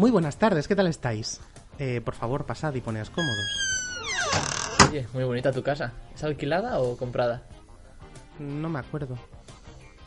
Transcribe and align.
Muy 0.00 0.10
buenas 0.10 0.38
tardes, 0.38 0.66
¿qué 0.66 0.74
tal 0.74 0.86
estáis? 0.86 1.42
Eh, 1.78 2.00
por 2.02 2.14
favor, 2.14 2.46
pasad 2.46 2.72
y 2.74 2.80
poneos 2.80 3.10
cómodos. 3.10 3.44
Oye, 4.88 5.06
muy 5.12 5.24
bonita 5.24 5.52
tu 5.52 5.62
casa. 5.62 5.92
¿Es 6.14 6.24
alquilada 6.24 6.80
o 6.80 6.96
comprada? 6.96 7.42
No 8.38 8.70
me 8.70 8.78
acuerdo. 8.78 9.18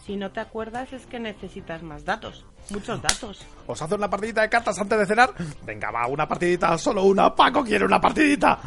Si 0.04 0.16
no 0.16 0.32
te 0.32 0.40
acuerdas 0.40 0.92
es 0.94 1.06
que 1.06 1.20
necesitas 1.20 1.84
más 1.84 2.06
datos. 2.06 2.44
Muchos 2.72 3.04
datos. 3.04 3.46
¿Os 3.68 3.80
hace 3.84 3.94
una 3.94 4.10
partidita 4.10 4.42
de 4.42 4.50
cartas 4.50 4.80
antes 4.80 4.98
de 4.98 5.06
cenar? 5.06 5.30
Venga, 5.64 5.92
va, 5.92 6.08
una 6.08 6.28
partidita, 6.28 6.76
solo 6.80 7.04
una. 7.04 7.36
Paco 7.36 7.64
quiere 7.64 7.86
una 7.86 8.02
partidita. 8.02 8.58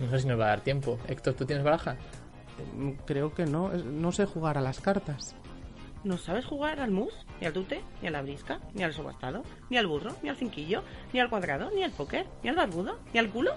No 0.00 0.10
sé 0.10 0.18
si 0.22 0.26
nos 0.26 0.40
va 0.40 0.46
a 0.46 0.48
dar 0.48 0.60
tiempo. 0.62 0.98
Héctor, 1.06 1.34
¿tú 1.34 1.46
tienes 1.46 1.64
baraja? 1.64 1.94
Mm, 2.76 2.90
Creo 3.06 3.32
que 3.32 3.46
no, 3.46 3.68
no 3.68 4.10
sé 4.10 4.26
jugar 4.26 4.58
a 4.58 4.60
las 4.60 4.80
cartas. 4.80 5.36
¿No 6.04 6.18
sabes 6.18 6.44
jugar 6.44 6.80
al 6.80 6.90
mus? 6.90 7.12
Ni 7.40 7.46
al 7.46 7.54
tute, 7.54 7.82
ni 8.02 8.08
a 8.08 8.10
la 8.10 8.20
brisca, 8.20 8.60
ni 8.74 8.84
al 8.84 8.92
subastado, 8.92 9.42
ni 9.70 9.78
al 9.78 9.86
burro, 9.86 10.12
ni 10.22 10.28
al 10.28 10.36
cinquillo, 10.36 10.82
ni 11.12 11.20
al 11.20 11.30
cuadrado, 11.30 11.70
ni 11.74 11.82
al 11.82 11.92
póker, 11.92 12.26
ni 12.42 12.50
al 12.50 12.56
barbudo, 12.56 12.98
ni 13.12 13.18
al 13.18 13.30
culo? 13.30 13.52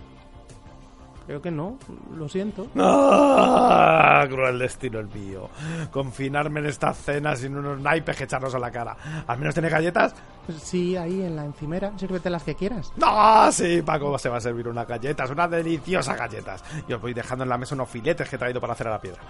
Creo 1.26 1.42
que 1.42 1.52
no, 1.52 1.78
lo 2.16 2.30
siento. 2.30 2.68
¡Ah! 2.78 4.26
Cruel 4.30 4.60
destino 4.60 5.00
el 5.00 5.10
mío. 5.10 5.50
Confinarme 5.92 6.62
en 6.62 6.68
esta 6.68 6.94
cena 6.94 7.36
sin 7.36 7.58
unos 7.58 7.82
naipes 7.82 8.16
que 8.16 8.24
echarnos 8.24 8.56
a 8.56 8.60
la 8.60 8.72
cara. 8.72 8.96
¿Al 9.28 9.38
menos 9.38 9.54
tiene 9.54 9.68
galletas? 9.68 10.16
Sí, 10.58 10.96
ahí 10.96 11.22
en 11.22 11.36
la 11.36 11.44
encimera, 11.44 11.92
sírvete 11.98 12.30
las 12.30 12.44
que 12.44 12.56
quieras. 12.56 12.94
¡No! 12.96 13.52
Sí, 13.52 13.82
Paco 13.82 14.18
se 14.18 14.30
va 14.30 14.38
a 14.38 14.42
servir 14.42 14.70
unas 14.70 14.88
galletas, 14.88 15.30
unas 15.30 15.52
deliciosas 15.52 16.18
galletas. 16.18 16.64
Y 16.88 16.94
os 16.94 17.02
voy 17.02 17.14
dejando 17.14 17.44
en 17.44 17.50
la 17.50 17.58
mesa 17.58 17.76
unos 17.76 17.90
filetes 17.90 18.30
que 18.30 18.38
he 18.38 18.40
traído 18.40 18.62
para 18.62 18.72
hacer 18.72 18.88
a 18.88 18.92
la 18.92 19.02
piedra. 19.02 19.22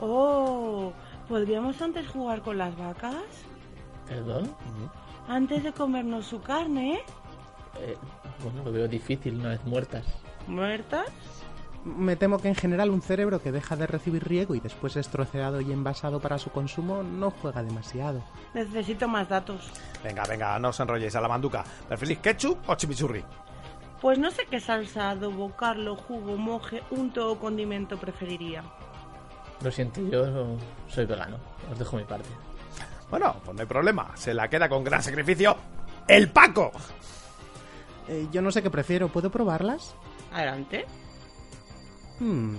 Oh, 0.00 0.90
¿podríamos 1.28 1.80
antes 1.82 2.08
jugar 2.08 2.42
con 2.42 2.58
las 2.58 2.76
vacas? 2.76 3.14
¿Perdón? 4.08 4.54
Antes 5.28 5.62
de 5.64 5.72
comernos 5.72 6.26
su 6.26 6.40
carne, 6.40 7.00
Eh, 7.78 7.96
bueno, 8.42 8.62
lo 8.64 8.72
veo 8.72 8.88
difícil 8.88 9.38
una 9.40 9.50
vez 9.50 9.64
muertas. 9.64 10.04
¿muertas? 10.46 11.06
Me 11.84 12.16
temo 12.16 12.38
que 12.38 12.48
en 12.48 12.54
general 12.54 12.90
un 12.90 13.02
cerebro 13.02 13.40
que 13.40 13.52
deja 13.52 13.76
de 13.76 13.86
recibir 13.86 14.24
riego 14.26 14.54
y 14.54 14.60
después 14.60 14.96
es 14.96 15.08
troceado 15.08 15.60
y 15.60 15.70
envasado 15.72 16.18
para 16.20 16.38
su 16.38 16.50
consumo 16.50 17.02
no 17.02 17.30
juega 17.30 17.62
demasiado. 17.62 18.22
Necesito 18.54 19.06
más 19.06 19.28
datos. 19.28 19.70
Venga, 20.02 20.24
venga, 20.24 20.58
no 20.58 20.70
os 20.70 20.80
enrolléis 20.80 21.14
a 21.14 21.20
la 21.20 21.28
manduca. 21.28 21.64
¿Preferís 21.86 22.18
ketchup 22.18 22.58
o 22.68 22.74
chimichurri? 22.74 23.22
Pues 24.00 24.18
no 24.18 24.30
sé 24.30 24.46
qué 24.50 24.58
salsa, 24.58 25.10
adobo, 25.10 25.50
carlo, 25.54 25.96
jugo, 25.96 26.36
moje, 26.36 26.82
unto 26.90 27.30
o 27.30 27.38
condimento 27.38 27.96
preferiría. 27.98 28.62
Lo 29.62 29.70
siento, 29.70 30.00
yo 30.08 30.56
soy 30.88 31.06
vegano. 31.06 31.38
Os 31.70 31.78
dejo 31.78 31.96
mi 31.96 32.04
parte. 32.04 32.28
Bueno, 33.10 33.36
pues 33.44 33.54
no 33.54 33.60
hay 33.60 33.66
problema. 33.66 34.16
Se 34.16 34.34
la 34.34 34.48
queda 34.48 34.68
con 34.68 34.84
gran 34.84 35.02
sacrificio 35.02 35.56
el 36.08 36.28
Paco. 36.30 36.72
Eh, 38.08 38.28
yo 38.30 38.42
no 38.42 38.50
sé 38.50 38.62
qué 38.62 38.70
prefiero, 38.70 39.08
¿puedo 39.08 39.30
probarlas? 39.30 39.94
Adelante. 40.32 40.84
Hmm. 42.20 42.56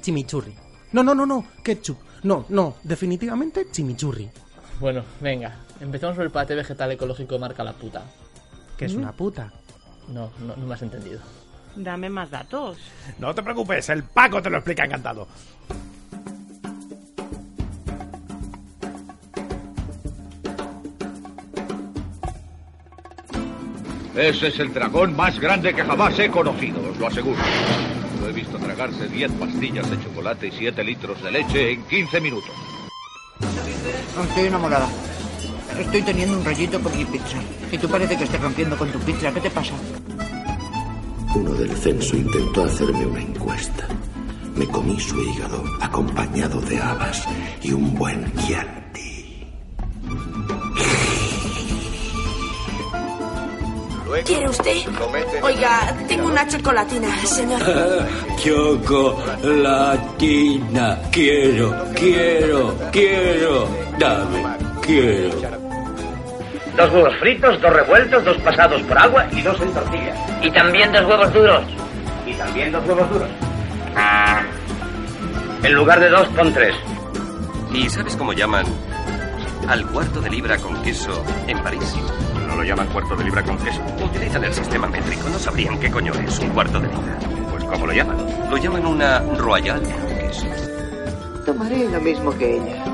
Chimichurri. 0.00 0.54
No, 0.92 1.02
no, 1.02 1.14
no, 1.14 1.26
no, 1.26 1.44
ketchup. 1.62 1.98
No, 2.22 2.46
no, 2.48 2.76
definitivamente 2.82 3.70
chimichurri. 3.70 4.30
Bueno, 4.80 5.04
venga. 5.20 5.56
Empezamos 5.80 6.16
por 6.16 6.24
el 6.24 6.30
pate 6.30 6.54
vegetal 6.54 6.92
ecológico 6.92 7.38
marca 7.38 7.62
la 7.62 7.72
puta. 7.72 8.02
Que 8.76 8.86
es 8.86 8.94
una 8.94 9.12
puta. 9.12 9.52
No, 10.08 10.30
no, 10.40 10.56
no 10.56 10.66
me 10.66 10.74
has 10.74 10.82
entendido. 10.82 11.20
Dame 11.76 12.10
más 12.10 12.30
datos. 12.30 12.78
No 13.18 13.34
te 13.34 13.42
preocupes, 13.42 13.88
el 13.90 14.02
Paco 14.02 14.42
te 14.42 14.50
lo 14.50 14.58
explica 14.58 14.84
encantado. 14.84 15.28
Ese 24.18 24.48
es 24.48 24.58
el 24.58 24.74
dragón 24.74 25.14
más 25.14 25.38
grande 25.38 25.72
que 25.72 25.84
jamás 25.84 26.18
he 26.18 26.28
conocido, 26.28 26.80
os 26.90 26.98
lo 26.98 27.06
aseguro. 27.06 27.38
Lo 28.20 28.28
he 28.28 28.32
visto 28.32 28.58
tragarse 28.58 29.06
10 29.06 29.30
pastillas 29.32 29.88
de 29.88 30.02
chocolate 30.02 30.48
y 30.48 30.50
7 30.50 30.82
litros 30.82 31.22
de 31.22 31.30
leche 31.30 31.70
en 31.70 31.84
15 31.84 32.20
minutos. 32.20 32.50
Estoy 34.20 34.46
enamorada. 34.46 34.88
Estoy 35.78 36.02
teniendo 36.02 36.36
un 36.36 36.44
rollito 36.44 36.80
por 36.80 36.92
mi 36.96 37.04
pizza. 37.04 37.38
Y 37.70 37.78
tú 37.78 37.88
parece 37.88 38.18
que 38.18 38.24
estás 38.24 38.40
rompiendo 38.40 38.76
con 38.76 38.90
tu 38.90 38.98
pizza. 38.98 39.32
¿Qué 39.32 39.40
te 39.40 39.50
pasa? 39.50 39.74
Uno 41.34 41.52
del 41.52 41.76
censo 41.76 42.16
intentó 42.16 42.64
hacerme 42.64 43.06
una 43.06 43.20
encuesta. 43.20 43.86
Me 44.56 44.66
comí 44.66 44.98
su 44.98 45.20
hígado 45.22 45.62
acompañado 45.80 46.60
de 46.62 46.80
habas 46.80 47.28
y 47.62 47.72
un 47.72 47.94
buen 47.94 48.32
chianti. 48.36 49.46
¿Quiere 54.24 54.48
usted? 54.48 54.76
Oiga, 55.42 55.94
tengo 56.08 56.26
una 56.28 56.48
chocolatina, 56.48 57.14
señor. 57.24 57.60
Chocolatina, 58.42 59.68
quiero, 61.12 61.72
quiero, 61.94 62.74
quiero, 62.90 63.68
dame, 63.98 64.44
quiero. 64.82 65.38
Dos 66.76 66.92
huevos 66.92 67.14
fritos, 67.20 67.60
dos 67.60 67.72
revueltos, 67.72 68.24
dos 68.24 68.36
pasados 68.38 68.82
por 68.82 68.98
agua 68.98 69.26
y 69.30 69.42
dos 69.42 69.60
en 69.60 69.72
tortilla. 69.72 70.14
Y 70.42 70.50
también 70.50 70.92
dos 70.92 71.04
huevos 71.04 71.32
duros. 71.32 71.62
Y 72.26 72.34
también 72.34 72.72
dos 72.72 72.86
huevos 72.86 73.10
duros. 73.10 73.28
En 75.62 75.72
lugar 75.74 75.98
de 76.00 76.08
dos, 76.08 76.28
pon 76.28 76.52
tres. 76.52 76.74
¿Y 77.72 77.88
sabes 77.90 78.16
cómo 78.16 78.32
llaman 78.32 78.64
al 79.68 79.86
cuarto 79.88 80.20
de 80.20 80.30
libra 80.30 80.56
con 80.58 80.80
queso 80.82 81.24
en 81.46 81.58
París? 81.62 81.94
¿No 82.46 82.56
lo 82.56 82.62
llaman 82.62 82.86
cuarto 82.88 83.16
de 83.16 83.24
libra 83.24 83.42
con 83.42 83.58
queso? 83.58 83.80
Utilizan 84.02 84.44
el 84.44 84.54
sistema 84.54 84.86
métrico, 84.86 85.28
no 85.28 85.38
sabrían 85.38 85.78
qué 85.78 85.90
coño 85.90 86.12
es 86.14 86.38
un 86.38 86.50
cuarto 86.50 86.80
de 86.80 86.88
libra. 86.88 87.18
Pues 87.50 87.64
¿cómo 87.64 87.86
lo 87.86 87.92
llaman? 87.92 88.16
Lo 88.50 88.56
llaman 88.56 88.86
una 88.86 89.20
royal 89.36 89.82
con 89.82 90.16
queso. 90.18 90.46
Tomaré 91.44 91.88
lo 91.88 92.00
mismo 92.00 92.36
que 92.38 92.56
ella. 92.56 92.84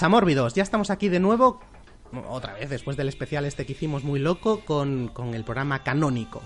¿Qué 0.00 0.04
pasa, 0.04 0.08
mórbidos? 0.08 0.54
Ya 0.54 0.62
estamos 0.62 0.88
aquí 0.88 1.10
de 1.10 1.20
nuevo, 1.20 1.60
otra 2.30 2.54
vez, 2.54 2.70
después 2.70 2.96
del 2.96 3.10
especial 3.10 3.44
este 3.44 3.66
que 3.66 3.72
hicimos 3.72 4.02
muy 4.02 4.18
loco, 4.18 4.64
con, 4.64 5.08
con 5.08 5.34
el 5.34 5.44
programa 5.44 5.82
canónico, 5.82 6.40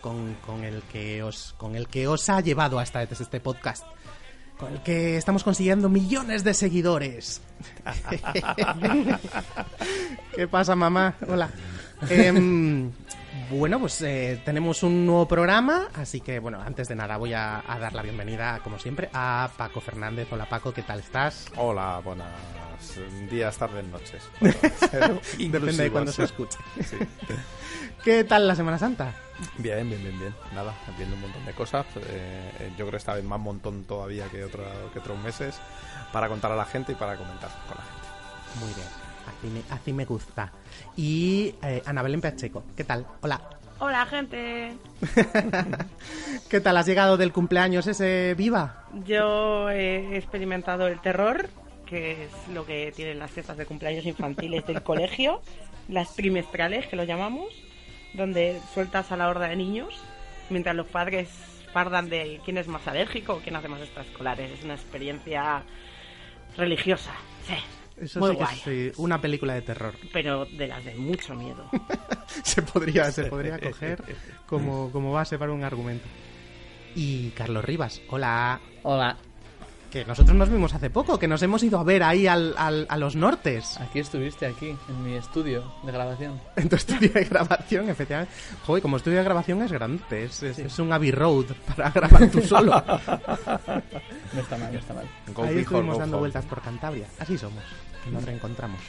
con, 0.00 0.34
con 0.44 0.64
el 0.64 0.82
que 0.82 1.22
os, 1.22 1.54
con 1.56 1.76
el 1.76 1.86
que 1.86 2.08
os 2.08 2.28
ha 2.28 2.40
llevado 2.40 2.80
hasta 2.80 3.04
este, 3.04 3.22
este 3.22 3.38
podcast, 3.38 3.84
con 4.58 4.72
el 4.72 4.82
que 4.82 5.16
estamos 5.16 5.44
consiguiendo 5.44 5.88
millones 5.88 6.42
de 6.42 6.52
seguidores. 6.52 7.42
¿Qué 10.34 10.48
pasa, 10.48 10.74
mamá? 10.74 11.14
Hola. 11.28 11.48
Em, 12.08 12.90
bueno, 13.50 13.80
pues 13.80 14.00
eh, 14.02 14.40
tenemos 14.44 14.82
un 14.82 15.06
nuevo 15.06 15.26
programa, 15.26 15.88
así 15.94 16.20
que 16.20 16.38
bueno, 16.38 16.60
antes 16.60 16.88
de 16.88 16.94
nada 16.96 17.16
voy 17.16 17.32
a, 17.32 17.62
a 17.66 17.78
dar 17.78 17.94
la 17.94 18.02
bienvenida, 18.02 18.60
como 18.62 18.78
siempre, 18.78 19.08
a 19.12 19.50
Paco 19.56 19.80
Fernández. 19.80 20.28
Hola 20.30 20.48
Paco, 20.48 20.72
¿qué 20.72 20.82
tal 20.82 21.00
estás? 21.00 21.46
Hola, 21.56 22.00
buenas 22.04 22.28
días, 23.30 23.56
tardes, 23.56 23.84
noches. 23.86 24.22
Depende 24.40 25.84
de 25.84 25.90
cuándo 25.90 26.12
se 26.12 26.24
escuche. 26.24 26.58
Sí. 26.84 26.96
¿Qué 28.04 28.24
tal 28.24 28.46
la 28.46 28.54
Semana 28.54 28.78
Santa? 28.78 29.12
Bien, 29.58 29.88
bien, 29.88 30.02
bien, 30.02 30.18
bien. 30.18 30.34
Nada, 30.54 30.74
viendo 30.96 31.16
un 31.16 31.22
montón 31.22 31.44
de 31.44 31.52
cosas. 31.52 31.86
eh, 32.08 32.70
yo 32.70 32.86
creo 32.86 32.90
que 32.92 32.96
esta 32.98 33.14
vez 33.14 33.24
más 33.24 33.40
montón 33.40 33.84
todavía 33.84 34.26
que, 34.28 34.44
otra, 34.44 34.64
que 34.92 34.98
otros 34.98 35.18
meses 35.18 35.56
para 36.12 36.28
contar 36.28 36.52
a 36.52 36.56
la 36.56 36.64
gente 36.64 36.92
y 36.92 36.94
para 36.94 37.16
comentar 37.16 37.50
con 37.66 37.76
la 37.76 37.82
gente. 37.82 38.64
Muy 38.64 38.74
bien. 38.74 39.05
Así 39.26 39.48
me, 39.48 39.62
así 39.70 39.92
me 39.92 40.04
gusta. 40.04 40.52
Y 40.96 41.54
eh, 41.62 41.82
Ana 41.84 42.02
Belén 42.02 42.20
Pacheco, 42.20 42.64
¿qué 42.76 42.84
tal? 42.84 43.06
Hola. 43.20 43.40
Hola, 43.78 44.06
gente. 44.06 44.72
¿Qué 46.48 46.60
tal? 46.60 46.76
¿Has 46.78 46.86
llegado 46.86 47.18
del 47.18 47.32
cumpleaños 47.32 47.86
ese 47.86 48.34
viva? 48.34 48.84
Yo 49.04 49.68
he 49.68 50.16
experimentado 50.16 50.86
el 50.86 51.00
terror, 51.00 51.48
que 51.84 52.24
es 52.24 52.48
lo 52.54 52.64
que 52.64 52.92
tienen 52.96 53.18
las 53.18 53.30
fiestas 53.30 53.58
de 53.58 53.66
cumpleaños 53.66 54.06
infantiles 54.06 54.66
del 54.66 54.82
colegio, 54.84 55.42
las 55.88 56.14
trimestrales 56.14 56.86
que 56.86 56.96
lo 56.96 57.04
llamamos, 57.04 57.48
donde 58.14 58.58
sueltas 58.72 59.12
a 59.12 59.16
la 59.18 59.28
horda 59.28 59.48
de 59.48 59.56
niños, 59.56 59.94
mientras 60.48 60.74
los 60.74 60.86
padres 60.86 61.28
pardan 61.74 62.08
de 62.08 62.40
quién 62.46 62.56
es 62.56 62.68
más 62.68 62.86
alérgico 62.88 63.34
o 63.34 63.40
quién 63.40 63.56
hace 63.56 63.68
más 63.68 63.82
extraescolares. 63.82 64.50
Es 64.50 64.64
una 64.64 64.74
experiencia 64.74 65.62
religiosa, 66.56 67.12
sí. 67.46 67.56
Eso 68.00 68.20
Muy 68.20 68.30
sí 68.30 68.36
que 68.36 68.42
guay. 68.44 68.56
es 68.56 68.62
sí, 68.96 69.02
una 69.02 69.20
película 69.20 69.54
de 69.54 69.62
terror. 69.62 69.94
Pero 70.12 70.44
de 70.44 70.66
las 70.68 70.84
de 70.84 70.94
mucho 70.96 71.34
miedo. 71.34 71.68
se 72.44 72.60
podría, 72.62 73.10
se 73.10 73.24
podría 73.24 73.58
coger 73.60 74.02
como, 74.46 74.90
como 74.90 75.12
base 75.12 75.38
para 75.38 75.52
un 75.52 75.64
argumento. 75.64 76.06
Y 76.94 77.30
Carlos 77.30 77.64
Rivas, 77.64 78.00
hola. 78.10 78.60
Hola. 78.82 79.16
Que 79.90 80.04
nosotros 80.04 80.36
nos 80.36 80.50
vimos 80.50 80.74
hace 80.74 80.90
poco, 80.90 81.16
que 81.18 81.28
nos 81.28 81.40
hemos 81.42 81.62
ido 81.62 81.78
a 81.78 81.84
ver 81.84 82.02
ahí 82.02 82.26
al, 82.26 82.54
al- 82.58 82.86
a 82.90 82.96
los 82.98 83.14
nortes. 83.16 83.78
Aquí 83.80 84.00
estuviste, 84.00 84.44
aquí, 84.44 84.76
en 84.88 85.02
mi 85.04 85.14
estudio 85.14 85.72
de 85.84 85.92
grabación. 85.92 86.38
En 86.56 86.68
tu 86.68 86.76
estudio 86.76 87.08
de 87.10 87.24
grabación, 87.24 87.88
efectivamente. 87.88 88.34
Joder, 88.66 88.82
como 88.82 88.96
estudio 88.96 89.18
de 89.18 89.24
grabación 89.24 89.62
es 89.62 89.70
grande, 89.72 90.24
es, 90.24 90.42
es- 90.42 90.58
es 90.58 90.78
un 90.80 90.92
Abbey 90.92 91.12
Road 91.12 91.46
para 91.76 91.90
grabar 91.90 92.28
tú 92.30 92.42
solo. 92.42 92.72
No 94.32 94.40
está 94.40 94.58
mal, 94.58 94.72
no 94.72 94.78
está 94.80 94.92
mal. 94.94 95.06
Ahí 95.46 95.58
estuvimos 95.58 95.98
dando 95.98 96.18
vueltas 96.18 96.44
por 96.46 96.60
Cantabria. 96.60 97.06
Así 97.20 97.38
somos, 97.38 97.62
nos 98.12 98.24
reencontramos. 98.24 98.80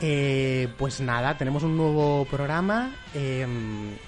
Eh, 0.00 0.68
pues 0.76 1.00
nada, 1.00 1.38
tenemos 1.38 1.62
un 1.62 1.76
nuevo 1.76 2.24
programa 2.26 2.90
eh, 3.14 3.46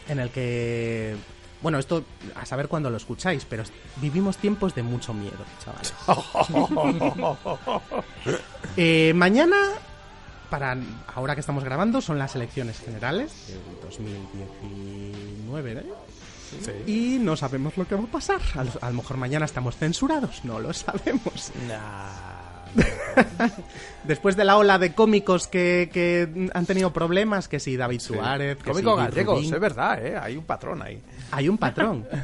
en 0.09 0.19
el 0.19 0.31
que... 0.31 1.15
Bueno, 1.63 1.79
esto 1.79 2.05
a 2.35 2.45
saber 2.45 2.69
cuándo 2.69 2.91
lo 2.91 2.99
escucháis, 2.99 3.47
pero 3.47 3.63
vivimos 3.97 4.37
tiempos 4.37 4.75
de 4.75 4.83
mucho 4.83 5.15
miedo, 5.15 5.39
chavales. 5.65 5.95
Eh, 8.79 9.15
mañana, 9.15 9.57
para 10.51 10.77
ahora 11.15 11.35
que 11.35 11.41
estamos 11.41 11.65
grabando, 11.65 12.03
son 12.03 12.19
las 12.19 12.37
elecciones 12.37 12.79
generales 12.79 13.47
del 13.49 13.81
2019, 13.81 15.73
¿eh? 15.73 15.85
Y 16.87 17.19
no 17.21 17.37
sabemos 17.37 17.75
lo 17.79 17.89
que 17.89 17.95
va 17.95 18.05
a 18.05 18.07
pasar. 18.07 18.43
A 18.55 18.65
lo, 18.65 18.71
a 18.83 18.91
lo 18.91 18.97
mejor 18.97 19.17
mañana 19.17 19.47
estamos 19.47 19.77
censurados, 19.77 20.45
no 20.45 20.61
lo 20.61 20.75
sabemos. 20.75 21.53
Después 24.05 24.37
de 24.37 24.45
la 24.45 24.57
ola 24.57 24.79
de 24.79 24.93
cómicos 24.95 25.49
que, 25.49 25.91
que 25.93 26.49
han 26.55 26.67
tenido 26.67 26.93
problemas, 26.93 27.49
que 27.49 27.59
si 27.59 27.77
David 27.77 28.01
Suárez, 28.01 28.57
que 28.59 28.71
Cómico 28.71 28.97
si 28.97 29.03
gallegos, 29.05 29.39
Rubín, 29.39 29.55
es 29.55 29.61
verdad, 29.61 30.07
¿eh? 30.07 30.17
Hay 30.17 30.37
un 30.37 30.45
patrón 30.45 30.83
ahí. 30.83 31.01
hay 31.33 31.49
un 31.49 31.59
patrón. 31.59 32.07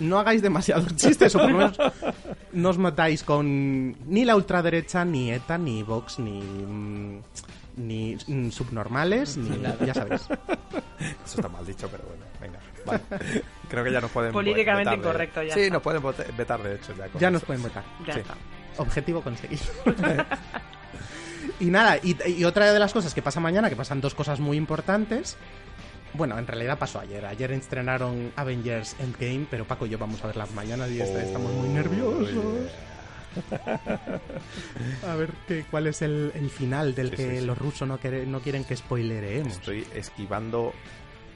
No 0.00 0.18
hagáis 0.18 0.42
demasiados 0.42 0.94
chistes, 0.94 1.34
o 1.34 1.38
por 1.38 1.50
lo 1.50 1.56
menos 1.56 1.78
no 2.52 2.68
os 2.68 2.76
matáis 2.76 3.22
con 3.22 3.96
ni 4.12 4.26
la 4.26 4.36
ultraderecha, 4.36 5.06
ni 5.06 5.32
ETA, 5.32 5.56
ni 5.56 5.82
Vox, 5.82 6.18
ni. 6.18 6.42
mm, 6.42 7.22
ni 7.78 8.18
mm, 8.26 8.50
subnormales, 8.50 9.38
ni. 9.38 9.58
Ya 9.86 9.94
sabéis. 9.94 10.20
Eso 11.24 11.36
está 11.36 11.48
mal 11.48 11.64
dicho, 11.64 11.88
pero 11.90 12.04
bueno, 12.04 12.24
venga. 12.42 12.58
Vale. 12.84 13.42
Creo 13.70 13.84
que 13.84 13.90
ya 13.92 14.02
nos 14.02 14.10
pueden 14.10 14.32
Políticamente 14.32 14.90
vetar 14.90 14.98
de- 15.02 15.08
incorrecto, 15.08 15.42
ya 15.42 15.54
Sí, 15.54 15.60
está. 15.60 15.72
nos 15.72 15.82
pueden 15.82 16.02
vetar 16.36 16.62
de 16.62 16.74
hecho 16.74 16.94
ya. 16.94 17.08
Ya 17.18 17.30
nos 17.30 17.42
pueden 17.42 17.62
votar. 17.62 17.84
Ya 18.06 18.12
Sí. 18.12 18.20
está. 18.20 18.34
Objetivo 18.76 19.22
conseguido. 19.22 19.64
y 21.60 21.66
nada, 21.66 21.96
y, 22.02 22.16
y 22.30 22.44
otra 22.44 22.72
de 22.72 22.78
las 22.78 22.92
cosas 22.92 23.14
que 23.14 23.22
pasa 23.22 23.40
mañana, 23.40 23.68
que 23.68 23.76
pasan 23.76 24.00
dos 24.00 24.14
cosas 24.14 24.38
muy 24.40 24.56
importantes. 24.56 25.36
Bueno, 26.14 26.38
en 26.38 26.46
realidad 26.46 26.78
pasó 26.78 27.00
ayer. 27.00 27.24
Ayer 27.26 27.52
estrenaron 27.52 28.32
Avengers 28.36 28.96
Endgame, 28.98 29.46
pero 29.50 29.64
Paco 29.66 29.86
y 29.86 29.90
yo 29.90 29.98
vamos 29.98 30.22
a 30.24 30.28
verla 30.28 30.46
mañana 30.54 30.86
y 30.88 31.00
est- 31.00 31.14
estamos 31.16 31.52
muy 31.52 31.68
nerviosos. 31.68 32.30
A 35.06 35.14
ver 35.16 35.30
qué, 35.46 35.64
cuál 35.70 35.86
es 35.86 36.02
el, 36.02 36.32
el 36.34 36.50
final 36.50 36.94
del 36.94 37.10
Sí, 37.10 37.16
que 37.16 37.30
sí, 37.30 37.38
sí. 37.40 37.46
los 37.46 37.58
rusos 37.58 37.86
no, 37.86 37.98
no 38.26 38.40
quieren 38.40 38.64
que 38.64 38.74
spoileremos. 38.76 39.52
Estoy 39.52 39.86
esquivando 39.94 40.72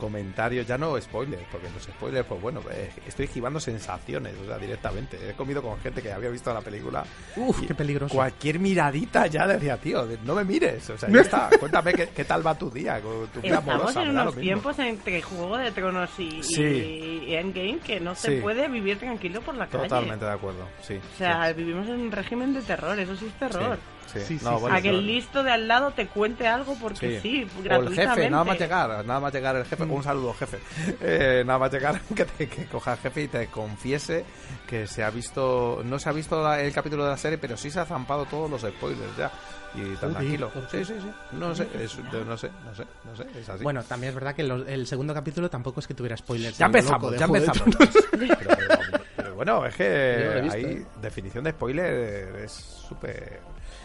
comentarios, 0.03 0.67
ya 0.67 0.77
no 0.77 1.01
spoilers, 1.01 1.45
porque 1.51 1.71
los 1.71 1.85
spoilers, 1.85 2.27
pues 2.27 2.43
bueno, 2.43 2.61
eh, 2.73 2.91
estoy 3.07 3.27
esquivando 3.27 3.61
sensaciones, 3.61 4.35
o 4.43 4.47
sea, 4.47 4.59
directamente. 4.59 5.17
He 5.31 5.35
comido 5.35 5.63
con 5.63 5.79
gente 5.79 6.03
que 6.03 6.13
había 6.13 6.29
visto 6.29 6.53
la 6.53 6.61
película. 6.61 7.05
Uf, 7.37 7.61
qué 7.67 7.73
peligroso. 7.75 8.13
Cualquier 8.15 8.59
miradita 8.59 9.29
ya 9.29 9.47
decía, 9.47 9.77
tío, 9.77 10.05
no 10.25 10.35
me 10.35 10.45
mires, 10.45 10.91
o 10.91 10.99
sea, 10.99 11.09
ya 11.09 11.21
está. 11.21 11.49
Cuéntame 11.61 11.95
qué, 11.95 12.09
qué 12.09 12.25
tal 12.25 12.45
va 12.45 12.59
tu 12.59 12.69
día, 12.69 13.01
con 13.01 13.29
tu 13.29 13.41
vida 13.41 13.59
Estamos 13.61 13.75
amorosa, 13.75 14.03
en 14.03 14.11
unos 14.11 14.37
tiempos 14.37 14.79
entre 14.81 15.23
Juego 15.23 15.57
de 15.57 15.71
Tronos 15.71 16.11
y, 16.19 16.43
Sí. 16.43 17.23
y 17.29 17.35
Endgame 17.35 17.79
que 17.79 18.01
no 18.01 18.15
se 18.17 18.35
Sí. 18.37 18.41
puede 18.43 18.67
vivir 18.69 18.99
tranquilo 18.99 19.41
por 19.41 19.55
la 19.55 19.69
calle. 19.69 19.85
Totalmente 19.89 20.25
de 20.25 20.33
acuerdo, 20.33 20.69
sí. 20.83 20.95
O 21.15 21.19
sea, 21.19 21.53
vivimos 21.53 21.87
en 21.87 22.01
un 22.01 22.11
régimen 22.11 22.53
de 22.55 22.63
terror, 22.63 22.99
eso 22.99 23.15
sí 23.15 23.27
es 23.27 23.35
terror. 23.35 23.79
Sí, 24.07 24.21
Sí, 24.21 24.39
No, 24.43 24.57
sí, 24.57 24.61
bueno, 24.61 24.77
a 24.77 24.81
que 24.83 24.89
el 24.91 25.07
listo 25.07 25.43
de 25.43 25.51
al 25.53 25.67
lado 25.67 25.91
te 25.93 26.07
cuente 26.07 26.47
algo 26.47 26.77
porque 26.81 27.21
sí, 27.21 27.49
O 27.55 27.59
el 27.59 27.65
gratuitamente. 27.65 28.15
jefe, 28.21 28.31
nada 28.31 28.45
más 28.45 28.59
llegar, 28.59 29.05
nada 29.07 29.21
más 29.21 29.33
llegar 29.33 29.57
el 29.57 29.65
jefe, 29.65 29.83
un 29.85 30.03
saludo 30.03 30.35
jefe, 30.35 30.59
Eh, 31.01 31.43
nada 31.47 31.59
más 31.59 31.73
llegar 31.73 32.01
que, 32.15 32.25
te- 32.25 32.49
que 32.49 32.67
coja 32.67 32.93
el 32.93 32.99
jefe 32.99 33.23
y 33.23 33.29
te 33.29 33.47
confiese 33.47 34.25
que 34.67 34.87
se 34.87 35.03
ha 35.03 35.11
visto, 35.11 35.81
no 35.85 35.99
se 35.99 36.09
ha 36.09 36.13
visto 36.13 36.43
la- 36.43 36.61
el 36.61 36.73
capítulo 36.73 37.05
de 37.05 37.11
la 37.11 37.17
serie, 37.17 37.39
pero 37.39 37.57
sí 37.57 37.71
se 37.71 37.81
ha 37.81 37.85
zampado 37.87 38.25
todos 38.27 38.51
los 38.51 38.61
spoilers 38.63 39.17
ya. 39.17 39.31
Y 39.75 39.97
tan 39.97 40.13
tranquilo. 40.13 40.51
¿por 40.51 40.69
Sí, 40.69 40.85
sí, 40.85 40.93
sí. 41.01 41.11
No 41.33 41.55
sé, 41.55 41.67
es- 41.82 41.99
no 41.99 42.37
sé, 42.37 42.51
no 42.67 42.75
sé, 42.75 42.85
no 43.05 43.17
sé, 43.17 43.27
es 43.41 43.49
así. 43.49 43.63
Bueno, 43.65 43.82
también 43.82 44.11
es 44.11 44.15
verdad 44.15 44.35
que 44.35 44.43
los- 44.43 44.69
el 44.69 44.87
segundo 44.87 45.15
capítulo 45.15 45.49
tampoco 45.49 45.81
es 45.81 45.87
que 45.87 45.94
tuviera 45.94 46.15
spoilers. 46.19 46.59
ya 46.59 46.67
loco 46.69 46.79
empezamos, 46.79 47.19
ya 47.19 47.25
empezamos. 47.25 47.63
Pero, 48.11 48.37
pero- 48.39 49.03
pero 49.17 49.35
bueno, 49.35 49.67
es 49.67 49.75
que 49.75 49.85
hay 50.53 50.65
¿eh? 50.65 50.87
definición 51.01 51.43
de 51.44 51.51
spoiler 51.53 52.37
es 52.44 52.53
súper 52.53 53.41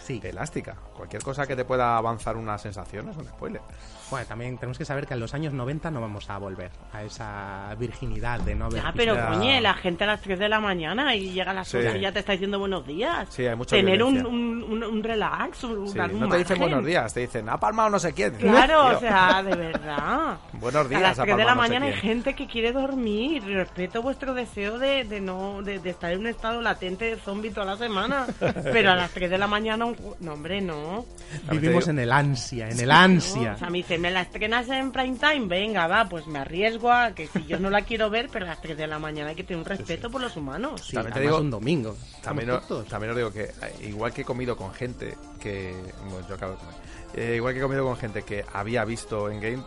Sí. 0.07 0.21
elástica. 0.23 0.75
Cualquier 0.95 1.21
cosa 1.21 1.45
que 1.45 1.55
te 1.55 1.65
pueda 1.65 1.97
avanzar 1.97 2.35
una 2.37 2.57
sensación 2.57 3.09
es 3.09 3.17
un 3.17 3.25
spoiler. 3.25 3.61
Bueno, 4.09 4.25
también 4.25 4.57
tenemos 4.57 4.77
que 4.77 4.85
saber 4.85 5.05
que 5.05 5.13
en 5.13 5.19
los 5.19 5.33
años 5.33 5.53
90 5.53 5.91
no 5.91 5.99
vamos 6.01 6.29
a 6.29 6.37
volver 6.37 6.71
a 6.93 7.03
esa 7.03 7.75
virginidad 7.77 8.39
de 8.39 8.55
no 8.55 8.65
haber 8.65 8.81
Ya, 8.81 8.93
pero 8.95 9.15
Ya. 9.15 9.27
coñe, 9.27 9.59
la 9.61 9.73
gente 9.73 10.05
a 10.05 10.07
las 10.07 10.21
3 10.21 10.39
de 10.39 10.47
la 10.49 10.59
mañana 10.61 11.13
y 11.15 11.31
llega 11.31 11.51
a 11.51 11.53
las 11.53 11.67
Sí. 11.67 11.77
8 11.77 11.97
y 11.97 12.01
ya 12.01 12.11
te 12.13 12.19
está 12.19 12.31
diciendo 12.31 12.57
buenos 12.57 12.87
días. 12.87 13.27
Sí, 13.29 13.45
hay 13.45 13.55
mucha 13.55 13.75
Tener 13.75 14.01
un, 14.01 14.25
un, 14.25 14.83
un, 14.83 15.03
relax, 15.03 15.63
un, 15.65 15.87
Sí, 15.89 15.99
un 15.99 16.19
no 16.21 16.29
te 16.29 16.37
dicen 16.37 16.57
margen. 16.57 16.59
buenos 16.59 16.85
días, 16.85 17.13
te 17.13 17.19
dicen 17.21 17.49
ha 17.49 17.57
palmado 17.59 17.89
no 17.89 17.99
sé 17.99 18.13
quién. 18.13 18.33
Claro, 18.35 18.87
Tío. 18.89 18.97
o 18.97 18.99
sea, 19.01 19.43
de 19.43 19.55
verdad. 19.55 20.37
Buenos 20.53 20.87
días, 20.89 21.01
a 21.01 21.07
las 21.09 21.19
ha 21.19 21.23
3 21.23 21.35
de 21.37 21.43
la 21.43 21.53
no 21.55 21.61
sé 21.63 21.67
mañana 21.67 21.85
hay 21.87 21.93
gente 21.93 22.33
que 22.33 22.47
quiere 22.47 22.71
dormir. 22.71 23.43
Respeto 23.43 24.01
vuestro 24.01 24.33
deseo 24.33 24.79
de, 24.79 25.03
de 25.03 25.19
no 25.19 25.61
de, 25.63 25.79
de 25.79 25.89
estar 25.89 26.11
en 26.13 26.19
un 26.19 26.27
estado 26.27 26.61
latente 26.61 27.05
de 27.05 27.15
zombie 27.17 27.51
toda 27.51 27.65
la 27.65 27.77
semana. 27.77 28.25
Pero 28.63 28.91
a 28.91 28.95
las 28.95 29.11
3 29.11 29.29
de 29.29 29.37
la 29.37 29.47
mañana, 29.47 29.85
un... 29.85 29.96
ju- 29.97 30.15
no, 30.19 30.33
hombre, 30.33 30.61
no. 30.61 31.05
Vivimos 31.51 31.87
en 31.87 31.99
el 31.99 32.11
ansia, 32.11 32.69
en 32.69 32.79
el 32.79 32.87
No, 32.89 32.95
ansia. 32.95 33.53
O 33.53 33.57
sea, 33.57 33.69
me 33.69 33.77
dice, 33.79 33.97
¿me 33.97 34.11
la 34.11 34.21
estrenas 34.21 34.67
en 34.69 34.91
prime 34.91 35.17
time? 35.17 35.47
Venga, 35.47 35.87
va, 35.87 36.07
pues 36.07 36.25
me 36.27 36.39
arriesgo 36.39 36.91
a 36.91 37.11
que 37.11 37.27
si 37.27 37.45
yo 37.45 37.59
no 37.59 37.69
la 37.69 37.81
quiero 37.81 38.09
ver, 38.09 38.29
pero 38.31 38.45
a 38.45 38.49
las 38.49 38.61
3 38.61 38.77
de 38.77 38.87
la 38.87 38.99
mañana 38.99 39.29
hay 39.31 39.35
que 39.35 39.43
tener 39.43 39.59
un 39.59 39.65
respeto 39.65 40.09
por 40.09 40.21
los 40.21 40.35
humanos. 40.37 40.81
Sí, 40.85 40.93
También 40.93 41.13
te 41.13 41.21
digo- 41.21 41.39
un 41.39 41.49
domingo. 41.51 41.95
También, 42.21 42.49
también 42.89 43.11
os 43.11 43.17
digo 43.17 43.31
que, 43.31 43.51
igual 43.85 44.13
que 44.13 44.21
he 44.21 44.25
comido 44.25 44.55
con 44.55 44.73
gente 44.73 45.15
que. 45.39 45.73
Bueno, 46.09 46.27
yo 46.27 46.35
acabo 46.35 46.53
de 46.53 46.57
comer. 46.59 46.75
Eh, 47.13 47.35
igual 47.37 47.53
que 47.53 47.59
he 47.59 47.63
comido 47.63 47.85
con 47.85 47.97
gente 47.97 48.21
que 48.23 48.43
había 48.53 48.83
visto 48.85 49.29
en 49.31 49.39
game, 49.39 49.63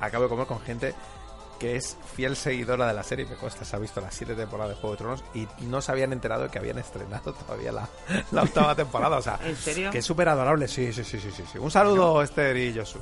acabo 0.00 0.24
de 0.24 0.28
comer 0.30 0.46
con 0.46 0.60
gente 0.60 0.94
que 1.62 1.76
es 1.76 1.96
fiel 2.16 2.34
seguidora 2.34 2.88
de 2.88 2.92
la 2.92 3.04
serie. 3.04 3.24
Me 3.24 3.36
consta, 3.36 3.64
se 3.64 3.76
ha 3.76 3.78
visto 3.78 4.00
las 4.00 4.12
siete 4.12 4.34
temporadas 4.34 4.74
de 4.74 4.80
Juego 4.80 4.96
de 4.96 4.98
Tronos 4.98 5.24
y 5.32 5.46
no 5.64 5.80
se 5.80 5.92
habían 5.92 6.12
enterado 6.12 6.42
de 6.42 6.48
que 6.48 6.58
habían 6.58 6.76
estrenado 6.78 7.32
todavía 7.46 7.70
la, 7.70 7.88
la 8.32 8.42
octava 8.42 8.74
temporada. 8.74 9.16
O 9.18 9.22
sea, 9.22 9.38
¿En 9.44 9.54
serio? 9.54 9.90
que 9.92 9.98
es 9.98 10.04
súper 10.04 10.28
adorable. 10.28 10.66
Sí, 10.66 10.92
sí, 10.92 11.04
sí, 11.04 11.20
sí, 11.20 11.30
sí, 11.30 11.44
sí. 11.52 11.58
Un 11.58 11.70
saludo, 11.70 12.20
Esther 12.20 12.56
y 12.56 12.76
Josu. 12.76 12.98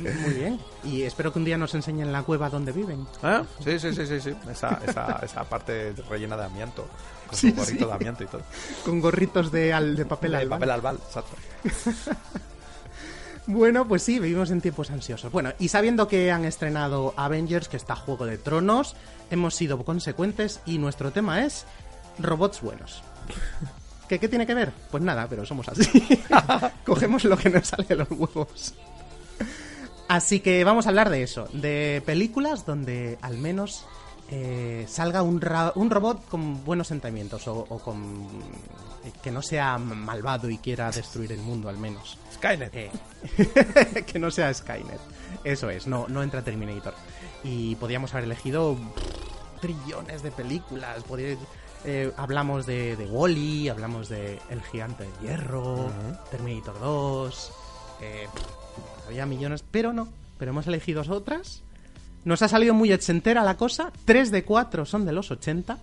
Muy 0.00 0.34
bien. 0.34 0.60
Y 0.82 1.02
espero 1.02 1.32
que 1.32 1.38
un 1.38 1.44
día 1.44 1.56
nos 1.56 1.72
enseñen 1.76 2.10
la 2.10 2.24
cueva 2.24 2.50
donde 2.50 2.72
viven. 2.72 3.06
¿Eh? 3.22 3.42
Sí, 3.62 3.78
sí, 3.78 3.94
sí, 3.94 4.04
sí, 4.08 4.20
sí. 4.20 4.36
Esa, 4.50 4.80
esa, 4.84 5.20
esa 5.22 5.44
parte 5.44 5.94
rellena 6.10 6.36
de 6.36 6.44
amianto. 6.46 6.88
Con 7.28 7.38
Sí, 7.38 7.50
su 7.50 7.56
gorrito 7.56 7.84
sí. 7.84 7.86
de 7.86 7.92
amianto 7.92 8.24
y 8.24 8.26
todo. 8.26 8.42
Con 8.84 9.00
gorritos 9.00 9.52
de, 9.52 9.72
al- 9.72 9.94
de 9.94 10.04
papel 10.04 10.34
El 10.34 10.40
albal. 10.40 10.58
papel 10.58 10.70
albal, 10.72 10.96
exacto. 11.06 11.36
Bueno, 13.46 13.86
pues 13.86 14.02
sí, 14.02 14.18
vivimos 14.18 14.50
en 14.50 14.60
tiempos 14.60 14.90
ansiosos. 14.90 15.30
Bueno, 15.30 15.52
y 15.58 15.68
sabiendo 15.68 16.08
que 16.08 16.32
han 16.32 16.44
estrenado 16.44 17.12
Avengers, 17.16 17.68
que 17.68 17.76
está 17.76 17.94
Juego 17.94 18.24
de 18.24 18.38
Tronos, 18.38 18.96
hemos 19.30 19.54
sido 19.54 19.84
consecuentes 19.84 20.60
y 20.64 20.78
nuestro 20.78 21.12
tema 21.12 21.44
es 21.44 21.66
robots 22.18 22.62
buenos. 22.62 23.02
¿Qué, 24.08 24.18
¿Qué 24.18 24.28
tiene 24.28 24.46
que 24.46 24.54
ver? 24.54 24.72
Pues 24.90 25.02
nada, 25.02 25.26
pero 25.28 25.44
somos 25.44 25.68
así. 25.68 25.90
Cogemos 26.84 27.24
lo 27.24 27.36
que 27.36 27.50
nos 27.50 27.68
sale 27.68 27.84
de 27.84 27.96
los 27.96 28.10
huevos. 28.10 28.74
Así 30.08 30.40
que 30.40 30.64
vamos 30.64 30.86
a 30.86 30.90
hablar 30.90 31.10
de 31.10 31.22
eso, 31.22 31.48
de 31.52 32.02
películas 32.04 32.66
donde 32.66 33.18
al 33.22 33.38
menos 33.38 33.86
eh, 34.30 34.86
salga 34.88 35.22
un, 35.22 35.40
ra- 35.40 35.72
un 35.74 35.90
robot 35.90 36.26
con 36.28 36.64
buenos 36.64 36.88
sentimientos 36.88 37.46
o, 37.48 37.66
o 37.68 37.78
con 37.78 38.26
que 39.22 39.30
no 39.30 39.42
sea 39.42 39.76
malvado 39.78 40.48
y 40.48 40.56
quiera 40.58 40.90
destruir 40.90 41.32
el 41.32 41.40
mundo 41.40 41.68
al 41.68 41.76
menos. 41.78 42.16
Skynet. 42.34 42.74
Eh, 42.74 42.90
que 44.06 44.18
no 44.18 44.30
sea 44.30 44.52
Skynet. 44.52 45.00
Eso 45.44 45.68
es, 45.70 45.86
no, 45.86 46.06
no 46.08 46.22
entra 46.22 46.42
Terminator. 46.42 46.94
Y 47.42 47.74
podíamos 47.76 48.12
haber 48.14 48.24
elegido 48.24 48.74
pff, 48.76 49.60
trillones 49.60 50.22
de 50.22 50.30
películas. 50.30 51.02
podría- 51.04 51.36
eh, 51.84 52.12
hablamos 52.16 52.64
de, 52.64 52.96
de 52.96 53.04
Wally, 53.06 53.68
hablamos 53.68 54.08
de 54.08 54.38
El 54.48 54.62
Gigante 54.62 55.04
de 55.04 55.10
Hierro, 55.28 55.90
Terminator 56.30 56.80
2. 56.80 57.52
eh, 58.00 58.26
pff, 58.32 59.06
había 59.08 59.26
millones, 59.26 59.62
pero 59.70 59.92
no. 59.92 60.08
Pero 60.38 60.50
hemos 60.52 60.66
elegido 60.66 61.02
otras. 61.10 61.62
Nos 62.24 62.40
ha 62.42 62.48
salido 62.48 62.72
muy 62.74 62.92
ochentera 62.92 63.42
la 63.42 63.56
cosa. 63.56 63.92
Tres 64.04 64.30
de 64.30 64.44
cuatro 64.44 64.84
son 64.86 65.04
de 65.04 65.12
los 65.12 65.30
80. 65.30 65.76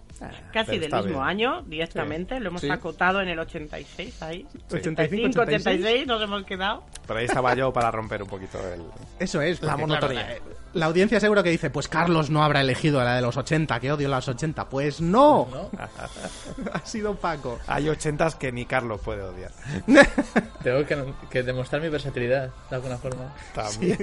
Casi 0.53 0.77
del 0.79 0.91
mismo 0.91 1.03
bien. 1.09 1.21
año, 1.21 1.61
directamente. 1.63 2.39
Lo 2.39 2.49
hemos 2.49 2.61
Sí. 2.61 2.69
acotado 2.69 3.21
en 3.21 3.29
el 3.29 3.39
86 3.39 4.21
ahí. 4.21 4.45
85, 4.71 5.41
86 5.41 6.05
nos 6.07 6.21
hemos 6.21 6.43
quedado. 6.45 6.83
Por 7.07 7.17
ahí 7.17 7.25
estaba 7.25 7.53
yo 7.55 7.71
para 7.73 7.89
romper 7.91 8.21
un 8.23 8.29
poquito 8.29 8.59
el... 8.73 8.81
Eso 9.19 9.41
es. 9.41 9.61
La 9.61 9.77
monotonía. 9.77 10.25
claro, 10.25 10.43
la, 10.73 10.79
la 10.79 10.85
audiencia 10.87 11.19
seguro 11.19 11.43
que 11.43 11.49
dice, 11.49 11.69
pues 11.69 11.87
Carlos 11.87 12.29
no 12.29 12.43
habrá 12.43 12.61
elegido 12.61 13.03
la 13.03 13.15
de 13.15 13.21
los 13.21 13.35
80, 13.37 13.79
que 13.79 13.91
odio 13.91 14.07
las 14.09 14.27
80. 14.27 14.69
Pues 14.69 15.01
no. 15.01 15.47
ha 16.73 16.85
sido 16.85 17.15
Paco. 17.15 17.59
Hay 17.67 17.89
ochentas 17.89 18.35
que 18.35 18.51
ni 18.51 18.65
Carlos 18.65 19.01
puede 19.03 19.21
odiar. 19.23 19.51
Tengo 20.63 20.85
que, 20.85 21.13
que 21.29 21.43
demostrar 21.43 21.81
mi 21.81 21.89
versatilidad, 21.89 22.49
de 22.69 22.75
alguna 22.75 22.97
forma. 22.97 23.33
Sí. 23.69 23.95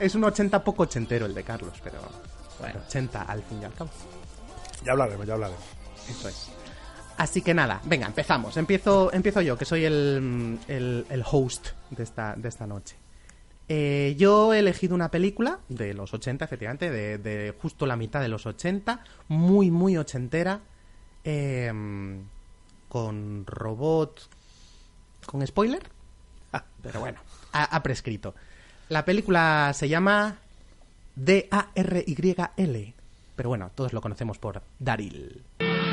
Es 0.00 0.14
un 0.14 0.24
80 0.24 0.62
poco 0.62 0.84
ochentero 0.84 1.26
el 1.26 1.34
de 1.34 1.42
Carlos, 1.42 1.74
pero 1.82 1.98
bueno, 2.60 2.80
80 2.86 3.22
al 3.22 3.42
fin 3.42 3.60
y 3.62 3.64
al 3.64 3.74
cabo. 3.74 3.90
Ya 4.84 4.92
hablaremos, 4.92 5.26
ya 5.26 5.34
hablaremos. 5.34 5.62
Eso 6.08 6.28
es. 6.28 6.50
Así 7.16 7.42
que 7.42 7.52
nada, 7.52 7.80
venga, 7.84 8.06
empezamos. 8.06 8.56
Empiezo, 8.56 9.12
empiezo 9.12 9.40
yo, 9.40 9.58
que 9.58 9.64
soy 9.64 9.84
el, 9.84 10.58
el, 10.68 11.04
el 11.10 11.24
host 11.28 11.68
de 11.90 12.04
esta, 12.04 12.34
de 12.36 12.48
esta 12.48 12.66
noche. 12.66 12.96
Eh, 13.68 14.14
yo 14.16 14.54
he 14.54 14.60
elegido 14.60 14.94
una 14.94 15.10
película 15.10 15.58
de 15.68 15.94
los 15.94 16.14
80, 16.14 16.44
efectivamente, 16.44 16.90
de, 16.90 17.18
de 17.18 17.54
justo 17.60 17.86
la 17.86 17.96
mitad 17.96 18.20
de 18.20 18.28
los 18.28 18.46
80, 18.46 19.02
muy, 19.28 19.70
muy 19.70 19.96
ochentera, 19.96 20.60
eh, 21.24 21.72
con 22.88 23.46
robot... 23.46 24.28
¿Con 25.26 25.46
spoiler? 25.46 25.82
Pero 26.82 27.00
bueno, 27.00 27.18
ha 27.52 27.82
prescrito. 27.82 28.34
La 28.88 29.04
película 29.04 29.72
se 29.74 29.88
llama 29.88 30.36
D-A-R-Y-L, 31.14 32.94
pero 33.36 33.48
bueno, 33.48 33.70
todos 33.74 33.92
lo 33.92 34.00
conocemos 34.00 34.38
por 34.38 34.62
Daryl. 34.78 35.42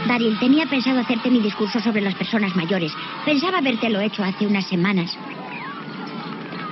Daryl, 0.08 0.40
tenía 0.40 0.66
pensado 0.68 1.00
hacerte 1.00 1.30
mi 1.30 1.40
discurso 1.40 1.80
sobre 1.80 2.02
las 2.02 2.16
personas 2.16 2.56
mayores. 2.56 2.94
Pensaba 3.26 3.58
habértelo 3.58 4.00
hecho 4.00 4.24
hace 4.24 4.48
unas 4.48 4.68
semanas. 4.68 5.12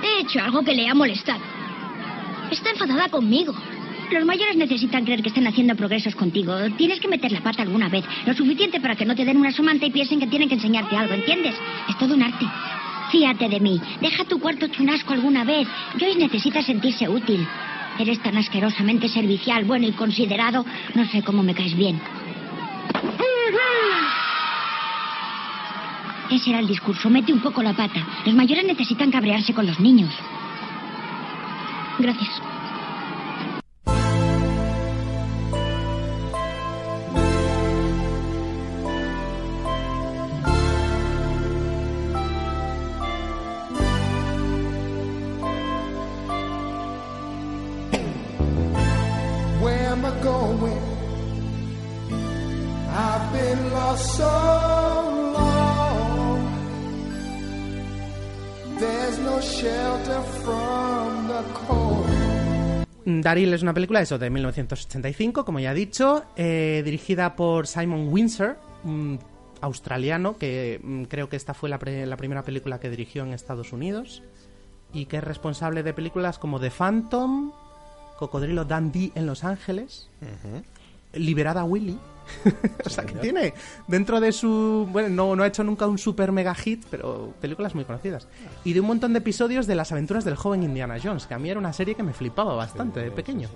He 0.02 0.22
hecho 0.22 0.40
algo 0.40 0.62
que 0.62 0.74
le 0.74 0.88
ha 0.88 0.94
molestado. 0.94 1.42
Está 2.50 2.70
enfadada 2.70 3.08
conmigo. 3.08 3.52
Los 4.10 4.24
mayores 4.24 4.56
necesitan 4.56 5.04
creer 5.04 5.22
que 5.22 5.28
están 5.28 5.46
haciendo 5.46 5.74
progresos 5.74 6.14
contigo. 6.14 6.54
Tienes 6.78 7.00
que 7.00 7.08
meter 7.08 7.32
la 7.32 7.42
pata 7.42 7.62
alguna 7.62 7.88
vez. 7.88 8.04
Lo 8.24 8.32
suficiente 8.34 8.80
para 8.80 8.96
que 8.96 9.04
no 9.04 9.14
te 9.14 9.24
den 9.24 9.36
una 9.36 9.52
somanta 9.52 9.84
y 9.84 9.90
piensen 9.90 10.20
que 10.20 10.26
tienen 10.26 10.48
que 10.48 10.54
enseñarte 10.54 10.96
algo, 10.96 11.14
¿entiendes? 11.14 11.54
Es 11.88 11.98
todo 11.98 12.14
un 12.14 12.22
arte. 12.22 12.46
Fíate 13.10 13.48
de 13.48 13.60
mí. 13.60 13.80
Deja 14.00 14.24
tu 14.24 14.38
cuarto 14.38 14.68
chunasco 14.68 15.12
alguna 15.12 15.44
vez. 15.44 15.68
Joyce 15.98 16.18
necesita 16.18 16.62
sentirse 16.62 17.08
útil. 17.08 17.46
Eres 17.98 18.20
tan 18.20 18.36
asquerosamente 18.36 19.08
servicial, 19.08 19.64
bueno 19.64 19.86
y 19.86 19.92
considerado. 19.92 20.64
No 20.94 21.04
sé 21.06 21.22
cómo 21.22 21.42
me 21.42 21.54
caes 21.54 21.76
bien. 21.76 22.00
Ese 26.30 26.50
era 26.50 26.58
el 26.58 26.66
discurso. 26.66 27.08
Mete 27.10 27.32
un 27.32 27.40
poco 27.40 27.62
la 27.62 27.74
pata. 27.74 28.04
Los 28.24 28.34
mayores 28.34 28.64
necesitan 28.64 29.10
cabrearse 29.10 29.54
con 29.54 29.66
los 29.66 29.78
niños. 29.78 30.10
Gracias. 31.98 32.30
Daryl 63.34 63.52
es 63.52 63.62
una 63.62 63.74
película 63.74 64.00
eso 64.00 64.16
de 64.16 64.30
1985, 64.30 65.44
como 65.44 65.58
ya 65.58 65.72
he 65.72 65.74
dicho, 65.74 66.22
eh, 66.36 66.82
dirigida 66.84 67.34
por 67.34 67.66
Simon 67.66 68.06
Windsor, 68.12 68.56
un 68.84 69.18
australiano 69.60 70.36
que 70.36 70.78
mm, 70.80 71.02
creo 71.04 71.28
que 71.28 71.34
esta 71.34 71.52
fue 71.52 71.68
la, 71.68 71.80
pre- 71.80 72.06
la 72.06 72.16
primera 72.16 72.44
película 72.44 72.78
que 72.78 72.88
dirigió 72.90 73.24
en 73.24 73.32
Estados 73.32 73.72
Unidos 73.72 74.22
y 74.92 75.06
que 75.06 75.16
es 75.16 75.24
responsable 75.24 75.82
de 75.82 75.92
películas 75.92 76.38
como 76.38 76.60
The 76.60 76.70
Phantom, 76.70 77.50
Cocodrilo 78.20 78.64
Dundee 78.66 79.10
en 79.16 79.26
Los 79.26 79.42
Ángeles, 79.42 80.08
Liberada 81.16 81.64
Willy. 81.64 81.98
o 82.86 82.88
sea, 82.88 83.04
que 83.04 83.14
tiene 83.16 83.52
dentro 83.86 84.18
de 84.18 84.32
su... 84.32 84.88
Bueno, 84.90 85.10
no, 85.10 85.36
no 85.36 85.42
ha 85.42 85.46
hecho 85.46 85.62
nunca 85.62 85.86
un 85.86 85.98
super 85.98 86.32
mega 86.32 86.54
hit, 86.54 86.82
pero 86.90 87.34
películas 87.40 87.74
muy 87.74 87.84
conocidas. 87.84 88.28
Y 88.64 88.72
de 88.72 88.80
un 88.80 88.86
montón 88.86 89.12
de 89.12 89.18
episodios 89.18 89.66
de 89.66 89.74
las 89.74 89.92
aventuras 89.92 90.24
del 90.24 90.36
joven 90.36 90.62
Indiana 90.62 90.96
Jones, 91.02 91.26
que 91.26 91.34
a 91.34 91.38
mí 91.38 91.50
era 91.50 91.60
una 91.60 91.72
serie 91.74 91.94
que 91.94 92.02
me 92.02 92.14
flipaba 92.14 92.54
bastante 92.54 93.00
de 93.00 93.10
pequeño. 93.10 93.48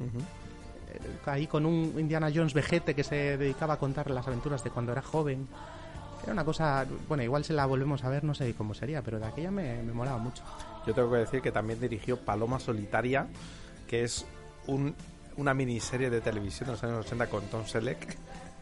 Eh, 0.00 1.00
Ahí 1.26 1.46
con 1.46 1.66
un 1.66 1.92
Indiana 1.98 2.30
Jones 2.34 2.54
vejete 2.54 2.94
que 2.94 3.04
se 3.04 3.36
dedicaba 3.36 3.74
a 3.74 3.78
contar 3.78 4.10
las 4.10 4.26
aventuras 4.26 4.62
de 4.64 4.70
cuando 4.70 4.92
era 4.92 5.02
joven. 5.02 5.46
Era 6.22 6.32
una 6.32 6.44
cosa... 6.44 6.86
Bueno, 7.08 7.22
igual 7.22 7.44
si 7.44 7.52
la 7.52 7.66
volvemos 7.66 8.02
a 8.04 8.08
ver 8.08 8.24
no 8.24 8.34
sé 8.34 8.54
cómo 8.54 8.72
sería, 8.74 9.02
pero 9.02 9.18
de 9.18 9.26
aquella 9.26 9.50
me, 9.50 9.82
me 9.82 9.92
molaba 9.92 10.18
mucho. 10.18 10.42
Yo 10.86 10.94
tengo 10.94 11.10
que 11.10 11.18
decir 11.18 11.42
que 11.42 11.52
también 11.52 11.80
dirigió 11.80 12.16
Paloma 12.18 12.58
Solitaria, 12.60 13.26
que 13.86 14.04
es 14.04 14.24
un- 14.66 14.94
una 15.36 15.54
miniserie 15.54 16.10
de 16.10 16.20
televisión 16.20 16.66
de 16.68 16.72
los 16.72 16.84
años 16.84 17.04
80 17.06 17.26
con 17.28 17.44
Tom 17.46 17.64
Selleck, 17.66 18.16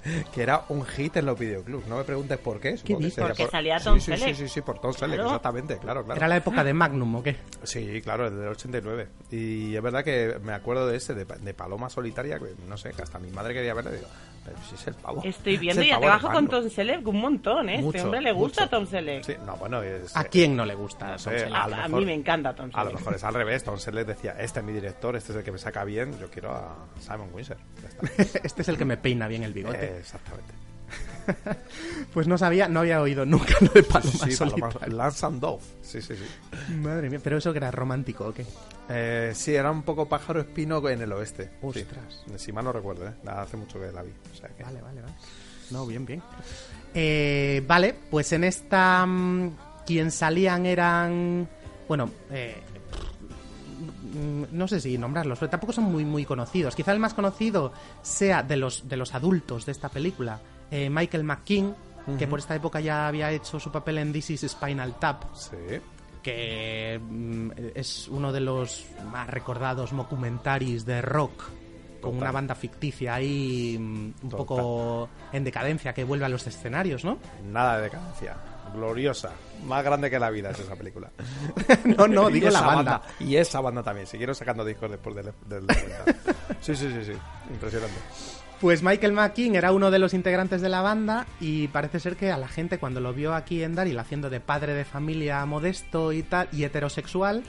que 0.34 0.42
era 0.42 0.64
un 0.68 0.84
hit 0.84 1.16
en 1.16 1.26
los 1.26 1.38
videoclubs. 1.38 1.86
No 1.86 1.96
me 1.96 2.04
preguntes 2.04 2.38
por 2.38 2.60
qué. 2.60 2.72
dices? 2.72 3.14
sería 3.14 3.28
Porque 3.28 3.42
por- 3.44 3.50
salía 3.52 3.80
Tom 3.80 3.98
sí, 4.00 4.06
Selleck. 4.12 4.28
Sí, 4.36 4.42
sí, 4.42 4.48
sí, 4.48 4.60
por 4.60 4.80
Tom 4.80 4.92
Selleck, 4.92 5.16
Claro. 5.16 5.30
exactamente, 5.30 5.78
claro, 5.78 6.04
claro. 6.04 6.18
Era 6.18 6.28
la 6.28 6.36
época 6.36 6.62
de 6.64 6.74
Magnum, 6.74 7.14
¿o 7.16 7.22
qué? 7.22 7.36
Sí, 7.62 8.00
claro, 8.02 8.30
desde 8.30 8.42
el 8.44 8.48
89. 8.50 9.08
Y 9.30 9.74
es 9.74 9.82
verdad 9.82 10.04
que 10.04 10.38
me 10.42 10.52
acuerdo 10.52 10.86
de 10.88 10.96
ese, 10.96 11.14
de, 11.14 11.24
de 11.24 11.54
Paloma 11.54 11.88
Solitaria, 11.88 12.38
que 12.38 12.54
no 12.68 12.76
sé, 12.76 12.90
que 12.92 13.02
hasta 13.02 13.18
mi 13.18 13.30
madre 13.30 13.54
quería 13.54 13.72
verlo 13.74 13.92
y 13.92 13.96
digo, 13.96 14.08
pero 14.44 14.56
si 14.68 14.74
es 14.74 14.86
el 14.86 14.94
pavo. 14.94 15.22
Estoy 15.24 15.54
Es 15.54 15.60
viendo 15.60 15.82
el 15.82 15.88
y 15.88 15.90
trabajo 15.90 16.30
con. 16.30 16.48
Tom 16.48 16.68
Selleck 16.68 17.06
un 17.06 17.20
montón, 17.20 17.68
¿eh? 17.68 17.78
Mucho, 17.78 17.96
este 17.96 18.02
hombre 18.02 18.20
le 18.20 18.32
gusta 18.32 18.62
mucho. 18.62 18.76
Tom 18.76 18.86
Selleck. 18.86 19.24
Sí, 19.24 19.34
no, 19.44 19.56
bueno, 19.56 19.82
es, 19.82 20.16
¿A 20.16 20.24
quién 20.24 20.56
no 20.56 20.64
le 20.64 20.74
gusta 20.74 21.06
no 21.06 21.16
Tom 21.16 21.32
Selleck? 21.32 21.54
a, 21.54 21.88
mí 21.88 22.04
me 22.04 22.14
encanta 22.14 22.54
Tom 22.54 22.70
A 22.72 22.84
lo 22.84 22.92
mejor 22.92 23.14
es 23.14 23.24
al 23.24 23.34
revés. 23.34 23.64
Tom 23.64 23.78
Selleck 23.78 24.06
decía, 24.06 24.32
este 24.38 24.60
es 24.60 24.64
mi 24.66 24.72
director, 24.72 25.16
este 25.16 25.32
es 25.32 25.38
el 25.38 25.44
que 25.44 25.52
me 25.52 25.58
saca 25.58 25.84
bien, 25.84 26.18
yo 26.18 26.30
quiero 26.30 26.52
a 26.52 26.76
Simon 27.00 27.30
Windsor. 27.32 27.56
Este 28.44 28.62
es 28.62 28.68
el 28.68 28.76
que 28.76 28.84
me 28.84 28.96
peina 28.96 29.26
bien 29.26 29.42
el 29.42 29.52
bigote. 29.52 29.84
Eh, 29.84 29.98
exactamente. 29.98 30.52
Pues 32.12 32.28
no 32.28 32.38
sabía, 32.38 32.68
no 32.68 32.80
había 32.80 33.00
oído 33.00 33.26
nunca 33.26 33.54
lo 33.60 33.68
de 33.68 33.82
Paloma 33.82 34.12
Sí, 34.12 34.36
Paloma- 34.36 34.70
Solitaria. 34.70 34.94
Lance 34.96 35.26
and 35.26 35.40
Dove. 35.40 35.62
Sí, 35.82 36.00
sí, 36.00 36.14
sí. 36.14 36.72
Madre 36.74 37.10
mía, 37.10 37.20
pero 37.22 37.38
eso 37.38 37.52
que 37.52 37.58
era 37.58 37.70
romántico, 37.72 38.26
¿o 38.28 38.32
qué? 38.32 38.46
Eh, 38.88 39.32
sí, 39.34 39.54
era 39.54 39.70
un 39.70 39.82
poco 39.82 40.08
pájaro 40.08 40.40
espino 40.40 40.86
en 40.88 41.02
el 41.02 41.12
oeste. 41.12 41.50
Sí. 41.72 41.80
Ostras. 41.80 42.24
Si 42.36 42.52
mal 42.52 42.64
no 42.64 42.72
recuerdo, 42.72 43.08
¿eh? 43.08 43.12
Hace 43.26 43.56
mucho 43.56 43.80
que 43.80 43.90
la 43.90 44.02
vi. 44.02 44.12
o 44.32 44.36
sea 44.36 44.48
que- 44.50 44.62
Vale, 44.62 44.80
vale, 44.80 45.00
vale. 45.00 45.14
No, 45.70 45.86
bien, 45.86 46.04
bien. 46.06 46.22
Eh, 46.94 47.64
vale, 47.66 47.94
pues 48.10 48.32
en 48.32 48.44
esta. 48.44 49.04
mm, 49.06 49.56
quien 49.86 50.10
salían 50.12 50.66
eran. 50.66 51.48
Bueno, 51.88 52.10
eh, 52.30 52.62
mm, 54.14 54.44
no 54.56 54.68
sé 54.68 54.80
si 54.80 54.96
nombrarlos, 54.98 55.38
pero 55.38 55.50
tampoco 55.50 55.72
son 55.72 55.84
muy, 55.84 56.04
muy 56.04 56.24
conocidos. 56.24 56.74
Quizá 56.76 56.92
el 56.92 56.98
más 57.00 57.14
conocido 57.14 57.72
sea 58.02 58.42
de 58.42 58.56
los, 58.56 58.88
de 58.88 58.96
los 58.96 59.14
adultos 59.14 59.66
de 59.66 59.72
esta 59.72 59.88
película, 59.88 60.40
eh, 60.70 60.88
Michael 60.90 61.24
McKean, 61.24 61.74
que 62.18 62.26
por 62.26 62.38
esta 62.38 62.54
época 62.54 62.80
ya 62.80 63.06
había 63.08 63.30
hecho 63.30 63.58
su 63.58 63.72
papel 63.72 63.98
en 63.98 64.12
This 64.12 64.30
is 64.30 64.42
Spinal 64.42 64.98
Tap. 64.98 65.24
Sí. 65.34 65.56
Que 66.22 66.98
mm, 67.02 67.50
es 67.74 68.08
uno 68.08 68.32
de 68.32 68.40
los 68.40 68.86
más 69.10 69.28
recordados 69.28 69.90
documentaries 69.94 70.84
de 70.84 71.02
rock 71.02 71.44
con 72.00 72.16
una 72.18 72.30
banda 72.30 72.54
ficticia 72.54 73.14
ahí 73.14 73.76
mm, 73.78 73.82
un 73.84 74.14
Total. 74.28 74.36
poco 74.36 75.08
en 75.32 75.42
decadencia 75.44 75.94
que 75.94 76.04
vuelve 76.04 76.26
a 76.26 76.28
los 76.28 76.46
escenarios, 76.46 77.04
¿no? 77.04 77.18
Nada 77.44 77.78
de 77.78 77.84
decadencia. 77.84 78.36
gloriosa. 78.74 79.30
Más 79.66 79.82
grande 79.82 80.10
que 80.10 80.18
la 80.18 80.28
vida 80.28 80.50
es 80.50 80.58
esa 80.58 80.76
película. 80.76 81.10
No, 81.96 82.06
no, 82.06 82.28
digo 82.28 82.50
la 82.50 82.60
banda. 82.60 83.02
Y 83.20 83.36
esa 83.36 83.60
banda 83.60 83.82
también. 83.82 84.06
Siguieron 84.06 84.34
sacando 84.34 84.64
discos 84.64 84.90
después 84.90 85.16
del... 85.16 85.32
sí, 86.60 86.76
sí, 86.76 86.90
sí, 86.92 87.04
sí. 87.04 87.12
Impresionante. 87.50 87.96
Pues 88.60 88.82
Michael 88.82 89.12
McKean 89.12 89.56
era 89.56 89.72
uno 89.72 89.90
de 89.90 89.98
los 89.98 90.14
integrantes 90.14 90.62
de 90.62 90.68
la 90.68 90.80
banda 90.80 91.26
y 91.40 91.68
parece 91.68 92.00
ser 92.00 92.16
que 92.16 92.32
a 92.32 92.38
la 92.38 92.48
gente 92.48 92.78
cuando 92.78 93.00
lo 93.00 93.12
vio 93.12 93.34
aquí 93.34 93.62
en 93.62 93.74
Daryl 93.74 93.98
haciendo 93.98 94.30
de 94.30 94.40
padre 94.40 94.72
de 94.74 94.84
familia 94.84 95.44
modesto 95.44 96.12
y 96.12 96.22
tal 96.22 96.48
y 96.50 96.64
heterosexual 96.64 97.42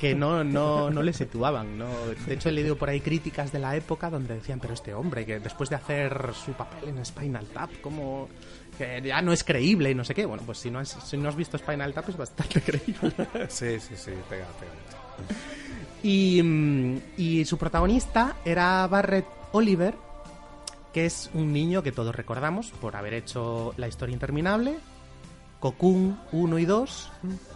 que 0.00 0.14
no 0.14 0.44
no 0.44 0.90
no 0.90 1.02
le 1.02 1.12
situaban, 1.12 1.78
no. 1.78 1.88
De 2.26 2.34
hecho 2.34 2.48
he 2.48 2.52
leído 2.52 2.76
por 2.76 2.90
ahí 2.90 3.00
críticas 3.00 3.50
de 3.50 3.58
la 3.58 3.74
época 3.74 4.08
donde 4.08 4.34
decían, 4.34 4.60
pero 4.60 4.74
este 4.74 4.94
hombre 4.94 5.26
que 5.26 5.40
después 5.40 5.68
de 5.70 5.76
hacer 5.76 6.30
su 6.34 6.52
papel 6.52 6.90
en 6.90 7.04
Spinal 7.04 7.46
Tap 7.46 7.70
como 7.80 8.28
que 8.78 9.02
ya 9.02 9.22
no 9.22 9.32
es 9.32 9.42
creíble 9.42 9.90
y 9.90 9.94
no 9.94 10.04
sé 10.04 10.14
qué. 10.14 10.26
Bueno, 10.26 10.42
pues 10.46 10.58
si 10.58 10.70
no 10.70 10.78
has, 10.78 10.90
si 10.90 11.16
no 11.16 11.28
has 11.28 11.36
visto 11.36 11.58
Spinal 11.58 11.92
Tap 11.92 12.08
es 12.08 12.16
bastante 12.16 12.60
creíble. 12.64 13.12
sí, 13.48 13.80
sí, 13.80 13.94
sí. 13.96 14.12
Pega, 14.28 14.46
pega. 14.60 14.72
Y, 16.02 16.42
mm, 16.42 16.98
y 17.16 17.44
su 17.46 17.58
protagonista 17.58 18.36
era 18.44 18.86
Barrett 18.86 19.26
Oliver, 19.52 19.94
que 20.96 21.04
es 21.04 21.28
un 21.34 21.52
niño 21.52 21.82
que 21.82 21.92
todos 21.92 22.14
recordamos 22.14 22.70
por 22.70 22.96
haber 22.96 23.12
hecho 23.12 23.74
La 23.76 23.86
historia 23.86 24.14
interminable, 24.14 24.78
Cocoon 25.60 26.18
1 26.32 26.58
y 26.58 26.64
2, 26.64 27.12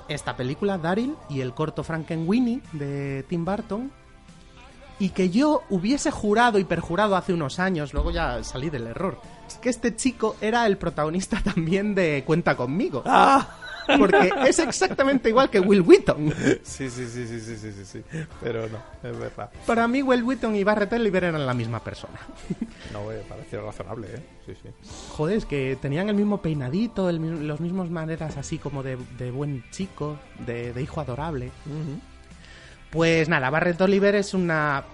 esta 0.09 0.37
película, 0.37 0.77
Daryl, 0.77 1.17
y 1.31 1.41
el 1.41 1.55
corto 1.55 1.83
Frankenweenie 1.83 2.61
de 2.73 3.25
Tim 3.31 3.47
Burton. 3.47 3.91
Y 4.99 5.09
que 5.09 5.31
yo 5.31 5.63
hubiese 5.71 6.11
jurado 6.11 6.59
y 6.59 6.65
perjurado 6.65 7.17
hace 7.17 7.33
unos 7.33 7.59
años, 7.59 7.95
luego 7.95 8.11
ya 8.11 8.45
salí 8.45 8.69
del 8.69 8.89
error, 8.89 9.19
que 9.63 9.71
este 9.71 9.97
chico 9.97 10.37
era 10.43 10.67
el 10.67 10.77
protagonista 10.77 11.41
también 11.43 11.95
de 11.95 12.23
Cuenta 12.27 12.59
conmigo. 12.59 13.03
Porque 13.87 14.31
es 14.47 14.59
exactamente 14.59 15.29
igual 15.29 15.51
que 15.51 15.61
Will 15.61 15.83
Wheaton. 15.83 16.33
Sí, 16.63 16.91
sí, 16.91 17.07
sí, 17.07 17.27
sí, 17.27 17.41
sí, 17.41 17.57
sí, 17.57 17.73
sí, 17.73 17.85
sí. 17.85 18.03
Pero 18.41 18.69
no, 18.69 18.79
es 19.09 19.19
verdad. 19.19 19.51
Para 19.67 19.89
mí, 19.89 20.03
Will 20.03 20.23
Wheaton 20.23 20.55
y 20.57 20.65
Barrett 20.65 20.93
Oliver 20.93 21.25
eran 21.25 21.47
la 21.47 21.55
misma 21.55 21.83
persona. 21.83 22.19
No, 22.93 23.05
me 23.07 23.17
pareció 23.19 23.65
razonable, 23.65 24.09
¿eh? 24.09 24.23
Sí, 24.47 24.53
sí. 24.63 24.69
Joder, 25.11 25.39
es 25.39 25.47
que 25.47 25.79
tenían 25.81 26.09
el 26.09 26.15
mismo 26.15 26.41
peinadito, 26.41 27.09
el, 27.09 27.47
los 27.47 27.61
mismos 27.61 27.91
maneras 27.91 28.37
así 28.37 28.59
como 28.59 28.83
de, 28.83 28.97
de 29.19 29.31
buen 29.31 29.65
chico, 29.71 30.19
de, 30.47 30.73
de 30.73 30.83
hijo 30.83 31.01
adorable. 31.01 31.51
Pues 32.91 33.29
nada, 33.29 33.51
Barrett 33.51 33.81
Oliver 33.81 34.15
es 34.15 34.35
una 34.35 34.85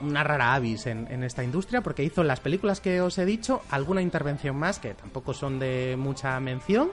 una 0.00 0.24
rara 0.24 0.54
avis 0.54 0.86
en, 0.86 1.06
en 1.10 1.24
esta 1.24 1.44
industria 1.44 1.82
porque 1.82 2.02
hizo 2.02 2.24
las 2.24 2.40
películas 2.40 2.80
que 2.80 3.02
os 3.02 3.18
he 3.18 3.26
dicho, 3.26 3.60
alguna 3.70 4.00
intervención 4.00 4.56
más 4.56 4.78
que 4.78 4.94
tampoco 4.94 5.34
son 5.34 5.58
de 5.58 5.96
mucha 5.98 6.40
mención 6.40 6.90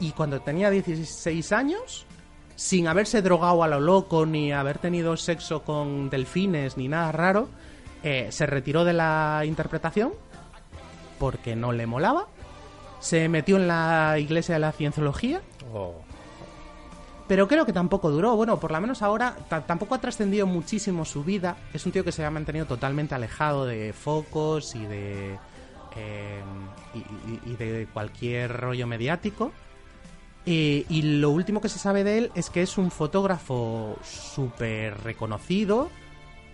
y 0.00 0.12
cuando 0.12 0.40
tenía 0.40 0.70
16 0.70 1.52
años, 1.52 2.06
sin 2.54 2.88
haberse 2.88 3.22
drogado 3.22 3.62
a 3.62 3.68
lo 3.68 3.80
loco 3.80 4.26
ni 4.26 4.52
haber 4.52 4.78
tenido 4.78 5.16
sexo 5.16 5.62
con 5.62 6.08
delfines 6.10 6.76
ni 6.76 6.88
nada 6.88 7.12
raro, 7.12 7.48
eh, 8.02 8.28
se 8.30 8.46
retiró 8.46 8.84
de 8.84 8.92
la 8.92 9.42
interpretación 9.46 10.12
porque 11.18 11.56
no 11.56 11.72
le 11.72 11.86
molaba, 11.86 12.26
se 13.00 13.28
metió 13.28 13.56
en 13.56 13.68
la 13.68 14.16
iglesia 14.18 14.54
de 14.54 14.60
la 14.60 14.72
cienciología 14.72 15.40
Oh. 15.74 15.94
pero 17.28 17.48
creo 17.48 17.66
que 17.66 17.72
tampoco 17.72 18.10
duró. 18.10 18.36
Bueno, 18.36 18.58
por 18.60 18.70
lo 18.70 18.80
menos 18.80 19.02
ahora 19.02 19.36
ta- 19.48 19.66
tampoco 19.66 19.94
ha 19.96 20.00
trascendido 20.00 20.46
muchísimo 20.46 21.04
su 21.04 21.24
vida. 21.24 21.56
Es 21.74 21.84
un 21.84 21.92
tío 21.92 22.04
que 22.04 22.12
se 22.12 22.24
ha 22.24 22.30
mantenido 22.30 22.66
totalmente 22.66 23.14
alejado 23.14 23.66
de 23.66 23.92
focos 23.92 24.74
y 24.76 24.86
de. 24.86 25.38
eh, 25.96 26.40
y, 26.94 26.98
y- 26.98 27.40
y 27.52 27.56
de 27.56 27.88
cualquier 27.92 28.52
rollo 28.56 28.86
mediático. 28.86 29.50
Eh, 30.46 30.84
y 30.88 31.02
lo 31.02 31.30
último 31.30 31.60
que 31.60 31.68
se 31.68 31.78
sabe 31.78 32.04
de 32.04 32.18
él 32.18 32.30
es 32.36 32.50
que 32.50 32.62
es 32.62 32.78
un 32.78 32.90
fotógrafo 32.92 33.98
súper 34.04 34.96
reconocido, 35.02 35.90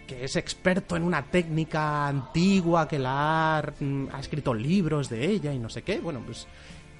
que 0.07 0.25
es 0.25 0.35
experto 0.37 0.97
en 0.97 1.03
una 1.03 1.25
técnica 1.25 2.09
antigua, 2.09 2.89
que 2.89 2.99
la 2.99 3.59
ha, 3.59 3.63
mm, 3.81 4.07
ha 4.13 4.19
escrito 4.21 4.55
libros 4.55 5.11
de 5.11 5.27
ella 5.27 5.53
y 5.53 5.59
no 5.59 5.69
sé 5.69 5.83
qué. 5.83 6.01
Bueno, 6.01 6.21
pues 6.25 6.47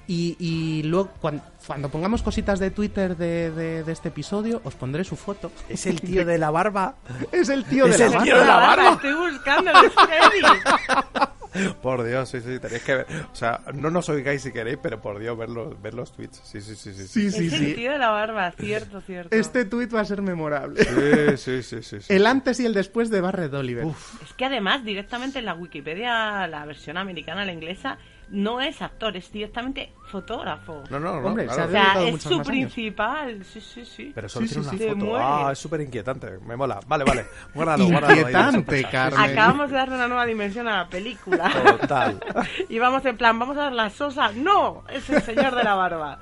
y, 0.05 0.35
y 0.37 0.83
luego, 0.83 1.09
cuan- 1.21 1.41
cuando, 1.65 1.89
pongamos 1.89 2.21
cositas 2.21 2.59
de 2.59 2.69
Twitter 2.71 3.15
de, 3.17 3.49
de- 3.51 3.83
de 3.83 3.91
este 3.91 4.09
episodio, 4.09 4.61
os 4.63 4.75
pondré 4.75 5.03
su 5.03 5.15
foto. 5.15 5.51
Es 5.69 5.85
el 5.87 5.99
tío 5.99 6.23
de 6.27 6.37
la 6.37 6.51
barba. 6.51 6.95
Es 7.31 7.49
el 7.49 7.63
tío 7.65 7.85
Es 7.87 7.97
de 7.97 8.05
el 8.05 8.11
la 8.11 8.23
tío 8.23 8.35
barba. 8.35 8.43
de 8.45 8.47
la 8.51 8.57
barba. 8.67 8.89
Estoy 8.93 9.13
buscando 9.31 9.71
el. 9.71 9.91
Por 11.81 12.03
Dios, 12.03 12.29
sí, 12.29 12.41
sí, 12.41 12.59
tenéis 12.59 12.83
que 12.83 12.95
ver. 12.95 13.05
O 13.31 13.35
sea, 13.35 13.61
no 13.73 13.89
nos 13.89 14.09
oigáis 14.09 14.41
si 14.41 14.51
queréis, 14.51 14.77
pero 14.81 15.01
por 15.01 15.19
Dios, 15.19 15.37
ver 15.37 15.49
los, 15.49 15.81
ver 15.81 15.93
los 15.93 16.11
tweets. 16.11 16.41
Sí, 16.43 16.61
sí, 16.61 16.75
sí, 16.75 16.93
sí. 16.93 17.07
Sí, 17.07 17.31
sí, 17.31 17.49
sí. 17.49 17.65
el 17.65 17.75
tío 17.75 17.91
de 17.91 17.97
la 17.97 18.09
barba, 18.09 18.51
cierto, 18.51 19.01
cierto. 19.01 19.35
Este 19.35 19.65
tuit 19.65 19.93
va 19.93 20.01
a 20.01 20.05
ser 20.05 20.21
memorable. 20.21 20.83
Sí, 20.83 21.37
sí, 21.37 21.63
sí, 21.63 21.83
sí. 21.83 22.01
sí. 22.01 22.13
El 22.13 22.25
antes 22.25 22.59
y 22.59 22.65
el 22.65 22.73
después 22.73 23.09
de 23.09 23.21
Barrett 23.21 23.53
Oliver. 23.53 23.85
Es 24.23 24.33
que 24.33 24.45
además, 24.45 24.83
directamente 24.83 25.39
en 25.39 25.45
la 25.45 25.53
Wikipedia, 25.53 26.47
la 26.47 26.65
versión 26.65 26.97
americana, 26.97 27.45
la 27.45 27.53
inglesa, 27.53 27.97
no 28.33 28.59
es 28.59 28.81
actor, 28.81 29.15
es 29.15 29.31
directamente 29.31 29.93
fotógrafo. 30.07 30.83
No, 30.89 30.99
no, 30.99 31.21
no. 31.21 31.27
Hombre, 31.27 31.45
claro. 31.45 31.55
se 31.55 31.61
ha 31.61 31.65
O 31.65 31.93
sea, 31.93 32.07
es 32.07 32.21
su 32.23 32.33
años. 32.33 32.47
principal, 32.47 33.45
sí, 33.45 33.61
sí, 33.61 33.85
sí. 33.85 34.11
Pero 34.13 34.27
solo 34.27 34.47
Sí, 34.47 34.55
tiene 34.55 34.69
sí, 34.71 34.85
una 34.85 35.05
foto. 35.05 35.17
Ah, 35.17 35.49
es 35.51 35.59
súper 35.59 35.81
inquietante. 35.81 36.39
Me 36.39 36.55
mola. 36.55 36.79
Vale, 36.87 37.03
vale. 37.03 37.25
Guárdalo, 37.53 37.85
guárdalo. 37.85 38.19
Inquietante. 38.19 38.83
Carmen. 38.91 39.31
Acabamos 39.31 39.69
de 39.69 39.77
darle 39.77 39.95
una 39.95 40.07
nueva 40.07 40.25
dimensión 40.25 40.67
a 40.67 40.77
la 40.77 40.89
película. 40.89 41.77
Total. 41.79 42.19
y 42.69 42.79
vamos 42.79 43.05
en 43.05 43.17
plan, 43.17 43.37
vamos 43.37 43.55
a 43.57 43.65
ver 43.65 43.73
la 43.73 43.91
sosa. 43.91 44.31
¡No! 44.31 44.83
Es 44.89 45.07
el 45.11 45.21
señor 45.21 45.53
de 45.55 45.63
la 45.63 45.75
barba. 45.75 46.19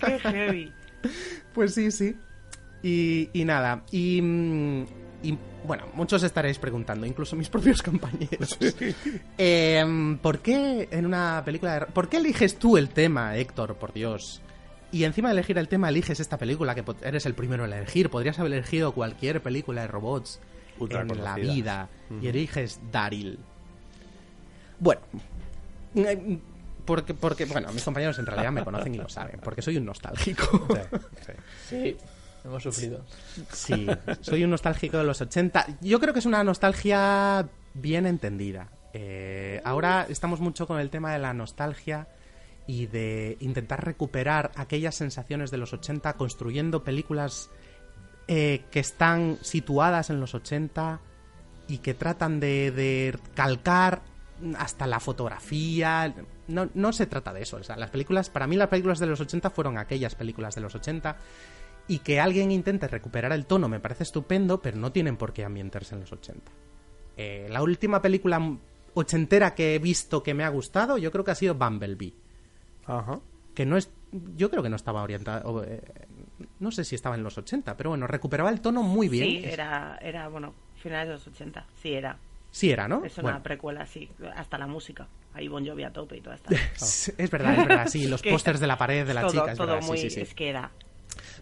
¡Qué 0.00 0.18
heavy! 0.18 0.72
Pues 1.54 1.72
sí, 1.74 1.90
sí. 1.90 2.14
Y, 2.82 3.30
y 3.32 3.44
nada. 3.46 3.84
Y, 3.90 4.20
mm, 4.20 4.84
y, 5.22 5.38
bueno, 5.64 5.84
muchos 5.94 6.22
estaréis 6.22 6.58
preguntando, 6.58 7.06
incluso 7.06 7.36
mis 7.36 7.48
propios 7.50 7.82
compañeros. 7.82 8.58
Em, 9.36 10.18
¿Por 10.18 10.38
qué 10.40 10.88
en 10.90 11.06
una 11.06 11.42
película 11.44 11.80
de... 11.80 11.86
¿Por 11.86 12.08
qué 12.08 12.18
eliges 12.18 12.58
tú 12.58 12.76
el 12.76 12.90
tema, 12.90 13.36
Héctor, 13.36 13.76
por 13.76 13.92
Dios? 13.92 14.40
Y 14.92 15.04
encima 15.04 15.28
de 15.30 15.34
elegir 15.34 15.58
el 15.58 15.66
tema, 15.68 15.88
eliges 15.88 16.20
esta 16.20 16.38
película, 16.38 16.74
que 16.74 16.84
eres 17.02 17.26
el 17.26 17.34
primero 17.34 17.64
en 17.64 17.72
elegir. 17.72 18.10
Podrías 18.10 18.38
haber 18.38 18.52
elegido 18.52 18.92
cualquier 18.92 19.42
película 19.42 19.80
de 19.82 19.88
robots 19.88 20.38
Ultra 20.78 21.00
en 21.00 21.24
la 21.24 21.34
vida. 21.34 21.88
Y 22.20 22.28
eliges 22.28 22.80
Daryl. 22.92 23.38
Bueno. 24.78 25.00
eh, 25.96 26.38
Porque, 26.84 27.14
porque, 27.14 27.44
bueno, 27.46 27.72
mis 27.72 27.82
compañeros 27.82 28.18
en 28.18 28.26
realidad 28.26 28.52
me 28.52 28.62
conocen 28.62 28.94
y 28.94 28.98
lo 28.98 29.08
saben, 29.08 29.40
porque 29.42 29.62
soy 29.62 29.78
un 29.78 29.86
nostálgico. 29.86 30.68
Sí, 31.68 31.96
hemos 32.44 32.62
sufrido. 32.62 33.04
Sí, 33.52 33.86
soy 34.20 34.44
un 34.44 34.50
nostálgico 34.50 34.98
de 34.98 35.04
los 35.04 35.20
80. 35.20 35.78
Yo 35.80 35.98
creo 35.98 36.12
que 36.12 36.20
es 36.20 36.26
una 36.26 36.44
nostalgia 36.44 37.48
bien 37.74 38.06
entendida. 38.06 38.68
Eh, 38.92 39.60
ahora 39.64 40.06
estamos 40.08 40.40
mucho 40.40 40.66
con 40.66 40.78
el 40.78 40.90
tema 40.90 41.12
de 41.12 41.18
la 41.18 41.34
nostalgia 41.34 42.08
y 42.66 42.86
de 42.86 43.36
intentar 43.40 43.84
recuperar 43.84 44.52
aquellas 44.56 44.94
sensaciones 44.94 45.50
de 45.50 45.58
los 45.58 45.72
80 45.72 46.12
construyendo 46.14 46.84
películas 46.84 47.50
eh, 48.28 48.64
que 48.70 48.80
están 48.80 49.38
situadas 49.42 50.10
en 50.10 50.20
los 50.20 50.34
80 50.34 51.00
y 51.66 51.78
que 51.78 51.94
tratan 51.94 52.40
de, 52.40 52.70
de 52.70 53.18
calcar 53.34 54.02
hasta 54.58 54.86
la 54.86 55.00
fotografía. 55.00 56.14
No, 56.48 56.68
no 56.74 56.92
se 56.92 57.06
trata 57.06 57.32
de 57.32 57.42
eso. 57.42 57.56
O 57.56 57.62
sea, 57.62 57.76
las 57.76 57.90
películas, 57.90 58.30
para 58.30 58.46
mí 58.46 58.56
las 58.56 58.68
películas 58.68 58.98
de 58.98 59.06
los 59.06 59.20
80 59.20 59.50
fueron 59.50 59.78
aquellas 59.78 60.14
películas 60.14 60.54
de 60.54 60.60
los 60.60 60.74
80 60.74 61.16
y 61.88 61.98
que 61.98 62.20
alguien 62.20 62.50
intente 62.50 62.88
recuperar 62.88 63.32
el 63.32 63.46
tono 63.46 63.68
me 63.68 63.80
parece 63.80 64.02
estupendo, 64.04 64.60
pero 64.62 64.76
no 64.78 64.90
tienen 64.92 65.16
por 65.16 65.32
qué 65.32 65.44
ambientarse 65.44 65.94
en 65.94 66.00
los 66.00 66.12
80. 66.12 66.50
Eh, 67.16 67.46
la 67.50 67.62
última 67.62 68.00
película 68.02 68.40
ochentera 68.94 69.54
que 69.54 69.74
he 69.74 69.78
visto 69.78 70.22
que 70.22 70.34
me 70.34 70.44
ha 70.44 70.48
gustado, 70.48 70.98
yo 70.98 71.10
creo 71.12 71.24
que 71.24 71.30
ha 71.32 71.34
sido 71.34 71.54
Bumblebee. 71.54 72.14
Ajá. 72.86 73.20
Que 73.54 73.66
no 73.66 73.76
es. 73.76 73.90
Yo 74.36 74.50
creo 74.50 74.62
que 74.62 74.68
no 74.68 74.76
estaba 74.76 75.02
orientada. 75.02 75.42
eh, 75.66 75.80
no 76.60 76.70
sé 76.70 76.84
si 76.84 76.94
estaba 76.94 77.14
en 77.14 77.22
los 77.22 77.36
80, 77.38 77.76
pero 77.76 77.90
bueno, 77.90 78.06
recuperaba 78.06 78.50
el 78.50 78.60
tono 78.60 78.82
muy 78.82 79.08
bien. 79.08 79.24
Sí, 79.42 79.42
era, 79.44 79.98
era, 80.00 80.28
bueno, 80.28 80.54
finales 80.76 81.08
de 81.08 81.14
los 81.14 81.26
80. 81.26 81.66
Sí, 81.82 81.92
era. 81.94 82.18
Sí 82.50 82.70
era, 82.70 82.86
¿no? 82.88 83.04
Es 83.04 83.14
una 83.18 83.22
Bueno. 83.30 83.42
precuela, 83.42 83.86
sí. 83.86 84.08
Hasta 84.36 84.58
la 84.58 84.66
música. 84.66 85.08
Ahí 85.34 85.48
Bon 85.48 85.66
Jovi 85.66 85.82
a 85.82 85.92
tope 85.92 86.16
y 86.16 86.20
toda 86.20 86.36
esta. 86.36 86.50
Es 87.18 87.30
verdad, 87.30 87.52
es 87.58 87.66
verdad, 87.68 87.86
sí, 87.88 88.06
los 88.06 88.22
pósters 88.30 88.60
de 88.60 88.66
la 88.68 88.78
pared 88.78 89.04
de 89.06 89.14
la 89.14 89.22
todo- 89.22 89.30
chica, 89.32 89.52
es 89.52 89.58
todo 89.58 89.66
verdad, 89.68 89.82
sí, 89.82 89.88
muy, 89.88 89.98
sí, 89.98 90.10
sí. 90.10 90.20
Es 90.20 90.34
que 90.34 90.48
era. 90.48 90.70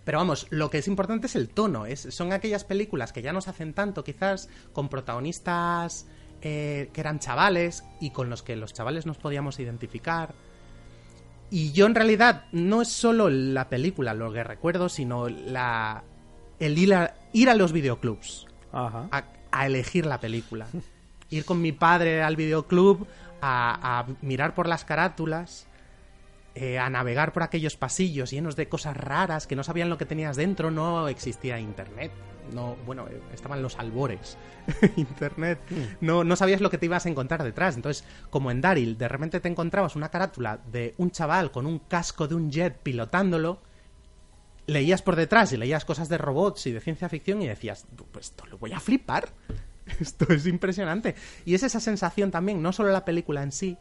Pero 0.05 0.19
vamos, 0.19 0.47
lo 0.51 0.71
que 0.71 0.79
es 0.79 0.89
importante 0.89 1.27
es 1.27 1.37
el 1.37 1.49
tono. 1.49 1.87
Es, 1.87 2.01
son 2.11 2.33
aquellas 2.33 2.65
películas 2.65 3.13
que 3.13 3.23
ya 3.23 3.33
nos 3.33 3.49
hacen 3.49 3.73
tanto, 3.73 4.03
quizás, 4.03 4.49
con 4.73 4.89
protagonistas 4.89 6.07
eh, 6.41 6.91
que 6.93 7.01
eran 7.01 7.21
chavales 7.21 7.85
y 8.01 8.11
con 8.11 8.29
los 8.29 8.43
que 8.43 8.57
los 8.57 8.73
chavales 8.73 9.07
nos 9.07 9.19
podíamos 9.19 9.61
identificar. 9.61 10.35
Y 11.51 11.73
yo 11.73 11.87
en 11.87 11.95
realidad 11.95 12.47
no 12.51 12.83
es 12.83 12.89
solo 12.89 13.29
la 13.29 13.69
película 13.69 14.15
lo 14.15 14.33
que 14.33 14.43
recuerdo, 14.43 14.89
sino 14.89 15.29
la 15.29 16.03
el 16.59 16.79
ir 16.79 16.95
a, 16.95 17.15
ir 17.33 17.51
a 17.51 17.55
los 17.55 17.73
videoclubs 17.73 18.47
Ajá. 18.73 19.09
a, 19.11 19.25
a 19.51 19.67
elegir 19.67 20.07
la 20.07 20.19
película. 20.19 20.67
Ir 21.31 21.45
con 21.45 21.61
mi 21.61 21.73
padre 21.73 22.23
al 22.23 22.37
videoclub 22.37 23.07
a, 23.41 24.01
a 24.01 24.07
mirar 24.23 24.55
por 24.55 24.69
las 24.69 24.85
carátulas 24.85 25.67
eh, 26.55 26.79
a 26.79 26.91
navegar 26.91 27.33
por 27.33 27.43
aquellos 27.43 27.77
pasillos 27.77 28.31
llenos 28.31 28.57
de 28.57 28.69
cosas 28.69 28.97
raras 28.97 29.47
que 29.47 29.57
no 29.57 29.65
sabían 29.65 29.89
lo 29.89 29.99
que 29.99 30.07
tenías 30.07 30.37
dentro, 30.37 30.71
no 30.71 31.09
existía 31.09 31.59
internet. 31.59 32.13
No, 32.53 32.77
bueno, 32.85 33.07
eh, 33.09 33.21
estaban 33.33 33.63
los 33.63 33.79
albores. 33.79 34.37
internet. 34.97 35.59
No, 36.01 36.25
no 36.25 36.37
sabías 36.37 36.61
lo 36.61 36.71
que 36.71 36.79
te 36.79 36.87
ibas 36.87 37.07
a 37.07 37.09
encontrar 37.09 37.43
detrás. 37.43 37.77
Entonces, 37.77 38.05
como 38.31 38.51
en 38.51 38.61
Daryl, 38.61 38.99
de 38.99 39.09
repente 39.09 39.41
te 39.41 39.49
encontrabas 39.49 39.97
una 39.97 40.11
carátula 40.11 40.59
de 40.71 40.95
un 40.99 41.11
chaval 41.11 41.51
con 41.51 41.67
un 41.67 41.79
casco 41.79 42.29
de 42.29 42.35
un 42.35 42.51
jet 42.51 42.77
pilotándolo 42.79 43.61
leías 44.67 45.03
por 45.03 45.17
detrás 45.17 45.53
y 45.53 45.57
leías 45.57 45.85
cosas 45.85 46.09
de 46.09 46.19
robots 46.19 46.67
y 46.67 46.73
de 46.73 46.81
ciencia 46.81 47.09
ficción 47.09 47.43
y 47.43 47.49
decías, 47.49 47.87
pues 48.11 48.27
esto 48.27 48.47
lo 48.47 48.59
voy 48.59 48.73
a 48.73 48.81
flipar. 48.81 49.29
Esto 50.01 50.33
es 50.33 50.47
impresionante. 50.47 51.17
Y 51.45 51.55
es 51.55 51.65
esa 51.65 51.81
sensación 51.81 52.31
también, 52.31 52.63
no 52.63 52.73
solo 52.73 52.93
la 52.93 53.05
película 53.05 53.43
en 53.43 53.51
sí, 53.51 53.77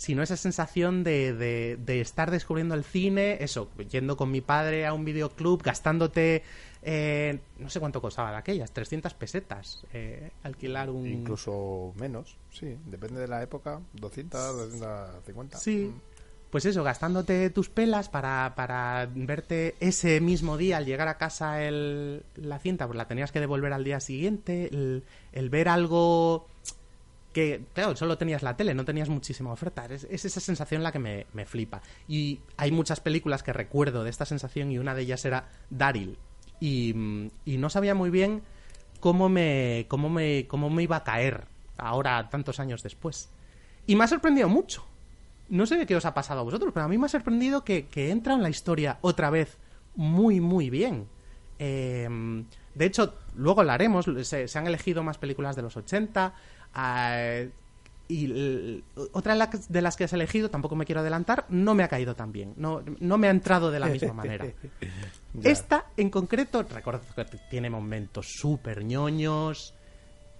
sino 0.00 0.22
esa 0.22 0.38
sensación 0.38 1.04
de, 1.04 1.34
de, 1.34 1.76
de 1.76 2.00
estar 2.00 2.30
descubriendo 2.30 2.74
el 2.74 2.84
cine, 2.84 3.36
eso, 3.40 3.68
yendo 3.90 4.16
con 4.16 4.30
mi 4.30 4.40
padre 4.40 4.86
a 4.86 4.94
un 4.94 5.04
videoclub, 5.04 5.62
gastándote, 5.62 6.42
eh, 6.80 7.38
no 7.58 7.68
sé 7.68 7.80
cuánto 7.80 8.00
costaba 8.00 8.30
de 8.30 8.38
aquellas, 8.38 8.72
300 8.72 9.12
pesetas, 9.12 9.84
eh, 9.92 10.30
alquilar 10.42 10.88
un... 10.88 11.06
Incluso 11.06 11.92
menos, 11.96 12.38
sí, 12.50 12.78
depende 12.86 13.20
de 13.20 13.28
la 13.28 13.42
época, 13.42 13.82
200, 13.92 14.70
250. 14.70 15.58
Sí, 15.58 15.92
pues 16.48 16.64
eso, 16.64 16.82
gastándote 16.82 17.50
tus 17.50 17.68
pelas 17.68 18.08
para, 18.08 18.54
para 18.56 19.06
verte 19.14 19.74
ese 19.80 20.22
mismo 20.22 20.56
día 20.56 20.78
al 20.78 20.86
llegar 20.86 21.08
a 21.08 21.18
casa 21.18 21.62
el, 21.62 22.24
la 22.36 22.58
cinta, 22.58 22.86
pues 22.86 22.96
la 22.96 23.06
tenías 23.06 23.32
que 23.32 23.40
devolver 23.40 23.74
al 23.74 23.84
día 23.84 24.00
siguiente, 24.00 24.68
el, 24.72 25.04
el 25.32 25.50
ver 25.50 25.68
algo 25.68 26.48
que, 27.32 27.64
claro, 27.72 27.96
solo 27.96 28.18
tenías 28.18 28.42
la 28.42 28.56
tele, 28.56 28.74
no 28.74 28.84
tenías 28.84 29.08
muchísima 29.08 29.52
oferta. 29.52 29.86
Es, 29.86 30.04
es 30.04 30.24
esa 30.24 30.40
sensación 30.40 30.82
la 30.82 30.92
que 30.92 30.98
me, 30.98 31.26
me, 31.32 31.46
flipa. 31.46 31.82
Y 32.08 32.40
hay 32.56 32.70
muchas 32.72 33.00
películas 33.00 33.42
que 33.42 33.52
recuerdo 33.52 34.04
de 34.04 34.10
esta 34.10 34.24
sensación 34.24 34.70
y 34.70 34.78
una 34.78 34.94
de 34.94 35.02
ellas 35.02 35.24
era 35.24 35.48
Daryl. 35.70 36.18
Y, 36.60 36.94
y 37.44 37.58
no 37.58 37.70
sabía 37.70 37.94
muy 37.94 38.10
bien 38.10 38.42
cómo 39.00 39.28
me, 39.28 39.86
cómo, 39.88 40.08
me, 40.08 40.46
cómo 40.46 40.70
me 40.70 40.82
iba 40.82 40.96
a 40.96 41.04
caer 41.04 41.44
ahora, 41.78 42.28
tantos 42.28 42.60
años 42.60 42.82
después. 42.82 43.30
Y 43.86 43.96
me 43.96 44.04
ha 44.04 44.08
sorprendido 44.08 44.48
mucho 44.48 44.84
no 45.50 45.66
sé 45.66 45.84
qué 45.84 45.96
os 45.96 46.04
ha 46.04 46.14
pasado 46.14 46.40
a 46.40 46.44
vosotros, 46.44 46.72
pero 46.72 46.86
a 46.86 46.88
mí 46.88 46.96
me 46.96 47.06
ha 47.06 47.08
sorprendido 47.08 47.64
que, 47.64 47.86
que 47.86 48.10
entra 48.10 48.34
en 48.34 48.42
la 48.42 48.48
historia 48.48 48.98
otra 49.02 49.30
vez 49.30 49.58
muy, 49.96 50.40
muy 50.40 50.70
bien. 50.70 51.08
Eh, 51.58 52.08
de 52.74 52.84
hecho, 52.86 53.14
luego 53.34 53.64
lo 53.64 53.72
haremos, 53.72 54.06
se, 54.22 54.46
se, 54.48 54.58
han 54.58 54.66
elegido 54.66 55.02
más 55.02 55.18
películas 55.18 55.56
de 55.56 55.62
los 55.62 55.76
80. 55.76 56.34
Uh, 56.74 57.50
y 58.08 58.82
otra 59.12 59.36
de 59.68 59.82
las 59.82 59.96
que 59.96 60.04
has 60.04 60.12
elegido, 60.12 60.50
tampoco 60.50 60.74
me 60.74 60.84
quiero 60.84 61.00
adelantar, 61.00 61.46
no 61.48 61.74
me 61.74 61.84
ha 61.84 61.88
caído 61.88 62.16
tan 62.16 62.32
bien. 62.32 62.54
No, 62.56 62.82
no 62.98 63.18
me 63.18 63.28
ha 63.28 63.30
entrado 63.30 63.70
de 63.70 63.78
la 63.78 63.86
misma 63.86 64.12
manera. 64.12 64.46
Esta, 65.44 65.86
en 65.96 66.10
concreto, 66.10 66.64
recuerdo 66.64 67.02
que 67.14 67.24
tiene 67.48 67.70
momentos 67.70 68.26
súper 68.28 68.84
ñoños, 68.84 69.74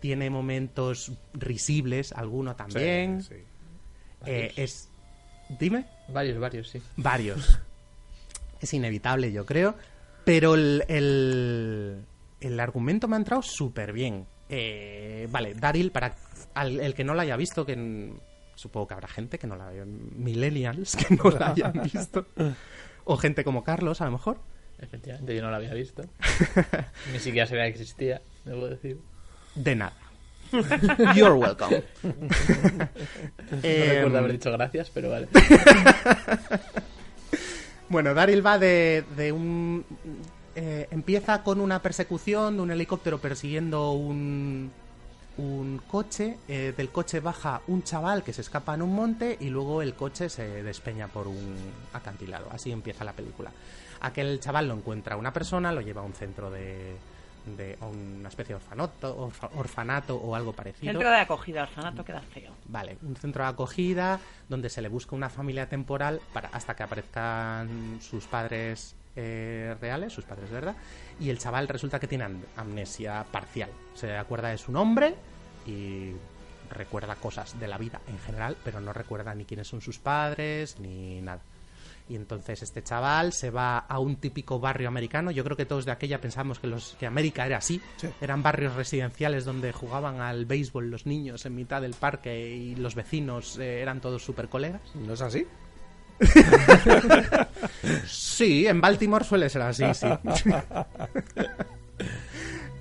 tiene 0.01 0.31
momentos 0.31 1.13
risibles, 1.33 2.13
alguno 2.13 2.57
también. 2.57 3.23
Sí, 3.23 3.35
sí. 3.35 3.45
Eh, 4.27 4.53
es 4.57 4.91
Dime. 5.59 5.85
Varios, 6.09 6.39
varios, 6.39 6.69
sí. 6.69 6.81
Varios. 6.97 7.59
es 8.61 8.75
inevitable, 8.75 9.33
yo 9.33 9.45
creo. 9.45 9.75
Pero 10.25 10.55
el, 10.55 10.85
el, 10.89 12.05
el 12.41 12.61
argumento 12.61 13.09
me 13.09 13.17
ha 13.17 13.19
entrado 13.19 13.43
súper 13.43 13.93
bien. 13.93 14.27
Eh, 14.53 15.29
vale, 15.31 15.55
Daryl, 15.55 15.93
para 15.93 16.17
al, 16.55 16.81
el 16.81 16.95
que 16.95 17.05
no 17.05 17.15
lo 17.15 17.21
haya 17.21 17.37
visto, 17.37 17.65
que 17.65 18.13
supongo 18.57 18.89
que 18.89 18.95
habrá 18.95 19.07
gente 19.07 19.39
que 19.39 19.47
no 19.47 19.55
la 19.55 19.69
haya, 19.69 19.85
millennials 19.85 20.97
que 20.97 21.15
no 21.15 21.31
la 21.31 21.51
hayan 21.51 21.73
visto. 21.85 22.27
o 23.05 23.17
gente 23.17 23.45
como 23.45 23.63
Carlos, 23.63 24.01
a 24.01 24.07
lo 24.07 24.11
mejor. 24.11 24.39
Efectivamente, 24.81 25.37
yo 25.37 25.43
no 25.43 25.51
la 25.51 25.59
había 25.59 25.73
visto. 25.75 26.03
Ni 27.13 27.21
siquiera 27.21 27.47
sabía 27.47 27.65
que 27.65 27.71
existía, 27.71 28.23
debo 28.45 28.67
decir. 28.67 28.99
De 29.55 29.77
nada. 29.77 29.97
You're 31.15 31.35
welcome. 31.35 31.85
no 32.03 32.13
eh, 33.63 33.93
recuerdo 33.95 34.19
haber 34.19 34.33
dicho 34.33 34.51
gracias, 34.51 34.91
pero 34.91 35.11
vale. 35.11 35.29
bueno, 37.89 38.15
Daryl 38.15 38.45
va 38.45 38.59
de, 38.59 39.05
de 39.17 39.31
un... 39.31 39.85
Eh, 40.63 40.89
empieza 40.91 41.43
con 41.43 41.59
una 41.59 41.81
persecución 41.81 42.57
de 42.57 42.63
un 42.63 42.71
helicóptero 42.71 43.17
persiguiendo 43.17 43.93
un, 43.93 44.71
un 45.39 45.81
coche. 45.89 46.37
Eh, 46.49 46.75
del 46.77 46.91
coche 46.91 47.21
baja 47.21 47.63
un 47.67 47.83
chaval 47.83 48.23
que 48.23 48.35
se 48.35 48.43
escapa 48.43 48.75
en 48.75 48.83
un 48.83 48.95
monte 48.95 49.39
y 49.41 49.49
luego 49.49 49.81
el 49.81 49.95
coche 49.95 50.29
se 50.29 50.63
despeña 50.63 51.09
por 51.09 51.29
un 51.29 51.57
acantilado. 51.95 52.51
Así 52.53 52.71
empieza 52.71 53.05
la 53.05 53.15
película. 53.15 53.51
Aquel 54.03 54.39
chaval 54.39 54.69
lo 54.69 54.75
encuentra 54.75 55.17
una 55.17 55.33
persona, 55.33 55.73
lo 55.73 55.81
lleva 55.81 56.03
a 56.03 56.05
un 56.05 56.13
centro 56.13 56.51
de, 56.51 56.95
de 57.57 57.79
una 57.81 58.29
especie 58.29 58.55
de 58.55 58.57
orfanato, 58.57 59.17
orfa, 59.17 59.49
orfanato 59.57 60.17
o 60.17 60.35
algo 60.35 60.53
parecido. 60.53 60.93
Centro 60.93 61.09
de 61.09 61.17
acogida, 61.17 61.63
orfanato 61.63 62.05
queda 62.05 62.21
feo. 62.21 62.53
Vale, 62.67 62.99
un 63.01 63.17
centro 63.17 63.45
de 63.45 63.49
acogida 63.49 64.21
donde 64.51 64.69
se 64.69 64.83
le 64.83 64.89
busca 64.89 65.17
una 65.17 65.31
familia 65.31 65.71
temporal 65.71 66.21
para 66.35 66.51
hasta 66.51 66.77
que 66.77 66.83
aparezcan 66.83 67.99
sus 68.03 68.27
padres 68.27 68.95
eh, 69.17 69.77
reales, 69.81 70.13
sus 70.13 70.25
padres 70.25 70.49
de 70.51 70.55
verdad, 70.55 70.77
y 71.19 71.31
el 71.31 71.39
chaval 71.39 71.69
resulta 71.69 71.99
que 71.99 72.07
tiene 72.07 72.27
amnesia 72.57 73.25
parcial. 73.31 73.71
Se 73.95 74.17
acuerda 74.17 74.49
de 74.49 74.59
su 74.59 74.73
nombre 74.73 75.15
y 75.67 76.13
recuerda 76.71 77.17
cosas 77.17 77.59
de 77.59 77.69
la 77.69 77.79
vida 77.79 78.01
en 78.09 78.19
general, 78.19 78.57
pero 78.65 78.81
no 78.81 78.93
recuerda 78.93 79.35
ni 79.35 79.45
quiénes 79.45 79.69
son 79.69 79.81
sus 79.81 79.99
padres 79.99 80.79
ni 80.79 81.21
nada. 81.21 81.43
Y 82.09 82.17
entonces 82.17 82.61
este 82.63 82.83
chaval 82.83 83.33
se 83.33 83.51
va 83.51 83.79
a 83.79 84.01
un 84.01 84.17
típico 84.17 84.59
barrio 84.59 84.89
americano. 84.89 85.31
Yo 85.31 85.45
creo 85.45 85.57
que 85.57 85.65
todos 85.65 85.85
de 85.85 85.93
aquella 85.93 86.21
pensamos 86.21 86.59
que, 86.59 86.67
los, 86.67 86.97
que 86.99 87.07
América 87.07 87.47
era 87.47 87.59
así. 87.59 87.81
Sí. 87.99 88.09
Eran 88.21 88.43
barrios 88.43 88.75
residenciales 88.75 89.45
donde 89.45 89.73
jugaban 89.73 90.21
al 90.21 90.45
béisbol 90.45 90.91
los 90.91 91.07
niños 91.07 91.47
en 91.47 91.55
mitad 91.55 91.81
del 91.81 91.95
parque 91.95 92.51
y 92.51 92.75
los 92.75 92.97
vecinos 92.97 93.59
eh, 93.61 93.81
eran 93.81 94.01
todos 94.01 94.25
super 94.25 94.49
colegas. 94.49 94.83
¿No 94.97 95.13
es 95.13 95.21
así? 95.21 95.47
Sí, 98.07 98.67
en 98.67 98.81
Baltimore 98.81 99.25
suele 99.25 99.49
ser 99.49 99.63
así, 99.63 99.85
sí. 99.95 100.07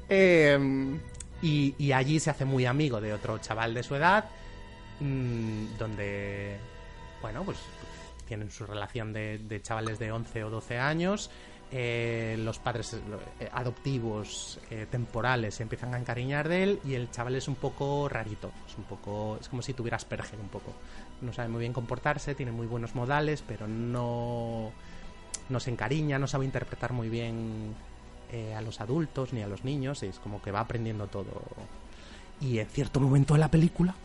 eh, 0.09 0.97
y, 1.41 1.75
y, 1.77 1.91
allí 1.91 2.19
se 2.19 2.29
hace 2.29 2.45
muy 2.45 2.65
amigo 2.65 2.99
de 2.99 3.13
otro 3.13 3.37
chaval 3.37 3.73
de 3.73 3.83
su 3.83 3.95
edad, 3.95 4.25
mmm, 4.99 5.77
donde, 5.77 6.57
bueno, 7.21 7.43
pues 7.43 7.57
tienen 8.27 8.51
su 8.51 8.65
relación 8.65 9.13
de, 9.13 9.39
de, 9.39 9.61
chavales 9.61 9.99
de 9.99 10.11
11 10.11 10.43
o 10.43 10.49
12 10.49 10.77
años. 10.77 11.31
Eh, 11.71 12.35
los 12.39 12.57
padres 12.57 12.95
eh, 12.95 13.49
adoptivos 13.53 14.59
eh, 14.71 14.87
temporales 14.89 15.53
se 15.53 15.61
empiezan 15.61 15.93
a 15.93 15.99
encariñar 15.99 16.49
de 16.49 16.63
él 16.63 16.79
y 16.83 16.95
el 16.95 17.11
chaval 17.11 17.35
es 17.35 17.47
un 17.47 17.53
poco 17.53 18.09
rarito, 18.09 18.51
es 18.67 18.75
un 18.75 18.85
poco 18.85 19.37
es 19.39 19.47
como 19.49 19.61
si 19.61 19.75
tuviera 19.75 19.97
Asperger 19.97 20.39
un 20.39 20.47
poco. 20.47 20.73
No 21.21 21.31
sabe 21.31 21.49
muy 21.49 21.59
bien 21.59 21.73
comportarse, 21.73 22.33
tiene 22.33 22.51
muy 22.51 22.65
buenos 22.65 22.95
modales, 22.95 23.43
pero 23.47 23.67
no 23.67 24.71
no 25.49 25.59
se 25.59 25.69
encariña, 25.69 26.17
no 26.17 26.25
sabe 26.25 26.45
interpretar 26.45 26.91
muy 26.91 27.09
bien 27.09 27.75
a 28.55 28.61
los 28.61 28.79
adultos 28.79 29.33
ni 29.33 29.41
a 29.41 29.47
los 29.47 29.63
niños, 29.63 30.03
y 30.03 30.07
es 30.07 30.19
como 30.19 30.39
que 30.41 30.51
va 30.51 30.59
aprendiendo 30.59 31.07
todo. 31.07 31.41
Y 32.39 32.59
en 32.59 32.67
cierto 32.67 32.99
momento 32.99 33.33
de 33.33 33.39
la 33.39 33.49
película, 33.49 33.95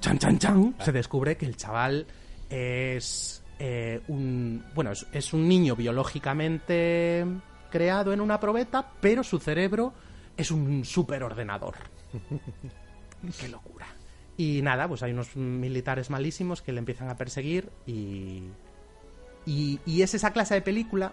chan 0.00 0.18
chan 0.18 0.38
chan, 0.38 0.74
se 0.80 0.92
descubre 0.92 1.36
que 1.36 1.44
el 1.44 1.56
chaval 1.56 2.06
es 2.48 3.39
eh, 3.60 4.00
un 4.08 4.64
bueno 4.74 4.90
es, 4.90 5.06
es, 5.12 5.32
un 5.32 5.46
niño 5.46 5.76
biológicamente 5.76 7.26
creado 7.70 8.12
en 8.12 8.20
una 8.20 8.40
probeta 8.40 8.92
pero 9.00 9.22
su 9.22 9.38
cerebro 9.38 9.92
es 10.36 10.50
un 10.50 10.84
superordenador. 10.84 11.74
Qué 13.38 13.48
locura. 13.48 13.86
Y 14.38 14.62
nada 14.62 14.88
pues 14.88 15.02
hay 15.02 15.12
unos 15.12 15.36
militares 15.36 16.08
malísimos 16.08 16.62
que 16.62 16.72
le 16.72 16.78
empiezan 16.78 17.10
a 17.10 17.16
perseguir 17.16 17.70
y 17.86 18.44
y, 19.46 19.80
y 19.86 20.02
es 20.02 20.14
esa 20.14 20.32
clase 20.32 20.54
de 20.54 20.62
película 20.62 21.12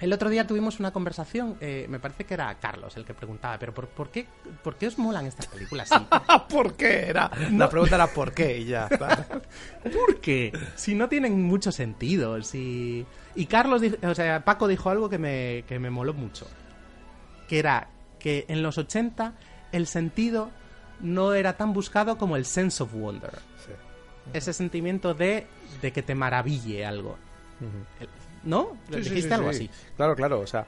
el 0.00 0.12
otro 0.12 0.30
día 0.30 0.46
tuvimos 0.46 0.80
una 0.80 0.92
conversación, 0.92 1.56
eh, 1.60 1.86
me 1.88 2.00
parece 2.00 2.24
que 2.24 2.34
era 2.34 2.54
Carlos 2.58 2.96
el 2.96 3.04
que 3.04 3.12
preguntaba, 3.12 3.58
pero 3.58 3.74
¿por, 3.74 3.88
por, 3.88 4.10
qué, 4.10 4.26
¿por 4.62 4.76
qué 4.76 4.86
os 4.86 4.98
molan 4.98 5.26
estas 5.26 5.46
películas? 5.46 5.90
¿Por 6.48 6.74
qué? 6.74 7.10
Era, 7.10 7.30
no. 7.50 7.58
La 7.58 7.68
pregunta 7.68 7.96
era 7.96 8.06
¿por 8.06 8.32
qué? 8.32 8.58
Y 8.58 8.64
ya. 8.64 8.88
¿Por 9.82 10.20
qué? 10.20 10.52
Si 10.74 10.94
no 10.94 11.08
tienen 11.08 11.42
mucho 11.42 11.70
sentido. 11.70 12.42
Si... 12.42 13.04
Y 13.34 13.46
Carlos, 13.46 13.82
o 14.02 14.14
sea, 14.14 14.44
Paco 14.44 14.68
dijo 14.68 14.88
algo 14.88 15.10
que 15.10 15.18
me, 15.18 15.64
que 15.68 15.78
me 15.78 15.90
moló 15.90 16.14
mucho. 16.14 16.46
Que 17.46 17.58
era 17.58 17.88
que 18.18 18.46
en 18.48 18.62
los 18.62 18.78
80 18.78 19.34
el 19.72 19.86
sentido 19.86 20.50
no 21.00 21.34
era 21.34 21.56
tan 21.56 21.72
buscado 21.72 22.16
como 22.16 22.36
el 22.36 22.46
sense 22.46 22.82
of 22.82 22.94
wonder. 22.94 23.38
Sí. 23.66 23.72
Ese 24.32 24.52
sentimiento 24.52 25.12
de, 25.12 25.46
de 25.82 25.92
que 25.92 26.02
te 26.02 26.14
maraville 26.14 26.86
algo. 26.86 27.18
Uh 27.60 27.64
-huh. 27.64 28.08
¿No? 28.42 28.76
Sí, 28.90 28.96
¿Dijiste 29.00 29.28
sí, 29.28 29.32
algo 29.34 29.48
así? 29.50 29.70
Claro, 29.96 30.14
claro. 30.16 30.40
O 30.40 30.46
sea, 30.46 30.66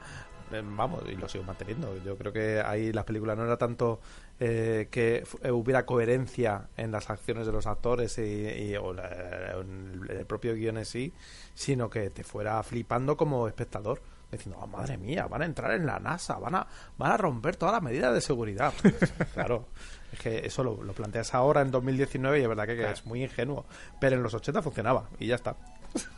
eh, 0.51 0.61
vamos, 0.63 1.03
y 1.09 1.15
lo 1.15 1.27
sigo 1.27 1.43
manteniendo. 1.43 1.97
Yo 2.03 2.15
creo 2.17 2.31
que 2.31 2.61
ahí 2.63 2.91
las 2.93 3.03
películas 3.05 3.35
no 3.37 3.43
era 3.45 3.57
tanto 3.57 3.99
eh, 4.39 4.87
que 4.91 5.23
eh, 5.41 5.51
hubiera 5.51 5.85
coherencia 5.85 6.67
en 6.77 6.91
las 6.91 7.09
acciones 7.09 7.45
de 7.45 7.51
los 7.51 7.65
actores 7.65 8.17
y, 8.17 8.21
y- 8.21 8.75
o 8.75 8.93
la- 8.93 9.57
en 9.59 10.01
el 10.09 10.25
propio 10.25 10.53
guion 10.55 10.77
en 10.77 10.85
sí, 10.85 11.13
sino 11.53 11.89
que 11.89 12.09
te 12.09 12.23
fuera 12.23 12.61
flipando 12.63 13.17
como 13.17 13.47
espectador. 13.47 14.01
Diciendo, 14.31 14.57
"Oh, 14.63 14.65
madre 14.65 14.97
mía, 14.97 15.27
van 15.27 15.43
a 15.43 15.45
entrar 15.45 15.71
en 15.75 15.85
la 15.85 15.99
NASA, 15.99 16.39
van 16.39 16.55
a, 16.55 16.67
van 16.97 17.11
a 17.11 17.17
romper 17.17 17.55
todas 17.55 17.73
las 17.73 17.83
medidas 17.83 18.11
de 18.15 18.19
seguridad. 18.21 18.73
claro, 19.35 19.67
es 20.11 20.19
que 20.19 20.39
eso 20.47 20.63
lo, 20.63 20.81
lo 20.83 20.93
planteas 20.93 21.35
ahora 21.35 21.61
en 21.61 21.69
2019 21.69 22.39
y 22.39 22.41
es 22.41 22.47
verdad 22.47 22.65
que, 22.65 22.75
que 22.75 22.89
es 22.91 23.05
muy 23.05 23.23
ingenuo. 23.23 23.65
Pero 24.01 24.15
en 24.15 24.23
los 24.23 24.33
80 24.33 24.63
funcionaba 24.63 25.07
y 25.19 25.27
ya 25.27 25.35
está. 25.35 25.55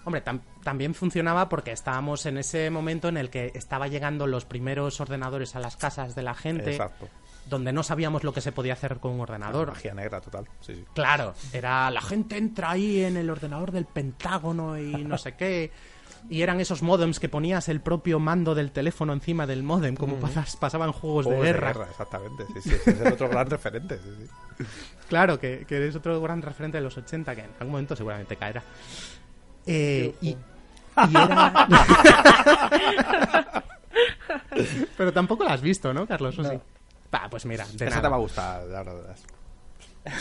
Hombre, 0.06 0.24
tam- 0.24 0.42
también 0.64 0.94
funcionaba 0.94 1.50
porque 1.50 1.72
estábamos 1.72 2.26
en 2.26 2.38
ese 2.38 2.70
momento 2.70 3.08
en 3.10 3.18
el 3.18 3.30
que 3.30 3.52
estaba 3.56 3.88
llegando 3.88 4.28
los 4.28 4.46
primeros 4.46 5.02
ordenadores 5.02 5.56
a 5.56 5.60
las 5.60 5.76
casas 5.78 6.16
de 6.16 6.24
la 6.24 6.34
gente, 6.34 6.72
Exacto. 6.72 7.10
donde 7.50 7.74
no 7.74 7.84
sabíamos 7.84 8.24
lo 8.24 8.34
que 8.34 8.42
se 8.42 8.52
podía 8.52 8.74
hacer 8.74 8.98
con 8.98 9.12
un 9.14 9.20
ordenador. 9.22 9.70
Magia 9.70 9.94
negra 9.94 10.22
total. 10.22 10.46
Sí, 10.62 10.76
sí. 10.76 10.86
Claro, 10.94 11.34
era 11.54 11.90
la 11.92 12.02
gente 12.02 12.38
entra 12.38 12.72
ahí 12.72 13.04
en 13.04 13.18
el 13.18 13.30
ordenador 13.30 13.72
del 13.72 13.86
Pentágono 13.86 14.78
y 14.80 15.04
no 15.04 15.18
sé 15.18 15.34
qué. 15.34 15.72
Y 16.28 16.42
eran 16.42 16.60
esos 16.60 16.82
modems 16.82 17.20
que 17.20 17.30
ponías 17.30 17.70
el 17.70 17.82
propio 17.82 18.20
mando 18.20 18.56
del 18.56 18.72
teléfono 18.72 19.14
encima 19.14 19.46
del 19.46 19.62
modem, 19.62 19.96
como 19.96 20.16
pasas- 20.16 20.56
pasaban 20.56 20.92
juegos, 20.92 21.26
Juegos 21.26 21.46
de 21.46 21.54
guerra. 21.54 21.88
exactamente. 21.88 22.46
Sí, 22.54 22.62
sí, 22.64 22.70
ese 22.74 22.92
es 22.92 23.00
el 23.02 23.14
otro 23.14 23.30
gran 23.30 23.48
referente. 23.48 24.00
sí, 24.00 24.10
sí. 24.58 24.66
Claro, 25.08 25.40
que, 25.40 25.66
que 25.68 25.76
eres 25.76 25.96
otro 25.96 26.20
gran 26.22 26.42
referente 26.42 26.78
de 26.80 26.84
los 26.84 26.98
80 26.98 27.36
que 27.36 27.42
en 27.42 27.52
algún 27.60 27.74
momento 27.74 27.96
seguramente 27.96 28.38
caerá. 28.38 28.64
Eh, 29.68 30.14
y, 30.22 30.30
y 30.30 30.38
era... 31.12 31.68
Pero 34.98 35.14
tampoco 35.14 35.44
la 35.44 35.54
has 35.54 35.62
visto, 35.62 35.94
¿no, 35.94 36.06
Carlos? 36.08 36.36
Pues 37.30 37.46
mira, 37.46 37.66
de 37.66 37.74
Esa 37.76 37.86
nada. 37.86 38.02
te 38.02 38.08
va 38.10 38.16
a 38.16 38.20
gustar, 38.20 38.64
la 38.66 38.84
verdad. 38.84 39.16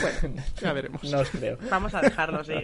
Bueno, 0.00 0.42
ya 0.60 0.72
veremos. 0.72 1.02
No 1.04 1.18
os 1.18 1.28
creo. 1.30 1.58
Vamos 1.70 1.92
a 1.94 2.00
dejarlo, 2.00 2.42
sí. 2.44 2.54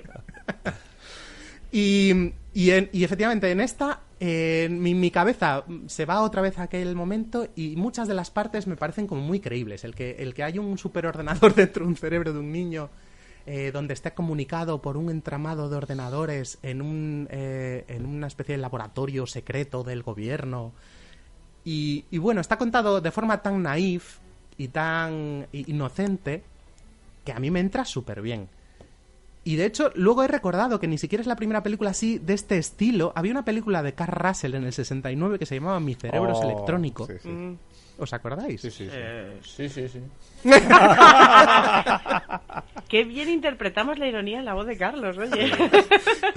Y, 1.73 2.33
y, 2.55 2.71
en- 2.71 2.88
y 2.93 3.05
efectivamente 3.05 3.51
en 3.51 3.61
esta, 3.61 4.01
eh, 4.21 4.69
mi, 4.71 4.95
mi 4.95 5.11
cabeza 5.11 5.64
se 5.87 6.05
va 6.07 6.23
otra 6.23 6.43
vez 6.43 6.59
a 6.59 6.62
aquel 6.64 6.95
momento 6.97 7.49
y 7.57 7.77
muchas 7.77 8.09
de 8.09 8.14
las 8.14 8.31
partes 8.31 8.66
me 8.66 8.77
parecen 8.77 9.07
como 9.07 9.21
muy 9.21 9.40
creíbles. 9.40 9.85
El 9.85 9.95
que, 9.95 10.12
el 10.19 10.33
que 10.35 10.43
hay 10.45 10.59
un 10.59 10.79
superordenador 10.79 11.55
dentro 11.57 11.85
de 11.85 11.88
un 11.90 11.97
cerebro 11.97 12.33
de 12.33 12.38
un 12.38 12.51
niño 12.53 12.88
eh, 13.53 13.73
donde 13.73 13.95
esté 13.95 14.13
comunicado 14.15 14.81
por 14.81 14.97
un 14.97 15.11
entramado 15.11 15.69
de 15.69 15.77
ordenadores 15.77 16.59
en, 16.63 16.81
un, 16.83 17.27
eh, 17.33 17.85
en 17.89 18.07
una 18.07 18.29
especie 18.29 18.55
de 18.55 18.63
laboratorio 18.63 19.27
secreto 19.27 19.83
del 19.83 20.05
gobierno. 20.05 20.73
Y, 21.65 22.05
y 22.13 22.19
bueno, 22.19 22.41
está 22.41 22.57
contado 22.59 23.01
de 23.01 23.11
forma 23.11 23.43
tan 23.43 23.63
naif 23.63 24.19
y 24.57 24.69
tan 24.69 25.49
inocente 25.53 26.45
que 27.25 27.33
a 27.33 27.41
mí 27.41 27.51
me 27.51 27.59
entra 27.59 27.85
súper 27.85 28.23
bien. 28.23 28.49
Y 29.43 29.57
de 29.57 29.65
hecho, 29.67 29.91
luego 29.95 30.23
he 30.23 30.29
recordado 30.29 30.79
que 30.79 30.87
ni 30.87 30.99
siquiera 30.99 31.23
es 31.23 31.27
la 31.27 31.35
primera 31.35 31.63
película 31.63 31.91
así 31.91 32.19
de 32.19 32.35
este 32.35 32.57
estilo. 32.59 33.13
Había 33.17 33.33
una 33.33 33.45
película 33.45 33.83
de 33.83 33.95
Carl 33.95 34.13
Russell 34.13 34.55
en 34.55 34.65
el 34.65 34.73
69 34.73 35.39
que 35.39 35.47
se 35.47 35.57
llamaba 35.57 35.81
Mi 35.81 35.95
cerebro 35.95 36.31
es 36.33 36.39
Oh, 36.39 36.45
electrónico. 36.45 37.07
sí, 37.07 37.15
sí. 37.23 37.29
Mm. 37.29 37.59
¿Os 38.01 38.13
acordáis? 38.13 38.61
Sí, 38.61 38.71
sí, 38.71 38.85
sí. 38.87 38.91
Eh, 38.93 39.39
sí, 39.45 39.69
sí, 39.69 39.89
sí. 39.89 40.01
Qué 42.89 43.05
bien 43.05 43.29
interpretamos 43.29 43.99
la 43.99 44.09
ironía 44.09 44.39
en 44.41 44.45
la 44.45 44.55
voz 44.55 44.67
de 44.67 44.77
Carlos, 44.77 45.17
oye. 45.19 45.53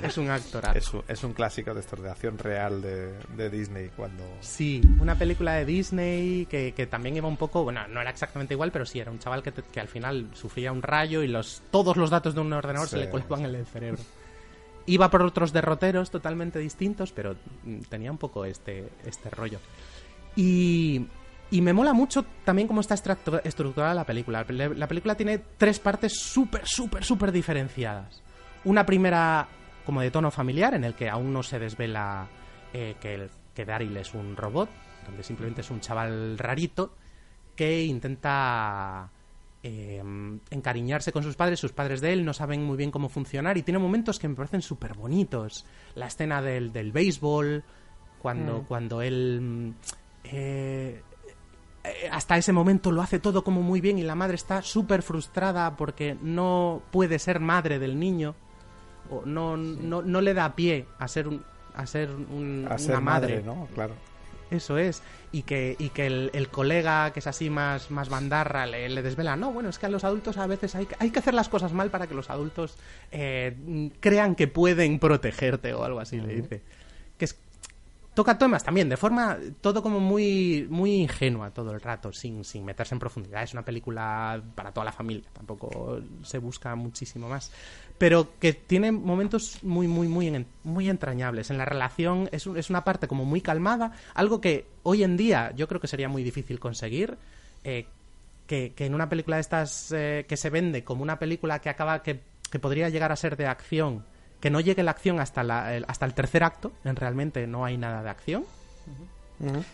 Es 0.04 0.17
un 0.17 0.30
actorazo. 0.30 0.78
Es 0.78 0.93
un, 0.93 1.04
es 1.08 1.23
un 1.23 1.34
clásico 1.34 1.73
de 1.73 1.80
acción 2.10 2.38
real 2.38 2.82
de, 2.82 3.13
de 3.36 3.49
Disney 3.49 3.89
cuando... 3.95 4.23
Sí, 4.41 4.82
una 4.99 5.15
película 5.17 5.54
de 5.54 5.65
Disney 5.65 6.45
que, 6.47 6.73
que 6.73 6.86
también 6.86 7.15
iba 7.17 7.28
un 7.28 7.38
poco, 7.38 7.63
bueno, 7.63 7.88
no 7.88 8.02
era 8.02 8.10
exactamente 8.12 8.54
igual, 8.54 8.71
pero 8.71 8.86
sí, 8.86 8.99
era 8.99 9.10
un 9.10 9.19
chaval 9.19 9.41
que, 9.41 9.52
te- 9.52 9.63
que 9.63 9.80
al 9.80 9.88
final 9.88 10.28
sufría 10.34 10.71
un 10.71 10.82
rayo 10.82 11.23
y 11.23 11.28
los 11.28 11.63
todos 11.71 11.97
los 11.97 12.10
datos 12.10 12.36
de 12.36 12.41
un 12.41 12.54
ordenador 12.54 12.88
se 12.88 12.97
le 12.97 13.10
colaban 13.10 13.45
en 13.45 13.56
el 13.56 13.65
cerebro. 13.65 14.02
Iba 14.86 15.10
por 15.10 15.21
otros 15.21 15.54
derroteros 15.54 16.12
totalmente 16.12 16.60
distintos, 16.60 17.13
pero 17.13 17.36
tenía 17.89 18.12
un 18.12 18.17
poco 18.17 18.43
este, 18.45 18.89
este 19.06 19.30
rollo. 19.30 19.60
Y, 20.36 21.06
y 21.53 21.61
me 21.61 21.71
mola 21.71 21.93
mucho 21.93 22.25
también 22.43 22.67
cómo 22.67 22.81
está 22.81 22.95
estructurada 22.95 23.93
la 23.93 24.05
película. 24.05 24.43
La 24.49 24.69
la 24.69 24.87
película 24.87 25.15
tiene 25.15 25.37
tres 25.57 25.79
partes 25.79 26.19
súper, 26.19 26.63
súper, 26.65 27.03
súper 27.03 27.31
diferenciadas. 27.31 28.23
Una 28.65 28.85
primera 28.85 29.47
como 29.85 30.01
de 30.01 30.09
tono 30.09 30.31
familiar, 30.31 30.73
en 30.73 30.83
el 30.83 30.95
que 30.95 31.09
aún 31.09 31.31
no 31.31 31.43
se 31.43 31.59
desvela 31.59 32.27
eh, 32.73 32.95
que, 32.99 33.13
el, 33.13 33.29
que 33.53 33.65
Daryl 33.65 33.95
es 33.97 34.13
un 34.15 34.35
robot, 34.35 34.67
donde 35.05 35.21
simplemente 35.23 35.61
es 35.61 35.69
un 35.69 35.79
chaval 35.79 36.37
rarito 36.39 36.95
que 37.55 37.83
intenta 37.83 39.11
eh, 39.61 40.01
encariñarse 40.49 41.11
con 41.11 41.21
sus 41.21 41.35
padres. 41.35 41.59
Sus 41.59 41.71
padres 41.71 42.01
de 42.01 42.13
él 42.13 42.25
no 42.25 42.33
saben 42.33 42.63
muy 42.63 42.77
bien 42.77 42.89
cómo 42.89 43.09
funcionar 43.09 43.57
y 43.59 43.61
tiene 43.61 43.77
momentos 43.77 44.17
que 44.17 44.27
me 44.27 44.35
parecen 44.35 44.63
súper 44.63 44.95
bonitos. 44.95 45.65
La 45.93 46.07
escena 46.07 46.41
del, 46.41 46.73
del 46.73 46.91
béisbol, 46.91 47.63
cuando, 48.23 48.61
Mm. 48.61 48.65
cuando 48.65 49.01
él... 49.03 49.39
mm, 49.39 49.73
eh, 50.23 51.01
hasta 52.12 52.38
ese 52.38 52.54
momento 52.54 52.91
lo 52.91 53.02
hace 53.02 53.19
todo 53.19 53.43
como 53.43 53.62
muy 53.62 53.82
bien 53.82 53.98
y 54.00 54.04
la 54.04 54.15
madre 54.15 54.36
está 54.36 54.62
súper 54.62 55.02
frustrada 55.02 55.76
porque 55.76 56.15
no 56.22 56.82
puede 56.91 57.19
ser 57.19 57.39
madre 57.39 57.80
del 57.80 58.00
niño 58.00 58.36
o 59.10 59.24
no, 59.26 59.58
no, 59.58 60.02
no 60.02 60.22
le 60.22 60.34
da 60.34 60.56
pie 60.56 60.86
a 60.98 61.08
ser 61.08 61.28
un, 61.28 61.43
a 61.76 61.86
ser, 61.86 62.10
un- 62.12 62.65
A 62.65 62.76
una 62.76 62.78
ser 62.78 63.02
madre. 63.02 63.41
madre, 63.41 63.43
¿no? 63.46 63.67
Claro. 63.74 63.93
Eso 64.52 64.78
es. 64.78 65.02
Y 65.32 65.41
que, 65.41 65.76
y 65.80 65.89
que 65.89 66.06
el, 66.06 66.30
el 66.34 66.48
colega, 66.50 67.12
que 67.12 67.19
es 67.19 67.28
así 67.28 67.50
más, 67.50 67.89
más 67.89 68.08
bandarra, 68.10 68.67
le, 68.67 68.88
le 68.88 69.02
desvela. 69.02 69.36
No, 69.36 69.52
bueno, 69.52 69.69
es 69.69 69.80
que 69.80 69.88
a 69.88 69.89
los 69.89 70.04
adultos 70.04 70.38
a 70.38 70.46
veces 70.46 70.76
hay, 70.76 70.86
que- 70.86 70.96
hay 71.00 71.10
que 71.10 71.19
hacer 71.19 71.34
las 71.34 71.50
cosas 71.50 71.74
mal 71.74 71.89
para 71.89 72.06
que 72.08 72.13
los 72.13 72.30
adultos 72.30 72.78
eh, 73.12 73.89
crean 74.00 74.36
que 74.36 74.48
pueden 74.48 75.00
protegerte 75.00 75.74
o 75.74 75.84
algo 75.84 76.00
así, 76.00 76.22
le 76.22 76.36
dice. 76.36 76.62
Que 77.17 77.26
es, 77.26 77.36
toca 78.13 78.38
temas 78.38 78.63
también, 78.63 78.89
de 78.89 78.97
forma 78.97 79.38
todo 79.62 79.82
como 79.82 79.99
muy, 79.99 80.67
muy 80.69 80.95
ingenua 80.95 81.52
todo 81.52 81.71
el 81.71 81.82
rato, 81.82 82.12
sin, 82.13 82.43
sin 82.43 82.65
meterse 82.65 82.95
en 82.95 82.99
profundidad. 82.99 83.43
Es 83.43 83.54
una 83.54 83.63
película 83.65 84.41
para 84.56 84.71
toda 84.71 84.86
la 84.86 84.91
familia, 84.91 85.28
tampoco 85.34 85.99
se 86.23 86.38
busca 86.38 86.76
muchísimo 86.76 87.28
más. 87.28 87.52
Pero 87.97 88.38
que 88.39 88.54
tiene 88.54 88.91
momentos 88.91 89.63
muy, 89.63 89.88
muy, 89.88 90.08
muy, 90.08 90.45
muy 90.63 90.89
entrañables. 90.89 91.52
En 91.52 91.58
la 91.58 91.65
relación 91.65 92.30
es, 92.32 92.47
es 92.47 92.69
una 92.69 92.84
parte 92.84 93.08
como 93.08 93.26
muy 93.26 93.41
calmada, 93.41 93.91
algo 94.13 94.41
que 94.41 94.65
hoy 94.84 95.04
en 95.04 95.17
día 95.17 95.52
yo 95.56 95.67
creo 95.67 95.80
que 95.80 95.88
sería 95.88 96.10
muy 96.10 96.23
difícil 96.23 96.60
conseguir. 96.60 97.17
eh, 97.63 97.86
que, 98.47 98.73
que 98.73 98.86
en 98.86 98.93
una 98.93 99.08
película 99.10 99.38
de 99.38 99.41
estas 99.41 99.91
eh, 99.91 100.26
que 100.28 100.38
se 100.38 100.49
vende 100.49 100.84
como 100.84 101.02
una 101.02 101.17
película 101.17 101.60
que 101.60 101.69
acaba 101.69 102.04
que, 102.04 102.19
que 102.52 102.60
podría 102.60 102.89
llegar 102.89 103.12
a 103.12 103.15
ser 103.15 103.38
de 103.38 103.47
acción 103.47 104.04
que 104.43 104.49
no 104.49 104.60
llegue 104.60 104.84
la 104.84 104.91
acción 104.91 105.21
hasta 105.21 105.41
la- 105.41 105.73
el, 105.73 105.86
hasta 105.88 106.06
el 106.06 106.13
tercer 106.13 106.43
acto 106.43 106.73
en 106.84 106.97
realmente 106.97 107.47
no 107.47 107.63
hay 107.63 107.77
nada 107.77 108.03
de 108.03 108.10
acción 108.10 108.43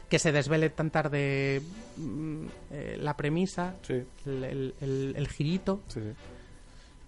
que 0.09 0.19
se 0.19 0.31
desvele 0.31 0.69
tan 0.69 0.91
tarde 0.91 1.59
mm, 1.97 2.45
eh, 2.71 2.97
la 3.01 3.17
premisa 3.17 3.73
Sí. 3.81 4.03
el, 4.27 4.75
el- 5.17 5.27
girito 5.27 5.81
Sí, 5.87 5.99
sí. 6.01 6.09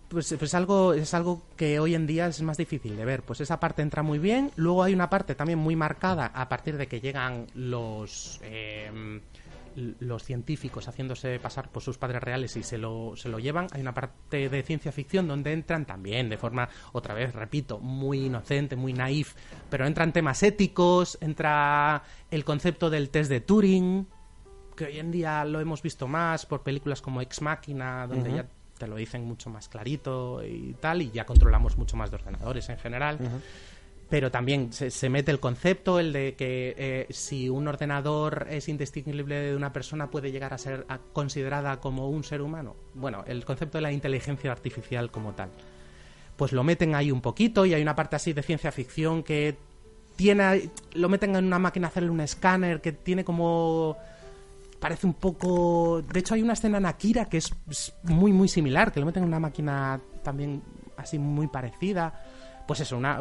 pues, 0.10 0.36
pues 0.39 0.54
algo 0.56 0.93
es 0.93 1.13
algo 1.13 1.43
que 1.56 1.80
hoy 1.80 1.93
en 1.93 2.08
día 2.08 2.26
es 2.28 2.41
más 2.41 2.58
difícil 2.58 2.97
de 2.97 3.06
ver. 3.06 3.21
Pues 3.21 3.41
esa 3.41 3.60
parte 3.60 3.82
entra 3.84 4.02
muy 4.04 4.17
bien. 4.19 4.52
Luego 4.56 4.82
hay 4.84 4.93
una 4.93 5.10
parte 5.10 5.36
también 5.36 5.60
muy 5.60 5.76
marcada 5.76 6.32
a 6.34 6.50
partir 6.50 6.78
de 6.78 6.88
que 6.88 7.00
llegan 7.00 7.45
los 7.56 8.39
eh, 8.43 8.91
los 9.75 10.23
científicos 10.23 10.88
haciéndose 10.88 11.39
pasar 11.39 11.69
por 11.69 11.81
sus 11.81 11.97
padres 11.97 12.21
reales 12.21 12.55
y 12.57 12.63
se 12.63 12.77
lo, 12.77 13.13
se 13.15 13.29
lo 13.29 13.39
llevan. 13.39 13.67
Hay 13.71 13.81
una 13.81 13.93
parte 13.93 14.49
de 14.49 14.63
ciencia 14.63 14.91
ficción 14.91 15.27
donde 15.27 15.53
entran 15.53 15.86
también 15.86 16.29
de 16.29 16.38
forma, 16.38 16.69
otra 16.93 17.13
vez, 17.13 17.34
repito, 17.34 17.79
muy 17.79 18.25
inocente, 18.25 18.75
muy 18.75 18.93
naif, 18.93 19.36
pero 19.69 19.86
entran 19.86 20.13
temas 20.13 20.43
éticos, 20.43 21.17
entra 21.21 22.03
el 22.29 22.43
concepto 22.43 22.89
del 22.89 23.10
test 23.10 23.29
de 23.29 23.41
Turing, 23.41 24.07
que 24.75 24.86
hoy 24.86 24.99
en 24.99 25.12
día 25.12 25.45
lo 25.45 25.60
hemos 25.60 25.81
visto 25.81 26.07
más 26.07 26.45
por 26.45 26.63
películas 26.63 27.01
como 27.01 27.21
Ex 27.21 27.41
Machina, 27.41 28.07
donde 28.07 28.34
ya 28.34 28.45
te 28.77 28.88
lo 28.88 28.95
dicen 28.95 29.23
mucho 29.25 29.51
más 29.51 29.69
clarito 29.69 30.43
y 30.43 30.73
tal, 30.79 31.03
y 31.03 31.12
ya 31.12 31.25
controlamos 31.25 31.77
mucho 31.77 31.95
más 31.97 32.10
de 32.10 32.15
ordenadores 32.15 32.67
en 32.69 32.79
general. 32.79 33.19
Pero 34.12 34.30
también 34.30 34.74
se, 34.74 34.91
se 34.91 35.08
mete 35.08 35.32
el 35.32 35.39
concepto, 35.39 35.97
el 35.97 36.12
de 36.12 36.36
que 36.36 36.76
eh, 36.78 37.08
si 37.12 37.47
un 37.47 37.65
ordenador 37.69 38.45
es 38.50 38.67
indistinguible 38.67 39.36
de 39.36 39.56
una 39.56 39.71
persona, 39.71 40.12
puede 40.12 40.34
llegar 40.34 40.54
a 40.54 40.58
ser 40.58 40.86
considerada 41.13 41.80
como 41.80 42.10
un 42.10 42.26
ser 42.26 42.41
humano. 42.41 42.76
Bueno, 42.93 43.24
el 43.26 43.45
concepto 43.45 43.78
de 43.78 43.84
la 43.84 43.93
inteligencia 43.93 44.52
artificial 44.52 45.12
como 45.12 45.32
tal. 45.32 45.50
Pues 46.36 46.52
lo 46.52 46.62
meten 46.62 46.93
ahí 46.93 47.10
un 47.10 47.21
poquito 47.21 47.65
y 47.65 47.74
hay 47.74 47.82
una 47.82 47.95
parte 47.95 48.17
así 48.17 48.34
de 48.34 48.43
ciencia 48.43 48.74
ficción 48.74 49.24
que 49.24 49.56
tiene 50.17 50.69
lo 50.93 51.08
meten 51.08 51.34
en 51.38 51.45
una 51.45 51.60
máquina 51.60 51.88
hacerle 51.88 52.10
un 52.10 52.19
escáner 52.19 52.82
que 52.82 52.91
tiene 52.91 53.24
como 53.24 53.95
parece 54.82 55.08
un 55.08 55.13
poco 55.13 56.02
de 56.02 56.19
hecho 56.19 56.34
hay 56.34 56.41
una 56.41 56.54
escena 56.54 56.80
en 56.80 56.86
Akira 56.86 57.26
que 57.26 57.38
es 57.38 57.54
muy 58.04 58.34
muy 58.34 58.50
similar 58.50 58.91
que 58.91 59.00
lo 59.00 59.06
meten 59.06 59.24
en 59.24 59.30
una 59.30 59.39
máquina 59.39 60.02
también 60.21 60.62
así 60.97 61.17
muy 61.17 61.47
parecida 61.47 62.13
pues 62.67 62.82
eso 62.82 62.97
una 62.97 63.19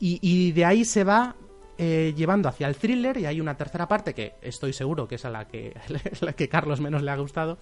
y, 0.00 0.18
y 0.22 0.50
de 0.52 0.64
ahí 0.64 0.84
se 0.84 1.04
va 1.04 1.36
eh, 1.78 2.12
llevando 2.16 2.48
hacia 2.48 2.66
el 2.66 2.74
thriller 2.76 3.16
y 3.18 3.26
hay 3.26 3.40
una 3.40 3.56
tercera 3.56 3.86
parte 3.86 4.12
que 4.14 4.34
estoy 4.42 4.72
seguro 4.72 5.06
que 5.06 5.14
es 5.14 5.24
a 5.24 5.30
la 5.30 5.46
que, 5.46 5.74
la 6.20 6.32
que 6.32 6.48
Carlos 6.48 6.80
menos 6.80 7.02
le 7.02 7.10
ha 7.12 7.16
gustado, 7.16 7.58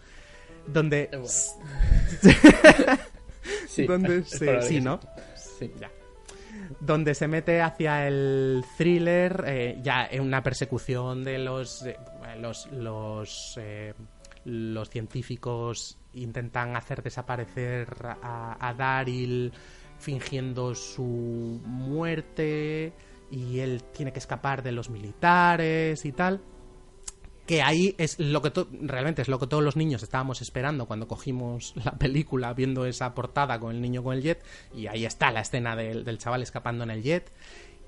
donde... 0.66 1.10
Sí, 3.66 3.86
donde 3.86 4.24
se- 4.24 4.62
sí, 4.62 4.80
¿no? 4.80 5.00
Sí. 5.36 5.70
Ya. 5.80 5.90
Donde 6.80 7.14
se 7.14 7.28
mete 7.28 7.60
hacia 7.60 8.06
el 8.06 8.64
thriller, 8.76 9.44
eh, 9.46 9.78
ya 9.82 10.06
en 10.10 10.22
una 10.22 10.42
persecución 10.42 11.24
de 11.24 11.38
los 11.38 11.82
eh, 11.84 11.96
los 12.40 12.70
los, 12.72 13.54
eh, 13.60 13.94
los 14.44 14.88
científicos 14.90 15.98
intentan 16.14 16.76
hacer 16.76 17.02
desaparecer 17.02 17.88
a, 18.22 18.56
a 18.60 18.74
Daryl 18.74 19.52
fingiendo 19.98 20.74
su 20.74 21.60
muerte 21.64 22.92
y 23.30 23.60
él 23.60 23.82
tiene 23.92 24.12
que 24.12 24.18
escapar 24.18 24.62
de 24.62 24.72
los 24.72 24.90
militares 24.90 26.04
y 26.04 26.12
tal. 26.12 26.40
Que 27.46 27.62
ahí 27.62 27.94
es 27.96 28.18
lo 28.18 28.42
que 28.42 28.52
realmente 28.82 29.22
es 29.22 29.28
lo 29.28 29.38
que 29.38 29.46
todos 29.46 29.64
los 29.64 29.74
niños 29.74 30.02
estábamos 30.02 30.42
esperando 30.42 30.86
cuando 30.86 31.08
cogimos 31.08 31.72
la 31.84 31.92
película 31.92 32.52
viendo 32.52 32.84
esa 32.84 33.14
portada 33.14 33.58
con 33.58 33.74
el 33.74 33.80
niño 33.80 34.02
con 34.02 34.14
el 34.14 34.22
jet 34.22 34.44
y 34.74 34.86
ahí 34.86 35.06
está 35.06 35.30
la 35.30 35.40
escena 35.40 35.74
del, 35.74 36.04
del 36.04 36.18
chaval 36.18 36.42
escapando 36.42 36.84
en 36.84 36.90
el 36.90 37.02
jet 37.02 37.32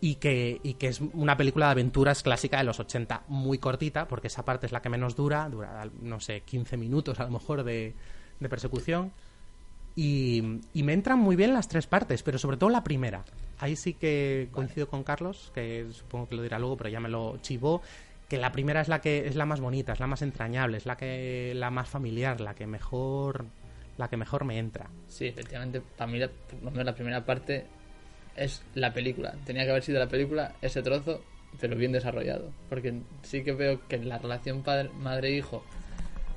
y 0.00 0.14
que, 0.14 0.60
y 0.62 0.74
que 0.74 0.88
es 0.88 1.02
una 1.12 1.36
película 1.36 1.66
de 1.66 1.72
aventuras 1.72 2.22
clásica 2.22 2.56
de 2.56 2.64
los 2.64 2.80
80 2.80 3.24
muy 3.28 3.58
cortita 3.58 4.08
porque 4.08 4.28
esa 4.28 4.46
parte 4.46 4.64
es 4.64 4.72
la 4.72 4.80
que 4.80 4.88
menos 4.88 5.14
dura 5.14 5.46
dura 5.50 5.90
no 6.00 6.20
sé 6.20 6.40
15 6.40 6.78
minutos 6.78 7.20
a 7.20 7.24
lo 7.24 7.30
mejor 7.30 7.62
de, 7.62 7.94
de 8.38 8.48
persecución 8.48 9.12
y, 9.96 10.42
me 10.74 10.92
entran 10.92 11.18
muy 11.18 11.36
bien 11.36 11.52
las 11.52 11.68
tres 11.68 11.86
partes, 11.86 12.22
pero 12.22 12.38
sobre 12.38 12.56
todo 12.56 12.70
la 12.70 12.84
primera. 12.84 13.24
Ahí 13.58 13.76
sí 13.76 13.94
que 13.94 14.48
coincido 14.52 14.88
con 14.88 15.04
Carlos, 15.04 15.50
que 15.54 15.86
supongo 15.92 16.28
que 16.28 16.34
lo 16.36 16.42
dirá 16.42 16.58
luego, 16.58 16.76
pero 16.76 16.90
ya 16.90 17.00
me 17.00 17.08
lo 17.08 17.38
chivó, 17.38 17.82
que 18.28 18.38
la 18.38 18.52
primera 18.52 18.80
es 18.80 18.88
la 18.88 19.00
que 19.00 19.26
es 19.26 19.36
la 19.36 19.44
más 19.44 19.60
bonita, 19.60 19.92
es 19.92 20.00
la 20.00 20.06
más 20.06 20.22
entrañable, 20.22 20.78
es 20.78 20.86
la 20.86 20.96
que 20.96 21.52
la 21.54 21.70
más 21.70 21.88
familiar, 21.88 22.40
la 22.40 22.54
que 22.54 22.66
mejor 22.66 23.46
la 23.98 24.08
que 24.08 24.16
mejor 24.16 24.46
me 24.46 24.58
entra. 24.58 24.88
Sí, 25.08 25.26
efectivamente, 25.26 25.82
para 25.96 26.10
mí 26.10 26.18
la, 26.18 26.30
la 26.72 26.94
primera 26.94 27.26
parte 27.26 27.66
es 28.34 28.62
la 28.74 28.94
película. 28.94 29.34
Tenía 29.44 29.64
que 29.64 29.70
haber 29.70 29.82
sido 29.82 29.98
la 29.98 30.08
película 30.08 30.54
ese 30.62 30.82
trozo, 30.82 31.22
pero 31.60 31.76
bien 31.76 31.92
desarrollado. 31.92 32.50
Porque 32.70 32.94
sí 33.22 33.44
que 33.44 33.52
veo 33.52 33.86
que 33.88 33.98
la 33.98 34.16
relación 34.16 34.62
padre, 34.62 34.88
madre-hijo 34.98 35.62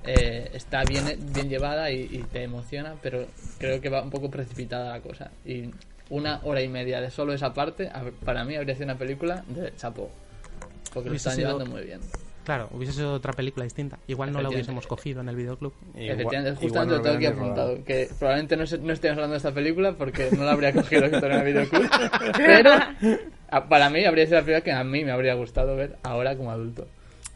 eh, 0.06 0.50
está 0.54 0.84
bien, 0.84 1.06
bien 1.34 1.50
llevada 1.50 1.90
y, 1.92 2.02
y 2.12 2.24
te 2.32 2.44
emociona, 2.44 2.96
pero 3.02 3.26
creo 3.58 3.80
que 3.82 3.90
va 3.90 4.02
un 4.02 4.10
poco 4.10 4.30
precipitada 4.30 4.92
la 4.92 5.02
cosa. 5.02 5.32
Y 5.46 5.70
una 6.10 6.40
hora 6.44 6.62
y 6.62 6.68
media 6.68 7.00
de 7.02 7.10
solo 7.12 7.34
esa 7.34 7.54
parte, 7.54 7.88
a- 7.88 8.04
para 8.26 8.44
mí 8.44 8.56
habría 8.56 8.76
sido 8.76 8.86
una 8.86 8.98
película 8.98 9.44
de 9.48 9.74
chapo. 9.76 10.10
Porque 10.94 11.10
lo 11.10 11.16
están 11.16 11.36
sido- 11.36 11.50
llevando 11.54 11.72
muy 11.72 11.84
bien. 11.86 12.00
Claro, 12.44 12.68
hubiese 12.74 12.92
sido 12.92 13.14
otra 13.14 13.32
película 13.32 13.64
distinta. 13.64 13.98
Igual 14.06 14.34
no 14.34 14.42
la 14.42 14.50
hubiésemos 14.50 14.86
cogido 14.86 15.22
en 15.22 15.30
el 15.30 15.36
videoclub. 15.38 15.74
Efectivamente, 15.96 16.60
justamente 16.60 16.96
lo 16.96 17.02
tengo 17.02 17.16
aquí 17.16 17.26
apuntado. 17.26 17.84
Que 17.86 18.10
probablemente 18.20 18.58
no, 18.58 18.68
se- 18.68 18.80
no 18.80 18.92
estemos 18.92 19.16
hablando 19.16 19.32
de 19.32 19.38
esta 19.38 19.54
película 19.54 19.94
porque 19.94 20.30
no 20.38 20.44
la 20.44 20.52
habría 20.52 20.74
cogido 20.74 21.06
en 21.06 21.14
el 21.16 21.44
videoclub. 21.46 21.90
Pero 22.36 22.72
a- 23.50 23.70
para 23.70 23.90
mí 23.90 24.04
habría 24.04 24.26
sido 24.26 24.40
la 24.40 24.44
primera 24.44 24.62
que 24.62 24.74
a 24.74 24.84
mí 24.84 25.06
me 25.06 25.12
habría 25.12 25.36
gustado 25.36 25.78
ver 25.78 25.96
ahora 26.04 26.36
como 26.36 26.52
adulto. 26.52 26.86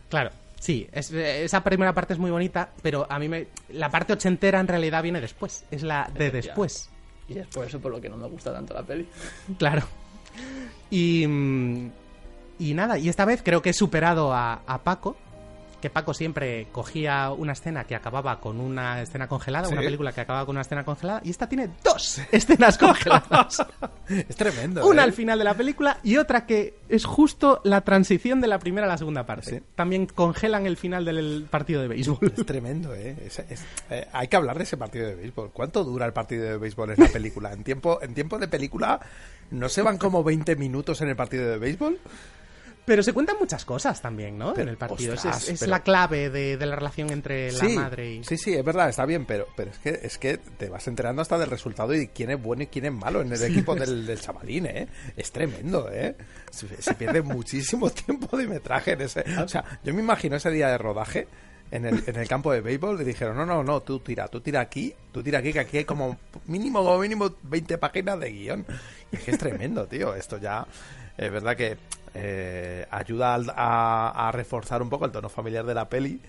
Claro, 0.09 0.31
sí, 0.59 0.87
es- 0.91 1.11
esa 1.11 1.63
primera 1.63 1.93
parte 1.93 2.13
es 2.13 2.19
muy 2.19 2.31
bonita, 2.31 2.71
pero 2.81 3.05
a 3.09 3.19
mí 3.19 3.27
me, 3.29 3.47
la 3.69 3.89
parte 3.89 4.13
ochentera 4.13 4.59
en 4.59 4.67
realidad 4.67 5.01
viene 5.03 5.21
después, 5.21 5.65
es 5.71 5.83
la 5.83 6.09
de 6.13 6.31
después. 6.31 6.89
Y 7.29 7.37
es 7.39 7.47
por 7.47 7.65
eso 7.65 7.79
por 7.79 7.91
lo 7.91 7.99
que 7.99 8.07
no 8.09 8.17
me 8.17 8.27
gusta 8.27 8.53
tanto 8.53 8.73
la 8.73 8.83
peli. 8.83 9.07
Claro. 9.57 9.83
Y, 10.89 11.25
mm, 11.27 11.91
y 12.59 12.73
nada, 12.73 12.97
y 12.97 13.09
esta 13.09 13.25
vez 13.25 13.41
creo 13.43 13.61
que 13.61 13.71
he 13.71 13.73
superado 13.73 14.33
a, 14.33 14.61
a 14.65 14.83
Paco, 14.83 15.17
que 15.81 15.89
Paco 15.91 16.13
siempre 16.13 16.67
cogía 16.71 17.29
una 17.31 17.53
escena 17.53 17.83
que 17.83 17.95
acababa 17.95 18.39
con 18.39 18.59
una 18.59 19.01
escena 19.01 19.27
congelada, 19.27 19.67
Sí. 19.67 19.73
una 19.73 19.81
película 19.83 20.11
que 20.11 20.21
acababa 20.21 20.45
con 20.45 20.55
una 20.55 20.61
escena 20.61 20.83
congelada, 20.83 21.21
y 21.23 21.29
esta 21.29 21.47
tiene 21.47 21.69
dos 21.83 22.19
escenas 22.31 22.77
congeladas. 22.77 23.63
Es 24.09 24.35
tremendo. 24.37 24.87
Una 24.87 25.01
¿eh? 25.01 25.05
al 25.05 25.13
final 25.13 25.37
de 25.37 25.43
la 25.43 25.53
película 25.53 25.97
y 26.01 26.15
otra 26.17 26.45
que 26.45 26.79
es 26.87 27.03
justo 27.05 27.59
la 27.65 27.81
transición 27.81 28.39
de 28.39 28.47
la 28.47 28.57
primera 28.57 28.87
a 28.87 28.89
la 28.89 28.97
segunda 28.97 29.25
parte. 29.25 29.61
También 29.75 30.05
congelan 30.07 30.65
el 30.65 30.77
final 30.77 31.03
del 31.03 31.45
partido 31.49 31.81
de 31.81 31.89
béisbol. 31.89 32.33
Es 32.37 32.45
tremendo, 32.45 32.95
¿eh? 32.95 33.17
Es- 33.25 33.39
es- 33.39 33.65
eh, 33.89 34.07
Hay 34.13 34.29
que 34.29 34.37
hablar 34.37 34.57
de 34.57 34.63
ese 34.63 34.77
partido 34.77 35.07
de 35.07 35.15
béisbol. 35.15 35.51
¿Cuánto 35.51 35.83
dura 35.83 36.05
el 36.05 36.13
partido 36.13 36.45
de 36.45 36.57
béisbol 36.57 36.91
en 36.91 36.99
la 37.03 37.09
película? 37.09 37.51
¿En 37.51 37.63
tiempo, 37.65 37.99
en 38.01 38.13
tiempo 38.13 38.39
de 38.39 38.47
película 38.47 38.99
no 39.51 39.67
se 39.69 39.81
van 39.81 39.97
como 39.97 40.23
20 40.23 40.55
minutos 40.55 41.01
en 41.01 41.09
el 41.09 41.15
partido 41.17 41.49
de 41.49 41.57
béisbol? 41.57 41.99
Pero 42.87 43.03
se 43.03 43.11
cuentan 43.11 43.35
muchas 43.37 43.65
cosas 43.65 44.01
también, 44.01 44.37
¿no? 44.37 44.53
Pero, 44.53 44.63
en 44.63 44.69
el 44.69 44.77
partido. 44.77 45.13
Es- 45.13 45.19
ostras, 45.19 45.43
es 45.43 45.49
es 45.49 45.59
pero- 45.59 45.71
la 45.71 45.83
clave 45.83 46.29
de, 46.29 46.55
de 46.55 46.65
la 46.65 46.77
relación 46.77 47.11
entre 47.11 47.51
la 47.51 47.59
sí, 47.59 47.75
madre 47.75 48.13
y... 48.13 48.23
sí, 48.23 48.37
sí, 48.37 48.53
es 48.55 48.63
verdad, 48.63 48.87
está 48.87 49.05
bien, 49.05 49.25
pero, 49.25 49.45
pero 49.57 49.71
es, 49.71 49.77
que, 49.79 49.99
es 50.01 50.17
que 50.17 50.37
te 50.37 50.69
vas 50.69 50.87
enterando 50.87 51.21
hasta 51.21 51.37
del 51.37 51.49
resultado 51.49 51.93
y 51.93 52.07
quién 52.07 52.29
es 52.31 52.41
bueno 52.41 52.63
y 52.63 52.67
quién 52.67 52.85
es 52.85 52.93
malo 52.93 53.19
en 53.21 53.29
el 53.33 53.37
Sí, 53.37 53.43
equipo 53.43 53.75
del, 53.75 54.05
del 54.07 54.21
chavalín, 54.21 54.67
¿eh? 54.67 54.87
Es 55.17 55.33
tremendo, 55.33 55.89
¿eh? 55.91 56.15
Se, 56.49 56.81
se 56.81 56.93
pierde 56.93 57.21
muchísimo 57.21 57.89
tiempo 58.05 58.37
de 58.37 58.47
metraje 58.47 58.93
en 58.93 59.01
ese... 59.01 59.25
O 59.43 59.49
sea, 59.49 59.65
yo 59.83 59.93
me 59.93 60.01
imagino 60.01 60.37
ese 60.37 60.49
día 60.49 60.69
de 60.69 60.77
rodaje 60.77 61.27
en 61.71 61.85
el, 61.85 62.01
en 62.07 62.15
el 62.15 62.27
campo 62.29 62.53
de 62.53 62.61
béisbol 62.61 63.01
y 63.01 63.03
dijeron, 63.03 63.35
no, 63.35 63.45
no, 63.45 63.61
no, 63.65 63.81
tú 63.81 63.99
tira, 63.99 64.29
tú 64.29 64.39
tira 64.39 64.61
aquí, 64.61 64.95
tú 65.11 65.21
tira 65.21 65.39
aquí, 65.39 65.51
que 65.51 65.59
aquí 65.59 65.79
hay 65.79 65.83
como 65.83 66.17
mínimo, 66.45 66.81
como 66.81 66.99
mínimo 66.99 67.35
20 67.43 67.77
páginas 67.79 68.17
de 68.21 68.31
guion. 68.31 68.65
Y 69.11 69.17
es 69.17 69.23
que 69.23 69.31
es 69.31 69.37
tremendo, 69.37 69.85
tío, 69.87 70.15
esto 70.15 70.37
ya... 70.37 70.65
Es 71.17 71.31
verdad 71.31 71.57
que 71.57 71.75
eh, 72.17 72.87
ayuda 72.91 73.35
a 73.55 74.31
reforzar 74.33 74.81
un 74.81 74.89
poco 74.89 75.05
el 75.05 75.11
tono 75.11 75.29
familiar 75.29 75.65
de 75.65 75.73
la 75.73 75.89
peli, 75.89 76.21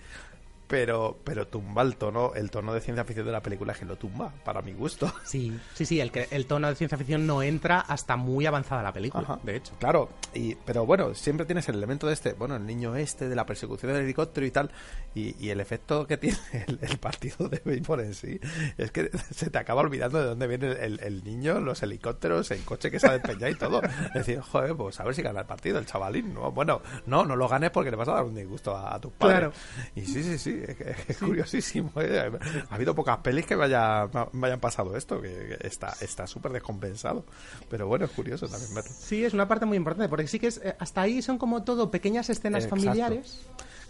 pero 0.69 1.17
pero 1.23 1.47
tumba 1.47 1.81
el 1.81 1.95
tono 1.97 2.31
el 2.35 2.51
tono 2.51 2.73
de 2.73 2.79
ciencia 2.79 3.03
ficción 3.03 3.25
de 3.25 3.31
la 3.31 3.41
película 3.41 3.73
que 3.73 3.85
lo 3.85 3.97
tumba 3.97 4.31
para 4.45 4.61
mi 4.61 4.71
gusto 4.71 5.11
Sí, 5.25 5.59
sí, 5.73 5.85
sí, 5.85 5.99
el, 5.99 6.11
que, 6.11 6.27
el 6.31 6.45
tono 6.45 6.69
de 6.69 6.75
ciencia 6.75 6.97
ficción 6.97 7.25
no 7.25 7.41
entra 7.41 7.79
hasta 7.79 8.15
muy 8.15 8.45
avanzada 8.45 8.83
la 8.83 8.93
película, 8.93 9.23
Ajá. 9.23 9.39
de 9.43 9.55
hecho. 9.57 9.73
claro 9.79 10.09
y 10.33 10.53
pero 10.55 10.85
bueno 10.85 11.13
siempre 11.15 11.45
tienes 11.47 11.67
el 11.69 11.75
elemento 11.75 12.05
de 12.07 12.13
este 12.13 12.33
bueno 12.33 12.55
el 12.55 12.65
niño 12.65 12.95
este 12.95 13.27
de 13.27 13.35
la 13.35 13.45
persecución 13.47 13.91
del 13.91 14.03
helicóptero 14.03 14.45
y 14.45 14.51
tal 14.51 14.69
y, 15.15 15.35
y 15.43 15.49
el 15.49 15.59
efecto 15.59 16.05
que 16.05 16.17
tiene 16.17 16.37
el, 16.67 16.77
el 16.81 16.97
partido 16.99 17.49
de 17.49 17.59
béisbol 17.65 18.01
en 18.01 18.13
sí 18.13 18.39
es 18.77 18.91
que 18.91 19.09
se 19.31 19.49
te 19.49 19.57
acaba 19.57 19.81
olvidando 19.81 20.19
de 20.19 20.25
dónde 20.25 20.45
viene 20.47 20.67
el, 20.73 20.99
el 21.01 21.23
niño 21.23 21.59
los 21.59 21.81
helicópteros 21.81 22.51
el 22.51 22.63
coche 22.63 22.91
que 22.91 22.99
se 22.99 23.07
ha 23.07 23.13
despeñado 23.13 23.49
y 23.51 23.55
todo 23.55 23.81
es 23.83 24.13
decir 24.13 24.39
joder 24.39 24.75
pues 24.75 24.99
a 24.99 25.03
ver 25.03 25.15
si 25.15 25.23
gana 25.23 25.39
el 25.39 25.47
partido 25.47 25.79
el 25.79 25.87
chavalín 25.87 26.31
no 26.35 26.51
bueno 26.51 26.81
no 27.07 27.25
no 27.25 27.35
lo 27.35 27.47
ganes 27.47 27.71
porque 27.71 27.89
le 27.89 27.97
vas 27.97 28.07
a 28.09 28.13
dar 28.13 28.23
un 28.23 28.35
disgusto 28.35 28.75
a, 28.77 28.93
a 28.93 28.99
tus 29.01 29.11
padres 29.13 29.29
Claro. 29.39 29.53
y 29.95 30.01
sí 30.05 30.21
sí 30.23 30.37
sí 30.37 30.58
es, 31.07 31.17
curiosísimo 31.17 31.91
¿eh? 31.97 32.31
ha 32.69 32.75
habido 32.75 32.93
pocas 32.95 33.17
pelis 33.19 33.45
que 33.45 33.55
me, 33.55 33.65
haya- 33.65 34.09
me 34.33 34.47
hayan 34.47 34.59
pasado 34.59 34.95
esto 34.95 35.21
que, 35.21 35.57
está 35.61 35.93
está 36.01 36.27
súper 36.27 36.51
descompensado 36.51 37.25
pero 37.69 37.87
bueno 37.87 38.05
es 38.05 38.11
curioso 38.11 38.47
también 38.47 38.73
verlo 38.73 38.89
Sí, 38.99 39.23
es 39.23 39.33
una 39.33 39.47
parte 39.47 39.65
muy 39.65 39.77
importante, 39.77 40.09
porque 40.09 40.27
sí 40.27 40.39
que 40.39 40.47
es, 40.47 40.57
eh, 40.63 40.75
hasta 40.79 41.01
ahí 41.01 41.21
son 41.21 41.37
como 41.37 41.63
todo 41.63 41.89
pequeñas 41.91 42.29
escenas 42.29 42.63
Exacto. 42.63 42.83
familiares. 42.85 43.39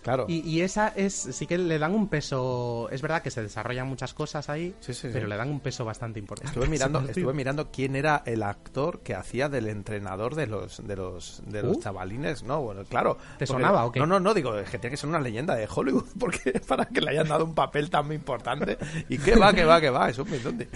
Claro. 0.02 0.26
Y, 0.28 0.40
y 0.48 0.62
esa 0.62 0.90
es, 0.90 1.14
sí 1.14 1.46
que 1.48 1.58
le 1.58 1.78
dan 1.80 1.94
un 1.94 2.08
peso, 2.08 2.88
es 2.92 3.02
verdad 3.02 3.22
que 3.22 3.32
se 3.32 3.42
desarrollan 3.42 3.88
muchas 3.88 4.14
cosas 4.14 4.50
ahí, 4.50 4.74
sí, 4.80 4.94
pero 5.04 5.26
sí. 5.26 5.30
le 5.30 5.38
dan 5.38 5.50
un 5.50 5.60
peso 5.60 5.86
bastante 5.86 6.20
importante. 6.20 6.50
Estuve 6.52 6.68
mirando, 6.70 7.00
estuve 7.02 7.34
mirando 7.34 7.70
quién 7.72 7.96
era 7.96 8.24
el 8.26 8.44
actor 8.44 9.02
que 9.02 9.16
hacía 9.16 9.50
del 9.50 9.68
entrenador 9.68 10.36
de 10.36 10.48
los 10.48 10.86
de 10.86 10.96
los 10.96 11.42
de 11.46 11.64
los 11.64 11.78
Uh. 11.78 11.82
chavalines, 11.82 12.44
no, 12.44 12.62
bueno, 12.62 12.84
claro. 12.86 13.18
¿Te 13.38 13.46
sonaba 13.46 13.86
o 13.86 13.92
qué? 13.92 14.00
No, 14.00 14.06
no, 14.06 14.20
no, 14.20 14.34
digo, 14.34 14.56
es 14.58 14.70
que 14.70 14.80
tiene 14.80 14.92
que 14.92 14.98
ser 14.98 15.10
una 15.10 15.20
leyenda 15.20 15.56
de 15.56 15.68
Hollywood 15.74 16.06
porque 16.20 16.60
para 16.68 16.86
que 16.86 17.02
le 17.02 17.12
hayan 17.12 17.28
dado 17.28 17.46
un 17.46 17.54
papel 17.56 17.90
tan 17.90 18.12
importante 18.12 18.78
y 19.10 19.18
que 19.18 19.36
va, 19.36 19.54
que 19.54 19.66
va, 19.66 19.80
que 19.82 19.90
va, 19.90 20.10
es 20.10 20.18
un 20.18 20.30
mindundi. 20.30 20.68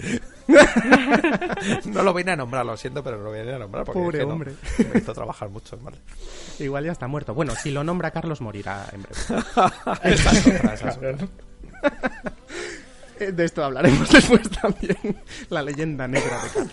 no 1.86 2.02
lo 2.02 2.14
vine 2.14 2.32
a 2.32 2.36
nombrar, 2.36 2.64
lo 2.66 2.76
siento, 2.76 3.02
pero 3.02 3.18
no 3.18 3.24
lo 3.24 3.32
vine 3.32 3.52
a 3.54 3.58
nombrar 3.58 3.84
porque 3.84 4.00
Pobre 4.00 4.18
es 4.18 4.22
que 4.24 4.26
no, 4.26 4.32
hombre. 4.34 4.52
me 4.92 4.98
hizo 5.00 5.12
trabajar 5.14 5.48
mucho, 5.48 5.78
vale. 5.78 5.98
Igual 6.58 6.84
ya 6.84 6.92
está 6.92 7.06
muerto. 7.06 7.34
Bueno, 7.34 7.54
si 7.54 7.70
lo 7.70 7.84
nombra 7.84 8.10
Carlos 8.10 8.40
morirá 8.40 8.86
en 8.92 9.02
breve. 9.02 9.13
Esa 10.02 10.30
es 10.32 10.46
otra, 10.46 10.74
esa 10.74 10.88
es 10.88 10.96
otra. 10.96 11.28
Eh, 13.20 13.32
De 13.32 13.44
esto 13.44 13.64
hablaremos 13.64 14.10
después 14.12 14.48
también. 14.50 15.16
La 15.50 15.62
leyenda 15.62 16.08
negra 16.08 16.42
de 16.42 16.48
Carlos. 16.50 16.72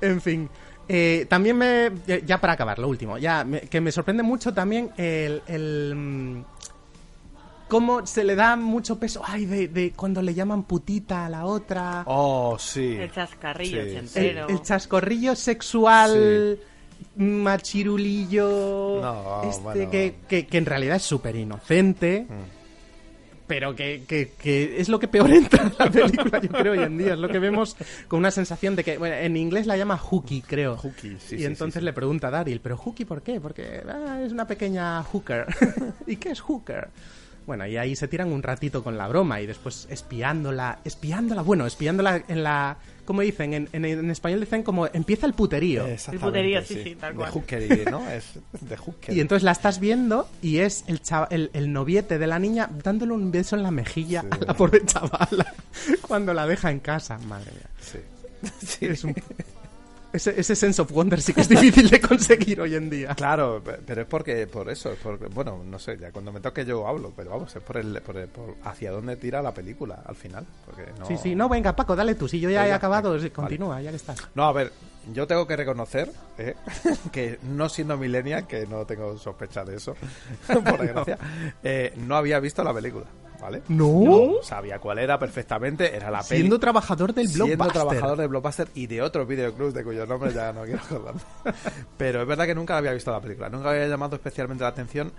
En 0.00 0.20
fin. 0.20 0.48
eh, 0.88 1.26
también 1.28 1.56
me. 1.58 1.90
ya- 2.26 2.40
para 2.40 2.54
acabar, 2.54 2.78
lo 2.78 2.88
último. 2.88 3.18
Ya, 3.18 3.44
me- 3.44 3.60
que 3.62 3.80
me 3.80 3.92
sorprende 3.92 4.22
mucho 4.22 4.52
también 4.54 4.90
el. 4.96 5.42
el, 5.46 5.94
mm, 5.94 6.44
cómo 7.68 8.06
se 8.06 8.24
le 8.24 8.34
da 8.36 8.56
mucho 8.56 8.98
peso. 8.98 9.22
Ay, 9.26 9.44
de, 9.46 9.68
de 9.68 9.92
cuando 9.92 10.22
le 10.22 10.32
llaman 10.34 10.62
putita 10.62 11.26
a 11.26 11.28
la 11.28 11.44
otra. 11.44 12.04
Oh, 12.06 12.56
sí. 12.58 12.96
El 12.98 13.10
chascarrillo 13.12 13.82
Sí, 14.06 14.18
el, 14.20 14.38
el 14.38 14.62
chascorrillo 14.62 15.34
sexual. 15.34 16.58
Machirulillo. 17.16 19.00
No, 19.02 19.42
este 19.48 19.62
bueno. 19.62 19.90
que, 19.90 20.14
que, 20.28 20.46
que 20.46 20.58
en 20.58 20.66
realidad 20.66 20.96
es 20.96 21.02
súper 21.02 21.36
inocente. 21.36 22.26
pero 23.46 23.74
que, 23.74 24.02
que, 24.06 24.80
es 24.80 24.88
lo 24.88 24.98
que 24.98 25.08
peor 25.08 25.30
entra 25.32 25.62
en 25.62 25.72
la 25.78 25.90
película, 25.90 26.40
yo 26.40 26.48
creo, 26.50 26.72
hoy 26.72 26.80
en 26.80 26.98
día. 26.98 27.14
Es 27.14 27.18
lo 27.18 27.28
que 27.28 27.38
vemos 27.38 27.76
con 28.08 28.18
una 28.18 28.30
sensación 28.30 28.76
de 28.76 28.84
que, 28.84 28.98
bueno, 28.98 29.14
en 29.16 29.36
inglés 29.36 29.66
la 29.66 29.76
llama 29.76 29.96
hooky, 29.96 30.42
creo. 30.42 30.76
Hooky, 30.76 31.16
sí, 31.18 31.36
y 31.36 31.38
sí, 31.38 31.44
entonces 31.44 31.80
sí. 31.80 31.84
le 31.84 31.92
pregunta 31.92 32.28
a 32.28 32.30
Daryl, 32.30 32.60
¿pero 32.60 32.76
hooky 32.76 33.04
por 33.04 33.22
qué? 33.22 33.40
Porque 33.40 33.82
ah, 33.88 34.20
es 34.24 34.32
una 34.32 34.46
pequeña 34.46 35.02
hooker. 35.04 35.46
¿Y 36.06 36.16
qué 36.16 36.30
es 36.30 36.40
hooker? 36.40 36.88
Bueno, 37.46 37.66
y 37.66 37.76
ahí 37.76 37.94
se 37.94 38.08
tiran 38.08 38.32
un 38.32 38.42
ratito 38.42 38.82
con 38.82 38.98
la 38.98 39.06
broma 39.06 39.40
y 39.40 39.46
después 39.46 39.86
espiándola, 39.88 40.80
espiándola, 40.84 41.42
bueno, 41.42 41.66
espiándola 41.66 42.24
en 42.26 42.42
la... 42.42 42.76
¿Cómo 43.06 43.22
dicen? 43.22 43.54
En, 43.54 43.68
en, 43.72 43.84
en 43.86 44.10
español 44.10 44.40
dicen 44.40 44.62
como 44.62 44.86
empieza 44.88 45.24
el 45.26 45.32
puterío. 45.32 45.86
Exactamente, 45.86 46.26
puterío, 46.26 46.62
sí, 46.62 46.80
sí, 46.84 46.94
tal 46.96 47.14
cual. 47.14 47.28
De 47.32 47.32
hookery, 47.40 47.84
¿no? 47.90 48.10
Es 48.10 48.34
de 48.60 48.76
hooker. 48.76 49.16
Y 49.16 49.20
entonces 49.20 49.42
la 49.44 49.52
estás 49.52 49.80
viendo 49.80 50.28
y 50.42 50.58
es 50.58 50.84
el, 50.88 51.00
chava- 51.02 51.28
el, 51.30 51.50
el 51.54 51.72
noviete 51.72 52.18
de 52.18 52.26
la 52.26 52.38
niña 52.38 52.68
dándole 52.84 53.12
un 53.12 53.30
beso 53.30 53.56
en 53.56 53.62
la 53.62 53.70
mejilla 53.70 54.24
a 54.30 54.36
la 54.44 54.54
pobre 54.54 54.84
chavala 54.84 55.54
cuando 56.06 56.34
la 56.34 56.46
deja 56.46 56.70
en 56.70 56.80
casa. 56.80 57.16
Madre 57.18 57.50
mía. 57.52 57.70
Sí. 57.80 57.98
Es 58.84 59.02
un- 59.04 59.14
ese, 60.16 60.38
ese 60.40 60.56
sense 60.56 60.82
of 60.82 60.90
wonder 60.92 61.20
sí 61.20 61.32
que 61.32 61.40
es 61.42 61.48
difícil 61.48 61.88
de 61.88 62.00
conseguir 62.00 62.60
hoy 62.60 62.74
en 62.74 62.90
día. 62.90 63.14
Claro, 63.14 63.62
pe- 63.62 63.78
pero 63.86 64.02
es 64.02 64.06
porque, 64.08 64.46
por 64.46 64.68
eso, 64.70 64.90
es 64.92 64.98
porque, 64.98 65.26
bueno, 65.26 65.62
no 65.64 65.78
sé, 65.78 65.96
ya 65.98 66.10
cuando 66.12 66.32
me 66.32 66.40
toque 66.40 66.64
yo 66.64 66.86
hablo, 66.86 67.12
pero 67.16 67.30
vamos, 67.30 67.54
es 67.54 67.62
por 67.62 67.76
el, 67.76 68.00
por 68.02 68.16
el- 68.16 68.28
por 68.28 68.54
hacia 68.64 68.90
dónde 68.90 69.16
tira 69.16 69.42
la 69.42 69.52
película 69.52 70.02
al 70.04 70.16
final. 70.16 70.44
Porque 70.64 70.86
no... 70.98 71.06
Sí, 71.06 71.16
sí, 71.16 71.34
no, 71.34 71.48
venga, 71.48 71.74
Paco, 71.76 71.94
dale 71.96 72.14
tú. 72.14 72.28
Si 72.28 72.40
yo 72.40 72.50
ya 72.50 72.66
he 72.66 72.72
acabado, 72.72 73.12
venga, 73.12 73.30
continúa, 73.30 73.80
ya 73.80 73.90
que 73.90 73.96
estás. 73.96 74.18
No, 74.34 74.44
a 74.44 74.52
ver, 74.52 74.72
yo 75.12 75.26
tengo 75.26 75.46
que 75.46 75.56
reconocer 75.56 76.10
eh, 76.38 76.54
que 77.12 77.38
no 77.42 77.68
siendo 77.68 77.96
millennial, 77.96 78.46
que 78.46 78.66
no 78.66 78.84
tengo 78.86 79.16
sospecha 79.18 79.64
de 79.64 79.76
eso, 79.76 79.94
por 80.46 80.78
desgracia, 80.80 81.18
eh, 81.62 81.92
no 81.96 82.16
había 82.16 82.40
visto 82.40 82.64
la 82.64 82.74
película, 82.74 83.06
¿vale? 83.46 83.62
¿No? 83.68 84.42
Sabía 84.42 84.78
cuál 84.80 84.98
era 84.98 85.18
perfectamente, 85.18 85.94
era 85.94 86.10
la 86.10 86.22
peli. 86.22 86.40
Siendo 86.40 86.58
trabajador 86.58 87.14
del 87.14 87.28
Siendo 87.28 87.46
Blockbuster. 87.46 87.72
trabajador 87.72 88.18
del 88.18 88.28
Blockbuster 88.28 88.68
y 88.74 88.86
de 88.88 89.02
otros 89.02 89.26
videoclubs 89.28 89.72
de 89.74 89.84
cuyos 89.84 90.08
nombres 90.08 90.34
ya 90.34 90.52
no 90.52 90.64
quiero 90.64 90.80
acordarme. 90.80 91.20
Pero 91.96 92.22
es 92.22 92.26
verdad 92.28 92.46
que 92.46 92.54
nunca 92.54 92.76
había 92.76 92.92
visto 92.92 93.12
la 93.12 93.20
película, 93.20 93.48
nunca 93.48 93.70
había 93.70 93.86
llamado 93.86 94.16
especialmente 94.16 94.62
la 94.64 94.68
atención. 94.70 95.12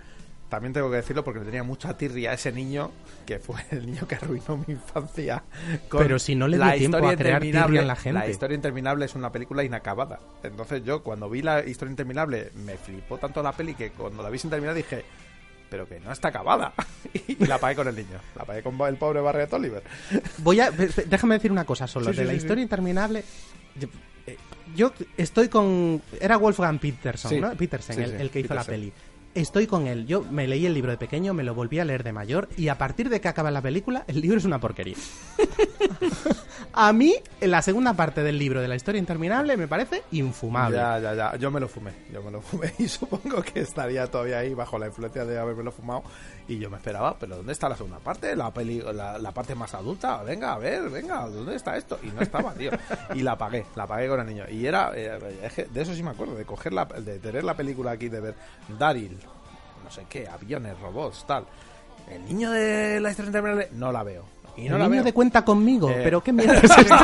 También 0.50 0.72
tengo 0.72 0.88
que 0.90 0.96
decirlo 0.96 1.22
porque 1.24 1.40
le 1.40 1.44
tenía 1.44 1.62
mucha 1.62 1.94
tirria 1.98 2.30
a 2.30 2.34
ese 2.34 2.50
niño, 2.52 2.90
que 3.26 3.38
fue 3.38 3.56
el 3.70 3.84
niño 3.84 4.08
que 4.08 4.14
arruinó 4.14 4.56
mi 4.66 4.72
infancia. 4.74 5.42
con 5.90 6.00
Pero 6.02 6.18
si 6.18 6.34
no 6.34 6.48
le 6.48 6.56
dio 6.56 6.64
La 6.64 6.72
tiempo 6.74 6.96
historia 6.96 7.12
a 7.14 7.16
crear 7.18 7.44
interminable. 7.44 7.80
en 7.80 7.86
la 7.86 7.96
gente. 7.96 8.18
La 8.20 8.28
historia 8.28 8.54
interminable 8.54 9.04
es 9.04 9.14
una 9.14 9.30
película 9.30 9.62
inacabada. 9.62 10.20
Entonces 10.42 10.82
yo 10.84 11.02
cuando 11.02 11.28
vi 11.28 11.42
la 11.42 11.62
historia 11.66 11.90
interminable 11.90 12.50
me 12.64 12.78
flipó 12.78 13.18
tanto 13.18 13.42
la 13.42 13.52
peli 13.52 13.74
que 13.74 13.90
cuando 13.90 14.22
la 14.22 14.30
vi 14.30 14.38
sin 14.38 14.48
terminar 14.48 14.74
dije, 14.74 15.04
pero 15.68 15.86
que 15.86 16.00
no 16.00 16.12
está 16.12 16.28
acabada. 16.28 16.72
y 17.26 17.46
la 17.46 17.58
pagué 17.58 17.76
con 17.76 17.88
el 17.88 17.96
niño, 17.96 18.18
la 18.36 18.44
pagué 18.44 18.62
con 18.62 18.80
el 18.80 18.96
pobre 18.96 19.20
Barret 19.20 19.52
Oliver. 19.52 19.82
Voy 20.38 20.60
a, 20.60 20.70
déjame 20.70 21.34
decir 21.34 21.52
una 21.52 21.64
cosa 21.64 21.86
solo. 21.86 22.06
Sí, 22.06 22.12
de 22.12 22.22
sí, 22.22 22.24
la 22.24 22.30
sí, 22.32 22.36
historia 22.36 22.62
interminable. 22.62 23.24
Yo, 23.78 23.88
eh, 24.26 24.36
yo 24.74 24.92
estoy 25.16 25.48
con. 25.48 26.02
Era 26.20 26.36
Wolfgang 26.36 26.78
Peterson. 26.78 27.56
Petersen, 27.56 28.20
el, 28.20 28.30
que 28.30 28.40
hizo 28.40 28.54
la 28.54 28.64
peli. 28.64 28.92
Estoy 29.38 29.68
con 29.68 29.86
él. 29.86 30.04
Yo 30.04 30.22
me 30.22 30.48
leí 30.48 30.66
el 30.66 30.74
libro 30.74 30.90
de 30.90 30.96
pequeño, 30.96 31.32
me 31.32 31.44
lo 31.44 31.54
volví 31.54 31.78
a 31.78 31.84
leer 31.84 32.02
de 32.02 32.12
mayor 32.12 32.48
y 32.56 32.66
a 32.66 32.76
partir 32.76 33.08
de 33.08 33.20
que 33.20 33.28
acaba 33.28 33.52
la 33.52 33.62
película, 33.62 34.02
el 34.08 34.20
libro 34.20 34.36
es 34.36 34.44
una 34.44 34.58
porquería. 34.58 34.96
a 36.72 36.92
mí, 36.92 37.14
en 37.40 37.52
la 37.52 37.62
segunda 37.62 37.94
parte 37.94 38.24
del 38.24 38.36
libro 38.36 38.60
de 38.60 38.66
la 38.66 38.74
historia 38.74 38.98
interminable 38.98 39.56
me 39.56 39.68
parece 39.68 40.02
infumable. 40.10 40.76
Ya, 40.76 40.98
ya, 40.98 41.14
ya. 41.14 41.36
Yo 41.36 41.52
me 41.52 41.60
lo 41.60 41.68
fumé. 41.68 41.92
Yo 42.12 42.20
me 42.20 42.32
lo 42.32 42.42
fumé 42.42 42.72
y 42.80 42.88
supongo 42.88 43.40
que 43.42 43.60
estaría 43.60 44.08
todavía 44.08 44.38
ahí 44.38 44.54
bajo 44.54 44.76
la 44.76 44.88
influencia 44.88 45.24
de 45.24 45.38
haberme 45.38 45.70
fumado. 45.70 46.02
Y 46.48 46.58
yo 46.58 46.70
me 46.70 46.78
esperaba, 46.78 47.14
pero 47.18 47.36
¿dónde 47.36 47.52
está 47.52 47.68
la 47.68 47.76
segunda 47.76 47.98
parte? 47.98 48.34
La 48.34 48.50
peli, 48.50 48.80
la, 48.80 49.18
la 49.18 49.32
parte 49.32 49.54
más 49.54 49.74
adulta. 49.74 50.22
Venga, 50.22 50.54
a 50.54 50.58
ver, 50.58 50.88
venga, 50.88 51.28
¿dónde 51.28 51.54
está 51.54 51.76
esto? 51.76 51.98
Y 52.02 52.06
no 52.06 52.22
estaba, 52.22 52.54
tío. 52.54 52.70
Y 53.14 53.20
la 53.20 53.36
pagué, 53.36 53.66
la 53.76 53.86
pagué 53.86 54.08
con 54.08 54.20
el 54.20 54.26
niño. 54.26 54.44
Y 54.50 54.64
era, 54.66 54.90
eh, 54.94 55.66
de 55.70 55.82
eso 55.82 55.94
sí 55.94 56.02
me 56.02 56.10
acuerdo, 56.10 56.34
de 56.34 56.46
coger 56.46 56.72
la, 56.72 56.86
de 56.86 57.18
tener 57.18 57.44
la 57.44 57.54
película 57.54 57.90
aquí, 57.90 58.08
de 58.08 58.20
ver 58.20 58.34
Daryl, 58.78 59.18
no 59.84 59.90
sé 59.90 60.06
qué, 60.08 60.26
aviones, 60.26 60.78
robots, 60.80 61.26
tal. 61.26 61.44
El 62.10 62.24
niño 62.24 62.50
de 62.50 62.98
la 63.00 63.10
historia 63.10 63.28
interminable, 63.28 63.68
no 63.72 63.92
la 63.92 64.02
veo. 64.02 64.24
Y 64.56 64.68
no 64.70 64.76
el 64.76 64.80
la 64.82 64.88
niño 64.88 64.96
veo. 65.02 65.04
de 65.04 65.12
cuenta 65.12 65.44
conmigo, 65.44 65.90
Eh, 65.90 66.00
pero 66.02 66.22
qué 66.22 66.32
mierda 66.32 66.54
es 66.62 66.64
esto? 66.78 66.94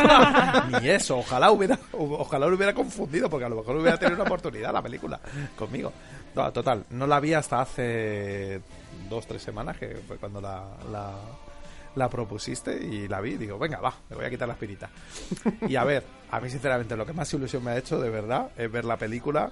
Ni 0.80 0.88
eso, 0.88 1.18
ojalá 1.18 1.50
hubiera, 1.50 1.78
ojalá 1.92 2.46
lo 2.46 2.56
hubiera 2.56 2.72
confundido, 2.72 3.28
porque 3.28 3.44
a 3.44 3.48
lo 3.50 3.56
mejor 3.56 3.76
hubiera 3.76 3.98
tenido 3.98 4.16
una 4.16 4.24
oportunidad 4.24 4.72
la 4.72 4.80
película 4.80 5.20
conmigo. 5.54 5.92
No, 6.34 6.50
total, 6.50 6.84
no 6.90 7.06
la 7.06 7.20
vi 7.20 7.34
hasta 7.34 7.60
hace 7.60 8.60
dos, 9.14 9.26
tres 9.26 9.42
semanas, 9.42 9.78
que 9.78 9.96
fue 10.06 10.18
cuando 10.18 10.40
la, 10.40 10.64
la, 10.90 11.14
la 11.94 12.08
propusiste 12.08 12.76
y 12.76 13.08
la 13.08 13.20
vi 13.20 13.32
y 13.32 13.36
digo, 13.38 13.58
venga, 13.58 13.80
va, 13.80 13.94
me 14.10 14.16
voy 14.16 14.24
a 14.24 14.30
quitar 14.30 14.48
la 14.48 14.54
espinita. 14.54 14.90
Y 15.68 15.76
a 15.76 15.84
ver, 15.84 16.04
a 16.30 16.40
mí 16.40 16.50
sinceramente 16.50 16.96
lo 16.96 17.06
que 17.06 17.12
más 17.12 17.32
ilusión 17.32 17.64
me 17.64 17.72
ha 17.72 17.78
hecho, 17.78 17.98
de 18.00 18.10
verdad, 18.10 18.50
es 18.56 18.70
ver 18.70 18.84
la 18.84 18.96
película 18.96 19.50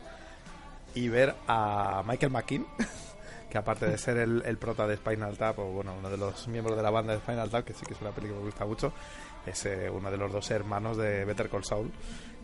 y 0.95 1.09
ver 1.09 1.35
a 1.47 2.03
Michael 2.07 2.33
McKean, 2.33 2.67
que 3.51 3.59
aparte 3.59 3.87
de 3.87 3.97
ser 3.99 4.19
el, 4.19 4.43
el 4.45 4.59
prota 4.59 4.87
de 4.87 4.97
Spinal 4.97 5.37
Tap, 5.39 5.59
o 5.59 5.65
bueno, 5.65 5.95
uno 5.99 6.11
de 6.11 6.17
los 6.17 6.49
miembros 6.49 6.77
de 6.77 6.83
la 6.83 6.91
banda 6.91 7.13
de 7.13 7.21
Spinal 7.21 7.51
Tap, 7.51 7.65
que 7.65 7.73
sí 7.73 7.85
que 7.87 7.95
es 7.95 8.01
una 8.01 8.11
película 8.11 8.39
que 8.39 8.45
me 8.45 8.51
gusta 8.51 8.65
mucho, 8.65 8.93
es 9.47 9.67
eh, 9.67 9.91
uno 9.91 10.11
de 10.11 10.17
los 10.17 10.33
dos 10.33 10.51
hermanos 10.51 10.97
de 10.97 11.25
Better 11.25 11.49
Call 11.49 11.65
Saul, 11.65 11.91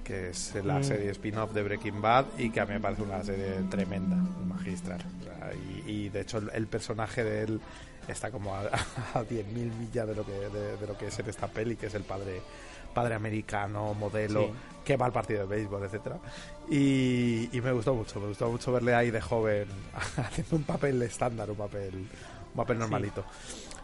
que 0.04 0.30
es 0.30 0.54
la 0.64 0.78
Mm. 0.78 0.84
serie 0.84 1.10
spin-off 1.10 1.52
de 1.52 1.62
Breaking 1.62 2.00
Bad 2.00 2.26
y 2.38 2.50
que 2.50 2.60
a 2.60 2.66
mí 2.66 2.74
me 2.74 2.80
parece 2.80 3.02
una 3.02 3.22
serie 3.22 3.54
tremenda, 3.70 4.16
magistral. 4.16 5.04
O 5.20 5.24
sea, 5.24 5.50
y, 5.54 5.90
y, 5.90 6.08
de 6.08 6.20
hecho 6.22 6.38
el, 6.38 6.50
el 6.54 6.66
personaje 6.66 7.22
de 7.24 7.42
él 7.42 7.60
está 8.08 8.30
como 8.30 8.54
a, 8.54 8.60
a 9.14 9.22
10.000 9.22 9.44
millas 9.76 10.08
de 10.08 10.14
lo, 10.14 10.24
que, 10.24 10.32
de, 10.32 10.76
de 10.78 10.86
lo 10.86 10.96
que 10.96 11.08
es 11.08 11.18
en 11.18 11.28
esta 11.28 11.46
peli, 11.48 11.76
que 11.76 11.86
es 11.86 11.94
el 11.94 12.04
padre 12.04 12.40
padre 12.94 13.14
americano, 13.14 13.92
modelo, 13.94 14.46
Sí. 14.46 14.52
que 14.84 14.96
va 14.96 15.06
al 15.06 15.12
partido 15.12 15.40
de 15.40 15.46
béisbol, 15.56 15.84
etcétera 15.84 16.16
y, 16.70 17.48
y 17.56 17.60
me 17.60 17.70
gustó 17.72 17.94
mucho, 17.94 18.18
me 18.18 18.28
gustó 18.28 18.50
mucho 18.50 18.72
verle 18.72 18.94
ahí 18.94 19.10
de 19.10 19.20
joven 19.20 19.68
haciendo 20.16 20.56
un 20.56 20.62
papel 20.64 21.00
estándar, 21.02 21.50
un 21.50 21.56
papel, 21.56 21.94
un 21.94 22.56
papel 22.56 22.78
normalito. 22.78 23.24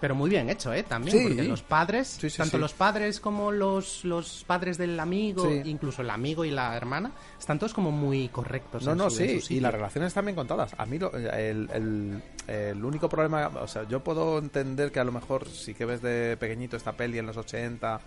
Pero 0.00 0.14
muy 0.14 0.28
bien 0.28 0.50
hecho, 0.50 0.72
¿eh? 0.74 0.82
También, 0.82 1.16
Sí. 1.16 1.24
porque 1.28 1.42
los 1.44 1.62
padres, 1.62 2.08
Sí, 2.20 2.28
sí, 2.28 2.36
tanto 2.36 2.58
los 2.58 2.72
padres 2.74 3.20
como 3.20 3.50
los, 3.52 4.04
los 4.04 4.44
padres 4.46 4.76
del 4.76 4.98
amigo, 5.00 5.50
incluso 5.64 6.02
el 6.02 6.10
amigo 6.10 6.44
y 6.44 6.50
la 6.50 6.76
hermana, 6.76 7.12
están 7.38 7.58
todos 7.58 7.72
como 7.72 7.90
muy 7.90 8.28
correctos. 8.28 8.84
No, 8.84 8.92
en 8.92 8.98
no, 8.98 9.08
su- 9.10 9.16
sí, 9.18 9.40
y 9.54 9.60
las 9.60 9.72
relaciones 9.72 10.08
están 10.08 10.26
bien 10.26 10.36
contadas. 10.36 10.74
A 10.76 10.84
mí 10.84 10.98
lo- 10.98 11.14
el, 11.16 11.70
el- 11.72 12.22
el 12.46 12.84
único 12.84 13.08
problema, 13.08 13.48
o 13.48 13.66
sea, 13.68 13.88
yo 13.88 14.00
puedo 14.04 14.38
entender 14.38 14.92
que 14.92 15.00
a 15.00 15.04
lo 15.04 15.12
mejor 15.12 15.48
sí 15.48 15.72
que 15.74 15.84
ves 15.86 16.02
de 16.02 16.36
pequeñito 16.38 16.76
esta 16.76 16.92
peli 16.92 17.18
en 17.18 17.26
los 17.26 17.36
80 17.38 18.00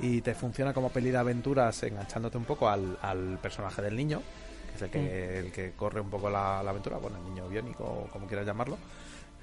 y 0.00 0.20
te 0.22 0.34
funciona 0.34 0.72
como 0.72 0.88
peli 0.90 1.10
de 1.10 1.18
aventuras 1.18 1.80
enganchándote 1.84 2.36
un 2.36 2.44
poco 2.44 2.68
al, 2.68 2.98
al 3.02 3.38
personaje 3.40 3.80
del 3.82 3.94
niño, 3.94 4.20
que 4.70 4.74
es 4.76 4.82
el 4.82 4.90
que, 4.90 5.38
el 5.38 5.52
que 5.52 5.72
corre 5.76 6.00
un 6.00 6.10
poco 6.10 6.28
la, 6.28 6.62
la 6.64 6.70
aventura, 6.70 6.96
bueno, 6.96 7.18
el 7.18 7.24
niño 7.32 7.48
biónico 7.48 7.84
o 7.84 8.08
como 8.10 8.26
quieras 8.26 8.44
llamarlo. 8.46 8.76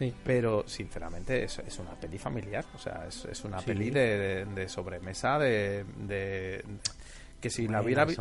Sí. 0.08 0.14
Pero 0.24 0.64
sinceramente 0.68 1.43
es, 1.43 1.60
es 1.60 1.78
una 1.78 1.91
peli 1.91 2.18
familiar, 2.18 2.66
o 2.74 2.80
sea, 2.80 3.06
es, 3.08 3.24
es 3.26 3.43
una 3.43 3.60
Sí. 3.60 3.66
peli 3.68 3.91
de, 3.91 4.18
de- 4.18 4.45
de 4.45 4.68
sobremesa, 4.68 5.38
de, 5.38 5.86
de- 5.99 6.66
que 7.39 7.49
si 7.52 7.68
la 7.68 7.82
hubiera 7.82 8.06
vi-. 8.06 8.16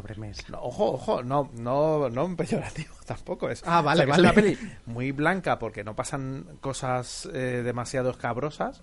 No, 0.50 0.62
ojo, 0.62 0.92
ojo, 0.92 1.22
no, 1.22 1.50
no, 1.54 2.10
no 2.10 2.24
en 2.26 2.36
peyorativo 2.36 2.94
tampoco 3.06 3.48
es. 3.48 3.62
Ah, 3.66 3.80
vale, 3.80 4.02
O 4.04 4.06
sea, 4.06 4.06
que 4.06 4.10
vale. 4.10 4.28
Es 4.28 4.32
una 4.32 4.42
peli 4.42 4.72
muy 4.86 5.12
blanca 5.12 5.58
porque 5.58 5.82
no 5.84 5.96
pasan 5.96 6.58
cosas 6.60 7.28
eh, 7.32 7.62
demasiado 7.64 8.10
escabrosas. 8.10 8.82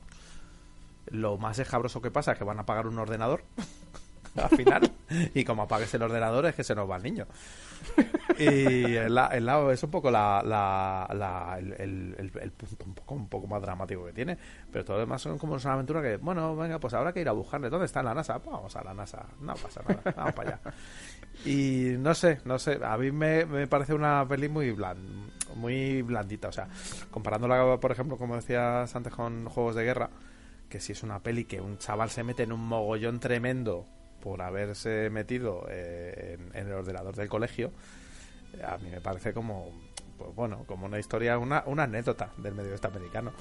Lo 1.08 1.38
más 1.38 1.58
escabroso 1.60 2.02
que 2.02 2.12
pasa 2.12 2.32
es 2.34 2.38
que 2.38 2.44
van 2.44 2.58
a 2.58 2.62
apagar 2.64 2.88
un 2.88 2.98
ordenador 3.00 3.44
al 4.36 4.50
final. 4.50 4.92
y 5.34 5.44
como 5.44 5.64
apagues 5.64 5.94
el 5.94 6.02
ordenador 6.02 6.46
es 6.48 6.56
que 6.56 6.64
se 6.64 6.76
nos 6.76 6.90
va 6.90 6.98
el 6.98 7.04
niño. 7.04 7.28
Y 8.40 8.46
el, 8.96 9.18
el 9.32 9.46
lado 9.48 9.72
es 9.72 9.82
un 9.82 9.90
poco 9.90 10.12
la, 10.12 10.44
la- 10.46 11.08
la- 11.16 11.58
el 11.58 12.52
punto 12.56 12.86
un 12.86 12.94
poco, 12.94 13.16
un 13.16 13.28
poco 13.28 13.48
más 13.48 13.60
dramático 13.62 14.06
que 14.06 14.14
tiene. 14.14 14.38
Pero 14.72 14.86
todo 14.86 14.98
lo 14.98 15.02
demás 15.02 15.22
son 15.24 15.40
como 15.40 15.54
una 15.56 15.74
aventura 15.74 16.04
que, 16.04 16.18
bueno, 16.18 16.56
venga, 16.56 16.78
pues 16.80 16.94
habrá 16.94 17.12
que 17.12 17.22
ir 17.22 17.30
a 17.30 17.32
buscarle. 17.32 17.70
¿Dónde 17.70 17.88
está 17.88 18.04
la 18.04 18.14
NASA? 18.14 18.38
Pues 18.38 18.56
vamos 18.56 18.76
a 18.76 18.84
la 18.84 18.94
NASA. 18.94 19.26
No 19.42 19.56
pasa 19.56 19.82
nada, 19.88 20.02
vamos 20.16 20.34
para 20.34 20.50
allá. 20.50 20.60
Y 21.46 21.96
no 21.98 22.14
sé, 22.14 22.40
no 22.46 22.60
sé, 22.60 22.80
a 22.84 22.96
mí 22.98 23.12
me, 23.12 23.46
me 23.46 23.66
parece 23.68 23.94
una 23.96 24.28
peli 24.28 24.50
muy 24.50 24.72
bland, 24.72 25.32
muy 25.56 26.02
blandita, 26.02 26.48
o 26.50 26.52
sea, 26.52 26.68
comparándola, 27.12 27.78
por 27.80 27.92
ejemplo, 27.92 28.18
como 28.18 28.36
decías 28.36 28.96
antes 28.96 29.14
con 29.14 29.46
Juegos 29.46 29.76
de 29.76 29.84
Guerra, 29.84 30.10
que 30.70 30.80
si 30.80 30.92
es 30.94 31.04
una 31.04 31.20
peli 31.20 31.46
que 31.46 31.62
un 31.62 31.78
chaval 31.78 32.10
se 32.10 32.24
mete 32.24 32.44
en 32.44 32.52
un 32.52 32.62
mogollón 32.68 33.20
tremendo 33.20 33.86
por 34.28 34.42
haberse 34.42 35.10
metido 35.10 35.66
eh, 35.70 36.38
en, 36.38 36.56
en 36.56 36.68
el 36.68 36.74
ordenador 36.74 37.16
del 37.16 37.30
colegio, 37.30 37.72
a 38.62 38.78
mí 38.78 38.90
me 38.90 39.00
parece 39.00 39.34
como, 39.34 39.72
pues 40.18 40.36
bueno, 40.36 40.66
como 40.68 40.86
una 40.86 41.00
historia, 41.00 41.38
una, 41.38 41.64
una 41.66 41.84
anécdota 41.84 42.32
del 42.38 42.54
medio 42.54 42.76
americano. 42.84 43.32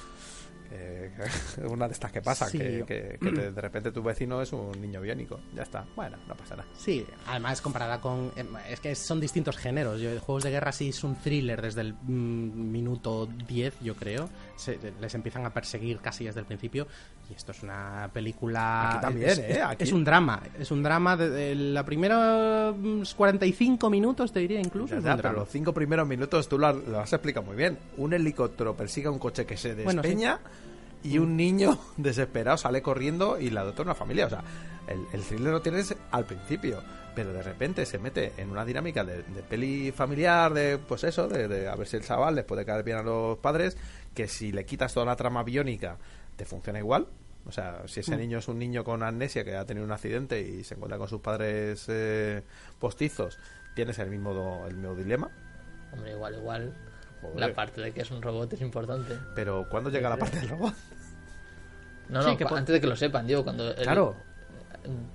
Que- 0.68 1.10
una 1.68 1.86
de 1.86 1.92
estas 1.92 2.10
que 2.10 2.20
pasa, 2.22 2.46
Sí. 2.48 2.58
que, 2.58 2.84
que- 2.86 3.18
que 3.20 3.30
de, 3.30 3.52
de 3.52 3.60
repente 3.60 3.92
tu 3.92 4.02
vecino 4.02 4.42
es 4.42 4.52
un 4.52 4.72
niño 4.80 5.00
biónico. 5.00 5.40
Ya 5.54 5.62
está. 5.62 5.84
Bueno, 5.94 6.16
no 6.26 6.34
pasa 6.36 6.56
nada. 6.56 6.68
Sí, 6.76 7.06
además 7.28 7.60
comparada 7.60 8.00
con... 8.00 8.32
em, 8.36 8.48
Es 8.68 8.80
que 8.80 8.94
son 8.96 9.20
distintos 9.20 9.56
géneros. 9.56 10.00
Yo, 10.00 10.10
Juegos 10.20 10.42
de 10.42 10.50
Guerra 10.50 10.72
sí 10.72 10.88
es 10.88 11.04
un 11.04 11.14
thriller 11.16 11.62
desde 11.62 11.82
el 11.82 11.94
mm, 11.94 12.70
minuto 12.72 13.26
10, 13.26 13.80
yo 13.80 13.94
creo. 13.94 14.28
Se- 14.56 14.78
les 15.00 15.14
empiezan 15.14 15.46
a 15.46 15.50
perseguir 15.54 15.98
casi 15.98 16.24
desde 16.24 16.40
el 16.40 16.46
principio. 16.46 16.88
Y 17.28 17.34
esto 17.34 17.52
es 17.52 17.62
una 17.62 18.08
película... 18.12 18.90
Aquí 18.92 19.00
también, 19.00 19.28
es, 19.30 19.38
¿eh? 19.38 19.46
es- 19.50 19.62
Aquí. 19.62 19.84
es 19.84 19.92
un 19.92 20.04
drama. 20.04 20.40
Es 20.58 20.70
un 20.70 20.82
drama 20.82 21.16
de, 21.16 21.28
de 21.30 21.54
la 21.56 21.84
primera 21.84 22.72
mm, 22.76 23.02
45 23.16 23.90
minutos, 23.90 24.32
te 24.32 24.40
diría 24.40 24.60
incluso. 24.60 24.98
Ya, 25.00 25.16
pero 25.16 25.32
los 25.32 25.48
cinco 25.48 25.72
primeros 25.74 26.06
minutos 26.06 26.48
tú 26.48 26.58
lo, 26.58 26.68
has- 26.68 26.76
lo 26.86 27.00
has 27.00 27.12
explicado 27.12 27.44
muy 27.44 27.56
bien. 27.56 27.78
Un 27.96 28.12
helicóptero 28.12 28.76
persigue 28.76 29.08
a 29.08 29.10
un 29.10 29.18
coche 29.18 29.44
que 29.44 29.56
se 29.56 29.74
Bueno, 29.74 30.02
sí. 30.02 30.08
despeña 30.08 30.38
y 31.02 31.18
un 31.18 31.36
niño 31.36 31.78
desesperado 31.96 32.56
sale 32.58 32.80
corriendo 32.82 33.38
y 33.40 33.50
la 33.50 33.62
adopta 33.62 33.82
una 33.82 33.94
familia. 33.94 34.26
O 34.26 34.30
sea, 34.30 34.44
el, 34.86 35.00
el 35.12 35.22
thriller 35.22 35.52
lo 35.52 35.60
tienes 35.62 35.96
al 36.12 36.26
principio, 36.26 36.80
pero 37.16 37.32
de 37.32 37.42
repente 37.42 37.84
se 37.86 37.98
mete 37.98 38.34
en 38.36 38.50
una 38.50 38.64
dinámica 38.64 39.02
de, 39.04 39.22
de 39.24 39.42
peli 39.42 39.90
familiar, 39.90 40.54
de 40.54 40.78
pues 40.78 41.02
eso, 41.02 41.26
de, 41.26 41.48
de 41.48 41.66
a 41.68 41.74
ver 41.74 41.88
si 41.88 41.96
el 41.96 42.04
chaval 42.04 42.36
les 42.36 42.44
puede 42.44 42.64
caer 42.64 42.84
bien 42.84 42.98
a 42.98 43.02
los 43.02 43.36
padres, 43.38 43.76
que 44.14 44.28
si 44.28 44.52
le 44.52 44.64
quitas 44.64 44.94
toda 44.94 45.06
la 45.06 45.16
trama 45.16 45.42
biónica 45.42 45.96
te 46.36 46.44
funciona 46.44 46.78
igual. 46.78 47.06
O 47.46 47.52
sea, 47.52 47.82
si 47.86 48.00
ese 48.00 48.16
Mm. 48.16 48.18
niño 48.20 48.38
es 48.38 48.48
un 48.48 48.58
niño 48.58 48.82
con 48.84 49.02
amnesia 49.02 49.44
que 49.44 49.56
ha 49.56 49.64
tenido 49.64 49.84
un 49.86 49.92
accidente 49.92 50.40
y 50.40 50.64
se 50.64 50.74
encuentra 50.74 50.98
con 50.98 51.08
sus 51.08 51.20
padres 51.20 51.84
eh, 51.88 52.42
postizos, 52.80 53.38
tienes 53.74 53.98
el 54.00 54.10
mismo, 54.10 54.34
do- 54.34 54.66
el 54.66 54.74
mismo 54.74 54.94
dilema. 54.96 55.30
Hombre, 55.92 56.10
igual, 56.12 56.34
igual. 56.34 56.74
Joder. 57.22 57.40
La 57.40 57.54
parte 57.54 57.80
de 57.80 57.92
que 57.92 58.02
es 58.02 58.10
un 58.10 58.20
robot 58.20 58.52
es 58.52 58.60
importante. 58.60 59.16
Pero 59.34 59.66
¿cuándo 59.70 59.90
llega 59.90 60.08
la 60.10 60.16
parte 60.16 60.38
del 60.40 60.48
robot? 60.48 60.74
No, 62.08 62.22
Sí, 62.22 62.30
no, 62.30 62.36
que 62.36 62.44
antes 62.44 62.72
de 62.72 62.80
que 62.80 62.86
lo 62.86 62.94
sepan, 62.94 63.26
digo, 63.26 63.42
cuando 63.42 63.68
él, 63.70 63.82
Claro. 63.82 64.14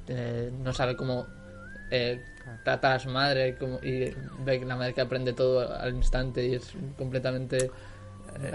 eh, 0.08 0.52
no 0.60 0.74
sabe 0.74 0.96
cómo 0.98 1.26
eh, 1.90 2.22
trata 2.64 2.96
a 2.96 3.00
su 3.00 3.10
madre 3.10 3.56
cómo- 3.58 3.80
y 3.84 4.14
ve 4.44 4.60
que 4.60 4.66
la 4.66 4.76
madre 4.76 4.94
que 4.94 5.02
aprende 5.02 5.34
todo 5.34 5.74
al 5.74 5.96
instante 5.96 6.46
y 6.46 6.56
es 6.56 6.74
completamente... 6.98 7.70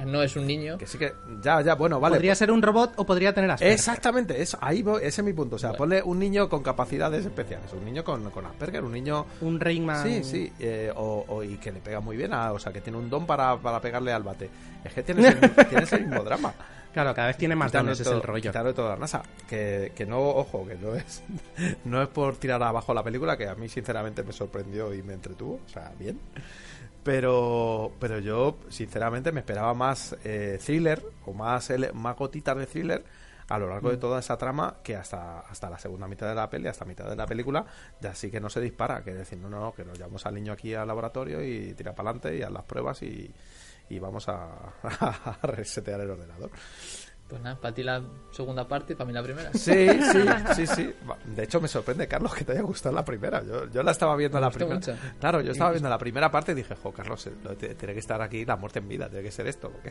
no 0.07 0.23
es 0.23 0.37
un 0.37 0.47
niño. 0.47 0.79
Que 0.79 0.87
sí 0.87 0.99
que... 0.99 1.13
Ya, 1.43 1.61
ya, 1.63 1.75
bueno, 1.75 2.01
vale. 2.01 2.17
Podría 2.17 2.35
ser 2.35 2.51
un 2.51 2.63
robot 2.63 2.95
o 2.97 3.07
podría 3.07 3.33
tener 3.33 3.51
Asperger. 3.51 3.75
Exactamente, 3.75 4.41
eso, 4.41 4.59
ahí 4.61 4.83
voy- 4.83 4.99
ese 5.03 5.21
es 5.21 5.25
mi 5.25 5.33
punto. 5.33 5.57
O 5.57 5.59
sea, 5.59 5.71
Vale. 5.71 5.79
ponle 5.79 6.03
un 6.03 6.19
niño 6.19 6.49
con 6.49 6.63
capacidades 6.63 7.25
especiales, 7.25 7.73
un 7.73 7.85
niño 7.85 8.03
con, 8.05 8.31
con 8.31 8.47
Asperger, 8.47 8.83
un 8.85 8.93
niño... 8.93 9.27
Un 9.41 9.61
Rayman... 9.61 10.03
Sí, 10.03 10.25
sí, 10.25 10.53
eh, 10.59 10.93
o, 10.95 11.25
o- 11.29 11.43
y 11.43 11.57
que 11.57 11.73
le 11.73 11.81
pega 11.81 12.01
muy 12.01 12.17
bien, 12.17 12.33
a- 12.33 12.53
o 12.53 12.59
sea, 12.59 12.73
que 12.73 12.81
tiene 12.81 12.99
un 12.99 13.09
don 13.11 13.27
para, 13.27 13.57
para 13.59 13.81
pegarle 13.81 14.13
al 14.13 14.23
bate. 14.23 14.49
Es 14.85 14.93
que 14.93 15.03
tienes 15.03 15.35
el 15.93 16.07
mismo 16.07 16.23
drama. 16.23 16.53
Claro, 16.93 17.15
cada 17.15 17.29
vez 17.29 17.37
tiene 17.37 17.55
más 17.55 17.71
dones, 17.71 18.01
es 18.01 18.07
el 18.07 18.23
rollo. 18.23 18.51
quitando 18.51 18.73
toda 18.73 18.91
la 18.95 18.97
NASA. 18.97 19.23
Que, 19.47 19.93
que 19.95 20.07
no, 20.07 20.19
ojo, 20.19 20.67
que 20.67 20.77
no 20.77 20.95
es, 20.95 21.23
no 21.85 22.01
es 22.01 22.09
por 22.09 22.37
tirar 22.39 22.63
abajo 22.63 22.95
la 22.95 23.03
película, 23.03 23.37
que 23.37 23.47
a 23.47 23.55
mí 23.55 23.69
sinceramente 23.69 24.23
me 24.23 24.33
sorprendió 24.33 24.95
y 24.95 25.03
me 25.03 25.13
entretuvo, 25.13 25.61
o 25.67 25.69
sea, 25.69 25.93
bien. 25.99 26.19
Pero, 27.07 27.93
pero 28.01 28.19
yo, 28.19 28.59
sinceramente, 28.69 29.31
me 29.31 29.39
esperaba 29.39 29.75
más 29.75 30.17
eh, 30.25 30.59
thriller 30.61 31.01
o 31.25 31.33
más, 31.33 31.73
más 31.95 32.17
gotitas 32.17 32.57
de 32.57 32.67
thriller 32.67 33.05
a 33.47 33.59
lo 33.61 33.69
largo 33.69 33.91
de 33.91 33.97
toda 33.97 34.19
esa 34.19 34.37
trama 34.37 34.79
que 34.83 34.97
hasta, 34.97 35.39
hasta 35.39 35.71
la 35.71 35.79
segunda 35.79 36.09
mitad 36.09 36.29
de 36.29 36.35
la 36.35 36.51
peli, 36.51 36.67
hasta 36.67 36.85
mitad 36.85 37.09
de 37.09 37.15
la 37.15 37.25
película, 37.25 37.65
ya 38.01 38.13
sí 38.13 38.29
que 38.29 38.41
no 38.41 38.51
se 38.51 38.61
dispara. 38.61 39.05
Que 39.05 39.15
decir, 39.15 39.39
no, 39.39 39.49
no, 39.49 39.61
no, 39.61 39.73
que 39.73 39.85
nos 39.85 39.97
llevamos 39.97 40.27
al 40.27 40.35
niño 40.35 40.53
aquí 40.53 40.75
al 40.75 40.89
laboratorio 40.89 41.41
y 41.45 41.75
tira 41.75 41.95
para 41.95 42.11
adelante 42.11 42.37
y 42.37 42.43
haz 42.43 42.51
las 42.51 42.65
pruebas 42.65 43.01
y, 43.05 43.33
y 43.89 43.99
vamos 44.01 44.29
a, 44.29 44.49
a 44.83 45.39
resetear 45.43 46.01
el 46.01 46.11
ordenador. 46.11 46.51
Pues 47.29 47.43
nada, 47.43 47.57
para 47.61 47.75
ti 47.75 47.83
la 47.83 48.01
segunda 48.31 48.69
parte 48.69 48.93
y 48.93 48.97
para 48.97 49.09
mí 49.09 49.13
la 49.13 49.23
primera. 49.23 49.53
Sí, 49.53 49.89
sí, 50.13 50.25
sí, 50.55 50.67
sí. 50.67 50.95
De 51.35 51.43
hecho, 51.43 51.61
me 51.61 51.67
sorprende, 51.67 52.07
Carlos, 52.07 52.33
que 52.33 52.45
te 52.45 52.53
haya 52.53 52.63
gustado 52.63 52.95
la 52.95 53.05
primera. 53.05 53.43
Yo, 53.43 53.69
yo 53.69 53.83
la 53.83 53.91
estaba 53.91 54.15
viendo 54.15 54.39
Me 54.39 54.43
la 54.43 54.51
primera. 54.51 54.77
mucho. 54.77 54.95
Claro, 55.19 55.41
yo 55.41 55.51
estaba 55.51 55.71
viendo 55.73 55.89
la 55.89 55.99
primera 55.99 56.31
parte 56.31 56.53
y 56.53 56.55
dije, 56.55 56.77
jo, 56.77 56.93
Carlos, 56.93 57.27
eh, 57.27 57.75
tiene 57.77 57.95
que 57.95 57.99
estar 57.99 58.23
aquí 58.23 58.45
la 58.45 58.55
muerte 58.55 58.79
en 58.79 58.89
vida, 58.89 59.09
tiene 59.09 59.25
que 59.25 59.33
ser 59.33 59.49
esto. 59.49 59.73
porque 59.73 59.91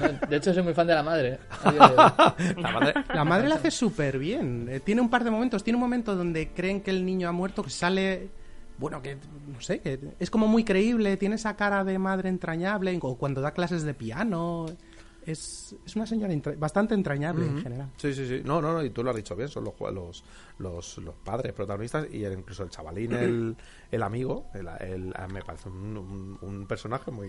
No, 0.00 0.26
De 0.28 0.36
hecho, 0.36 0.54
soy 0.54 0.62
muy 0.62 0.72
fan 0.72 0.86
de 0.86 0.94
la 0.94 1.02
madre. 1.02 1.38
La 1.66 2.70
madre, 2.72 2.94
La 3.14 3.24
madre 3.24 3.48
la 3.48 3.56
hace 3.56 3.70
súper 3.70 4.18
bien. 4.18 4.66
Eh, 4.70 4.80
tiene 4.80 5.02
un 5.02 5.10
par 5.10 5.24
de 5.24 5.30
momentos. 5.30 5.62
Tiene 5.62 5.76
un 5.76 5.82
momento 5.82 6.16
donde 6.16 6.52
creen 6.54 6.80
que 6.80 6.90
el 6.90 7.04
niño 7.04 7.28
ha 7.28 7.32
muerto, 7.32 7.62
que 7.62 7.70
sale. 7.70 8.30
Bueno, 8.78 9.02
que 9.02 9.16
no 9.46 9.60
sé, 9.60 9.80
que 9.80 10.00
es 10.18 10.30
como 10.30 10.48
muy 10.48 10.64
creíble. 10.64 11.16
Tiene 11.18 11.34
esa 11.34 11.54
cara 11.54 11.84
de 11.84 11.98
madre 11.98 12.30
entrañable. 12.30 12.98
O 13.02 13.16
cuando 13.18 13.40
da 13.42 13.50
clases 13.52 13.82
de 13.82 13.92
piano. 13.94 14.66
Es, 15.24 15.74
es 15.86 15.94
una 15.96 16.06
señora 16.06 16.32
entra- 16.32 16.56
bastante 16.58 16.94
entrañable 16.94 17.46
en 17.46 17.58
general. 17.62 17.88
Sí, 17.96 18.12
sí, 18.12 18.26
sí. 18.26 18.42
No, 18.44 18.60
no, 18.60 18.72
no, 18.72 18.84
y 18.84 18.90
tú 18.90 19.04
lo 19.04 19.10
has 19.10 19.16
dicho 19.16 19.36
bien, 19.36 19.48
son 19.48 19.64
los, 19.64 19.74
los, 19.92 20.24
los, 20.58 20.98
los 20.98 21.14
padres 21.16 21.52
protagonistas 21.52 22.06
y 22.12 22.24
el- 22.24 22.38
incluso 22.38 22.62
el 22.64 22.70
chavalín, 22.70 23.12
el, 23.14 23.56
el 23.90 24.02
amigo, 24.02 24.46
el, 24.54 24.68
el- 24.80 25.14
me 25.32 25.42
parece 25.42 25.68
un, 25.68 25.96
un- 25.96 26.38
un 26.40 26.66
personaje 26.66 27.10
muy, 27.10 27.28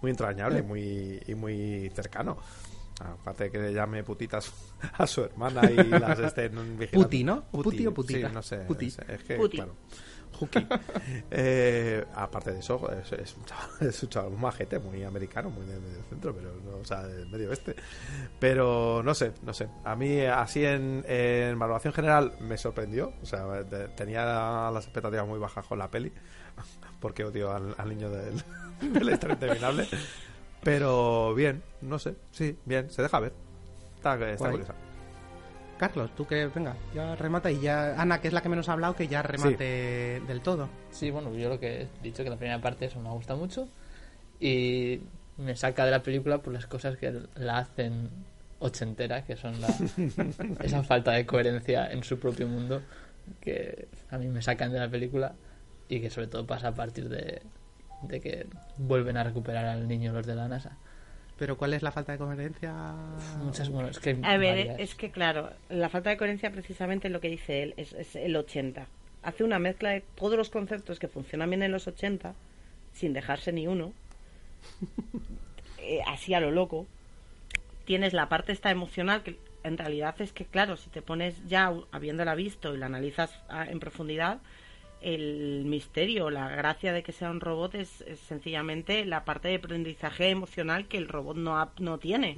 muy 0.00 0.10
entrañable 0.10 0.62
muy, 0.62 1.20
y 1.26 1.34
muy 1.34 1.90
cercano. 1.94 2.36
Aparte 3.00 3.44
de 3.44 3.50
que 3.50 3.58
le 3.58 3.72
llame 3.72 4.04
putitas 4.04 4.52
a 4.98 5.06
su 5.06 5.22
hermana 5.24 5.68
y 5.70 5.76
las 5.76 6.18
estén 6.18 6.52
vigilando. 6.78 7.06
Puti, 7.06 7.24
¿no? 7.24 7.44
Puti 7.50 7.86
o 7.86 7.94
putita. 7.94 8.28
Sí, 8.28 8.34
no 8.34 8.42
sé. 8.42 8.56
Puti. 8.58 8.86
Es, 8.86 8.98
es 9.08 9.22
que, 9.24 9.36
Puti. 9.36 9.56
claro. 9.56 9.74
Juki. 10.34 10.66
Eh, 11.30 12.04
aparte 12.14 12.52
de 12.52 12.58
eso, 12.58 12.90
es, 12.90 13.12
es 13.12 13.36
un 13.36 13.44
chaval, 13.44 13.68
es 13.80 14.02
un 14.02 14.08
chaval, 14.08 14.32
un 14.32 14.40
majete, 14.40 14.78
muy 14.80 15.02
americano, 15.04 15.48
muy 15.50 15.64
de 15.66 15.78
medio 15.78 16.02
centro, 16.08 16.34
pero 16.34 16.52
no, 16.64 16.78
o 16.78 16.84
sea, 16.84 17.04
del 17.04 17.28
medio 17.28 17.50
oeste. 17.50 17.76
Pero 18.40 19.00
no 19.04 19.14
sé, 19.14 19.32
no 19.42 19.52
sé. 19.54 19.68
A 19.84 19.94
mí, 19.94 20.20
así 20.22 20.64
en, 20.64 21.04
en 21.06 21.56
valoración 21.58 21.92
general, 21.94 22.32
me 22.40 22.56
sorprendió. 22.58 23.12
O 23.22 23.26
sea, 23.26 23.44
de- 23.46 23.88
tenía 23.88 24.24
las 24.72 24.84
expectativas 24.84 25.26
muy 25.26 25.38
bajas 25.38 25.64
con 25.66 25.78
la 25.78 25.88
peli, 25.90 26.12
porque 27.00 27.24
odio 27.24 27.52
al, 27.52 27.74
al 27.78 27.88
niño 27.88 28.10
del, 28.10 28.42
del 28.92 29.10
Interminable. 29.10 29.86
Pero 30.64 31.34
bien, 31.34 31.62
no 31.82 31.98
sé, 31.98 32.14
sí, 32.32 32.56
bien, 32.64 32.90
se 32.90 33.02
deja 33.02 33.20
ver. 33.20 33.32
Está, 33.96 34.30
está 34.30 34.50
curiosa. 34.50 34.74
Carlos, 35.78 36.14
tú 36.14 36.26
que, 36.26 36.46
venga, 36.46 36.76
ya 36.94 37.16
remata. 37.16 37.50
Y 37.50 37.60
ya 37.60 38.00
Ana, 38.00 38.20
que 38.20 38.28
es 38.28 38.34
la 38.34 38.42
que 38.42 38.48
menos 38.48 38.68
ha 38.68 38.72
hablado, 38.74 38.94
que 38.94 39.08
ya 39.08 39.22
remate 39.22 40.22
del 40.26 40.40
todo. 40.40 40.68
Sí, 40.90 41.10
bueno, 41.10 41.34
yo 41.34 41.48
lo 41.48 41.58
que 41.58 41.82
he 41.82 41.88
dicho 42.02 42.22
que 42.22 42.30
la 42.30 42.36
primera 42.36 42.60
parte 42.60 42.86
eso 42.86 43.00
me 43.00 43.10
gusta 43.10 43.34
mucho 43.34 43.68
y 44.40 45.00
me 45.36 45.56
saca 45.56 45.84
de 45.84 45.90
la 45.90 46.02
película 46.02 46.38
por 46.38 46.52
las 46.52 46.66
cosas 46.66 46.96
que 46.96 47.12
la 47.34 47.58
hacen 47.58 48.10
ochentera, 48.60 49.24
que 49.24 49.36
son 49.36 49.60
la, 49.60 49.68
esa 50.64 50.82
falta 50.82 51.12
de 51.12 51.26
coherencia 51.26 51.90
en 51.90 52.04
su 52.04 52.18
propio 52.18 52.46
mundo 52.46 52.82
que 53.40 53.88
a 54.10 54.18
mí 54.18 54.28
me 54.28 54.42
sacan 54.42 54.72
de 54.72 54.78
la 54.78 54.88
película 54.88 55.34
y 55.88 56.00
que 56.00 56.10
sobre 56.10 56.28
todo 56.28 56.46
pasa 56.46 56.68
a 56.68 56.74
partir 56.74 57.08
de, 57.08 57.42
de 58.08 58.20
que 58.20 58.46
vuelven 58.78 59.16
a 59.16 59.24
recuperar 59.24 59.64
al 59.64 59.88
niño 59.88 60.12
los 60.12 60.26
de 60.26 60.34
la 60.34 60.48
NASA. 60.48 60.76
Pero 61.38 61.56
¿cuál 61.56 61.74
es 61.74 61.82
la 61.82 61.90
falta 61.90 62.12
de 62.12 62.18
coherencia? 62.18 62.72
Muchas, 63.42 63.68
bueno, 63.68 63.88
es 63.88 63.98
que 63.98 64.10
hay 64.10 64.20
A 64.22 64.36
ver, 64.36 64.68
varias. 64.68 64.80
es 64.80 64.94
que 64.94 65.10
claro, 65.10 65.50
la 65.68 65.88
falta 65.88 66.10
de 66.10 66.16
coherencia 66.16 66.50
precisamente 66.52 67.08
lo 67.08 67.20
que 67.20 67.28
dice 67.28 67.62
él 67.62 67.74
es, 67.76 67.92
es 67.92 68.14
el 68.14 68.36
80. 68.36 68.86
Hace 69.22 69.42
una 69.42 69.58
mezcla 69.58 69.90
de 69.90 70.02
todos 70.14 70.36
los 70.36 70.50
conceptos 70.50 70.98
que 70.98 71.08
funcionan 71.08 71.50
bien 71.50 71.62
en 71.62 71.72
los 71.72 71.88
80, 71.88 72.34
sin 72.92 73.12
dejarse 73.12 73.52
ni 73.52 73.66
uno, 73.66 73.92
eh, 75.78 76.00
así 76.06 76.34
a 76.34 76.40
lo 76.40 76.50
loco. 76.50 76.86
Tienes 77.84 78.12
la 78.12 78.28
parte 78.28 78.52
esta 78.52 78.70
emocional 78.70 79.22
que 79.22 79.36
en 79.64 79.78
realidad 79.78 80.14
es 80.20 80.32
que, 80.32 80.44
claro, 80.44 80.76
si 80.76 80.90
te 80.90 81.02
pones 81.02 81.46
ya 81.48 81.72
habiéndola 81.90 82.34
visto 82.34 82.74
y 82.74 82.78
la 82.78 82.86
analizas 82.86 83.30
ah, 83.48 83.66
en 83.68 83.80
profundidad, 83.80 84.38
el 85.04 85.64
misterio, 85.66 86.30
la 86.30 86.48
gracia 86.48 86.92
de 86.92 87.02
que 87.02 87.12
sea 87.12 87.30
un 87.30 87.40
robot 87.40 87.74
es, 87.74 88.00
es 88.02 88.18
sencillamente 88.20 89.04
la 89.04 89.24
parte 89.24 89.48
de 89.48 89.56
aprendizaje 89.56 90.30
emocional 90.30 90.86
que 90.88 90.96
el 90.98 91.08
robot 91.08 91.36
no, 91.36 91.58
ha- 91.58 91.72
no 91.78 91.98
tiene 91.98 92.34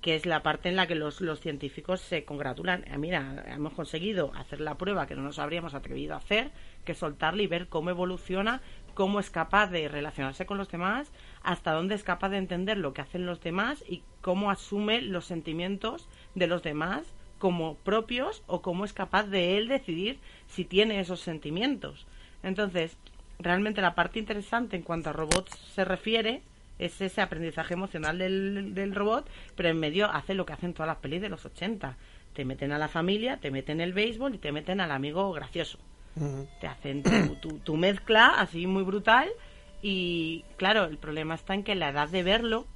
que 0.00 0.14
es 0.14 0.26
la 0.26 0.42
parte 0.42 0.68
en 0.68 0.76
la 0.76 0.86
que 0.86 0.94
los, 0.94 1.20
los 1.22 1.40
científicos 1.40 2.00
se 2.00 2.24
congratulan. 2.24 2.84
Eh, 2.86 2.98
Mira, 2.98 3.42
hemos 3.48 3.72
conseguido 3.72 4.30
hacer 4.36 4.60
la 4.60 4.76
prueba 4.76 5.06
que 5.06 5.16
no 5.16 5.22
nos 5.22 5.38
habríamos 5.40 5.74
atrevido 5.74 6.14
a 6.14 6.18
hacer, 6.18 6.52
que 6.84 6.94
soltarle 6.94 7.42
y 7.44 7.46
ver 7.48 7.66
cómo 7.68 7.90
evoluciona, 7.90 8.60
cómo 8.94 9.18
es 9.18 9.30
capaz 9.30 9.68
de 9.68 9.88
relacionarse 9.88 10.46
con 10.46 10.58
los 10.58 10.68
demás, 10.68 11.10
hasta 11.42 11.72
dónde 11.72 11.94
es 11.96 12.04
capaz 12.04 12.28
de 12.28 12.36
entender 12.36 12.76
lo 12.78 12.92
que 12.92 13.00
hacen 13.00 13.26
los 13.26 13.40
demás 13.40 13.82
y 13.88 14.02
cómo 14.20 14.50
asume 14.50 15.00
los 15.02 15.24
sentimientos 15.24 16.08
de 16.36 16.46
los 16.46 16.62
demás 16.62 17.12
como 17.38 17.74
propios 17.76 18.42
o 18.46 18.62
cómo 18.62 18.84
es 18.84 18.92
capaz 18.92 19.24
de 19.24 19.56
él 19.58 19.68
decidir 19.68 20.18
si 20.46 20.64
tiene 20.64 21.00
esos 21.00 21.20
sentimientos. 21.20 22.06
Entonces, 22.42 22.96
realmente 23.38 23.80
la 23.82 23.94
parte 23.94 24.18
interesante 24.18 24.76
en 24.76 24.82
cuanto 24.82 25.10
a 25.10 25.12
robots 25.12 25.56
se 25.74 25.84
refiere 25.84 26.42
es 26.78 27.00
ese 27.00 27.20
aprendizaje 27.22 27.74
emocional 27.74 28.18
del, 28.18 28.74
del 28.74 28.94
robot, 28.94 29.28
pero 29.54 29.68
en 29.70 29.78
medio 29.80 30.10
hace 30.10 30.34
lo 30.34 30.44
que 30.46 30.52
hacen 30.52 30.74
todas 30.74 30.88
las 30.88 30.98
pelis 30.98 31.22
de 31.22 31.28
los 31.30 31.44
80. 31.44 31.96
Te 32.34 32.44
meten 32.44 32.72
a 32.72 32.78
la 32.78 32.88
familia, 32.88 33.38
te 33.38 33.50
meten 33.50 33.80
el 33.80 33.94
béisbol 33.94 34.34
y 34.34 34.38
te 34.38 34.52
meten 34.52 34.80
al 34.80 34.90
amigo 34.90 35.32
gracioso. 35.32 35.78
Te 36.60 36.66
hacen 36.66 37.02
tu, 37.02 37.36
tu- 37.36 37.58
tu 37.58 37.76
mezcla 37.76 38.28
así 38.38 38.66
muy 38.66 38.82
brutal 38.82 39.28
y 39.82 40.44
claro, 40.56 40.84
el 40.84 40.98
problema 40.98 41.34
está 41.34 41.54
en 41.54 41.62
que 41.64 41.74
la 41.74 41.90
edad 41.90 42.08
de 42.08 42.22
verlo 42.22 42.66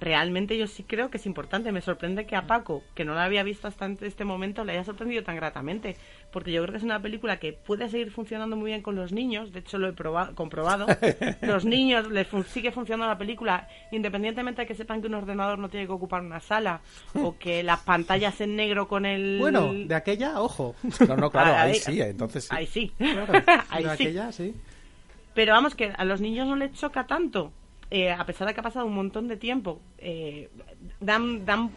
realmente 0.00 0.56
yo 0.58 0.66
sí 0.66 0.82
creo 0.82 1.10
que 1.10 1.18
es 1.18 1.26
importante. 1.26 1.70
Me 1.72 1.80
sorprende 1.80 2.26
que 2.26 2.34
a 2.36 2.46
Paco, 2.46 2.82
que 2.94 3.04
no 3.04 3.14
la 3.14 3.24
había 3.24 3.42
visto 3.42 3.68
hasta 3.68 3.86
este 4.00 4.24
momento, 4.24 4.64
le 4.64 4.72
haya 4.72 4.84
sorprendido 4.84 5.22
tan 5.22 5.36
gratamente. 5.36 5.96
Porque 6.32 6.52
yo 6.52 6.62
creo 6.62 6.72
que 6.72 6.78
es 6.78 6.84
una 6.84 7.00
película 7.02 7.38
que 7.38 7.52
puede 7.52 7.88
seguir 7.88 8.10
funcionando 8.12 8.56
muy 8.56 8.70
bien 8.70 8.82
con 8.82 8.94
los 8.96 9.12
niños. 9.12 9.52
De 9.52 9.60
hecho, 9.60 9.78
lo 9.78 9.88
he 9.88 9.92
probado, 9.92 10.34
comprobado. 10.34 10.86
los 11.42 11.64
niños 11.64 12.08
les 12.10 12.26
fun- 12.26 12.44
sigue 12.44 12.70
funcionando 12.72 13.08
la 13.12 13.18
película, 13.18 13.68
independientemente 13.90 14.62
de 14.62 14.66
que 14.66 14.74
sepan 14.74 15.00
que 15.00 15.08
un 15.08 15.14
ordenador 15.14 15.58
no 15.58 15.68
tiene 15.68 15.86
que 15.86 15.92
ocupar 15.92 16.22
una 16.22 16.40
sala 16.40 16.80
o 17.14 17.36
que 17.38 17.62
las 17.62 17.80
pantallas 17.80 18.40
en 18.40 18.56
negro 18.56 18.88
con 18.88 19.04
el. 19.06 19.38
Bueno, 19.40 19.72
de 19.74 19.94
aquella, 19.94 20.40
ojo. 20.40 20.74
No, 21.06 21.16
no, 21.16 21.30
claro, 21.30 21.50
ahí 21.56 21.72
Ahí- 21.72 21.74
sí, 21.80 22.00
entonces 22.00 22.44
sí. 22.44 22.50
Ahí 22.54 22.66
sí. 22.66 22.92
Claro, 22.96 23.32
Ahí 23.70 23.84
de 23.84 23.96
sí. 23.96 24.02
aquella, 24.04 24.32
sí. 24.32 24.54
Pero 25.34 25.52
vamos, 25.52 25.74
que 25.74 25.92
a 25.96 26.04
los 26.04 26.20
niños 26.20 26.46
no 26.46 26.56
les 26.56 26.72
choca 26.72 27.06
tanto. 27.06 27.52
Eh, 27.90 28.10
a 28.12 28.24
pesar 28.24 28.46
de 28.46 28.54
que 28.54 28.60
ha 28.60 28.62
pasado 28.62 28.86
un 28.86 28.94
montón 28.94 29.26
de 29.26 29.36
tiempo, 29.36 29.80
eh, 29.98 30.48
dan, 31.00 31.44
dan, 31.44 31.70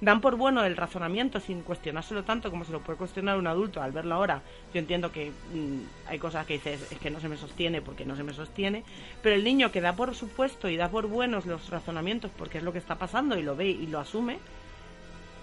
dan 0.00 0.20
por 0.20 0.36
bueno 0.36 0.64
el 0.64 0.76
razonamiento 0.76 1.40
sin 1.40 1.62
cuestionárselo 1.62 2.22
tanto 2.22 2.48
como 2.48 2.64
se 2.64 2.70
lo 2.70 2.80
puede 2.80 2.96
cuestionar 2.96 3.36
un 3.36 3.48
adulto 3.48 3.82
al 3.82 3.90
verlo 3.90 4.14
ahora. 4.14 4.42
Yo 4.72 4.78
entiendo 4.78 5.10
que 5.10 5.30
mm, 5.30 6.08
hay 6.08 6.20
cosas 6.20 6.46
que 6.46 6.54
dices, 6.54 6.92
es 6.92 6.98
que 6.98 7.10
no 7.10 7.18
se 7.18 7.28
me 7.28 7.36
sostiene 7.36 7.82
porque 7.82 8.04
no 8.04 8.14
se 8.14 8.22
me 8.22 8.32
sostiene, 8.32 8.84
pero 9.20 9.34
el 9.34 9.42
niño 9.42 9.72
que 9.72 9.80
da 9.80 9.94
por 9.94 10.14
supuesto 10.14 10.68
y 10.68 10.76
da 10.76 10.88
por 10.88 11.08
buenos 11.08 11.44
los 11.44 11.70
razonamientos 11.70 12.30
porque 12.38 12.58
es 12.58 12.64
lo 12.64 12.72
que 12.72 12.78
está 12.78 12.94
pasando 12.94 13.36
y 13.36 13.42
lo 13.42 13.56
ve 13.56 13.68
y 13.68 13.88
lo 13.88 13.98
asume, 13.98 14.38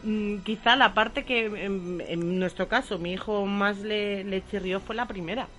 mm, 0.03 0.37
quizá 0.39 0.77
la 0.77 0.93
parte 0.93 1.25
que 1.25 1.45
en, 1.45 2.01
en 2.07 2.39
nuestro 2.39 2.69
caso 2.69 2.99
mi 2.99 3.11
hijo 3.11 3.45
más 3.45 3.79
le, 3.79 4.23
le 4.23 4.45
chirrió 4.45 4.79
fue 4.79 4.95
la 4.95 5.07
primera 5.07 5.49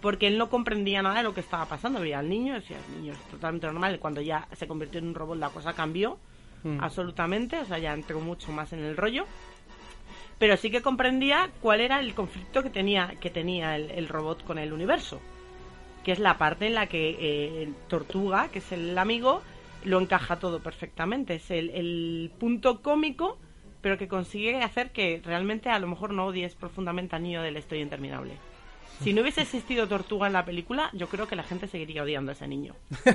Porque 0.00 0.26
él 0.26 0.38
no 0.38 0.48
comprendía 0.48 1.02
nada 1.02 1.16
de 1.16 1.22
lo 1.22 1.34
que 1.34 1.40
estaba 1.40 1.66
pasando. 1.66 2.00
Veía 2.00 2.18
al 2.20 2.28
niño, 2.28 2.54
decía, 2.54 2.76
el 2.88 3.00
niño 3.00 3.12
es 3.12 3.18
totalmente 3.30 3.66
normal. 3.66 3.98
Cuando 3.98 4.20
ya 4.20 4.48
se 4.52 4.66
convirtió 4.66 5.00
en 5.00 5.08
un 5.08 5.14
robot, 5.14 5.38
la 5.38 5.50
cosa 5.50 5.72
cambió 5.72 6.18
Mm. 6.64 6.78
absolutamente. 6.80 7.58
O 7.58 7.64
sea, 7.66 7.78
ya 7.78 7.92
entró 7.92 8.20
mucho 8.20 8.50
más 8.50 8.72
en 8.72 8.80
el 8.80 8.96
rollo. 8.96 9.26
Pero 10.38 10.56
sí 10.56 10.70
que 10.70 10.82
comprendía 10.82 11.50
cuál 11.60 11.80
era 11.80 12.00
el 12.00 12.14
conflicto 12.14 12.62
que 12.62 12.70
tenía, 12.70 13.14
que 13.20 13.30
tenía 13.30 13.76
el, 13.76 13.90
el 13.90 14.08
robot 14.08 14.44
con 14.44 14.58
el 14.58 14.72
universo. 14.72 15.20
Que 16.02 16.12
es 16.12 16.18
la 16.18 16.38
parte 16.38 16.66
en 16.66 16.74
la 16.74 16.86
que 16.86 17.16
eh, 17.20 17.72
Tortuga, 17.88 18.48
que 18.48 18.58
es 18.58 18.72
el 18.72 18.98
amigo, 18.98 19.42
lo 19.84 20.00
encaja 20.00 20.38
todo 20.38 20.60
perfectamente. 20.60 21.36
Es 21.36 21.50
el, 21.50 21.70
el 21.70 22.32
punto 22.38 22.82
cómico, 22.82 23.38
pero 23.80 23.96
que 23.96 24.08
consigue 24.08 24.62
hacer 24.62 24.90
que 24.90 25.22
realmente 25.24 25.70
a 25.70 25.78
lo 25.78 25.86
mejor 25.86 26.12
no 26.12 26.26
odies 26.26 26.54
profundamente 26.54 27.14
al 27.14 27.22
niño 27.22 27.42
del 27.42 27.56
Estoy 27.56 27.80
Interminable. 27.80 28.32
Si 29.02 29.12
no 29.12 29.22
hubiese 29.22 29.42
existido 29.42 29.88
Tortuga 29.88 30.26
en 30.28 30.32
la 30.34 30.44
película, 30.44 30.88
yo 30.92 31.08
creo 31.08 31.26
que 31.26 31.36
la 31.36 31.42
gente 31.42 31.66
seguiría 31.68 32.02
odiando 32.02 32.30
a 32.30 32.34
ese 32.34 32.46
niño. 32.48 32.74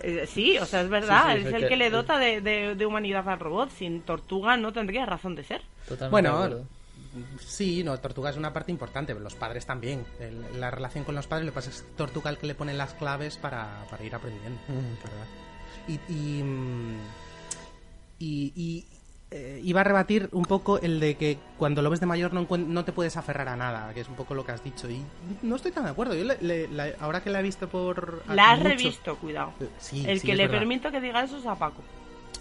Eh, 0.00 0.26
sí, 0.26 0.58
o 0.58 0.66
sea, 0.66 0.82
es 0.82 0.88
verdad, 0.90 1.34
Sí, 1.36 1.42
sí, 1.42 1.48
es 1.48 1.54
el 1.54 1.62
que- 1.62 1.68
que 1.68 1.76
le 1.76 1.88
dota 1.88 2.18
de, 2.18 2.40
de- 2.42 2.74
de 2.74 2.86
humanidad 2.86 3.26
al 3.28 3.38
robot. 3.38 3.70
Sin 3.70 4.02
Tortuga 4.02 4.56
no 4.56 4.72
tendría 4.72 5.06
razón 5.06 5.34
de 5.34 5.44
ser. 5.44 5.62
Totalmente 5.88 6.10
Bueno, 6.10 6.66
sí, 7.40 7.82
no, 7.84 7.98
Tortuga 7.98 8.28
es 8.30 8.36
una 8.36 8.52
parte 8.52 8.70
importante, 8.72 9.14
pero 9.14 9.22
los 9.22 9.34
padres 9.34 9.64
también. 9.64 10.04
El- 10.20 10.60
la 10.60 10.70
relación 10.70 11.04
con 11.04 11.14
los 11.14 11.26
padres, 11.26 11.46
lo 11.46 11.52
que 11.52 11.54
pasa 11.54 11.70
es 11.70 11.80
que 11.82 11.88
es 11.90 11.96
Tortuga 11.96 12.28
el 12.30 12.36
que 12.38 12.46
le 12.46 12.54
pone 12.54 12.74
las 12.74 12.92
claves 12.94 13.38
para, 13.38 13.86
para 13.88 14.04
ir 14.04 14.14
aprendiendo. 14.14 14.58
¿verdad? 14.68 15.26
Y, 15.88 16.12
y, 16.12 16.42
mm, 16.42 16.98
y- 18.18 18.52
y, 18.56 18.84
eh, 19.36 19.60
iba 19.64 19.80
a 19.80 19.84
rebatir 19.84 20.28
un 20.30 20.44
poco 20.44 20.78
el 20.80 21.00
de 21.00 21.16
que 21.16 21.38
cuando 21.58 21.82
lo 21.82 21.90
ves 21.90 21.98
de 21.98 22.06
mayor 22.06 22.32
no, 22.32 22.46
no 22.56 22.84
te 22.84 22.92
puedes 22.92 23.16
aferrar 23.16 23.48
a 23.48 23.56
nada, 23.56 23.92
que 23.92 24.00
es 24.00 24.08
un 24.08 24.14
poco 24.14 24.32
lo 24.34 24.46
que 24.46 24.52
has 24.52 24.62
dicho. 24.62 24.88
Y 24.88 25.02
no 25.42 25.56
estoy 25.56 25.72
tan 25.72 25.84
de 25.84 25.90
acuerdo. 25.90 26.14
Yo 26.14 26.22
le- 26.24 26.38
le- 26.40 26.68
la- 26.68 26.92
ahora 27.00 27.20
que 27.22 27.30
la 27.30 27.40
he 27.40 27.42
visto 27.42 27.68
por... 27.68 28.22
La 28.28 28.52
has 28.52 28.58
mucho- 28.58 28.68
revisto, 28.70 29.16
cuidado. 29.16 29.52
Eh, 29.60 29.68
sí, 29.78 30.04
el 30.06 30.20
sí, 30.20 30.26
que 30.28 30.36
le 30.36 30.44
verdad. 30.44 30.58
permito 30.60 30.90
que 30.92 31.00
diga 31.00 31.24
eso 31.24 31.36
es 31.38 31.46
a 31.46 31.56
Paco. 31.56 31.82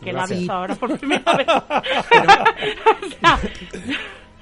Que 0.03 0.13
la 0.13 0.23
ha 0.23 0.27
visto 0.27 0.51
ahora 0.53 0.75
por 0.75 0.97
primera 0.99 1.33
vez. 1.35 1.47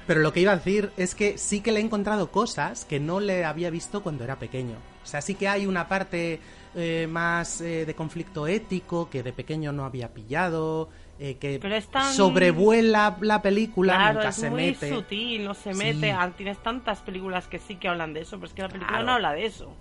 Pero 0.06 0.20
lo 0.20 0.32
que 0.32 0.40
iba 0.40 0.52
a 0.52 0.56
decir 0.56 0.90
es 0.96 1.14
que 1.14 1.38
sí 1.38 1.60
que 1.60 1.70
le 1.70 1.78
he 1.80 1.82
encontrado 1.82 2.30
cosas 2.30 2.84
que 2.84 2.98
no 2.98 3.20
le 3.20 3.44
había 3.44 3.70
visto 3.70 4.02
cuando 4.02 4.24
era 4.24 4.36
pequeño. 4.36 4.74
O 5.02 5.06
sea, 5.06 5.20
sí 5.22 5.34
que 5.36 5.46
hay 5.48 5.66
una 5.66 5.86
parte 5.88 6.40
eh, 6.74 7.06
más 7.08 7.60
eh, 7.60 7.86
de 7.86 7.94
conflicto 7.94 8.46
ético 8.48 9.08
que 9.08 9.22
de 9.22 9.32
pequeño 9.32 9.72
no 9.72 9.84
había 9.84 10.08
pillado, 10.12 10.88
eh, 11.24 11.36
que 11.36 11.58
tan- 11.90 12.12
sobrevuela 12.12 13.16
la 13.20 13.40
película, 13.42 13.94
Claro, 13.94 14.14
nunca 14.14 14.28
es 14.30 14.34
se 14.34 14.50
muy 14.50 14.62
mete. 14.66 14.88
sutil, 14.88 15.44
no 15.44 15.54
se 15.54 15.72
Sí. 15.72 15.78
mete. 15.78 16.10
Ah, 16.10 16.32
Tienes 16.36 16.58
tantas 16.62 17.00
películas 17.00 17.46
que 17.46 17.58
sí 17.60 17.76
que 17.76 17.86
hablan 17.88 18.12
de 18.12 18.22
eso, 18.22 18.36
pero 18.38 18.46
es 18.48 18.52
que 18.54 18.62
la 18.62 18.68
película 18.68 18.88
Claro. 18.88 19.04
no 19.06 19.12
habla 19.12 19.32
de 19.32 19.46
eso. 19.46 19.72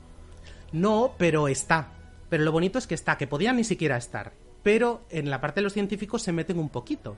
No, 0.71 1.13
pero 1.17 1.47
está. 1.47 1.87
Pero 2.29 2.43
lo 2.43 2.51
bonito 2.51 2.77
es 2.77 2.85
que 2.87 2.93
está, 2.95 3.17
que 3.17 3.25
podía 3.27 3.53
ni 3.53 3.63
siquiera 3.63 3.97
estar. 3.97 4.33
Pero 4.63 5.01
en 5.09 5.29
la 5.31 5.41
parte 5.41 5.59
de 5.59 5.63
los 5.63 5.73
científicos 5.73 6.21
se 6.21 6.31
meten 6.31 6.59
un 6.59 6.69
poquito. 6.69 7.17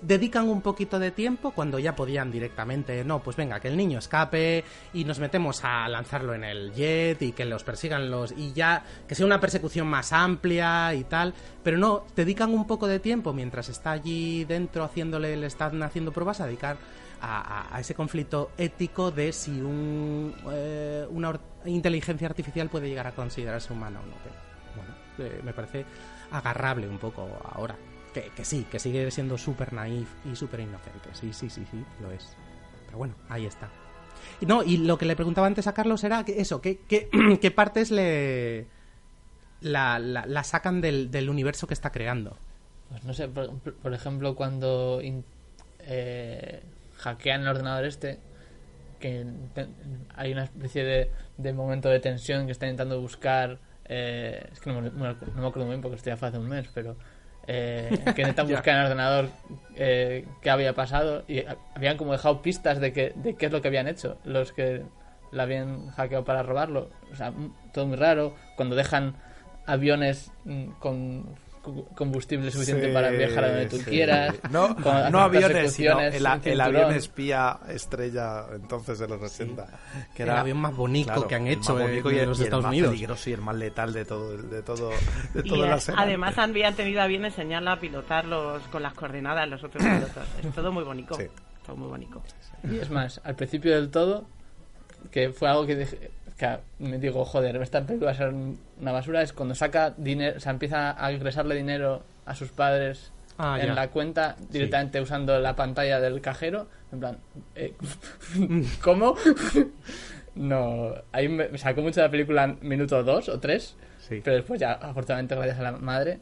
Dedican 0.00 0.48
un 0.48 0.62
poquito 0.62 0.98
de 0.98 1.10
tiempo 1.10 1.50
cuando 1.50 1.78
ya 1.78 1.94
podían 1.94 2.30
directamente, 2.30 3.04
no, 3.04 3.22
pues 3.22 3.36
venga, 3.36 3.60
que 3.60 3.68
el 3.68 3.76
niño 3.76 3.98
escape 3.98 4.64
y 4.94 5.04
nos 5.04 5.18
metemos 5.18 5.64
a 5.64 5.86
lanzarlo 5.88 6.34
en 6.34 6.44
el 6.44 6.72
jet 6.72 7.20
y 7.20 7.32
que 7.32 7.44
los 7.44 7.62
persigan 7.62 8.10
los... 8.10 8.32
y 8.32 8.52
ya, 8.52 8.84
que 9.06 9.14
sea 9.14 9.26
una 9.26 9.40
persecución 9.40 9.86
más 9.86 10.12
amplia 10.12 10.94
y 10.94 11.04
tal. 11.04 11.34
Pero 11.62 11.76
no, 11.78 12.04
dedican 12.16 12.54
un 12.54 12.66
poco 12.66 12.86
de 12.86 13.00
tiempo 13.00 13.32
mientras 13.32 13.68
está 13.68 13.92
allí 13.92 14.44
dentro 14.44 14.84
haciéndole, 14.84 15.36
le 15.36 15.46
están 15.46 15.82
haciendo 15.82 16.12
pruebas 16.12 16.40
a 16.40 16.46
dedicar 16.46 16.78
a, 17.20 17.78
ese 17.78 17.94
conflicto 17.94 18.50
ético 18.58 19.10
de 19.10 19.32
si 19.32 19.60
un, 19.60 20.34
eh, 20.50 21.06
una 21.10 21.38
inteligencia 21.64 22.26
artificial 22.26 22.68
puede 22.68 22.88
llegar 22.88 23.06
a 23.06 23.12
considerarse 23.12 23.72
humana 23.72 24.00
o 24.00 24.06
no. 24.06 24.14
Pero, 24.24 24.34
bueno, 24.74 24.94
eh, 25.18 25.40
me 25.44 25.52
parece 25.52 25.84
agarrable 26.30 26.88
un 26.88 26.98
poco 26.98 27.28
ahora. 27.52 27.76
Que, 28.12 28.44
sí, 28.44 28.66
que 28.70 28.78
sigue 28.78 29.10
siendo 29.10 29.38
súper 29.38 29.72
naif 29.72 30.08
y 30.30 30.36
súper 30.36 30.60
inocente. 30.60 31.08
Sí, 31.12 31.32
sí, 31.32 31.48
sí, 31.48 31.64
sí, 31.70 31.84
lo 32.00 32.10
es. 32.10 32.36
Pero 32.86 32.98
bueno, 32.98 33.14
ahí 33.28 33.46
está. 33.46 33.70
No, 34.42 34.62
y 34.62 34.76
lo 34.76 34.98
que 34.98 35.06
le 35.06 35.16
preguntaba 35.16 35.46
antes 35.46 35.66
a 35.66 35.74
Carlos 35.74 36.04
era 36.04 36.24
que 36.24 36.40
eso, 36.40 36.60
¿qué, 36.60 36.80
qué, 36.80 37.08
qué 37.40 37.50
partes 37.50 37.90
le 37.90 38.66
la, 39.60 40.42
sacan 40.44 40.80
del, 40.80 41.10
del 41.10 41.30
universo 41.30 41.66
que 41.66 41.74
está 41.74 41.90
creando? 41.90 42.36
Pues 42.90 43.04
no 43.04 43.14
sé, 43.14 43.28
por, 43.28 43.94
ejemplo, 43.94 44.34
cuando 44.34 45.00
eh, 45.80 46.62
hackean 46.98 47.42
el 47.42 47.48
ordenador 47.48 47.86
este, 47.86 48.18
que 49.00 49.24
hay 50.14 50.32
una 50.32 50.44
especie 50.44 50.84
de, 50.84 51.10
de 51.38 51.52
momento 51.52 51.88
de 51.88 52.00
tensión 52.00 52.46
que 52.46 52.52
está 52.52 52.66
intentando 52.66 53.00
buscar. 53.00 53.58
eh, 53.86 54.48
es 54.52 54.60
que 54.60 54.70
no 54.70 54.82
me, 54.82 54.90
no 54.90 55.06
acuerdo 55.06 55.64
muy 55.64 55.70
bien 55.70 55.80
porque 55.80 55.96
estoy 55.96 56.12
hace 56.12 56.38
un 56.38 56.48
mes, 56.48 56.68
pero. 56.74 56.96
Eh, 57.46 57.98
que 58.14 58.22
intentan 58.22 58.46
Ya. 58.48 58.54
buscar 58.56 58.74
en 58.74 58.80
el 58.80 58.86
ordenador 58.86 59.28
eh, 59.76 60.26
qué 60.40 60.50
había 60.50 60.74
pasado 60.74 61.24
y 61.28 61.40
ha- 61.40 61.56
habían 61.74 61.96
como 61.96 62.12
dejado 62.12 62.42
pistas 62.42 62.80
de, 62.80 62.92
que, 62.92 63.12
de 63.16 63.34
qué 63.34 63.46
es 63.46 63.52
lo 63.52 63.60
que 63.62 63.68
habían 63.68 63.88
hecho 63.88 64.18
los 64.24 64.52
que 64.52 64.82
la 65.32 65.44
habían 65.44 65.88
hackeado 65.90 66.24
para 66.24 66.42
robarlo. 66.42 66.90
O 67.12 67.16
sea, 67.16 67.32
todo 67.72 67.86
muy 67.86 67.96
raro. 67.96 68.34
Cuando 68.56 68.76
dejan 68.76 69.14
aviones 69.66 70.30
mm, 70.44 70.72
con 70.78 71.24
combustible 71.94 72.50
suficiente 72.50 72.88
Sí, 72.88 72.92
para 72.92 73.10
viajar 73.10 73.44
a 73.44 73.48
donde 73.48 73.66
tú 73.66 73.76
sí. 73.78 73.84
quieras. 73.84 74.34
No, 74.50 74.74
no 75.10 75.20
aviones, 75.20 75.72
sino 75.72 76.00
el, 76.00 76.14
el 76.44 76.60
avión 76.60 76.92
espía 76.92 77.60
estrella 77.68 78.46
entonces 78.54 78.98
de 78.98 79.08
los 79.08 79.22
80. 79.22 79.66
Que 80.14 80.24
El 80.24 80.28
era 80.28 80.40
avión 80.40 80.58
más 80.58 80.74
bonito 80.74 81.26
que 81.26 81.34
han 81.36 81.46
el 81.46 81.54
hecho 81.54 81.74
más 81.74 81.82
bonito 81.84 82.10
y 82.10 82.18
el- 82.18 82.28
los 82.28 82.38
y 82.38 82.42
el 82.42 82.46
Estados 82.46 82.64
más 82.64 82.72
Unidos. 82.72 82.90
peligroso 82.90 83.30
y 83.30 83.32
el 83.32 83.40
más 83.40 83.56
letal 83.56 83.92
de 83.92 84.04
todo, 84.04 84.36
de 84.36 84.62
todo, 84.62 84.90
de 85.34 85.42
toda 85.42 85.66
eh, 85.66 85.70
la 85.70 85.80
serie. 85.80 86.00
además 86.02 86.38
habían 86.38 86.74
tenido 86.74 87.00
a 87.00 87.06
bien 87.06 87.24
enseñarla 87.24 87.72
a 87.72 87.80
pilotarlos 87.80 88.62
con 88.64 88.82
las 88.82 88.94
coordenadas 88.94 89.48
los 89.48 89.62
otros 89.62 89.82
pilotos. 89.82 90.24
Es 90.42 90.54
todo 90.54 90.72
muy 90.72 90.84
bonito. 90.84 91.14
Sí. 91.14 91.24
Todo 91.64 91.76
muy 91.76 91.88
bonito. 91.88 92.22
Y 92.64 92.78
es 92.78 92.90
más, 92.90 93.20
al 93.22 93.36
principio 93.36 93.74
del 93.74 93.88
todo, 93.90 94.26
que 95.10 95.30
fue 95.30 95.48
algo 95.48 95.64
que 95.66 95.76
dije, 95.76 96.10
que 96.42 96.84
me 96.84 96.98
digo, 96.98 97.24
joder, 97.24 97.56
esta 97.56 97.84
película 97.86 98.10
va 98.10 98.14
a 98.14 98.18
ser 98.18 98.32
una 98.80 98.92
basura, 98.92 99.22
es 99.22 99.32
cuando 99.32 99.54
saca 99.54 99.94
dinero, 99.96 100.36
o 100.36 100.40
sea, 100.40 100.52
empieza 100.52 101.04
a 101.04 101.12
ingresarle 101.12 101.54
dinero 101.54 102.02
a 102.26 102.34
sus 102.34 102.50
padres 102.50 103.12
Ah, 103.38 103.58
en 103.60 103.68
ya. 103.68 103.74
la 103.74 103.88
cuenta 103.88 104.36
directamente 104.50 105.00
usando 105.00 105.38
la 105.40 105.56
pantalla 105.56 106.00
del 106.00 106.20
cajero, 106.20 106.68
en 106.92 107.00
plan, 107.00 107.18
eh, 107.54 107.74
¿cómo? 108.82 109.16
no, 110.34 110.94
ahí 111.12 111.28
me 111.28 111.56
sacó 111.58 111.80
mucho 111.82 112.00
la 112.00 112.10
película 112.10 112.44
en 112.44 112.58
minuto 112.60 113.02
dos 113.02 113.28
o 113.28 113.40
tres, 113.40 113.74
pero 114.08 114.36
después 114.36 114.60
ya, 114.60 114.72
afortunadamente, 114.72 115.34
gracias 115.34 115.58
a 115.58 115.62
la 115.62 115.72
madre, 115.72 116.20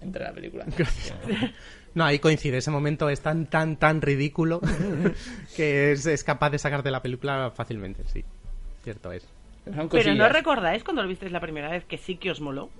entré 0.00 0.24
a 0.24 0.28
la 0.28 0.34
película. 0.34 0.66
No, 1.94 2.04
ahí 2.04 2.18
coincide. 2.18 2.58
Ese 2.58 2.70
momento 2.70 3.08
es 3.08 3.20
tan, 3.20 3.46
tan, 3.46 3.76
tan 3.76 4.02
ridículo 4.02 4.60
que 5.56 5.92
es, 5.92 6.06
es 6.06 6.22
capaz 6.24 6.50
de 6.50 6.58
sacarte 6.58 6.90
la 6.90 7.02
película 7.02 7.50
fácilmente, 7.54 8.02
sí. 8.12 8.24
Cierto 8.82 9.12
es. 9.12 9.26
Pero 9.90 10.14
no 10.14 10.28
recordáis 10.28 10.84
cuando 10.84 11.02
lo 11.02 11.08
visteis 11.08 11.32
la 11.32 11.40
primera 11.40 11.70
vez 11.70 11.84
que 11.84 11.98
sí 11.98 12.16
que 12.16 12.30
os 12.30 12.40
moló. 12.40 12.70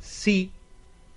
Sí, 0.00 0.50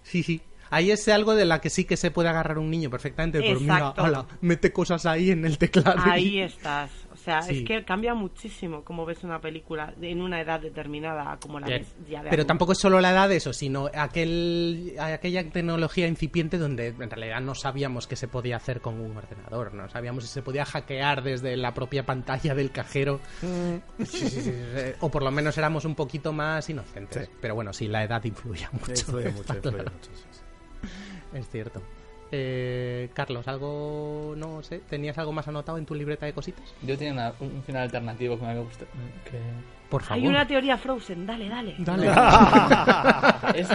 sí, 0.04 0.24
sí. 0.24 0.42
Ahí 0.70 0.92
es 0.92 1.08
algo 1.08 1.36
de 1.36 1.46
la 1.46 1.62
que 1.62 1.70
sí 1.70 1.86
que 1.86 1.98
se 1.98 2.12
puede 2.12 2.30
agarrar 2.30 2.58
un 2.58 2.70
niño 2.70 2.90
perfectamente. 2.90 3.40
Pero 3.40 3.60
mira, 3.60 3.78
Exacto. 3.78 4.04
ala, 4.04 4.26
mete 4.42 4.72
cosas 4.74 5.06
ahí 5.06 5.32
en 5.32 5.46
el 5.46 5.58
teclado. 5.58 6.02
Ahí 6.04 6.40
estás. 6.40 6.92
O 7.28 7.30
sea, 7.30 7.42
Sí. 7.42 7.60
es 7.60 7.66
que 7.68 7.84
cambia 7.84 8.14
muchísimo 8.14 8.86
cómo 8.86 9.06
ves 9.06 9.22
una 9.26 9.42
película 9.42 9.94
en 10.02 10.22
una 10.22 10.40
edad 10.40 10.62
determinada 10.62 11.38
como 11.42 11.60
la 11.60 11.68
Bien. 11.68 11.82
ves 11.82 11.94
ya 12.10 12.20
de 12.24 12.30
Pero 12.30 12.42
adulto. 12.42 12.46
tampoco 12.48 12.72
es 12.72 12.78
solo 12.78 13.02
la 13.02 13.12
edad 13.12 13.28
de 13.28 13.36
eso, 13.36 13.52
sino 13.52 13.90
aquel, 13.94 14.94
aquella 15.00 15.50
tecnología 15.50 16.08
incipiente 16.08 16.58
donde 16.58 16.88
en 16.88 17.10
realidad 17.10 17.42
no 17.42 17.54
sabíamos 17.54 18.08
qué 18.08 18.16
se 18.16 18.30
podía 18.30 18.56
hacer 18.56 18.80
con 18.80 19.00
un 19.02 19.18
ordenador, 19.18 19.74
no 19.74 19.90
sabíamos 19.90 20.24
si 20.24 20.30
se 20.30 20.42
podía 20.42 20.64
hackear 20.64 21.22
desde 21.22 21.58
la 21.58 21.74
propia 21.74 22.06
pantalla 22.06 22.56
del 22.56 22.72
cajero. 22.72 23.20
Sí, 23.42 23.82
sí, 24.06 24.30
sí, 24.30 24.42
sí. 24.42 24.54
O 25.02 25.12
por 25.12 25.24
lo 25.24 25.32
menos 25.32 25.58
éramos 25.58 25.84
un 25.84 25.96
poquito 25.96 26.32
más 26.32 26.70
inocentes. 26.70 27.26
Sí. 27.26 27.32
Pero 27.42 27.56
bueno, 27.56 27.74
sí, 27.74 27.88
la 27.88 28.04
edad 28.06 28.24
influye 28.24 28.68
mucho. 28.72 28.92
Influye 28.92 29.30
mucho, 29.32 29.54
influye 29.56 29.76
claro. 29.76 29.92
mucho, 29.92 30.12
sí, 30.14 30.24
sí. 30.32 31.38
Es 31.38 31.50
cierto. 31.50 31.82
Eh, 32.32 33.10
Carlos, 33.14 33.48
algo, 33.48 34.34
no 34.38 34.62
sé, 34.64 34.80
¿tenías 34.90 35.18
algo 35.18 35.32
más 35.32 35.48
anotado 35.48 35.78
en 35.78 35.86
tu 35.86 35.96
libreta 35.96 36.26
de 36.26 36.34
cositas? 36.34 36.64
Yo 36.82 36.98
tenía 36.98 37.14
una- 37.14 37.34
un 37.40 37.64
final 37.64 37.84
alternativo 37.84 38.38
que 38.38 38.44
me 38.46 38.50
había 38.52 38.64
gustado. 38.64 38.90
Que... 39.30 39.40
Por 39.90 40.04
favor. 40.04 40.22
Hay 40.22 40.28
una 40.28 40.46
teoría 40.46 40.78
Frozen, 40.78 41.26
dale, 41.26 41.48
dale. 41.48 41.76
Dale. 41.80 42.08
es 43.56 43.70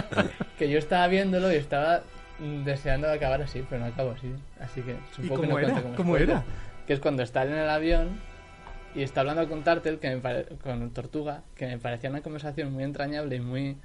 que 0.59 0.69
yo 0.69 0.77
estaba 0.77 1.07
viéndolo 1.07 1.51
y 1.51 1.55
estaba 1.55 2.01
mm, 2.39 2.63
deseando 2.63 3.09
acabar 3.11 3.41
así, 3.41 3.63
pero 3.67 3.81
no 3.81 3.87
acabo 3.87 4.11
así. 4.11 4.31
Así 4.59 4.81
que 4.81 4.95
supongo 5.15 5.41
que 5.41 5.47
cómo 5.47 5.59
no 5.59 5.67
era? 5.67 5.81
como 5.81 5.95
¿Cómo 5.95 6.09
spoiler. 6.13 6.29
era? 6.29 6.43
Que 6.85 6.93
es 6.93 6.99
cuando 6.99 7.23
está 7.23 7.43
en 7.43 7.53
el 7.53 7.69
avión 7.69 8.19
y 8.93 9.01
está 9.01 9.21
hablando 9.21 9.49
con 9.49 9.63
Tartel, 9.63 9.97
que 9.97 10.09
me 10.11 10.17
pare- 10.21 10.45
con 10.61 10.91
Tortuga, 10.91 11.41
que 11.55 11.65
me 11.65 11.79
parecía 11.79 12.11
una 12.11 12.21
conversación 12.21 12.71
muy 12.71 12.83
entrañable 12.83 13.37
y 13.37 13.39
muy 13.39 13.77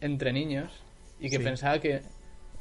entre 0.00 0.32
niños, 0.32 0.72
y 1.20 1.28
que 1.28 1.36
Sí. 1.36 1.42
pensaba 1.44 1.78
que 1.80 2.00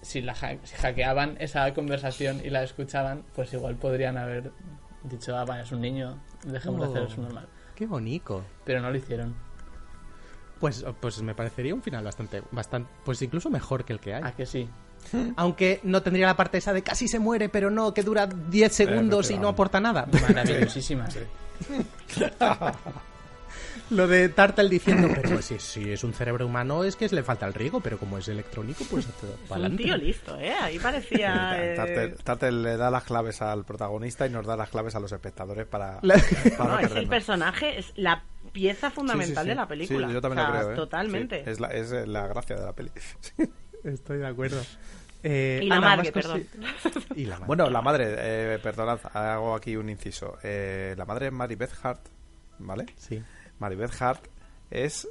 si, 0.04 0.22
la 0.22 0.34
ha- 0.34 0.58
si 0.64 0.76
hackeaban 0.76 1.36
esa 1.40 1.74
conversación 1.74 2.42
y 2.44 2.50
la 2.50 2.64
escuchaban, 2.64 3.24
pues 3.36 3.52
igual 3.54 3.76
podrían 3.78 4.18
haber 4.18 4.52
dicho, 5.04 5.36
ah, 5.36 5.44
vale, 5.46 5.64
es 5.64 5.72
un 5.72 5.82
niño, 5.82 6.20
dejemos 6.46 6.82
de 6.82 6.88
Oh. 6.88 6.92
hacer 6.92 7.04
eso 7.12 7.22
normal. 7.22 7.48
Qué 7.76 7.86
bonito. 7.88 8.44
Pero 8.66 8.82
no 8.82 8.92
lo 8.92 8.98
hicieron. 8.98 9.34
Pues, 10.60 10.86
pues 11.02 11.22
me 11.22 11.34
parecería 11.36 11.74
un 11.74 11.82
final 11.82 12.04
bastante, 12.06 12.42
bastante, 12.52 12.90
pues 13.04 13.22
incluso 13.22 13.50
mejor 13.50 13.84
que 13.84 13.94
el 13.94 14.00
que 14.00 14.14
hay. 14.14 14.22
¿A 14.24 14.32
que 14.32 14.46
sí? 14.46 14.70
Aunque 15.36 15.82
no 15.84 16.02
tendría 16.02 16.28
la 16.28 16.38
parte 16.38 16.58
esa 16.60 16.72
de 16.72 16.84
casi 16.84 17.08
se 17.10 17.20
muere, 17.20 17.50
pero 17.50 17.70
no, 17.70 17.94
que 17.94 18.04
dura 18.04 18.28
10 18.28 18.72
segundos 18.72 19.30
y 19.32 19.38
no 19.38 19.50
aporta 19.50 19.80
nada. 19.82 20.08
Maravillosísima. 20.22 21.08
Lo 23.90 24.08
de 24.08 24.30
Tartal 24.30 24.70
diciendo, 24.70 25.10
pero 25.14 25.42
si, 25.42 25.60
si 25.60 25.92
es 25.92 26.04
un 26.04 26.14
cerebro 26.14 26.46
humano 26.48 26.84
es 26.84 26.96
que 26.96 27.08
le 27.10 27.24
falta 27.24 27.46
el 27.46 27.54
riego, 27.54 27.80
pero 27.82 27.98
como 27.98 28.18
es 28.18 28.28
electrónico, 28.28 28.84
pues 28.90 29.06
un 29.06 29.48
pa'lante. 29.48 29.84
tío 29.84 29.98
listo, 29.98 30.38
¿eh? 30.40 30.54
Ahí 30.54 30.80
parecía... 30.80 31.54
eh, 31.64 31.76
Tartel, 31.76 32.16
Tartel 32.24 32.64
le 32.64 32.78
da 32.78 32.90
las 32.90 33.04
claves 33.04 33.42
al 33.42 33.66
protagonista 33.66 34.26
y 34.26 34.30
nos 34.30 34.46
da 34.46 34.56
las 34.58 34.70
claves 34.70 34.96
a 34.96 35.00
los 35.00 35.12
espectadores 35.12 35.66
para, 35.68 36.00
La- 36.02 36.16
para 36.58 36.70
No, 36.72 36.80
es 36.80 36.92
el 36.96 37.08
personaje, 37.08 37.80
es 37.80 37.94
la 37.96 38.24
pieza 38.52 38.90
fundamental 38.92 39.28
Sí, 39.28 39.36
sí, 39.36 39.44
sí. 39.44 39.50
de 39.50 39.56
la 39.56 39.68
película. 39.68 40.08
Sí, 40.08 40.14
yo 40.14 40.22
también 40.22 40.40
O 40.46 40.50
sea, 40.50 40.54
lo 40.54 40.60
creo. 40.60 40.72
¿eh? 40.72 40.76
Totalmente. 40.76 41.44
Sí, 41.44 41.50
es, 41.52 41.60
la, 41.60 41.68
es 41.70 41.92
la 42.08 42.28
gracia 42.28 42.56
de 42.56 42.66
la 42.66 42.74
peli. 42.74 42.92
Estoy 43.84 44.18
de 44.20 44.28
acuerdo. 44.28 44.62
Eh, 45.26 45.62
Y 45.64 45.68
la 45.68 45.78
Ana, 45.78 45.96
madre, 45.96 46.12
perdón. 46.12 46.46
Y 47.16 47.26
la 47.26 47.36
madre. 47.36 47.48
Bueno, 47.48 47.70
la 47.70 47.82
madre, 47.82 48.16
eh, 48.18 48.60
perdonad, 48.62 49.00
hago 49.14 49.56
aquí 49.56 49.76
un 49.78 49.90
inciso. 49.90 50.38
Eh, 50.44 50.96
la 50.98 51.06
madre 51.06 51.28
es 51.28 51.32
Mary 51.34 51.56
Beth 51.56 51.72
Hart, 51.82 52.02
¿vale? 52.60 52.86
Sí. 52.98 53.22
Mary 53.64 53.76
Beth 53.76 54.00
Hart 54.02 54.28
es. 54.70 55.08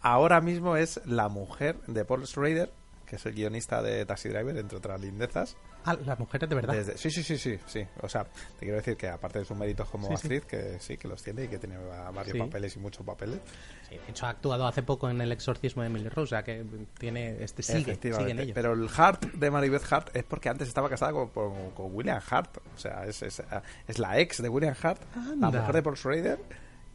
Ahora 0.00 0.40
mismo 0.40 0.76
es 0.76 1.00
la 1.06 1.28
mujer 1.28 1.76
de 1.86 2.04
Paul 2.04 2.26
Schrader, 2.26 2.70
que 3.06 3.16
es 3.16 3.26
el 3.26 3.34
guionista 3.34 3.82
de 3.82 4.06
Taxi 4.06 4.28
Driver, 4.28 4.56
entre 4.56 4.78
otras 4.78 5.00
lindezas. 5.00 5.56
Ah, 5.84 5.96
las 6.04 6.18
mujeres 6.18 6.48
de 6.48 6.54
verdad. 6.54 6.74
Desde- 6.74 6.98
sí, 6.98 7.10
sí, 7.10 7.22
sí, 7.22 7.38
sí, 7.38 7.58
sí. 7.66 7.84
O 8.02 8.08
sea, 8.08 8.24
te 8.24 8.60
quiero 8.60 8.76
decir 8.76 8.96
que 8.96 9.08
aparte 9.08 9.38
de 9.40 9.44
sus 9.44 9.56
méritos 9.56 9.88
como 9.88 10.06
Sí, 10.08 10.16
sí. 10.16 10.26
actriz, 10.36 10.44
que 10.44 10.78
sí, 10.80 10.96
que 10.98 11.08
los 11.08 11.22
tiene 11.22 11.44
y 11.44 11.48
que 11.48 11.58
tiene 11.58 11.78
varios 11.78 12.32
Sí. 12.32 12.38
papeles 12.38 12.76
y 12.76 12.78
muchos 12.78 13.04
papeles. 13.06 13.40
Sí, 13.88 13.96
de 13.96 14.10
hecho, 14.10 14.26
ha 14.26 14.30
actuado 14.30 14.66
hace 14.66 14.82
poco 14.82 15.08
en 15.08 15.20
El 15.20 15.32
exorcismo 15.32 15.82
de 15.82 15.88
Emily 15.88 16.08
Rose, 16.08 16.22
o 16.22 16.26
sea 16.26 16.42
que 16.44 16.64
tiene, 16.98 17.42
este 17.42 17.62
sigue, 17.62 17.94
sigue 17.96 18.30
en 18.30 18.38
ello. 18.40 18.52
Pero 18.54 18.74
el 18.74 18.88
Hart 18.96 19.24
de 19.32 19.50
Maribeth 19.50 19.90
Hart 19.92 20.14
es 20.14 20.24
porque 20.24 20.48
antes 20.48 20.68
estaba 20.68 20.88
casada 20.90 21.12
con, 21.12 21.28
con- 21.30 21.70
con 21.70 21.94
William 21.94 22.20
Hart. 22.30 22.58
O 22.74 22.78
sea, 22.78 23.04
es, 23.06 23.22
es, 23.22 23.42
es 23.86 23.98
la 23.98 24.18
ex 24.18 24.42
de 24.42 24.48
William 24.48 24.74
Hart, 24.80 25.00
la 25.38 25.50
mujer 25.50 25.72
de 25.74 25.82
Paul 25.82 25.96
Schrader 25.96 26.38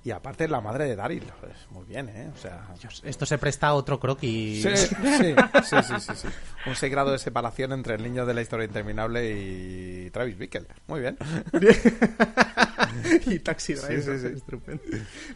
y 0.04 0.12
aparte 0.12 0.43
es 0.43 0.49
la 0.49 0.60
madre 0.60 0.86
de 0.86 0.95
Daryl. 0.95 1.24
Pues 1.39 1.54
muy 1.72 1.86
bien, 1.86 2.10
¿eh? 2.10 2.30
O 2.34 2.38
sea... 2.38 2.68
Esto 3.04 3.26
se 3.26 3.38
presta 3.38 3.68
a 3.68 3.74
otro 3.74 3.99
croquis. 3.99 4.62
Sí, 4.64 4.76
sí, 4.78 5.36
sí, 5.64 5.76
sí, 5.84 5.93
sí, 5.99 6.12
sí. 6.16 6.28
Un 6.66 6.76
6 6.76 6.91
grado 6.91 7.12
de 7.12 7.20
separación 7.20 7.72
entre 7.72 7.95
el 7.95 8.04
niño 8.04 8.26
de 8.26 8.34
la 8.34 8.41
historia 8.41 8.66
interminable 8.66 9.32
y 9.32 10.10
Travis 10.12 10.38
Bickle. 10.38 10.68
Muy 10.88 10.99
bien. 10.99 11.18
y 13.28 13.39
Taxi 13.39 13.76
Driver. 13.76 14.01
Sí, 14.04 14.12
sí, 14.12 14.20
sí. 14.20 14.34
Estupendo. 14.36 14.84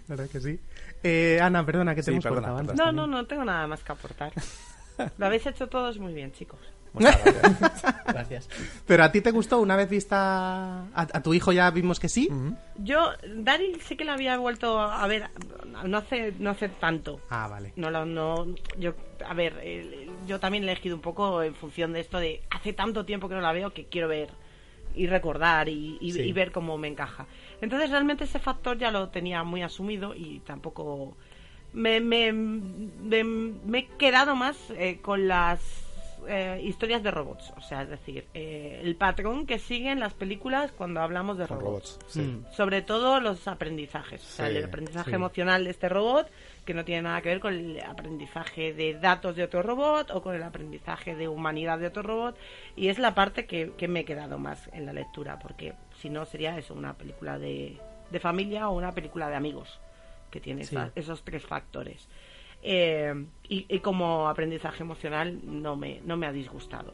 La 0.07 0.15
verdad 0.15 0.29
que 0.29 0.41
sí. 0.41 0.59
Eh, 1.01 1.39
Ana, 1.41 1.65
perdona 1.65 1.95
que 1.95 2.01
te 2.01 2.05
Sí, 2.05 2.11
hemos 2.11 2.23
perdona, 2.23 2.47
cortado 2.47 2.59
antes 2.59 2.75
No, 2.75 2.91
no, 2.91 3.07
no 3.07 3.25
tengo 3.25 3.45
nada 3.45 3.67
más 3.67 3.83
que 3.83 3.91
aportar. 3.93 4.33
Lo 5.17 5.25
habéis 5.25 5.45
hecho 5.45 5.67
todos 5.67 5.97
muy 5.99 6.13
bien, 6.13 6.31
chicos. 6.33 6.59
Muchas 6.99 7.23
gracias. 7.23 7.95
Gracias. 8.07 8.49
Pero 8.85 9.03
a 9.03 9.11
ti 9.11 9.21
te 9.21 9.31
gustó 9.31 9.59
una 9.59 9.75
vez 9.75 9.89
vista. 9.89 10.79
A, 10.81 11.01
a 11.13 11.21
tu 11.21 11.33
hijo 11.33 11.51
ya 11.51 11.69
vimos 11.71 11.99
que 11.99 12.09
sí. 12.09 12.29
Yo, 12.77 13.11
Daryl 13.35 13.79
sí 13.81 13.95
que 13.95 14.05
la 14.05 14.13
había 14.13 14.37
vuelto 14.37 14.79
a 14.79 15.05
ver, 15.07 15.29
no 15.85 15.97
hace, 15.97 16.33
no 16.39 16.49
hace 16.51 16.69
tanto. 16.69 17.19
Ah, 17.29 17.47
vale. 17.47 17.73
No, 17.75 17.91
no, 18.05 18.47
yo, 18.79 18.93
a 19.27 19.33
ver, 19.33 19.61
yo 20.25 20.39
también 20.39 20.63
he 20.63 20.67
elegido 20.71 20.95
un 20.95 21.01
poco 21.01 21.43
en 21.43 21.53
función 21.55 21.93
de 21.93 21.99
esto 21.99 22.17
de 22.19 22.41
hace 22.49 22.73
tanto 22.73 23.05
tiempo 23.05 23.27
que 23.29 23.35
no 23.35 23.41
la 23.41 23.51
veo 23.51 23.71
que 23.71 23.85
quiero 23.85 24.07
ver 24.07 24.29
y 24.95 25.05
recordar 25.07 25.69
y, 25.69 25.97
y- 26.01 26.13
Sí. 26.13 26.21
y 26.21 26.31
ver 26.31 26.51
cómo 26.51 26.77
me 26.77 26.87
encaja. 26.87 27.27
Entonces 27.61 27.89
realmente 27.91 28.23
ese 28.23 28.39
factor 28.39 28.77
ya 28.77 28.89
lo 28.91 29.09
tenía 29.09 29.43
muy 29.43 29.61
asumido 29.61 30.15
y 30.15 30.39
tampoco 30.39 31.15
me, 31.73 31.99
me, 31.99 32.31
me- 32.33 33.23
me 33.23 33.77
he 33.79 33.85
quedado 33.97 34.35
más 34.35 34.55
eh, 34.71 34.99
con 35.01 35.27
las 35.27 35.59
eh, 36.27 36.61
historias 36.63 37.01
de 37.03 37.11
robots, 37.11 37.53
o 37.57 37.61
sea, 37.61 37.81
es 37.83 37.89
decir, 37.89 38.25
eh, 38.33 38.79
el 38.83 38.95
patrón 38.95 39.45
que 39.45 39.59
siguen 39.59 39.99
las 39.99 40.13
películas 40.13 40.71
cuando 40.71 41.01
hablamos 41.01 41.37
de 41.37 41.47
Con 41.47 41.59
robots. 41.59 41.97
robots, 41.99 42.13
sí. 42.13 42.21
Mm. 42.21 42.45
Sobre 42.53 42.81
todo 42.81 43.19
los 43.19 43.47
aprendizajes, 43.47 44.21
o 44.23 44.25
sea, 44.27 44.47
el 44.47 44.63
aprendizaje 44.63 45.09
sí. 45.11 45.15
emocional 45.15 45.63
de 45.63 45.69
este 45.71 45.89
robot 45.89 46.29
que 46.65 46.73
no 46.73 46.83
tiene 46.83 47.03
nada 47.03 47.21
que 47.21 47.29
ver 47.29 47.39
con 47.39 47.53
el 47.53 47.79
aprendizaje 47.81 48.73
de 48.73 48.93
datos 48.95 49.35
de 49.35 49.43
otro 49.43 49.61
robot 49.63 50.11
o 50.11 50.21
con 50.21 50.35
el 50.35 50.43
aprendizaje 50.43 51.15
de 51.15 51.27
humanidad 51.27 51.79
de 51.79 51.87
otro 51.87 52.03
robot 52.03 52.37
y 52.75 52.89
es 52.89 52.99
la 52.99 53.15
parte 53.15 53.45
que, 53.45 53.71
que 53.77 53.87
me 53.87 54.01
he 54.01 54.05
quedado 54.05 54.37
más 54.37 54.69
en 54.73 54.85
la 54.85 54.91
lectura 54.93 55.39
porque 55.39 55.73
si 56.01 56.09
no 56.09 56.25
sería 56.25 56.57
eso 56.57 56.73
una 56.73 56.93
película 56.93 57.39
de, 57.39 57.77
de 58.11 58.19
familia 58.19 58.67
o 58.69 58.75
una 58.75 58.91
película 58.93 59.29
de 59.29 59.35
amigos 59.35 59.79
que 60.29 60.41
tiene 60.41 60.65
Sí. 60.65 60.75
esa- 60.75 60.91
esos 60.95 61.23
tres 61.23 61.45
factores 61.45 62.09
Eh, 62.69 63.13
y, 63.47 63.65
y 63.69 63.79
como 63.79 64.27
aprendizaje 64.27 64.83
emocional 64.83 65.39
no 65.45 65.77
me, 65.77 66.01
no 66.05 66.17
me 66.17 66.27
ha 66.27 66.33
disgustado. 66.33 66.93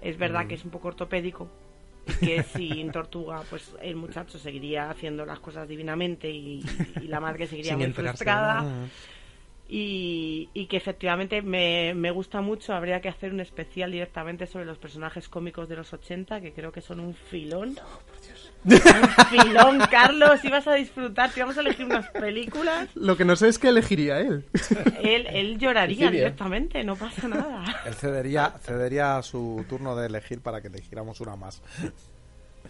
Es 0.00 0.16
verdad 0.16 0.44
Mm. 0.44 0.48
que 0.48 0.54
es 0.54 0.64
un 0.64 0.70
poco 0.70 0.88
ortopédico 0.88 1.48
y 2.06 2.12
que 2.24 2.42
sin 2.44 2.92
tortuga 2.92 3.42
pues 3.50 3.74
el 3.82 3.96
muchacho 3.96 4.38
seguiría 4.38 4.90
haciendo 4.90 5.26
las 5.26 5.40
cosas 5.40 5.68
divinamente 5.68 6.30
y, 6.30 6.62
y 7.00 7.08
la 7.08 7.18
madre 7.18 7.46
seguiría 7.48 7.76
muy 7.76 7.86
frustrada. 7.92 8.64
y, 9.68 10.48
y 10.54 10.66
que 10.66 10.76
efectivamente 10.76 11.42
me, 11.42 11.94
me 11.94 12.10
gusta 12.10 12.40
mucho. 12.40 12.72
Habría 12.74 13.00
que 13.00 13.08
hacer 13.08 13.32
un 13.32 13.40
especial 13.40 13.90
directamente 13.90 14.46
sobre 14.46 14.66
los 14.66 14.78
personajes 14.78 15.28
cómicos 15.28 15.68
de 15.68 15.76
los 15.76 15.92
80 15.92 16.40
que 16.40 16.52
creo 16.52 16.70
que 16.72 16.80
son 16.80 17.00
un 17.00 17.14
filón 17.14 17.74
un 18.64 19.26
filón 19.30 19.80
Carlos 19.90 20.44
ibas 20.44 20.66
a 20.66 20.74
disfrutar 20.74 21.30
te 21.30 21.40
íbamos 21.40 21.56
a 21.56 21.60
elegir 21.60 21.84
unas 21.84 22.08
películas 22.10 22.88
Lo 22.94 23.16
que 23.16 23.24
no 23.24 23.34
sé 23.36 23.48
es 23.48 23.58
que 23.58 23.68
elegiría 23.68 24.20
él. 24.20 24.44
él, 25.02 25.26
él 25.28 25.58
lloraría 25.58 25.96
Suicidio. 25.96 26.10
directamente 26.10 26.84
no 26.84 26.96
pasa 26.96 27.26
nada 27.28 27.82
Él 27.84 27.94
cedería, 27.94 28.54
cedería 28.62 29.20
su 29.22 29.64
turno 29.68 29.96
de 29.96 30.06
elegir 30.06 30.40
para 30.40 30.60
que 30.60 30.68
eligiéramos 30.68 31.20
una 31.20 31.36
más. 31.36 31.60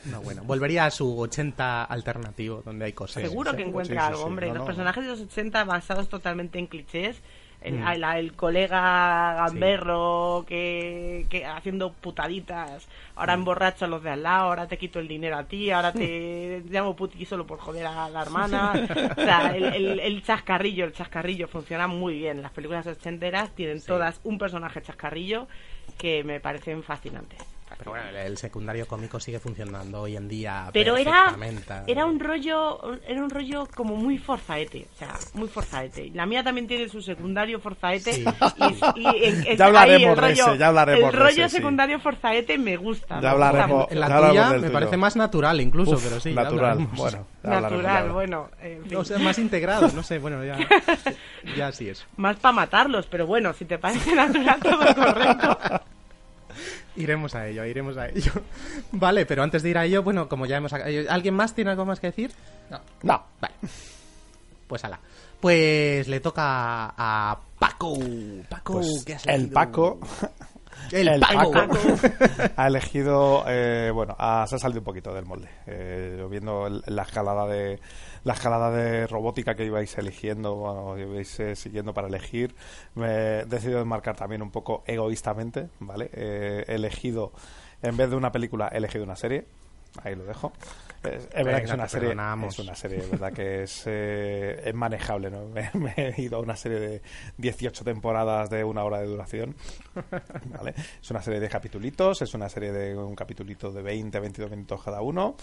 No, 0.04 0.20
bueno, 0.22 0.42
volvería 0.44 0.86
a 0.86 0.90
su 0.90 1.18
80 1.18 1.84
alternativo, 1.84 2.62
donde 2.64 2.86
hay 2.86 2.92
cosas. 2.92 3.22
Seguro 3.22 3.52
que 3.52 3.62
sí, 3.62 3.68
encuentra 3.68 3.94
sí, 3.94 4.00
sí, 4.00 4.06
algo, 4.08 4.18
sí. 4.20 4.24
hombre. 4.26 4.46
No, 4.48 4.54
los 4.54 4.60
no. 4.62 4.66
personajes 4.66 5.04
de 5.04 5.10
los 5.10 5.20
80 5.20 5.64
basados 5.64 6.08
totalmente 6.08 6.58
en 6.58 6.66
clichés. 6.66 7.18
El, 7.64 7.74
Mm. 7.80 7.86
el- 7.88 8.04
el 8.04 8.32
colega 8.34 9.34
gamberro 9.34 10.44
que, 10.48 11.26
que 11.30 11.44
haciendo 11.46 11.92
putaditas. 11.92 12.86
Ahora 13.14 13.34
emborracho 13.34 13.84
a 13.84 13.88
los 13.88 14.02
de 14.02 14.10
al 14.10 14.22
lado, 14.22 14.44
ahora 14.46 14.66
te 14.66 14.78
quito 14.78 14.98
el 14.98 15.06
dinero 15.08 15.36
a 15.36 15.44
ti, 15.44 15.70
ahora 15.70 15.92
te 15.92 16.62
llamo 16.68 16.96
puti 16.96 17.24
solo 17.24 17.46
por 17.46 17.58
joder 17.58 17.86
a 17.86 18.08
la 18.08 18.22
hermana. 18.22 18.72
O 19.16 19.24
sea, 19.24 19.54
el, 19.54 19.64
el- 19.64 20.00
el 20.00 20.22
chascarrillo, 20.22 20.84
el 20.84 20.92
chascarrillo 20.92 21.46
funciona 21.48 21.86
muy 21.86 22.14
bien. 22.18 22.42
Las 22.42 22.52
películas 22.52 22.86
ochenteras 22.86 23.50
tienen 23.54 23.80
todas 23.82 24.20
un 24.24 24.38
personaje 24.38 24.80
chascarrillo 24.82 25.46
que 25.98 26.24
me 26.24 26.40
parecen 26.40 26.82
fascinantes. 26.82 27.38
Pero 27.84 27.90
bueno, 27.92 28.08
el- 28.10 28.16
el 28.26 28.36
secundario 28.38 28.86
cómico 28.86 29.18
sigue 29.20 29.38
funcionando 29.40 30.02
hoy 30.02 30.16
en 30.16 30.28
día 30.28 30.70
Pero 30.72 30.96
era, 30.96 31.34
era 31.86 32.06
un 32.06 32.20
rollo 32.20 32.98
era 33.06 33.22
un 33.22 33.30
rollo 33.30 33.66
como 33.74 33.96
muy 33.96 34.18
forzaete, 34.18 34.86
o 34.94 34.98
sea, 34.98 35.14
muy 35.34 35.48
forzaete. 35.48 36.10
La 36.14 36.26
mía 36.26 36.42
también 36.44 36.66
tiene 36.66 36.88
su 36.88 37.02
secundario 37.02 37.60
forzaete 37.60 38.12
Sí. 38.12 38.24
y, 38.94 39.00
y 39.00 39.24
en- 39.24 39.46
es 39.46 39.58
Ya 39.62 39.66
hablaremos 39.66 40.08
el 40.10 40.14
de 40.14 40.20
rollo, 40.20 40.46
ese, 40.48 40.58
ya 40.58 40.68
hablaremos 40.68 41.04
El 41.04 41.12
de 41.12 41.18
rollo 41.24 41.30
ese, 41.44 41.48
sí. 41.48 41.56
secundario 41.56 42.00
forzaete 42.00 42.58
me 42.58 42.76
gusta. 42.76 43.16
Ya 43.16 43.20
me 43.20 43.28
hablaremos. 43.28 43.78
gusta 43.80 43.94
En 43.94 44.00
la 44.00 44.08
Ya 44.08 44.28
tuya 44.28 44.50
me 44.50 44.58
tuyo. 44.60 44.72
parece 44.72 44.96
más 44.96 45.16
natural 45.16 45.60
incluso, 45.60 45.92
Uf, 45.92 46.04
pero 46.04 46.20
sí. 46.20 46.32
natural. 46.32 46.78
Bueno, 46.94 47.26
ya 47.42 47.50
ya 47.50 47.60
natural, 47.60 48.10
bueno, 48.12 48.50
en 48.60 48.84
fin. 48.84 48.96
O 48.96 49.04
sea, 49.04 49.18
más 49.18 49.38
integrado, 49.38 49.88
no 49.94 50.02
sé, 50.02 50.18
bueno, 50.18 50.44
ya, 50.44 50.56
ya 51.56 51.68
es. 51.68 52.06
más 52.16 52.36
para 52.36 52.52
matarlos, 52.52 53.06
pero 53.06 53.26
bueno, 53.26 53.52
si 53.52 53.64
te 53.64 53.78
parece 53.78 54.14
natural 54.14 54.60
todo 54.60 54.94
correcto. 54.94 55.58
Iremos 56.96 57.34
a 57.34 57.48
ello, 57.48 57.64
iremos 57.64 57.96
a 57.96 58.08
ello. 58.08 58.32
Vale, 58.92 59.26
pero 59.26 59.42
antes 59.42 59.62
de 59.62 59.70
ir 59.70 59.78
a 59.78 59.84
ello, 59.84 60.02
bueno, 60.02 60.28
como 60.28 60.46
ya 60.46 60.56
hemos... 60.58 60.72
¿Alguien 60.72 61.34
más 61.34 61.54
tiene 61.54 61.70
algo 61.70 61.84
más 61.84 62.00
que 62.00 62.08
decir? 62.08 62.32
No. 62.70 62.80
No, 63.02 63.22
vale. 63.40 63.54
Pues 64.66 64.84
ala. 64.84 64.98
Pues 65.40 66.08
le 66.08 66.20
toca 66.20 66.94
a 66.96 67.38
Paco. 67.58 67.98
Paco, 68.48 68.74
Pues 68.74 69.04
¿qué 69.04 69.14
has 69.14 69.26
el? 69.26 69.50
Paco. 69.50 69.98
El 71.14 71.20
Paco. 71.20 71.52
ha 72.56 72.66
elegido, 72.66 73.44
eh, 73.48 73.90
bueno, 73.94 74.14
ha- 74.18 74.46
se 74.46 74.56
ha 74.56 74.58
salido 74.58 74.80
un 74.80 74.84
poquito 74.84 75.12
del 75.14 75.24
molde. 75.24 75.48
Eh, 75.66 76.16
yo 76.18 76.28
viendo 76.28 76.66
el- 76.66 76.82
la 76.86 77.02
escalada 77.02 77.46
de 77.46 77.80
la 78.24 78.34
escalada 78.34 78.70
de 78.70 79.06
robótica 79.06 79.54
que 79.54 79.64
ibais 79.64 79.96
eligiendo, 79.98 80.54
bueno, 80.54 80.94
que 80.94 81.02
ibais 81.02 81.40
eh, 81.40 81.56
siguiendo 81.56 81.92
para 81.94 82.08
elegir, 82.08 82.54
me 82.94 83.40
he 83.40 83.44
decidido 83.46 83.80
enmarcar 83.80 84.16
también 84.16 84.42
un 84.42 84.50
poco 84.50 84.84
egoístamente, 84.86 85.68
¿vale? 85.80 86.10
Eh, 86.12 86.64
he 86.68 86.74
elegido, 86.74 87.32
en 87.82 87.96
vez 87.96 88.10
de 88.10 88.16
una 88.16 88.30
película, 88.30 88.68
he 88.72 88.76
elegido 88.76 89.04
una 89.04 89.16
serie. 89.16 89.46
Ahí 90.04 90.14
lo 90.14 90.24
dejo. 90.24 90.52
Es, 91.04 91.24
es 91.24 91.44
verdad 91.44 91.58
que 91.58 91.64
es 91.66 91.72
una 91.72 91.88
serie, 91.88 92.08
perdonamos. 92.10 92.54
es 92.54 92.58
una 92.64 92.74
serie, 92.76 93.06
verdad 93.10 93.32
que 93.32 93.62
es, 93.64 93.82
eh, 93.86 94.62
es 94.66 94.74
manejable, 94.74 95.30
¿no? 95.30 95.46
Me, 95.52 95.70
me 95.74 95.94
he 95.96 96.22
ido 96.22 96.36
a 96.36 96.40
una 96.40 96.54
serie 96.56 96.78
de 96.78 97.02
18 97.38 97.82
temporadas 97.84 98.50
de 98.50 98.62
una 98.62 98.84
hora 98.84 99.00
de 99.00 99.06
duración, 99.06 99.56
¿vale? 100.46 100.74
Es 101.02 101.10
una 101.10 101.20
serie 101.22 101.40
de 101.40 101.48
capitulitos, 101.48 102.22
es 102.22 102.34
una 102.34 102.48
serie 102.48 102.72
de 102.72 102.96
un 102.96 103.14
capitulito 103.16 103.72
de 103.72 103.82
20, 103.82 104.20
22 104.20 104.50
minutos 104.50 104.82
cada 104.82 105.02
uno. 105.02 105.36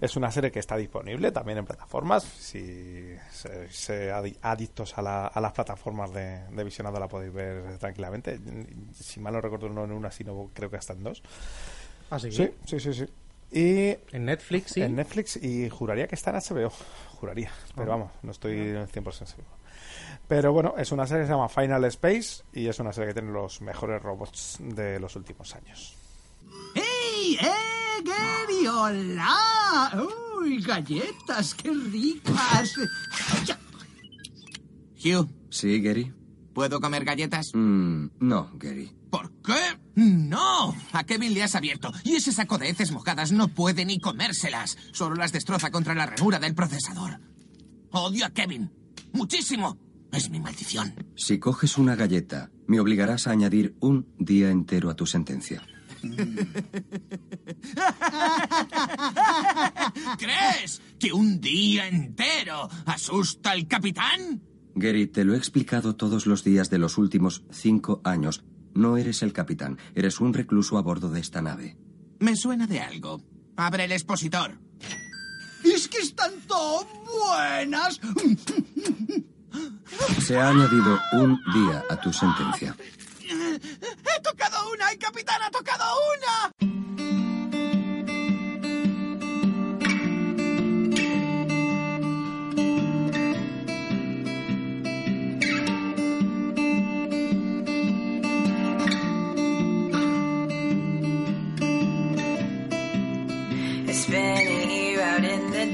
Es 0.00 0.16
una 0.16 0.30
serie 0.30 0.50
que 0.50 0.58
está 0.58 0.76
disponible 0.76 1.30
también 1.32 1.58
en 1.58 1.64
plataformas. 1.64 2.24
Si 2.24 3.14
adi- 4.10 4.36
adictos 4.42 4.96
a, 4.98 5.02
la- 5.02 5.26
a 5.28 5.40
las 5.40 5.52
plataformas 5.52 6.12
de, 6.12 6.40
de 6.50 6.64
visionado 6.64 6.98
la 6.98 7.08
podéis 7.08 7.32
ver 7.32 7.78
tranquilamente. 7.78 8.38
Si 8.92 9.20
mal 9.20 9.32
no 9.34 9.40
recuerdo, 9.40 9.68
no 9.68 9.84
en 9.84 9.92
una, 9.92 10.10
sino 10.10 10.50
creo 10.52 10.68
que 10.70 10.76
hasta 10.76 10.92
en 10.92 11.02
dos. 11.04 11.22
¿Ah, 12.10 12.18
sí? 12.18 12.30
Sí, 12.30 12.50
sí, 12.66 12.78
sí, 12.80 12.92
sí. 12.92 13.06
Y 13.50 13.96
En 14.12 14.24
Netflix, 14.24 14.72
sí. 14.72 14.82
en 14.82 14.96
Netflix 14.96 15.36
y 15.36 15.68
juraría 15.70 16.06
que 16.08 16.14
está 16.14 16.30
en 16.30 16.36
HBO. 16.36 16.70
Juraría. 17.20 17.50
Pero 17.74 17.92
Ah. 17.92 17.96
vamos, 17.96 18.12
no 18.22 18.30
estoy 18.32 18.56
100% 18.56 19.26
seguro. 19.26 19.56
Pero 20.28 20.52
bueno, 20.52 20.74
es 20.76 20.90
una 20.92 21.06
serie 21.06 21.22
que 21.22 21.26
se 21.28 21.32
llama 21.32 21.48
Final 21.48 21.84
Space 21.84 22.42
y 22.52 22.66
es 22.66 22.78
una 22.80 22.92
serie 22.92 23.08
que 23.08 23.20
tiene 23.20 23.32
los 23.32 23.60
mejores 23.60 24.02
robots 24.02 24.58
de 24.60 24.98
los 24.98 25.14
últimos 25.16 25.54
años. 25.54 25.96
¡Ey, 26.74 27.36
eh, 27.40 28.02
Gary! 28.04 28.66
¡Hola! 28.66 30.06
¡Uy, 30.40 30.60
galletas! 30.62 31.54
¡Qué 31.54 31.70
ricas! 31.70 32.74
Hugh, 35.04 35.28
Sí, 35.50 35.80
Gary. 35.80 36.12
¿puedo 36.52 36.80
comer 36.80 37.04
galletas? 37.04 37.52
Mm, 37.54 38.06
no, 38.20 38.50
Gary. 38.54 38.92
¿Por 39.10 39.30
qué? 39.42 39.52
¡No! 39.96 40.76
A 40.92 41.04
Kevin 41.04 41.32
le 41.32 41.42
has 41.42 41.54
abierto 41.54 41.90
y 42.04 42.16
ese 42.16 42.30
saco 42.30 42.58
de 42.58 42.68
heces 42.68 42.92
mojadas 42.92 43.32
no 43.32 43.48
puede 43.48 43.86
ni 43.86 43.98
comérselas. 43.98 44.76
Solo 44.92 45.16
las 45.16 45.32
destroza 45.32 45.70
contra 45.70 45.94
la 45.94 46.04
ranura 46.06 46.38
del 46.38 46.54
procesador. 46.54 47.18
Odio 47.90 48.26
a 48.26 48.30
Kevin. 48.30 48.70
¡Muchísimo! 49.12 49.78
Es 50.12 50.28
mi 50.30 50.38
maldición. 50.38 50.94
Si 51.16 51.38
coges 51.38 51.78
una 51.78 51.96
galleta, 51.96 52.50
me 52.66 52.78
obligarás 52.78 53.26
a 53.26 53.30
añadir 53.30 53.74
un 53.80 54.06
día 54.18 54.50
entero 54.50 54.90
a 54.90 54.96
tu 54.96 55.06
sentencia. 55.06 55.66
¿Crees 60.18 60.82
que 60.98 61.12
un 61.12 61.40
día 61.40 61.88
entero 61.88 62.68
asusta 62.84 63.52
al 63.52 63.66
capitán? 63.66 64.42
Gary, 64.74 65.06
te 65.06 65.24
lo 65.24 65.32
he 65.34 65.38
explicado 65.38 65.96
todos 65.96 66.26
los 66.26 66.44
días 66.44 66.68
de 66.68 66.76
los 66.78 66.98
últimos 66.98 67.44
cinco 67.50 68.02
años. 68.04 68.44
No 68.76 68.98
eres 68.98 69.22
el 69.22 69.32
capitán, 69.32 69.78
eres 69.94 70.20
un 70.20 70.34
recluso 70.34 70.76
a 70.76 70.82
bordo 70.82 71.10
de 71.10 71.20
esta 71.20 71.40
nave. 71.40 71.78
Me 72.18 72.36
suena 72.36 72.66
de 72.66 72.80
algo. 72.80 73.22
Abre 73.56 73.84
el 73.84 73.92
expositor. 73.92 74.58
¡Es 75.64 75.88
que 75.88 75.98
están 75.98 76.32
tan 76.46 76.86
buenas! 77.04 77.98
Se 80.20 80.36
ha 80.36 80.50
añadido 80.50 80.98
un 81.14 81.40
día 81.54 81.84
a 81.88 81.96
tu 81.98 82.12
sentencia. 82.12 82.76
¡He 83.20 84.20
tocado 84.22 84.70
una! 84.70 84.90
¡El 84.90 84.98
capitán 84.98 85.40
ha 85.42 85.50
tocado 85.50 85.84
una! 86.14 87.25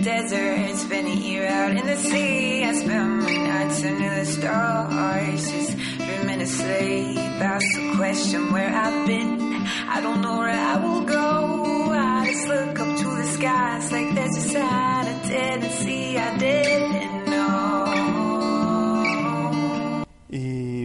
Desert, 0.03 0.77
spent 0.77 1.07
a 1.07 1.17
year 1.17 1.47
out 1.47 1.77
in 1.77 1.87
the 1.87 1.97
sea. 1.97 2.65
I 2.65 2.73
spent 2.75 3.23
my 3.23 3.37
nights 3.37 3.85
under 3.85 4.11
the 4.11 4.27
stars, 4.27 5.51
just 5.51 5.79
dreaming 5.99 6.41
to 6.41 6.47
sleep. 6.47 7.19
Ask 7.41 7.67
the 7.77 7.95
question 7.97 8.53
where 8.53 8.75
I've 8.75 9.07
been. 9.07 9.53
I 9.89 10.01
don't 10.01 10.21
know 10.21 10.39
where 10.39 10.51
I 10.51 10.77
will 10.77 11.05
go. 11.05 11.93
I 11.93 12.27
just 12.27 12.49
look 12.49 12.81
up 12.81 12.99
to 12.99 13.09
the 13.17 13.25
skies 13.25 13.93
like 13.93 14.15
there's 14.15 14.37
a 14.37 14.49
side 14.49 15.07
I 15.07 15.29
didn't 15.29 15.71
see, 15.71 16.19
I 16.19 16.39
didn't 16.39 17.22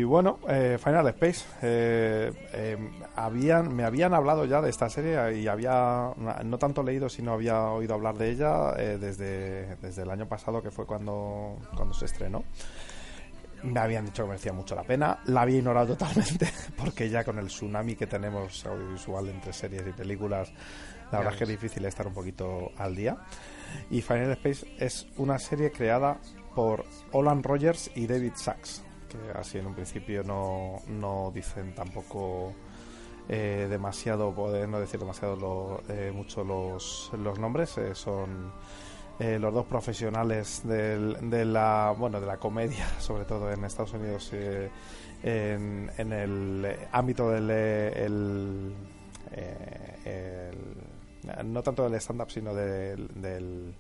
bueno, 0.08 0.40
eh, 0.48 0.78
Final 0.84 1.08
Space. 1.10 1.46
eh, 1.62 2.32
eh, 2.54 2.78
habían, 3.16 3.76
me 3.76 3.84
habían 3.84 4.14
hablado 4.14 4.46
ya 4.46 4.62
de 4.62 4.70
esta 4.70 4.90
serie 4.90 5.38
y 5.40 5.48
había 5.48 6.12
no 6.44 6.58
tanto 6.58 6.84
leído, 6.84 7.10
sino 7.10 7.34
había 7.34 7.62
oído 7.70 7.94
hablar 7.94 8.18
de 8.18 8.32
ella 8.32 8.74
eh, 8.78 8.98
desde, 9.00 9.76
desde 9.78 10.02
el 10.02 10.10
año 10.10 10.28
pasado, 10.28 10.62
que 10.62 10.72
fue 10.72 10.86
cuando, 10.86 11.58
cuando 11.76 11.94
se 11.94 12.06
estrenó. 12.06 12.44
Me 13.64 13.80
habían 13.80 14.06
dicho 14.06 14.24
que 14.24 14.30
merecía 14.30 14.54
mucho 14.54 14.76
la 14.76 14.84
pena. 14.84 15.20
La 15.26 15.42
había 15.42 15.58
ignorado 15.58 15.88
totalmente, 15.98 16.48
porque 16.76 17.10
ya 17.10 17.24
con 17.24 17.40
el 17.40 17.48
tsunami 17.48 17.96
que 17.96 18.08
tenemos 18.08 18.66
audiovisual 18.66 19.30
entre 19.30 19.52
series 19.54 19.84
y 19.88 19.92
películas, 19.92 20.52
la 21.12 21.20
verdad 21.20 21.34
es 21.34 21.38
que 21.38 21.44
es 21.46 21.50
difícil 21.50 21.86
estar 21.86 22.08
un 22.08 22.14
poquito 22.14 22.72
al 22.78 22.96
día. 22.96 23.18
Y 23.90 24.02
Final 24.02 24.32
Space 24.34 24.68
es 24.80 25.08
una 25.18 25.40
serie 25.40 25.72
creada 25.72 26.18
por 26.56 26.86
Olan 27.12 27.44
Rogers 27.44 27.92
y 27.96 28.08
David 28.08 28.34
Sachs, 28.36 28.84
que 29.08 29.18
así 29.38 29.58
en 29.58 29.68
un 29.68 29.74
principio 29.76 30.24
no, 30.24 30.82
no 30.88 31.32
dicen 31.34 31.74
tampoco 31.76 32.54
eh, 33.30 33.68
demasiado, 33.70 34.34
poder 34.34 34.70
no 34.70 34.80
decir 34.80 35.00
demasiado 35.00 35.36
lo- 35.36 35.82
eh, 35.94 36.12
mucho 36.14 36.44
los, 36.44 37.12
los 37.18 37.38
nombres, 37.40 37.78
eh, 37.78 37.94
son 37.96 38.52
eh, 39.20 39.38
los 39.40 39.54
dos 39.54 39.66
profesionales 39.66 40.62
del- 40.64 41.30
de 41.30 41.44
la 41.46 41.94
bueno 41.98 42.22
de 42.22 42.28
la 42.28 42.38
comedia, 42.38 42.88
sobre 43.00 43.26
todo 43.26 43.52
en 43.52 43.64
Estados 43.66 43.94
Unidos, 43.94 44.30
eh, 44.34 44.70
en, 45.24 45.92
en 45.98 46.14
el 46.14 46.78
ámbito 46.92 47.30
del 47.32 47.50
el, 47.50 48.74
el- 50.06 51.52
no 51.52 51.62
tanto 51.64 51.84
del 51.90 51.96
stand-up, 52.00 52.32
sino 52.32 52.54
del, 52.54 53.08
del 53.16 53.74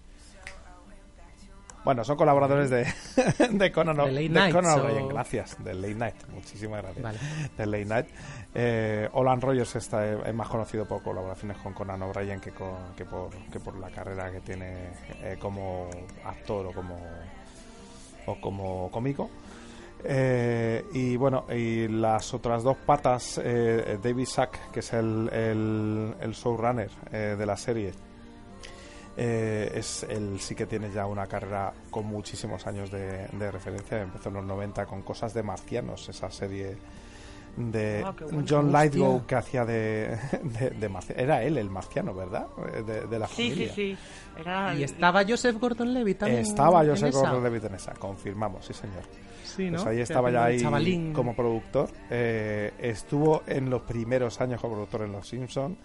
bueno, 1.88 2.04
son 2.04 2.18
colaboradores 2.18 2.70
de, 2.70 2.86
de 3.50 3.72
Conan, 3.72 3.96
De 3.96 4.02
O'Brien, 4.04 5.08
gracias, 5.08 5.64
del 5.64 5.82
Late 5.82 5.96
Night, 5.96 6.16
muchísimas 6.34 6.82
gracias. 6.82 7.02
Vale. 7.02 7.18
Del 7.58 7.72
Late 7.72 7.86
Night. 7.86 8.06
Eh, 8.54 9.08
Olan 9.14 9.40
Rogers 9.40 9.74
está, 9.78 10.06
es 10.28 10.34
más 10.36 10.50
conocido 10.50 10.86
por 10.86 11.02
colaboraciones 11.02 11.56
con 11.60 11.72
Conan 11.74 12.02
O'Brien 12.02 12.42
que, 12.42 12.52
con- 12.52 12.94
que, 12.98 13.06
por, 13.06 13.30
que 13.50 13.62
por 13.62 13.78
la 13.78 13.90
carrera 13.90 14.30
que 14.34 14.42
tiene 14.42 14.90
eh, 15.24 15.38
como 15.40 15.90
actor 16.26 16.66
o 16.66 16.72
como, 16.74 17.00
o 18.26 18.42
como 18.42 18.92
cómico. 18.92 19.30
Eh, 20.04 20.84
y 20.94 21.16
bueno, 21.16 21.46
y 21.50 21.88
las 21.88 22.34
otras 22.34 22.64
dos 22.64 22.76
patas, 22.86 23.40
eh, 23.42 23.98
David 24.04 24.26
Sack, 24.26 24.72
que 24.72 24.82
es 24.82 24.92
el, 24.92 25.30
el, 25.32 26.16
el 26.20 26.32
showrunner 26.34 26.92
eh, 27.14 27.36
de 27.40 27.46
la 27.46 27.56
serie, 27.56 27.94
eh, 29.18 29.72
es 29.76 30.04
él 30.10 30.40
sí 30.40 30.54
que 30.56 30.66
tiene 30.68 30.92
ya 30.92 31.06
una 31.08 31.26
carrera 31.28 31.74
con 31.90 32.06
muchísimos 32.06 32.66
años 32.68 32.92
de, 32.92 33.28
de 33.28 33.52
referencia. 33.52 34.02
Empezó 34.02 34.30
en 34.30 34.36
los 34.36 34.46
90 34.46 34.86
con 34.86 35.02
cosas 35.02 35.34
de 35.34 35.44
marcianos, 35.44 36.08
esa 36.08 36.30
serie 36.30 36.78
de 37.58 38.04
Ah. 38.06 38.14
John 38.48 38.68
Hostia. 38.68 38.84
Lithgow 38.84 39.26
que 39.26 39.34
hacía 39.36 39.66
de, 39.66 40.16
de, 40.80 40.92
era 41.16 41.42
él 41.44 41.58
el 41.58 41.72
marciano 41.72 42.14
verdad 42.14 42.46
Eh, 42.72 42.84
de, 42.84 43.08
de 43.08 43.20
la 43.20 43.28
Sí, 43.28 43.50
sí, 43.50 43.50
familia 43.50 43.74
sí. 43.74 43.98
Era 44.40 44.76
Y 44.76 44.84
estaba 44.84 45.24
Joseph 45.28 45.58
Gordon-Levitt 45.60 46.20
también. 46.20 46.42
estaba 46.42 46.86
Joseph. 46.86 47.16
Gordon-Levitt 47.16 47.64
en 47.64 47.74
esa 47.76 47.94
confirmamos 47.96 48.64
sí 48.66 48.74
señor 48.76 49.02
Sí, 49.44 49.72
¿no? 49.72 49.78
pues 49.78 49.88
ahí 49.88 50.02
estaba 50.02 50.30
ya 50.30 50.44
ahí 50.46 50.60
chavalín. 50.62 51.14
como 51.14 51.36
productor 51.36 51.90
eh, 52.12 52.74
estuvo 52.78 53.42
en 53.48 53.72
los 53.72 53.82
primeros 53.82 54.40
años 54.40 54.62
como 54.62 54.74
productor 54.76 55.02
en 55.02 55.14
Los 55.14 55.28
Simpson 55.28 55.76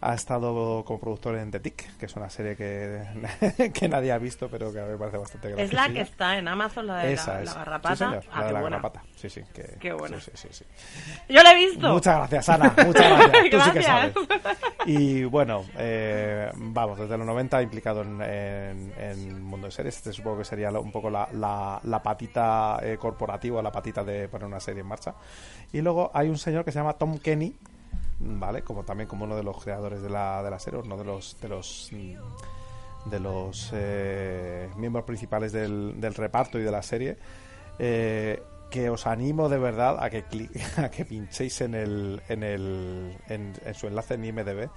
ha 0.00 0.14
estado 0.14 0.84
como 0.84 1.00
productor 1.00 1.36
en 1.36 1.50
The 1.50 1.60
Tick 1.60 1.96
que 1.98 2.06
es 2.06 2.14
una 2.16 2.30
serie 2.30 2.54
que, 2.56 3.70
que 3.74 3.88
nadie 3.88 4.12
ha 4.12 4.18
visto 4.18 4.48
pero 4.48 4.72
que 4.72 4.78
a 4.80 4.84
mí 4.84 4.92
me 4.92 4.96
parece 4.98 5.18
bastante 5.18 5.48
Es 5.48 5.54
graciosilla 5.56 5.88
la 5.88 5.94
que 5.94 6.00
está 6.02 6.38
en 6.38 6.48
Amazon, 6.48 6.86
la 6.86 6.96
de 6.98 7.12
esa 7.14 7.34
la, 7.34 7.40
es. 7.42 7.46
la 7.46 7.54
garrapata. 7.54 7.96
Sí, 7.96 8.04
señor, 8.04 8.24
Ah, 8.30 8.40
la 8.40 8.46
de 8.46 8.52
la 8.52 8.60
buena. 8.60 8.76
garrapata. 8.76 9.02
Sí, 9.16 9.28
sí. 9.30 9.42
Que, 9.52 9.76
Qué 9.80 9.92
buena. 9.92 10.20
Sí, 10.20 10.30
sí, 10.34 10.48
sí. 10.52 10.64
Yo 11.28 11.42
la 11.42 11.52
he 11.52 11.56
visto. 11.56 11.92
Muchas 11.92 12.16
gracias, 12.16 12.48
Ana. 12.48 12.74
Muchas 12.86 13.08
gracias. 13.30 13.50
Tú 13.50 13.60
sí 13.60 13.70
que 13.72 13.82
sabes. 13.82 14.14
Gracias. 14.14 14.58
Y 14.86 15.24
bueno, 15.24 15.64
eh, 15.76 16.50
vamos, 16.54 16.98
desde 16.98 17.18
los 17.18 17.26
90 17.26 17.60
implicado 17.60 18.02
en, 18.02 18.22
en, 18.22 18.92
en 18.98 19.42
mundo 19.42 19.66
de 19.66 19.70
series. 19.72 19.96
Este 19.96 20.12
supongo 20.12 20.38
que 20.38 20.44
sería 20.44 20.70
un 20.70 20.92
poco 20.92 21.10
la, 21.10 21.28
la, 21.32 21.80
la 21.82 22.02
patita 22.02 22.78
eh, 22.82 22.96
corporativa, 22.96 23.60
la 23.60 23.72
patita 23.72 24.02
de 24.04 24.28
poner 24.28 24.46
una 24.46 24.60
serie 24.60 24.80
en 24.82 24.86
marcha. 24.86 25.14
Y 25.72 25.80
luego 25.82 26.10
hay 26.14 26.28
un 26.28 26.38
señor 26.38 26.64
que 26.64 26.72
se 26.72 26.78
llama 26.78 26.94
Tom 26.94 27.18
Kenny, 27.18 27.54
¿vale? 28.20 28.62
Como 28.62 28.84
también 28.84 29.08
como 29.08 29.24
uno 29.24 29.36
de 29.36 29.42
los 29.42 29.62
creadores 29.62 30.02
de 30.02 30.10
la, 30.10 30.42
de 30.42 30.50
la 30.50 30.58
serie, 30.58 30.80
uno 30.80 30.96
de 30.96 31.04
los... 31.04 31.40
De 31.40 31.48
los 31.48 31.90
de 33.04 33.20
los 33.20 33.70
eh, 33.74 34.68
miembros 34.76 35.04
principales 35.04 35.52
del, 35.52 35.98
del 36.00 36.14
reparto 36.14 36.58
y 36.58 36.62
de 36.62 36.70
la 36.70 36.82
serie 36.82 37.16
eh, 37.78 38.42
que 38.70 38.90
os 38.90 39.06
animo 39.06 39.48
de 39.48 39.56
verdad 39.56 40.02
a 40.02 40.10
que 40.10 40.24
a 40.76 40.90
que 40.90 41.04
pinchéis 41.04 41.60
en 41.62 41.74
el 41.74 42.20
en 42.28 42.42
el 42.42 43.16
en, 43.28 43.54
en 43.64 43.74
su 43.74 43.86
enlace 43.86 44.14
en 44.14 44.24
IMDb 44.24 44.68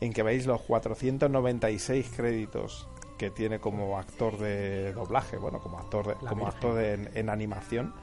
en 0.00 0.12
que 0.12 0.22
veis 0.22 0.46
los 0.46 0.60
496 0.62 2.12
créditos 2.14 2.88
que 3.18 3.30
tiene 3.30 3.58
como 3.58 3.98
actor 3.98 4.38
de 4.38 4.92
doblaje 4.92 5.38
bueno 5.38 5.58
como 5.58 5.78
actor 5.78 6.06
de, 6.08 6.14
La 6.22 6.28
como 6.30 6.44
Virgen. 6.44 6.54
actor 6.54 6.74
de- 6.74 6.92
en, 6.92 7.10
en 7.14 7.30
animación 7.30 7.94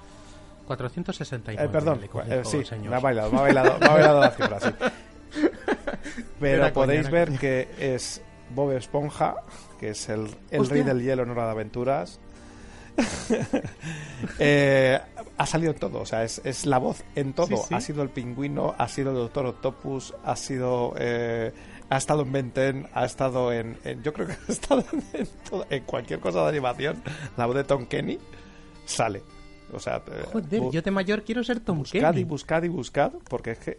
469. 0.70 1.66
eh, 1.66 1.70
perdón, 1.70 2.00
eh, 2.30 2.42
sí, 2.46 2.64
señor. 2.64 2.90
me 2.92 2.96
ha 2.96 3.00
bailado, 3.00 3.32
me 3.32 3.38
ha 3.40 3.42
bailado, 3.42 3.78
me 3.80 3.86
ha 3.86 3.90
bailado 3.94 4.20
la 4.22 4.32
cifra, 4.32 4.60
sí. 4.60 4.70
Pero 6.40 6.64
Era 6.64 6.74
podéis 6.74 7.10
ver 7.12 7.28
coña. 7.28 7.40
que 7.40 7.68
es 7.80 8.22
Bob 8.56 8.72
Esponja, 8.72 9.36
que 9.80 9.90
es 9.90 10.10
el, 10.10 10.28
el 10.52 10.68
rey 10.70 10.82
del 10.84 11.02
hielo 11.04 11.24
en 11.24 11.30
Hora 11.32 11.46
de 11.46 11.52
Aventuras. 11.52 12.20
Eh, 14.40 15.00
ha 15.38 15.46
salido 15.46 15.72
en 15.72 15.80
todo, 15.80 16.02
o 16.02 16.06
sea, 16.06 16.24
es, 16.24 16.42
es 16.44 16.66
la 16.66 16.78
voz 16.78 17.04
en 17.16 17.34
todo. 17.34 17.48
Sí, 17.48 17.56
sí. 17.70 17.74
Ha 17.74 17.82
sido 17.82 18.04
el 18.04 18.10
pingüino, 18.10 18.76
ha 18.78 18.88
sido 18.88 19.12
el 19.12 19.18
Doctor 19.18 19.46
Octopus, 19.48 20.14
ha 20.26 20.36
sido. 20.36 20.94
eh, 20.98 21.54
ha 21.90 21.98
estado 21.98 22.22
en 22.24 22.32
Ben 22.32 22.52
10, 22.54 22.86
ha 22.94 23.06
estado 23.06 23.52
en, 23.54 23.78
en- 23.84 24.04
Yo 24.04 24.14
creo 24.14 24.28
que 24.28 24.34
ha 24.48 24.52
estado 24.52 24.84
en, 25.14 25.28
todo- 25.50 25.66
en 25.70 25.84
cualquier 25.86 26.20
cosa 26.20 26.44
de 26.44 26.50
animación. 26.50 27.02
La 27.38 27.46
voz 27.46 27.56
de 27.56 27.64
Tom 27.64 27.86
Kenny 27.86 28.20
sale. 28.86 29.24
O 29.74 29.80
sea, 29.80 29.98
eh, 30.08 30.24
Joder, 30.32 30.72
yo 30.72 30.82
de 30.82 30.92
mayor 30.92 31.24
quiero 31.24 31.44
ser 31.44 31.60
Tom 31.60 31.80
buscad 31.80 32.00
Kenny. 32.12 32.22
y 32.22 32.24
buscad 32.24 32.64
y 32.64 32.68
buscad, 32.70 33.12
porque 33.30 33.52
es 33.52 33.60
que 33.60 33.78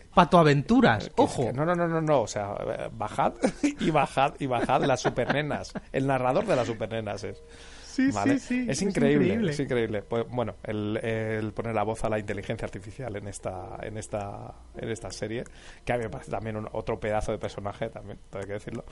que 1.14 1.22
es 1.22 1.30
ojo. 1.30 1.47
que- 1.47 1.53
no, 1.53 1.64
no, 1.64 1.74
no, 1.74 1.88
no, 1.88 2.01
no. 2.01 2.20
O 2.22 2.26
sea, 2.26 2.55
eh, 2.66 2.88
bajad 2.93 3.32
y 3.80 3.91
bajad 3.91 4.34
y 4.38 4.47
bajad 4.47 4.84
las 4.84 5.01
supernenas. 5.01 5.72
El 5.93 6.07
narrador 6.07 6.47
de 6.47 6.57
las 6.57 6.66
supernenas 6.66 7.24
es. 7.24 7.43
Sí, 7.91 8.09
¿vale? 8.12 8.38
sí, 8.38 8.47
sí, 8.47 8.61
Es 8.70 8.78
es 8.80 8.82
increíble, 8.82 9.24
increíble. 9.26 9.51
es 9.53 9.59
increíble. 9.61 10.03
Pues, 10.03 10.24
bueno, 10.30 10.55
el, 10.62 10.97
el 10.99 11.53
poner 11.53 11.74
la 11.74 11.82
voz 11.82 12.05
a 12.05 12.09
la 12.09 12.20
inteligencia 12.20 12.64
artificial 12.64 13.14
en 13.16 13.26
esta, 13.26 13.78
en 13.82 13.99
esta, 13.99 14.55
en 14.76 14.88
esta 14.91 15.11
serie, 15.11 15.43
que 15.84 15.93
a 15.93 15.97
mí 15.99 16.05
me 16.05 16.09
parece 16.09 16.30
también 16.30 16.57
un- 16.57 16.68
otro 16.70 17.01
pedazo 17.01 17.32
de 17.32 17.38
personaje, 17.38 17.88
también, 17.88 18.16
hay 18.32 18.45
que 18.45 18.53
decirlo. 18.53 18.84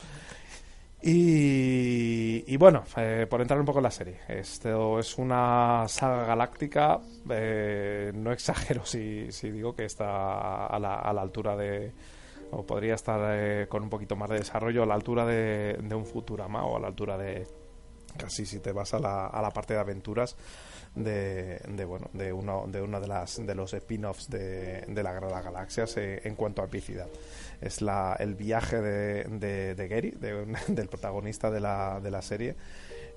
Y, 1.00 2.56
bueno, 2.56 2.82
eh, 2.96 3.26
por 3.30 3.40
entrar 3.40 3.60
un 3.60 3.66
poco 3.66 3.78
en 3.78 3.84
la 3.84 3.90
serie, 3.90 4.18
esto 4.26 4.98
es 4.98 5.16
una 5.16 5.86
saga 5.86 6.24
galáctica, 6.24 7.00
eh, 7.30 8.10
no 8.14 8.32
exagero 8.32 8.84
si, 8.84 9.30
si 9.30 9.50
digo 9.50 9.76
que 9.76 9.84
está 9.84 10.66
a 10.66 10.78
la, 10.80 10.96
a 10.96 11.12
la 11.12 11.22
altura 11.22 11.56
de, 11.56 11.92
o 12.50 12.66
podría 12.66 12.94
estar 12.94 13.20
eh, 13.32 13.66
con 13.68 13.84
un 13.84 13.90
poquito 13.90 14.16
más 14.16 14.28
de 14.28 14.38
desarrollo, 14.38 14.82
a 14.82 14.86
la 14.86 14.94
altura 14.94 15.24
de, 15.24 15.78
de 15.80 15.94
un 15.94 16.04
Futurama 16.04 16.64
o 16.64 16.76
a 16.76 16.80
la 16.80 16.88
altura 16.88 17.16
de, 17.16 17.46
casi 18.16 18.44
si 18.44 18.58
te 18.58 18.72
vas 18.72 18.92
a 18.94 18.98
la, 18.98 19.26
a 19.26 19.40
la 19.40 19.50
parte 19.50 19.74
de 19.74 19.80
aventuras 19.80 20.36
de, 20.94 21.60
de 21.68 21.84
bueno 21.84 22.10
de 22.12 22.32
uno 22.32 22.66
de 22.66 22.82
una 22.82 23.00
de 23.00 23.06
las 23.06 23.44
de 23.44 23.54
los 23.54 23.72
spin-offs 23.72 24.28
de, 24.30 24.82
de 24.86 25.02
la 25.02 25.66
eh, 25.96 26.20
en 26.24 26.34
cuanto 26.34 26.62
a 26.62 26.66
epicidad. 26.66 27.08
Es 27.60 27.82
la, 27.82 28.16
el 28.18 28.34
viaje 28.34 28.80
de, 28.80 29.24
de, 29.24 29.74
de 29.74 29.88
Gary 29.88 30.10
del 30.68 30.88
protagonista 30.88 31.50
de 31.50 31.60
la, 31.60 32.00
de 32.02 32.10
la 32.10 32.22
serie 32.22 32.56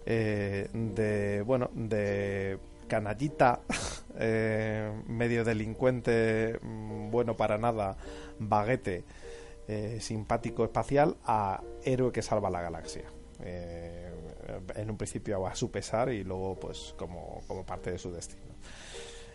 eh, 0.05 0.67
de 0.73 1.43
bueno 1.43 1.69
de 1.73 2.57
canallita 2.87 3.61
eh, 4.19 4.91
medio 5.07 5.43
delincuente 5.43 6.59
mm, 6.61 7.11
bueno 7.11 7.37
para 7.37 7.57
nada 7.57 7.95
baguete 8.39 9.03
eh, 9.67 9.99
simpático 10.01 10.65
espacial 10.65 11.15
a 11.23 11.63
héroe 11.85 12.11
que 12.11 12.21
salva 12.21 12.49
la 12.49 12.61
galaxia. 12.61 13.03
Eh, 13.39 13.80
en 14.75 14.89
un 14.89 14.97
principio 14.97 15.45
a 15.47 15.55
su 15.55 15.71
pesar 15.71 16.09
y 16.11 16.23
luego 16.23 16.59
pues 16.59 16.93
como, 16.97 17.41
como 17.47 17.65
parte 17.65 17.91
de 17.91 17.97
su 17.97 18.11
destino. 18.11 18.53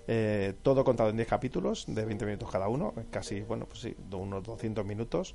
Eh, 0.08 0.54
todo 0.62 0.84
contado 0.84 1.10
en 1.10 1.16
10 1.16 1.28
capítulos 1.28 1.84
de 1.88 2.04
20 2.04 2.26
minutos 2.26 2.48
cada 2.48 2.68
uno 2.68 2.94
casi 3.10 3.40
bueno 3.40 3.66
pues 3.66 3.80
sí 3.80 3.96
unos 4.12 4.42
200 4.42 4.84
minutos. 4.84 5.34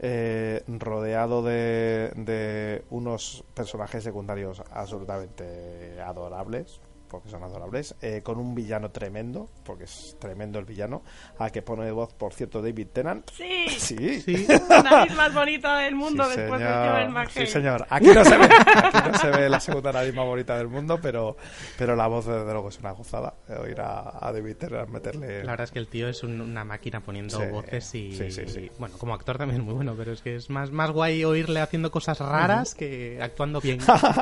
Eh, 0.00 0.62
rodeado 0.68 1.42
de, 1.42 2.12
de 2.14 2.84
unos 2.90 3.44
personajes 3.54 4.04
secundarios 4.04 4.62
absolutamente 4.70 6.00
adorables 6.00 6.80
porque 7.08 7.28
son 7.30 7.42
adorables 7.42 7.94
eh, 8.02 8.22
con 8.22 8.38
un 8.38 8.54
villano 8.54 8.90
tremendo 8.90 9.48
porque 9.64 9.84
es 9.84 10.16
tremendo 10.20 10.58
el 10.58 10.64
villano 10.64 11.02
a 11.38 11.50
que 11.50 11.62
pone 11.62 11.84
de 11.84 11.92
voz 11.92 12.12
por 12.14 12.32
cierto 12.34 12.62
David 12.62 12.88
Tennant 12.92 13.30
Sí. 13.30 13.68
sí, 14.20 14.46
La 14.68 14.82
nariz 14.82 15.14
más 15.16 15.32
bonita 15.34 15.78
del 15.78 15.94
mundo 15.94 16.24
Sí, 16.24 16.36
después 16.40 16.60
señor. 16.60 17.24
de. 17.24 17.30
Sí, 17.30 17.46
señor. 17.46 17.86
Aquí 17.90 18.06
no 18.08 18.24
se 18.24 18.36
ve, 18.38 18.48
aquí 18.92 19.10
no 19.12 19.18
se 19.18 19.30
ve 19.30 19.48
la 19.48 19.60
segunda 19.60 19.92
nariz 19.92 20.14
más 20.14 20.26
bonita 20.26 20.56
del 20.58 20.68
mundo, 20.68 20.98
pero, 21.00 21.36
pero 21.78 21.94
la 21.96 22.06
voz, 22.06 22.26
desde 22.26 22.44
luego, 22.52 22.68
es 22.68 22.78
una 22.78 22.92
gozada. 22.92 23.34
eh, 23.48 23.54
Oír 23.54 23.80
a, 23.80 24.26
a 24.26 24.32
David 24.32 24.56
Tennant 24.56 24.88
meterle... 24.90 25.44
La 25.44 25.52
verdad 25.52 25.64
es 25.64 25.70
que 25.70 25.78
el 25.78 25.88
tío 25.88 26.08
es 26.08 26.22
un- 26.22 26.40
una 26.40 26.64
máquina 26.64 27.00
poniendo 27.00 27.38
Sí, 27.40 27.46
voces 27.50 27.94
y, 27.94 28.12
sí, 28.16 28.30
sí, 28.30 28.42
sí. 28.46 28.70
bueno, 28.78 28.96
como 28.98 29.14
actor 29.14 29.38
también 29.38 29.60
es 29.60 29.64
muy 29.66 29.74
bueno, 29.74 29.94
pero 29.96 30.12
es 30.12 30.22
que 30.22 30.36
es 30.36 30.50
más, 30.50 30.70
más 30.70 30.90
guay 30.90 31.24
oírle 31.24 31.60
haciendo 31.60 31.90
cosas 31.90 32.18
raras 32.20 32.74
que 32.74 33.18
actuando 33.22 33.60
bien. 33.60 33.78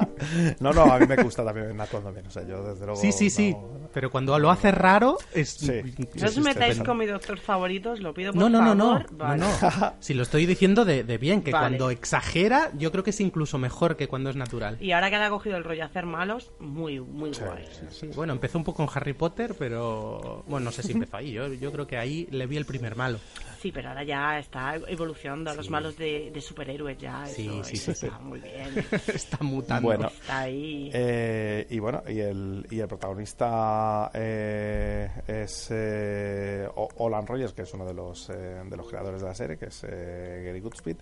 no, 0.61 0.73
no, 0.73 0.85
a 0.93 0.99
mí 0.99 1.07
me 1.07 1.17
gusta 1.17 1.45
también 1.45 1.81
actuando 1.81 2.13
bien. 2.13 2.27
O 2.27 2.31
sea, 2.31 2.43
yo, 2.47 2.63
desde 2.63 2.76
luego... 2.85 3.01
sí, 3.01 3.13
sí, 3.13 3.31
sí, 3.31 3.53
no- 3.53 3.77
pero 3.95 4.11
cuando 4.11 4.39
lo 4.39 4.51
hace 4.51 4.73
raro 4.73 5.17
es... 5.33 5.49
Sí. 5.49 5.73
No 6.21 6.27
os 6.27 6.37
metáis 6.39 6.79
con 6.83 6.99
mi 6.99 7.07
doctor 7.07 7.39
favorito, 7.39 7.93
os 7.93 8.01
lo 8.01 8.13
pido 8.13 8.33
por 8.35 8.43
No, 8.43 8.51
no, 8.51 8.61
no, 8.61 8.75
no, 8.75 8.85
favor. 8.99 9.13
no, 9.13 9.17
Vale. 9.19 9.39
no. 9.41 9.95
Si 10.01 10.13
lo 10.13 10.23
estoy 10.23 10.45
diciendo 10.45 10.85
de, 10.85 11.03
de 11.03 11.17
bien, 11.17 11.41
que 11.41 11.51
Vale. 11.51 11.63
cuando 11.69 11.89
exagera, 11.91 12.71
yo 12.77 12.93
creo 12.93 13.03
que 13.05 13.11
es 13.11 13.21
incluso 13.23 13.57
mejor 13.57 13.97
que 13.97 14.07
cuando 14.07 14.29
es 14.29 14.37
natural. 14.37 14.77
Y 14.83 14.93
ahora 14.93 15.09
que 15.09 15.17
le 15.17 15.25
ha 15.25 15.31
cogido 15.31 15.57
el 15.57 15.65
rollo 15.65 15.83
a 15.85 15.87
hacer 15.87 16.05
malos, 16.05 16.51
muy, 16.59 17.01
muy 17.01 17.31
guay. 17.31 17.65
Sí, 17.91 18.09
bueno, 18.15 18.35
empezó 18.35 18.59
un 18.59 18.65
poco 18.65 18.83
en 18.83 18.91
Harry 18.93 19.15
Potter, 19.15 19.55
pero 19.59 20.45
bueno, 20.47 20.67
no 20.67 20.73
sé 20.73 20.83
si 20.83 20.93
empezó 20.93 21.17
ahí. 21.17 21.33
Yo, 21.33 21.49
yo 21.55 21.73
creo 21.73 21.87
que 21.87 21.97
ahí 21.97 22.29
le 22.31 22.47
vi 22.47 22.59
el 22.59 22.67
primer 22.67 22.97
malo. 22.97 23.19
Sí, 23.67 23.73
pero 23.73 23.89
ahora 23.89 24.05
ya 24.05 24.39
está 24.39 24.77
evolucionando. 24.87 25.53
Los 25.53 25.71
malos 25.71 25.97
de, 25.99 26.31
de 26.31 26.41
superhéroes 26.41 26.99
ya. 26.99 27.27
Sí, 27.27 27.49
eso, 27.49 27.65
sí, 27.65 27.75
eso 27.75 27.93
sí, 27.95 27.99
sí. 28.01 28.07
está 28.07 28.19
muy 28.21 28.39
bien. 28.39 28.87
Está 29.09 29.39
mutando. 29.41 29.89
Bueno, 29.89 30.07
Está 30.07 30.39
ahí. 30.43 30.89
eh, 30.95 31.67
y 31.69 31.81
bueno, 31.81 32.01
y 32.07 32.21
el, 32.21 32.65
y 32.71 32.79
el 32.79 32.87
protagonista 32.87 34.09
eh, 34.15 35.11
es 35.27 35.69
eh, 35.73 36.69
Olan 36.77 37.27
Rogers, 37.27 37.55
que 37.55 37.63
es 37.63 37.75
uno 37.75 37.85
de 37.85 37.95
los, 37.95 38.31
eh, 38.31 38.63
de 38.65 38.77
los 38.77 38.89
creadores 38.89 39.21
de 39.21 39.27
la 39.27 39.35
serie, 39.35 39.59
que 39.59 39.67
es 39.67 39.83
eh, 39.83 40.43
Gary 40.47 40.61
Goodspeed, 40.61 40.99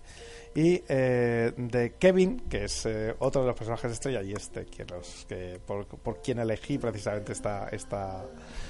y 0.55 0.81
eh, 0.87 1.51
de 1.57 1.95
Kevin, 1.99 2.39
que 2.49 2.63
es 2.63 2.85
eh, 2.85 3.13
otro 3.19 3.41
de 3.41 3.47
los 3.47 3.57
personajes 3.57 3.91
estrella, 3.91 4.23
y 4.23 4.31
este, 4.31 4.65
que 4.65 4.85
los, 4.85 5.25
que 5.27 5.59
por, 5.65 5.85
por 5.85 6.21
quien 6.21 6.39
elegí 6.39 6.77
precisamente 6.77 7.33
esta, 7.33 7.67
esta, 7.67 8.23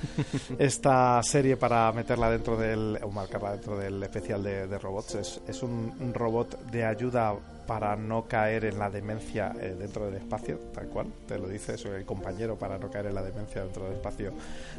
esta 0.58 1.22
serie 1.22 1.58
para 1.58 1.92
meterla 1.92 2.32
dentro 2.32 2.58
del, 2.58 2.98
o 3.04 3.12
marcarla 3.12 3.52
dentro 3.52 3.78
del 3.78 4.02
especial 4.02 4.42
de, 4.42 4.66
de 4.66 4.80
robots. 4.80 5.14
Es, 5.16 5.42
es 5.48 5.62
un, 5.62 6.12
robot 6.12 6.60
de 6.72 6.86
ayuda 6.86 7.36
para 7.68 7.96
no 7.96 8.28
caer 8.28 8.66
en 8.66 8.80
la 8.80 8.90
demencia 8.90 9.54
eh, 9.60 9.76
dentro 9.78 10.06
del 10.06 10.16
espacio, 10.16 10.58
tal 10.74 10.88
cual, 10.88 11.08
te 11.28 11.38
lo 11.38 11.48
dice 11.48 11.76
eso, 11.76 11.94
el 11.96 12.06
compañero 12.06 12.58
para 12.58 12.78
no 12.78 12.90
caer 12.90 13.08
en 13.08 13.16
la 13.16 13.24
demencia 13.24 13.64
dentro 13.64 13.86
del 13.86 13.94
espacio 13.94 14.34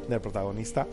del 0.07 0.19
protagonista. 0.19 0.87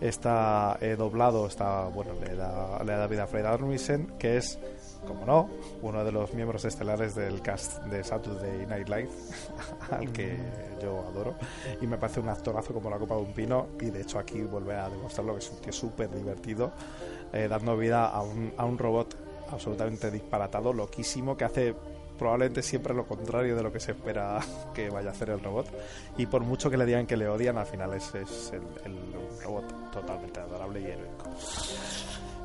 Está 0.00 0.78
eh, 0.80 0.94
doblado, 0.96 1.46
está, 1.46 1.84
bueno, 1.88 2.12
le 2.22 2.36
da, 2.36 2.82
le 2.84 2.92
da 2.92 3.06
vida 3.06 3.24
a 3.24 3.26
Fred 3.26 3.44
Armisen, 3.44 4.12
que 4.18 4.36
es, 4.36 4.58
como 5.06 5.24
no, 5.24 5.48
uno 5.82 6.04
de 6.04 6.12
los 6.12 6.34
miembros 6.34 6.64
estelares 6.64 7.14
del 7.14 7.40
cast 7.42 7.82
de 7.84 8.04
Saturday 8.04 8.66
Night 8.66 8.88
Live, 8.88 9.10
al 9.90 10.12
que 10.12 10.36
yo 10.82 11.04
adoro, 11.06 11.34
y 11.80 11.86
me 11.86 11.98
parece 11.98 12.20
un 12.20 12.28
actorazo 12.28 12.72
como 12.72 12.90
la 12.90 12.98
copa 12.98 13.14
de 13.14 13.22
un 13.22 13.32
pino, 13.32 13.68
y 13.80 13.90
de 13.90 14.02
hecho 14.02 14.18
aquí 14.18 14.42
vuelve 14.42 14.74
a 14.74 14.88
demostrarlo 14.88 15.34
que 15.34 15.40
es 15.40 15.50
un 15.50 15.58
tío 15.58 15.72
súper 15.72 16.10
divertido, 16.14 16.72
eh, 17.32 17.48
dando 17.48 17.76
vida 17.76 18.06
a 18.06 18.22
un, 18.22 18.52
a 18.56 18.64
un 18.64 18.78
robot 18.78 19.16
absolutamente 19.50 20.10
disparatado, 20.10 20.72
loquísimo, 20.72 21.36
que 21.36 21.44
hace 21.44 21.74
probablemente 22.18 22.62
siempre 22.62 22.92
lo 22.92 23.06
contrario 23.06 23.56
de 23.56 23.62
lo 23.62 23.72
que 23.72 23.80
se 23.80 23.92
espera 23.92 24.40
que 24.74 24.90
vaya 24.90 25.10
a 25.10 25.12
hacer 25.12 25.30
el 25.30 25.40
robot. 25.40 25.68
Y 26.18 26.26
por 26.26 26.42
mucho 26.42 26.68
que 26.70 26.76
le 26.76 26.84
digan 26.84 27.06
que 27.06 27.16
le 27.16 27.28
odian, 27.28 27.56
al 27.56 27.66
final 27.66 27.94
es, 27.94 28.14
es 28.14 28.52
el, 28.84 28.98
robot 29.42 29.90
totalmente 29.92 30.40
adorable 30.40 30.80
y 30.80 30.84
heroico. 30.84 31.24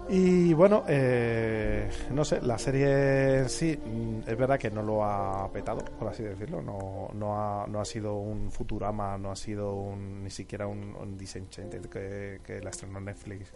Y 0.10 0.54
bueno, 0.54 0.84
eh, 0.88 1.90
no 2.12 2.26
sé, 2.26 2.42
la 2.42 2.58
serie 2.58 3.40
en 3.40 3.50
sí 3.50 3.78
mm, 3.78 4.30
es 4.30 4.38
verdad 4.38 4.60
que 4.60 4.70
no 4.70 4.84
lo 4.84 5.04
ha 5.04 5.50
petado, 5.52 5.84
por 5.98 6.10
así 6.10 6.24
decirlo. 6.24 6.62
No, 6.62 7.10
no, 7.14 7.40
ha, 7.40 7.66
no 7.68 7.80
ha 7.80 7.86
sido 7.86 8.16
un 8.16 8.52
Futurama, 8.52 9.18
no 9.18 9.32
ha 9.32 9.36
sido 9.36 9.74
un, 9.74 10.24
ni 10.24 10.30
siquiera 10.30 10.68
un, 10.68 10.96
un 10.96 11.18
Disenchanted 11.18 11.86
que, 11.88 12.42
que 12.46 12.62
la 12.62 12.70
estrenó 12.70 13.00
Netflix 13.00 13.54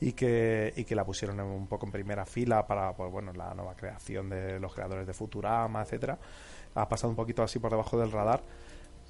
y 0.00 0.12
que, 0.12 0.72
y 0.76 0.84
que 0.84 0.94
la 0.94 1.04
pusieron 1.04 1.40
un 1.40 1.66
poco 1.66 1.86
en 1.86 1.92
primera 1.92 2.24
fila 2.24 2.66
para 2.66 2.94
pues, 2.94 3.10
bueno, 3.10 3.32
la 3.32 3.54
nueva 3.54 3.74
creación 3.74 4.28
de 4.28 4.60
los 4.60 4.72
creadores 4.72 5.06
de 5.06 5.12
Futurama, 5.12 5.82
etcétera. 5.82 6.18
Ha 6.74 6.88
pasado 6.88 7.10
un 7.10 7.16
poquito 7.16 7.42
así 7.42 7.58
por 7.58 7.70
debajo 7.70 7.98
del 7.98 8.12
radar, 8.12 8.42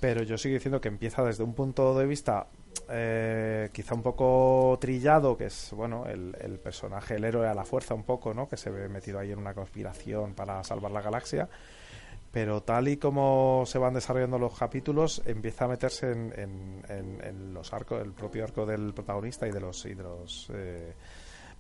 pero 0.01 0.23
yo 0.23 0.39
sigo 0.39 0.55
diciendo 0.55 0.81
que 0.81 0.89
empieza 0.89 1.23
desde 1.25 1.43
un 1.45 1.55
punto 1.55 1.99
de 1.99 2.07
vista 2.07 2.47
eh, 2.91 3.71
quizá 3.73 3.95
un 3.95 4.03
poco 4.03 4.77
trillado, 4.81 5.37
que 5.37 5.47
es 5.47 5.71
bueno 5.73 6.07
el, 6.07 6.37
el 6.41 6.59
personaje, 6.59 7.17
el 7.17 7.25
héroe 7.25 7.49
a 7.49 7.55
la 7.55 7.65
fuerza 7.65 7.95
un 7.95 8.05
poco, 8.05 8.33
¿no? 8.35 8.49
que 8.49 8.57
se 8.57 8.71
ve 8.71 8.89
metido 8.89 9.19
ahí 9.19 9.33
en 9.33 9.39
una 9.39 9.55
conspiración 9.55 10.35
para 10.35 10.63
salvar 10.65 10.93
la 10.93 11.03
galaxia. 11.03 11.49
Pero 12.31 12.63
tal 12.63 12.89
y 12.89 12.99
como 12.99 13.65
se 13.67 13.79
van 13.79 13.95
desarrollando 13.95 14.39
los 14.39 14.57
capítulos, 14.57 15.23
empieza 15.25 15.65
a 15.65 15.69
meterse 15.69 16.13
en, 16.13 16.33
en- 16.39 16.83
en- 16.89 17.25
en 17.25 17.55
los 17.55 17.73
arcos, 17.73 18.03
el 18.03 18.13
propio 18.13 18.45
arco 18.45 18.67
del 18.67 18.93
protagonista 18.93 19.49
y 19.49 19.51
de 19.51 19.61
los, 19.61 19.85
y 19.87 19.95
de 19.95 20.03
los 20.03 20.51
eh, 20.55 20.93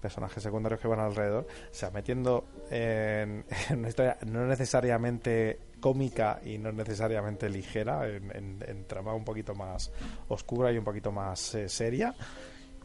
personajes 0.01 0.43
secundarios 0.43 0.78
que 0.80 0.86
van 0.86 1.01
alrededor, 1.01 1.47
se 1.70 1.86
va 1.86 1.93
metiendo 1.93 2.45
en, 2.70 3.45
en 3.70 3.78
una 3.78 3.89
historia 3.89 4.18
no 4.26 4.47
necesariamente 4.47 5.59
cómica 5.81 6.41
y 6.45 6.59
no 6.59 6.72
necesariamente 6.72 7.49
ligera, 7.49 8.09
en, 8.09 8.31
en- 8.37 8.64
en 8.66 8.85
trama 8.87 9.14
un 9.14 9.24
poquito 9.24 9.55
más 9.55 9.91
oscura 10.29 10.72
y 10.72 10.79
un 10.79 10.85
poquito 10.85 11.12
más 11.12 11.55
eh, 11.55 11.68
seria. 11.68 12.14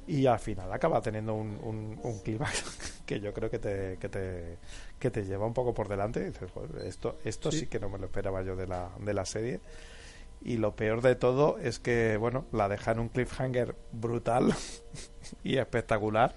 Y 0.06 0.26
al 0.26 0.40
final 0.40 0.72
acaba 0.74 1.02
teniendo 1.02 1.34
un, 1.34 1.58
un, 1.64 2.00
un 2.04 2.20
clímax 2.20 3.02
que 3.06 3.20
yo 3.22 3.34
creo 3.34 3.50
que 3.50 3.60
te, 3.60 3.98
que 3.98 4.10
te, 4.10 4.58
que 5.00 5.10
te 5.12 5.24
lleva 5.24 5.46
un 5.46 5.54
poco 5.54 5.74
por 5.74 5.88
delante. 5.88 6.20
Y 6.22 6.26
dices, 6.26 6.52
"Joder, 6.52 6.86
esto, 6.86 7.20
esto 7.24 7.52
sí. 7.52 7.62
Sí. 7.62 7.68
que 7.68 7.80
no 7.80 7.88
me 7.90 7.98
lo 7.98 8.06
esperaba 8.06 8.42
yo 8.44 8.56
de 8.56 8.68
la, 8.68 8.90
de 9.00 9.14
la 9.14 9.26
serie. 9.26 9.62
Y 10.46 10.58
lo 10.58 10.76
peor 10.76 11.02
de 11.02 11.16
todo 11.16 11.58
es 11.58 11.80
que, 11.80 12.18
bueno, 12.18 12.46
la 12.52 12.68
deja 12.68 12.92
en 12.92 13.00
un 13.00 13.08
cliffhanger 13.08 13.76
brutal 13.94 14.54
y 15.44 15.56
espectacular, 15.56 16.36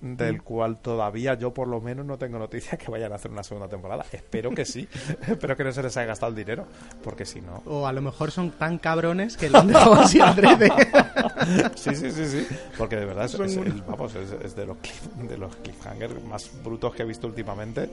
del 0.00 0.36
Mm. 0.36 0.42
cual 0.42 0.78
todavía 0.80 1.34
yo 1.34 1.52
por 1.52 1.68
lo 1.68 1.80
menos 1.80 2.06
no 2.06 2.16
tengo 2.18 2.38
noticia 2.38 2.78
que 2.78 2.90
vayan 2.90 3.12
a 3.12 3.16
hacer 3.16 3.30
una 3.30 3.42
segunda 3.42 3.68
temporada. 3.68 4.04
Espero 4.12 4.50
que 4.50 4.64
sí. 4.64 4.88
Espero 5.28 5.56
que 5.56 5.64
no 5.64 5.72
se 5.72 5.82
les 5.82 5.96
haya 5.96 6.06
gastado 6.06 6.30
el 6.30 6.36
dinero, 6.36 6.66
porque 7.02 7.24
si 7.26 7.40
no... 7.40 7.62
O 7.66 7.86
a 7.86 7.92
lo 7.92 8.00
mejor 8.00 8.30
son 8.30 8.50
tan 8.52 8.78
cabrones 8.78 9.36
que 9.36 9.50
lo 9.50 9.58
han 9.58 9.66
dejado 9.68 9.94
así 9.94 10.20
adrede. 10.20 10.70
sí, 11.76 11.94
sí, 11.94 12.10
sí, 12.12 12.26
sí. 12.26 12.46
Porque 12.78 12.96
de 12.96 13.04
verdad 13.04 13.26
es, 13.26 13.34
es- 13.34 13.86
vamos, 13.86 14.14
es, 14.14 14.32
es 14.44 14.56
de, 14.56 14.66
los 14.66 14.76
cliff- 14.78 15.28
de 15.28 15.36
los 15.38 15.54
cliffhangers 15.56 16.22
más 16.24 16.50
brutos 16.64 16.94
que 16.94 17.02
he 17.02 17.06
visto 17.06 17.26
últimamente 17.26 17.90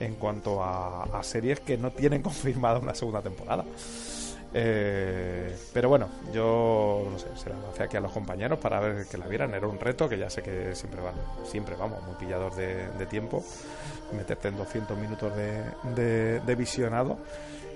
en 0.00 0.14
cuanto 0.14 0.62
a, 0.64 1.04
a 1.04 1.22
series 1.22 1.60
que 1.60 1.76
no 1.76 1.90
tienen 1.90 2.22
confirmada 2.22 2.78
una 2.78 2.94
segunda 2.94 3.20
temporada. 3.20 3.64
Eh, 4.54 5.56
pero 5.72 5.88
bueno, 5.88 6.08
yo 6.32 7.08
no 7.10 7.18
sé, 7.18 7.26
se 7.36 7.48
la 7.50 7.56
lancé 7.58 7.84
aquí 7.84 7.96
a 7.96 8.00
los 8.00 8.12
compañeros 8.12 8.58
para 8.58 8.80
ver 8.80 9.06
que 9.06 9.16
la 9.18 9.26
vieran. 9.26 9.54
Era 9.54 9.66
un 9.66 9.78
reto 9.80 10.08
que 10.08 10.18
ya 10.18 10.28
sé 10.28 10.42
que 10.42 10.74
siempre 10.74 11.00
van, 11.00 11.14
siempre 11.44 11.74
vamos, 11.76 12.02
muy 12.04 12.14
pillados 12.16 12.54
de, 12.56 12.88
de 12.98 13.06
tiempo. 13.06 13.42
Meterte 14.12 14.48
en 14.48 14.56
200 14.56 14.96
minutos 14.98 15.34
de, 15.34 15.62
de- 15.94 16.40
de 16.40 16.54
visionado. 16.54 17.18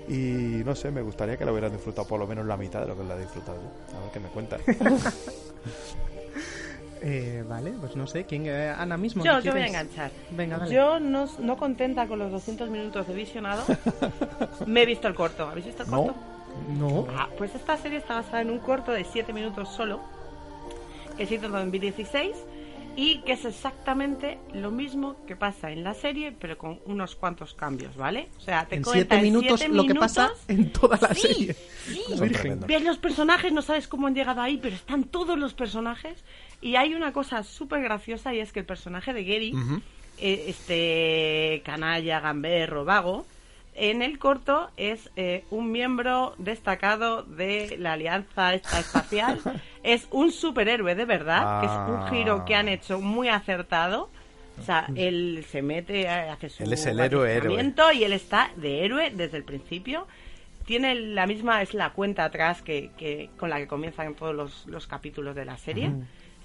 Y 0.07 0.61
no 0.63 0.73
sé, 0.75 0.89
me 0.91 1.01
gustaría 1.01 1.35
que 1.35 1.43
la 1.45 1.51
hubieran 1.51 1.71
disfrutado 1.73 2.07
por 2.07 2.19
lo 2.19 2.27
menos 2.27 2.45
la 2.45 2.55
mitad 2.57 2.79
de 2.81 2.87
lo 2.87 2.95
que 2.97 3.03
la 3.03 3.15
he 3.15 3.19
disfrutado 3.21 3.57
yo. 3.57 3.97
A 3.97 4.01
ver 4.01 4.11
qué 4.13 4.19
me 4.19 4.29
cuentan. 4.29 4.61
Eh, 6.99 7.43
vale, 7.47 7.71
pues 7.79 7.95
no 7.95 8.07
sé, 8.07 8.25
¿quién? 8.25 8.47
eh, 8.47 8.69
Ana 8.75 8.97
mismo. 8.97 9.23
Yo, 9.23 9.33
¿no 9.33 9.39
yo 9.39 9.51
voy 9.51 9.61
a 9.61 9.67
enganchar. 9.67 10.09
Venga, 10.31 10.57
dale. 10.57 10.73
Yo 10.73 10.99
no, 10.99 11.27
no 11.39 11.55
contenta 11.55 12.07
con 12.07 12.17
los 12.17 12.31
200 12.31 12.69
minutos 12.71 13.07
de 13.07 13.13
visionado, 13.13 13.63
me 14.65 14.81
he 14.81 14.85
visto 14.87 15.07
el 15.07 15.13
corto. 15.13 15.47
¿Habéis 15.47 15.67
visto 15.67 15.83
el 15.83 15.89
corto? 15.89 16.07
No. 16.13 16.36
Ah, 17.15 17.29
pues 17.37 17.55
esta 17.55 17.77
serie 17.77 17.97
está 17.99 18.15
basada 18.15 18.41
en 18.41 18.49
un 18.51 18.59
corto 18.59 18.91
de 18.91 19.03
7 19.03 19.33
minutos 19.33 19.69
solo, 19.69 20.01
que 21.17 21.25
se 21.25 21.35
hizo 21.35 21.45
en 21.47 21.51
2016 21.51 22.35
y 22.95 23.19
que 23.19 23.33
es 23.33 23.45
exactamente 23.45 24.39
lo 24.53 24.71
mismo 24.71 25.17
que 25.27 25.35
pasa 25.35 25.69
en 25.71 25.83
la 25.83 25.93
serie, 25.93 26.31
pero 26.31 26.57
con 26.57 26.79
unos 26.85 27.15
cuantos 27.15 27.53
cambios, 27.53 27.95
¿vale? 27.95 28.27
O 28.37 28.41
sea, 28.41 28.65
te 28.65 28.75
En 28.75 28.81
cuenta 28.81 28.99
siete 29.01 29.15
en 29.15 29.21
minutos 29.21 29.59
siete 29.59 29.75
lo 29.75 29.85
que 29.85 29.93
pasa 29.93 30.31
en 30.47 30.71
toda 30.73 30.97
la 30.99 31.13
Sí, 31.13 31.21
serie. 31.21 31.53
Sí. 31.53 32.01
Ves 32.67 32.83
los 32.83 32.97
personajes, 32.97 33.53
no 33.53 33.61
sabes 33.61 33.87
cómo 33.87 34.07
han 34.07 34.15
llegado 34.15 34.41
ahí, 34.41 34.57
pero 34.57 34.75
están 34.75 35.03
todos 35.03 35.37
los 35.37 35.53
personajes. 35.53 36.23
Y 36.59 36.75
hay 36.75 36.95
una 36.95 37.13
cosa 37.13 37.43
súper 37.43 37.83
graciosa 37.83 38.33
y 38.33 38.39
es 38.39 38.51
que 38.51 38.61
el 38.61 38.65
personaje 38.65 39.13
de 39.13 39.23
Gary, 39.23 39.53
eh, 40.17 40.45
este 40.47 41.61
canalla, 41.63 42.19
gamberro, 42.19 42.83
vago, 42.83 43.27
en 43.77 44.01
el 44.01 44.17
corto 44.19 44.69
es 44.75 45.09
eh, 45.15 45.45
un 45.51 45.71
miembro 45.71 46.33
destacado 46.37 47.23
de 47.23 47.75
la 47.79 47.93
alianza 47.93 48.53
espacial. 48.53 49.39
es 49.83 50.07
un 50.11 50.31
superhéroe 50.31 50.95
de 50.95 51.05
verdad, 51.05 51.61
que 51.61 51.65
es 51.67 51.71
un 51.71 52.03
Ah. 52.03 52.07
giro 52.11 52.43
que 52.45 52.55
han 52.55 52.67
hecho 52.67 52.99
muy 52.99 53.29
acertado. 53.29 54.09
O 54.59 54.63
sea, 54.63 54.87
él 54.95 55.45
se 55.49 55.61
mete, 55.61 56.01
eh, 56.01 56.09
hace 56.09 56.49
su 56.49 56.63
Él 56.63 56.73
es 56.73 56.85
el 56.87 56.99
héroe, 56.99 57.31
héroe. 57.31 57.63
y 57.93 58.03
él 58.03 58.13
está 58.13 58.49
de 58.55 58.83
héroe 58.83 59.11
desde 59.11 59.37
el 59.37 59.43
principio. 59.43 60.07
Tiene 60.65 60.95
la 60.95 61.27
misma, 61.27 61.61
es 61.61 61.73
la 61.75 61.91
cuenta 61.91 62.25
atrás 62.25 62.61
que, 62.63 62.89
que 62.97 63.29
con 63.37 63.49
la 63.51 63.57
que 63.57 63.67
comienzan 63.67 64.15
todos 64.15 64.35
los, 64.35 64.65
los 64.65 64.87
capítulos 64.87 65.35
de 65.35 65.45
la 65.45 65.57
serie 65.57 65.91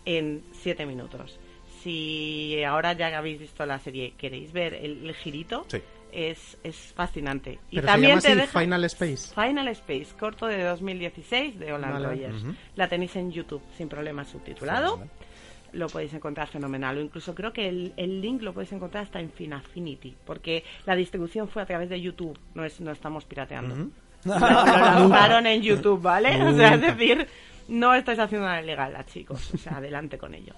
en 0.04 0.44
siete 0.52 0.84
minutos. 0.86 1.40
Si 1.82 2.62
ahora 2.62 2.92
ya 2.92 3.16
habéis 3.18 3.40
visto 3.40 3.66
la 3.66 3.78
serie, 3.78 4.12
queréis 4.16 4.52
ver 4.52 4.74
el, 4.74 5.06
el 5.08 5.14
girito, 5.14 5.64
Sí. 5.68 5.78
Es, 6.12 6.58
es 6.62 6.76
fascinante. 6.94 7.58
Y 7.70 7.76
Pero 7.76 7.86
también 7.88 8.20
se 8.20 8.28
llama 8.28 8.40
te 8.40 8.42
así, 8.42 8.52
deja 8.52 8.60
Final 8.60 8.84
Space. 8.84 9.34
Final 9.34 9.68
Space, 9.68 10.08
corto 10.18 10.46
de 10.46 10.62
2016 10.62 11.58
de 11.58 11.72
Olan 11.72 11.92
Vale. 11.92 12.08
Rogers. 12.08 12.42
Ujú. 12.42 12.54
La 12.76 12.88
tenéis 12.88 13.16
en 13.16 13.32
YouTube 13.32 13.62
sin 13.76 13.88
problema 13.88 14.24
subtitulado. 14.24 15.02
Lo 15.72 15.88
podéis 15.88 16.12
encontrar 16.12 16.48
fenomenal. 16.48 16.98
O 16.98 17.00
incluso 17.00 17.34
creo 17.34 17.52
que 17.52 17.66
el, 17.68 17.94
el 17.96 18.20
link 18.20 18.42
lo 18.42 18.52
podéis 18.52 18.72
encontrar 18.72 19.04
hasta 19.04 19.20
en 19.20 19.30
Finafinity. 19.30 20.14
Porque 20.26 20.64
la 20.84 20.94
distribución 20.94 21.48
fue 21.48 21.62
a 21.62 21.66
través 21.66 21.88
de 21.88 22.00
YouTube. 22.00 22.38
No, 22.54 22.64
es, 22.64 22.78
no 22.80 22.90
estamos 22.92 23.24
pirateando. 23.24 23.74
Lo, 24.24 24.38
lo 24.38 24.38
lanzaron 24.38 25.46
en 25.46 25.62
YouTube, 25.62 26.00
¿vale? 26.00 26.42
O 26.44 26.54
sea, 26.54 26.74
es 26.74 26.80
decir, 26.80 27.26
no 27.68 27.94
estáis 27.94 28.18
haciendo 28.18 28.46
nada 28.46 28.60
ilegal, 28.60 28.94
chicos. 29.06 29.54
O 29.54 29.56
sea, 29.56 29.78
adelante 29.78 30.18
con 30.18 30.34
ello. 30.34 30.54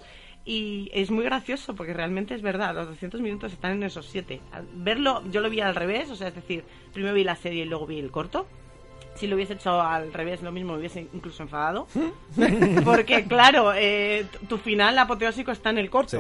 Y 0.47 0.91
es 0.93 1.11
muy 1.11 1.25
gracioso 1.25 1.75
porque 1.75 1.95
realmente 1.95 2.35
es 2.35 2.43
verdad, 2.43 2.75
los 2.75 2.87
200 2.89 3.21
minutos 3.23 3.53
están 3.53 3.73
en 3.73 3.83
esos 3.85 4.07
7. 4.07 4.41
Verlo, 4.75 5.23
yo 5.31 5.41
lo 5.41 5.49
vi 5.49 5.61
al 5.61 5.75
revés, 5.75 6.11
o 6.11 6.17
sea, 6.17 6.29
es 6.29 6.35
decir, 6.35 6.65
primero 6.93 7.15
vi 7.15 7.25
la 7.25 7.35
serie 7.37 7.63
y 7.65 7.67
luego 7.67 7.87
vi 7.87 7.99
el 7.99 8.11
corto. 8.11 8.47
Si 9.15 9.27
lo 9.27 9.37
hubiese 9.37 9.55
hecho 9.55 9.81
al 9.81 10.13
revés, 10.13 10.43
lo 10.43 10.53
mismo, 10.53 10.73
me 10.73 10.81
hubiese 10.81 11.07
incluso 11.15 11.43
enfadado. 11.45 11.87
porque, 12.85 13.25
claro, 13.27 13.73
eh, 13.75 14.27
tu- 14.49 14.59
final 14.59 14.99
apoteósico 14.99 15.51
está 15.53 15.71
en 15.71 15.79
el 15.79 15.89
corto. 15.89 16.11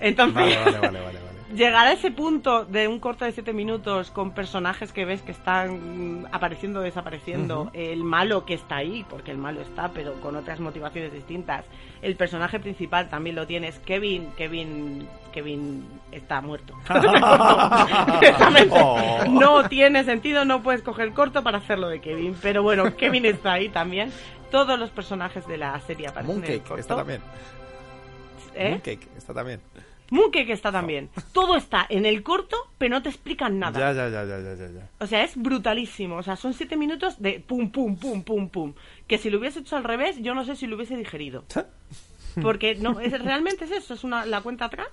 Entonces, 0.00 0.34
Vale, 0.34 0.56
vale, 0.56 0.78
vale, 0.78 1.00
vale, 1.00 1.18
vale. 1.20 1.31
Llegar 1.54 1.86
a 1.86 1.92
ese 1.92 2.10
punto 2.10 2.64
de 2.64 2.88
un 2.88 2.98
corto 2.98 3.24
de 3.24 3.32
7 3.32 3.52
minutos 3.52 4.10
con 4.10 4.32
personajes 4.32 4.92
que 4.92 5.04
ves 5.04 5.22
que 5.22 5.32
están 5.32 6.22
mm, 6.22 6.26
apareciendo 6.32 6.80
o 6.80 6.82
desapareciendo, 6.82 7.70
el 7.72 8.04
malo 8.04 8.44
que 8.44 8.54
está 8.54 8.76
ahí, 8.76 9.04
porque 9.08 9.30
el 9.30 9.38
malo 9.38 9.60
está, 9.60 9.90
pero 9.92 10.14
con 10.20 10.36
otras 10.36 10.60
motivaciones 10.60 11.12
distintas, 11.12 11.64
el 12.00 12.16
personaje 12.16 12.58
principal 12.58 13.08
también 13.08 13.36
lo 13.36 13.46
tienes, 13.46 13.78
Kevin, 13.80 14.32
Kevin, 14.36 15.08
Kevin 15.32 15.86
está 16.10 16.40
muerto. 16.40 16.74
Oh. 18.74 19.24
No 19.28 19.68
tiene 19.68 20.04
sentido, 20.04 20.44
no 20.44 20.62
puedes 20.62 20.82
coger 20.82 21.08
el 21.08 21.14
corto 21.14 21.42
para 21.42 21.58
hacerlo 21.58 21.88
de 21.88 22.00
Kevin, 22.00 22.36
pero 22.40 22.62
bueno, 22.62 22.96
Kevin 22.96 23.26
está 23.26 23.54
ahí 23.54 23.68
también. 23.68 24.12
Todos 24.50 24.78
los 24.78 24.90
personajes 24.90 25.46
de 25.46 25.58
la 25.58 25.78
serie 25.80 26.08
aparecen 26.08 26.36
en 26.36 26.44
el 26.44 26.48
Mooncake, 26.48 26.68
corto. 26.68 26.80
está 26.80 26.96
también. 26.96 27.20
¿Eh? 28.54 28.70
Mooncake, 28.70 29.08
está 29.16 29.34
también. 29.34 29.60
Mooncake 30.12 30.52
está 30.52 30.70
también. 30.70 31.08
Todo 31.32 31.56
está 31.56 31.86
en 31.88 32.04
el 32.06 32.22
corto, 32.22 32.56
pero 32.78 32.94
no 32.96 33.02
te 33.02 33.08
explican 33.08 33.58
nada. 33.58 33.80
Ya, 33.80 33.92
ya, 33.92 34.24
ya, 34.24 34.24
ya, 34.26 34.54
ya, 34.54 34.68
ya. 34.70 34.88
O 35.00 35.06
sea, 35.06 35.24
es 35.24 35.36
brutalísimo. 35.36 36.16
O 36.16 36.22
sea, 36.22 36.36
son 36.36 36.52
siete 36.52 36.76
minutos 36.76 37.20
de 37.20 37.40
pum, 37.40 37.70
pum, 37.70 37.96
pum, 37.96 38.22
pum, 38.22 38.48
pum. 38.48 38.74
Que 39.06 39.16
si 39.18 39.30
lo 39.30 39.38
hubiese 39.38 39.60
hecho 39.60 39.76
al 39.76 39.84
revés, 39.84 40.18
yo 40.22 40.34
no 40.34 40.44
sé 40.44 40.54
si 40.56 40.66
lo 40.66 40.76
hubiese 40.76 40.96
digerido. 40.96 41.44
Porque 42.42 42.74
no, 42.74 43.00
es, 43.00 43.12
realmente 43.22 43.64
es 43.64 43.70
eso, 43.70 43.94
es 43.94 44.04
una, 44.04 44.26
la 44.26 44.42
cuenta 44.42 44.66
atrás. 44.66 44.88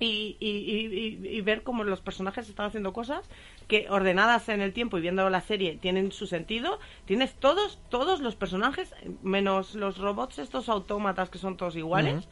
Y, 0.00 0.36
y, 0.40 0.48
y, 0.48 1.26
y- 1.28 1.36
y 1.36 1.40
ver 1.42 1.62
cómo 1.62 1.84
los 1.84 2.00
personajes 2.00 2.48
están 2.48 2.66
haciendo 2.66 2.92
cosas 2.92 3.24
que 3.68 3.86
ordenadas 3.88 4.48
en 4.48 4.60
el 4.60 4.72
tiempo 4.72 4.98
y 4.98 5.00
viendo 5.00 5.28
la 5.30 5.40
serie 5.42 5.78
tienen 5.80 6.10
su 6.10 6.26
sentido. 6.26 6.80
Tienes 7.04 7.34
todos, 7.34 7.78
todos 7.88 8.20
los 8.20 8.34
personajes, 8.34 8.92
menos 9.22 9.76
los 9.76 9.98
robots, 9.98 10.38
estos 10.40 10.68
autómatas 10.68 11.30
que 11.30 11.38
son 11.38 11.56
todos 11.56 11.76
iguales. 11.76 12.26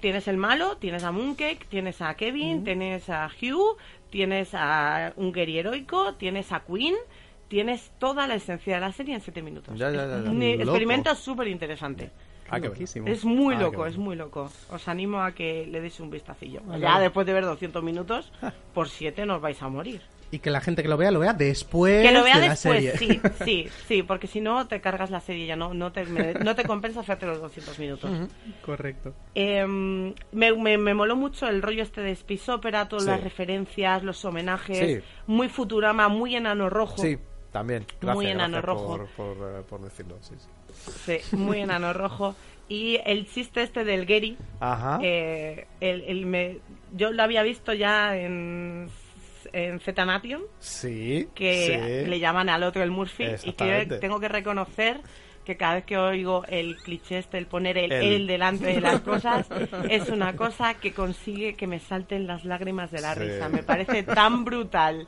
Tienes 0.00 0.28
el 0.28 0.36
malo, 0.36 0.76
tienes 0.76 1.02
a 1.04 1.12
Mooncake, 1.12 1.64
tienes 1.68 2.02
a 2.02 2.14
Kevin, 2.14 2.62
tienes 2.64 3.08
a 3.08 3.26
Hugh, 3.28 3.76
tienes 4.10 4.50
a 4.54 5.12
un 5.16 5.32
Gary 5.32 5.58
heroico, 5.58 6.14
tienes 6.14 6.52
a 6.52 6.60
Queen, 6.60 6.94
tienes 7.48 7.90
toda 7.98 8.26
la 8.26 8.34
esencia 8.34 8.74
de 8.74 8.80
la 8.82 8.92
serie 8.92 9.14
en 9.14 9.20
siete 9.22 9.40
minutos. 9.40 9.78
Ya, 9.78 9.90
ya, 9.90 10.06
ya, 10.06 10.18
Es 10.18 10.24
ya. 10.24 10.30
un 10.30 10.40
Loco. 10.40 10.62
experimento 10.62 11.14
súper 11.14 11.48
interesante. 11.48 12.10
Ah. 12.50 12.60
Es 13.06 13.24
muy 13.24 13.54
Ah, 13.54 13.60
loco, 13.60 13.86
es 13.86 13.96
muy 13.96 14.14
loco. 14.16 14.50
Os 14.70 14.86
animo 14.86 15.20
a 15.22 15.32
que 15.32 15.66
le 15.66 15.80
deis 15.80 15.98
un 16.00 16.10
vistacillo. 16.10 16.60
Ya 16.78 17.00
después 17.00 17.26
de 17.26 17.32
ver 17.32 17.44
200 17.44 17.82
minutos, 17.82 18.30
por 18.74 18.90
7 18.90 19.24
nos 19.24 19.40
vais 19.40 19.60
a 19.62 19.68
morir. 19.68 20.02
Y 20.34 20.38
que 20.40 20.50
la 20.50 20.60
gente 20.60 20.82
que 20.82 20.88
lo 20.88 20.96
vea, 20.96 21.10
lo 21.12 21.20
vea 21.20 21.32
después 21.32 22.02
Que 22.06 22.12
lo 22.12 22.24
vea 22.24 22.34
de 22.38 22.46
la 22.48 22.50
después, 22.54 22.82
serie. 22.92 22.98
sí, 22.98 23.20
sí, 23.44 23.68
sí, 23.86 24.02
porque 24.02 24.26
si 24.26 24.40
no 24.40 24.66
te 24.66 24.80
cargas 24.80 25.10
la 25.10 25.20
serie 25.20 25.46
ya 25.46 25.54
no, 25.56 25.74
no, 25.74 25.92
te, 25.92 26.04
me- 26.06 26.34
no 26.34 26.54
te 26.56 26.64
compensa 26.64 27.00
hacerte 27.00 27.26
los 27.26 27.40
200 27.40 27.78
minutos. 27.78 28.10
Correcto. 28.64 29.14
Eh, 29.34 29.64
me, 29.66 30.52
me, 30.52 30.78
me 30.78 30.94
moló 30.94 31.14
mucho 31.16 31.46
el 31.46 31.62
rollo 31.62 31.82
este 31.82 32.00
de 32.00 32.10
Space 32.12 32.50
Opera, 32.50 32.88
todas 32.88 33.04
Sí. 33.04 33.10
las 33.10 33.22
referencias, 33.22 34.02
los 34.02 34.24
homenajes, 34.24 34.78
Sí. 35.02 35.08
muy 35.26 35.48
Futurama, 35.48 36.08
muy 36.08 36.34
enano 36.34 36.68
rojo. 36.68 36.98
Sí, 37.00 37.16
también. 37.52 37.84
Gracias, 38.00 38.14
Muy 38.16 38.26
enano 38.26 38.60
rojo. 38.60 38.86
Por, 38.96 39.06
por, 39.36 39.36
eh, 39.58 39.62
por 39.68 39.80
decirlo, 39.82 40.16
sí, 40.20 40.34
sí. 40.38 41.20
Sí, 41.30 41.36
muy 41.36 41.60
enano 41.60 41.92
rojo. 41.92 42.34
Y 42.68 42.98
el 43.04 43.28
chiste 43.28 43.62
este 43.62 43.84
del 43.84 44.04
Gary, 44.06 44.36
Ajá. 44.58 44.98
eh, 45.02 45.66
el, 45.80 46.00
el 46.02 46.26
me, 46.26 46.58
yo 46.92 47.12
lo 47.12 47.22
había 47.22 47.42
visto 47.42 47.72
ya 47.74 48.16
en, 48.16 48.88
en 49.54 49.80
Zeta 49.80 50.04
Nation, 50.04 50.42
Sí. 50.58 51.28
que 51.34 52.02
sí. 52.04 52.10
le 52.10 52.18
llaman 52.20 52.48
al 52.48 52.62
otro 52.64 52.82
el 52.82 52.90
Murphy, 52.90 53.24
y 53.44 53.52
que 53.52 53.86
tengo 54.00 54.20
que 54.20 54.28
reconocer 54.28 55.00
que 55.44 55.56
cada 55.58 55.74
vez 55.74 55.84
que 55.84 55.98
oigo 55.98 56.42
el 56.48 56.76
cliché 56.78 57.18
este, 57.18 57.36
el 57.36 57.46
poner 57.46 57.76
el 57.76 57.92
El. 57.92 58.26
delante 58.26 58.66
de 58.66 58.80
las 58.80 59.00
cosas, 59.00 59.46
es 59.90 60.08
una 60.08 60.34
cosa 60.36 60.74
que 60.74 60.92
consigue 60.92 61.54
que 61.54 61.66
me 61.66 61.80
salten 61.80 62.26
las 62.26 62.44
lágrimas 62.46 62.90
de 62.90 63.00
la 63.02 63.14
Sí. 63.14 63.20
risa. 63.20 63.48
Me 63.50 63.62
parece 63.62 64.02
tan 64.04 64.44
brutal. 64.44 65.06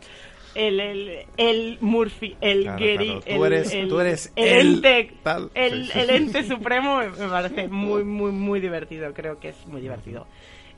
El, 0.55 0.81
el, 0.81 1.27
el 1.37 1.77
Murphy, 1.83 2.35
el 2.41 2.63
Claro, 2.63 2.79
Gary, 2.79 3.07
claro. 3.07 3.21
Tú 3.37 3.45
el, 3.45 3.53
eres- 3.53 3.73
el- 3.75 3.89
tú 3.89 4.01
eres 4.01 4.33
el 4.37 4.49
el 4.49 4.67
ente, 4.77 5.13
tal. 5.23 5.51
el, 5.55 5.91
ente 6.11 6.45
supremo 6.45 6.97
me 6.99 7.09
me 7.11 7.29
parece 7.29 7.69
muy, 7.69 8.05
muy, 8.19 8.33
muy 8.33 8.61
divertido. 8.61 9.13
Creo 9.13 9.39
que 9.39 9.51
es 9.51 9.67
muy 9.67 9.83
divertido. 9.83 10.27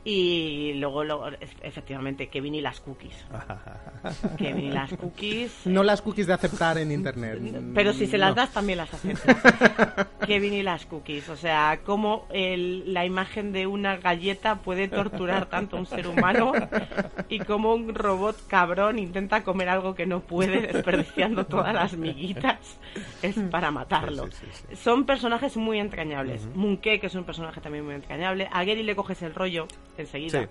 Y 0.04 0.74
luego, 0.74 1.04
lo- 1.04 1.28
efectivamente, 1.62 2.28
Kevin 2.28 2.54
y 2.54 2.60
las 2.60 2.80
cookies. 2.80 3.26
Kevin 4.38 4.64
y 4.66 4.70
las 4.70 4.90
cookies. 4.94 5.66
No 5.66 5.82
las 5.82 6.00
cookies 6.00 6.26
de 6.26 6.32
aceptar 6.32 6.78
en 6.78 6.92
internet. 6.92 7.38
Pero 7.74 7.92
si 7.92 8.06
se 8.06 8.16
las 8.16 8.30
No. 8.30 8.34
das, 8.36 8.52
también 8.52 8.78
las 8.78 8.94
aceptas. 8.94 9.36
Kevin 10.26 10.54
y 10.54 10.62
las 10.62 10.86
cookies. 10.86 11.28
O 11.28 11.36
sea, 11.36 11.80
cómo 11.84 12.26
el- 12.32 12.94
la 12.94 13.04
imagen 13.04 13.52
de 13.52 13.66
una 13.66 13.96
galleta 13.96 14.56
puede 14.56 14.88
torturar 14.88 15.46
tanto 15.46 15.76
a 15.76 15.80
un 15.80 15.86
ser 15.86 16.06
humano 16.06 16.52
y 17.28 17.40
cómo 17.40 17.74
un 17.74 17.94
robot 17.94 18.46
cabrón 18.46 18.98
intenta 18.98 19.42
comer 19.42 19.68
algo 19.68 19.94
que 19.94 20.06
no 20.06 20.20
puede, 20.20 20.60
desperdiciando 20.72 21.44
todas 21.46 21.74
las 21.74 21.96
miguitas, 21.96 22.78
es 23.22 23.36
para 23.50 23.70
matarlo. 23.70 24.28
Son 24.74 25.04
personajes 25.04 25.56
muy 25.56 25.78
entrañables. 25.80 26.46
Ujú. 26.46 26.58
Mooncake 26.58 27.04
es 27.04 27.14
un 27.14 27.24
personaje 27.24 27.60
también 27.60 27.84
muy 27.84 27.94
entrañable. 27.94 28.48
A 28.52 28.64
Gary 28.64 28.82
le 28.84 28.96
coges 28.96 29.20
el 29.22 29.34
rollo 29.34 29.66
enseguida. 30.02 30.42
Sí. 30.42 30.46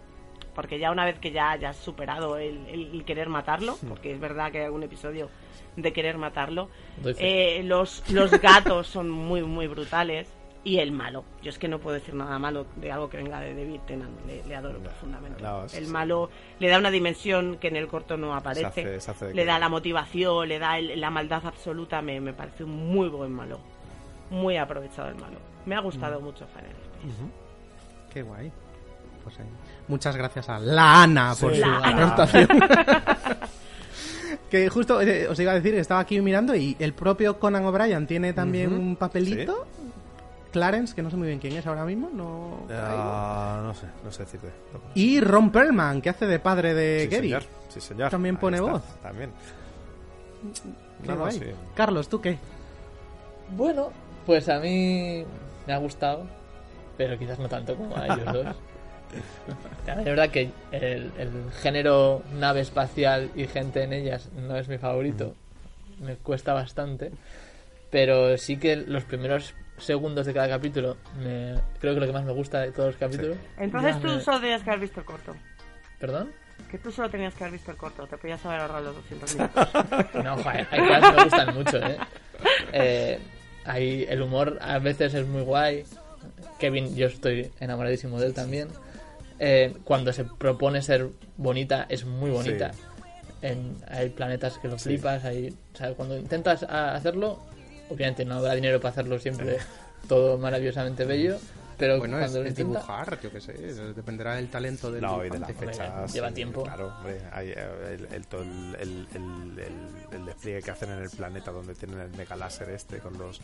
Porque 0.56 0.80
ya 0.80 0.91
una 0.91 1.06
vez 1.06 1.19
que 1.19 1.32
ya 1.32 1.52
hayas 1.52 1.78
superado 1.78 2.38
el, 2.38 3.03
querer 3.06 3.30
matarlo, 3.30 3.78
porque 3.88 4.11
es 4.14 4.19
verdad 4.19 4.52
que 4.52 4.60
hay 4.60 4.65
algún 4.65 4.84
episodio 4.84 5.30
de 5.76 5.94
querer 5.94 6.18
matarlo, 6.18 6.69
eh, 7.19 7.61
los, 7.64 8.03
los 8.11 8.32
gatos 8.41 8.88
son 8.88 9.10
muy, 9.10 9.41
muy 9.44 9.68
brutales. 9.68 10.28
Y 10.64 10.80
el 10.80 10.91
malo. 10.91 11.24
Yo 11.41 11.49
es 11.49 11.57
que 11.60 11.69
no 11.69 11.80
puedo 11.80 11.94
decir 11.94 12.14
nada 12.14 12.38
malo 12.40 12.65
de 12.76 12.91
algo 12.91 13.10
que 13.10 13.15
venga 13.15 13.40
de 13.40 13.53
David 13.56 13.80
Tennant. 13.88 14.11
Le, 14.26 14.44
le 14.45 14.53
adoro 14.56 14.80
profundamente. 14.80 15.41
no, 15.41 15.69
sí, 15.69 15.78
el 15.78 15.88
malo 15.88 16.30
le 16.60 16.68
da 16.68 16.78
una 16.80 16.91
dimensión 16.91 17.56
que 17.57 17.69
en 17.69 17.78
el 17.78 17.88
corto 17.88 18.18
no 18.18 18.36
aparece. 18.36 18.65
hace- 18.65 18.99
se 18.99 19.11
hace 19.11 19.26
de 19.28 19.34
le 19.34 19.45
da 19.45 19.60
la 19.60 19.69
motivación, 19.69 20.49
le 20.49 20.60
da 20.60 20.78
el- 20.78 20.99
la 20.99 21.10
maldad 21.10 21.45
absoluta. 21.45 22.02
Me, 22.02 22.19
me 22.19 22.34
parece 22.34 22.65
un 22.65 22.72
muy 22.91 23.07
buen 23.07 23.32
malo. 23.32 23.60
Muy 24.30 24.57
aprovechado 24.57 25.07
el 25.07 25.15
malo. 25.15 25.38
Me 25.65 25.76
ha 25.76 25.80
gustado 25.80 26.19
mucho 26.19 26.45
Final 26.48 26.72
Space. 26.72 27.07
Ujú. 27.07 27.32
Qué 28.11 28.22
guay. 28.24 28.52
Pues 29.27 29.39
ahí. 29.41 29.45
Muchas 29.89 30.15
gracias 30.15 30.47
a 30.47 30.57
la 30.59 31.03
Ana 31.03 31.35
por 31.39 31.53
Sí. 31.53 31.61
su 31.61 31.65
aportación. 31.69 32.47
que 34.49 34.69
justo 34.69 35.01
eh, 35.01 35.27
os 35.27 35.37
iba 35.39 35.51
a 35.51 35.55
decir, 35.55 35.75
estaba 35.75 35.99
aquí 35.99 36.21
mirando 36.21 36.55
y 36.55 36.77
el 36.79 36.93
propio 36.93 37.37
Conan 37.39 37.65
O'Brien 37.65 38.07
tiene 38.07 38.31
también 38.31 38.71
un 38.71 38.95
papelito. 38.95 39.65
Clarence, 40.53 40.95
que 40.95 41.03
no 41.03 41.09
sé 41.11 41.17
muy 41.17 41.27
bien 41.27 41.39
quién 41.39 41.57
es 41.57 41.67
ahora 41.67 41.83
mismo, 41.83 42.09
no. 42.11 42.65
Ah, 42.73 43.59
no 43.63 43.73
sé, 43.73 43.85
no 44.03 44.11
sé 44.13 44.23
decirte. 44.23 44.47
Y 44.95 45.19
Ron 45.19 45.51
Perlman, 45.51 46.01
que 46.01 46.09
hace 46.09 46.25
de 46.25 46.39
padre 46.39 46.73
de 46.73 47.01
Sí, 47.01 47.07
Gary. 47.09 47.27
señor. 47.27 47.43
Sí, 47.67 47.81
señor. 47.81 48.09
También 48.09 48.35
Ahí 48.35 48.41
pone 48.41 48.57
está, 48.57 48.71
voz. 48.71 48.81
También. 49.03 49.31
Qué 51.01 51.07
No, 51.09 51.15
no, 51.15 51.19
guay. 51.21 51.33
sí. 51.37 51.45
Carlos, 51.75 52.07
¿tú 52.07 52.21
qué? 52.21 52.37
Bueno, 53.57 53.89
pues 54.25 54.47
a 54.47 54.59
mí 54.59 55.25
me 55.67 55.73
ha 55.73 55.77
gustado, 55.77 56.25
pero 56.97 57.19
quizás 57.19 57.37
no 57.39 57.49
tanto 57.49 57.75
como 57.75 57.95
a 57.97 58.05
ellos 58.05 58.33
dos. 58.33 58.47
La 59.85 59.95
verdad 59.95 60.29
que 60.29 60.51
el, 60.71 61.11
el 61.17 61.51
género 61.61 62.23
nave 62.34 62.61
espacial 62.61 63.31
y 63.35 63.47
gente 63.47 63.84
en 63.84 63.93
ellas 63.93 64.29
no 64.35 64.57
es 64.57 64.67
mi 64.67 64.77
favorito. 64.77 65.34
Me 65.99 66.15
cuesta 66.15 66.53
bastante. 66.53 67.11
Pero 67.89 68.38
sí 68.38 68.57
que 68.57 68.75
los 68.75 69.03
primeros 69.05 69.53
segundos 69.77 70.25
de 70.25 70.34
cada 70.34 70.49
capítulo 70.49 70.97
me, 71.23 71.55
creo 71.79 71.93
que 71.93 71.99
lo 72.01 72.05
que 72.07 72.11
más 72.13 72.25
me 72.25 72.34
gusta 72.34 72.59
de 72.61 72.71
todos 72.71 72.89
los 72.89 72.97
capítulos. 72.97 73.38
Entonces 73.57 73.95
Ya 73.95 74.01
tú 74.01 74.07
me- 74.07 74.21
solo 74.21 74.41
tenías 74.41 74.61
que 74.63 74.69
haber 74.71 74.81
visto 74.81 74.99
el 74.99 75.05
corto. 75.05 75.35
¿Perdón? 75.99 76.31
Que 76.69 76.77
tú 76.79 76.91
solo 76.91 77.09
tenías 77.09 77.34
que 77.34 77.43
haber 77.45 77.53
visto 77.53 77.71
el 77.71 77.77
corto. 77.77 78.05
Te 78.07 78.17
podías 78.17 78.43
haber 78.45 78.59
ahorrado 78.61 78.84
los 78.85 78.95
200 78.97 79.35
minutos. 79.35 79.69
No, 80.23 80.38
joder, 80.38 80.67
hay 80.71 80.79
cosas 80.88 81.01
que 81.11 81.15
me 81.17 81.23
gustan 81.23 81.55
mucho, 81.55 81.77
¿eh? 81.77 81.97
Eh, 82.73 83.19
hay, 83.65 84.05
el 84.09 84.21
humor 84.21 84.57
a 84.61 84.79
veces 84.79 85.13
es 85.13 85.25
muy 85.25 85.43
guay. 85.43 85.85
Kevin, 86.59 86.95
yo 86.95 87.07
estoy 87.07 87.51
enamoradísimo 87.59 88.19
de 88.19 88.27
él 88.27 88.34
también. 88.34 88.67
Eh, 89.39 89.76
cuando 89.84 90.11
se 90.14 90.23
propone 90.23 90.81
ser 90.81 91.09
bonita, 91.38 91.85
es 91.89 92.05
muy 92.05 92.30
bonita. 92.31 92.73
Sí. 92.73 92.80
En, 93.43 93.77
hay 93.88 94.09
planetas 94.09 94.57
que 94.57 94.68
lo 94.68 94.77
Sí. 94.80 94.89
flipas. 94.89 95.23
Hay, 95.26 95.55
o 95.73 95.77
sea, 95.77 95.93
cuando 95.93 96.18
intentas 96.18 96.64
hacerlo, 96.64 97.39
obviamente 97.89 98.26
no 98.26 98.35
habrá 98.35 98.55
dinero 98.55 98.80
para 98.80 98.91
hacerlo 98.93 99.19
siempre 99.19 99.57
todo 100.07 100.38
maravillosamente 100.38 101.05
bello. 101.05 101.38
Pero 101.77 101.99
Bueno, 101.99 102.18
es, 102.18 102.23
cuando 102.23 102.39
lo 102.39 102.45
es 102.45 102.49
intenta, 102.53 102.80
dibujar, 102.80 103.22
yo 103.22 103.31
qué 103.31 103.39
sé, 103.39 103.53
dependerá 103.93 104.34
del 104.34 104.49
talento 104.49 104.91
del 104.91 104.99
No, 105.03 105.23
y 105.23 105.30
de 105.30 105.38
las 105.38 105.51
fechas. 105.53 106.11
lleva 106.11 106.31
tiempo. 106.31 106.64
Claro, 106.64 106.88
hombre, 106.88 107.22
hay, 107.31 107.49
eh, 107.49 107.55
el, 107.93 108.07
el, 108.15 108.26
todo 108.26 108.41
el, 108.41 108.76
el, 108.80 109.07
el- 109.14 109.59
el- 109.59 110.15
el 110.19 110.26
despliegue 110.26 110.64
que 110.64 110.72
hacen 110.72 110.89
en 110.89 111.03
el 111.03 111.09
planeta 111.11 111.51
donde 111.51 111.76
tienen 111.76 111.99
el 111.99 112.09
mega 112.18 112.35
láser 112.35 112.72
este 112.72 112.97
con 112.97 113.15
los 113.19 113.41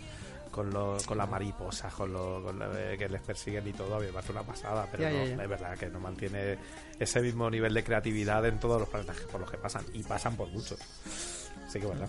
con, 0.53 0.69
los, 0.69 1.05
con 1.05 1.17
las 1.17 1.27
mariposas, 1.29 1.91
con 1.93 2.13
lo, 2.13 2.41
con 2.43 2.57
lo, 2.59 2.77
eh, 2.77 2.95
que 2.97 3.09
les 3.09 3.21
persiguen 3.21 3.67
y 3.67 3.73
todo, 3.73 3.95
a 3.95 3.99
mí 3.99 4.05
me 4.05 4.13
parece 4.13 4.31
una 4.31 4.43
pasada, 4.43 4.87
pero 4.91 5.03
Ya, 5.03 5.09
no, 5.09 5.25
ya, 5.25 5.35
ya. 5.35 5.43
es 5.43 5.49
verdad 5.49 5.77
que 5.77 5.87
no 5.87 5.99
mantiene 5.99 6.57
ese 6.99 7.19
mismo 7.21 7.49
nivel 7.49 7.73
de 7.73 7.83
creatividad 7.83 8.45
en 8.45 8.59
todos 8.59 8.79
los 8.79 8.87
planetas 8.89 9.17
por 9.31 9.41
los 9.41 9.49
que 9.51 9.57
pasan, 9.57 9.83
y 9.93 10.03
pasan 10.03 10.35
por 10.37 10.47
muchos. 10.49 10.79
Así 11.67 11.79
que 11.79 11.87
bueno. 11.87 12.07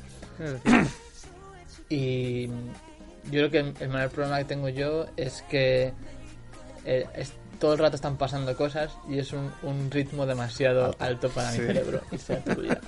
Y 1.88 2.46
yo 2.46 3.48
creo 3.48 3.50
que 3.50 3.58
el 3.84 3.88
mayor 3.90 4.10
problema 4.10 4.38
que 4.38 4.44
tengo 4.44 4.68
yo 4.68 5.06
es 5.16 5.42
que 5.48 5.92
eh, 6.84 7.06
es- 7.14 7.32
todo 7.58 7.72
el 7.74 7.78
rato 7.78 7.96
están 7.96 8.16
pasando 8.16 8.56
cosas 8.56 8.96
y 9.08 9.18
es 9.18 9.32
un, 9.32 9.50
un 9.62 9.90
ritmo 9.90 10.26
demasiado 10.26 10.94
alto, 10.98 11.28
para 11.30 11.50
Sí. 11.52 11.60
mi 11.60 11.66
cerebro 11.66 12.00
y 12.12 12.18
se 12.18 12.34
aturbia. 12.34 12.80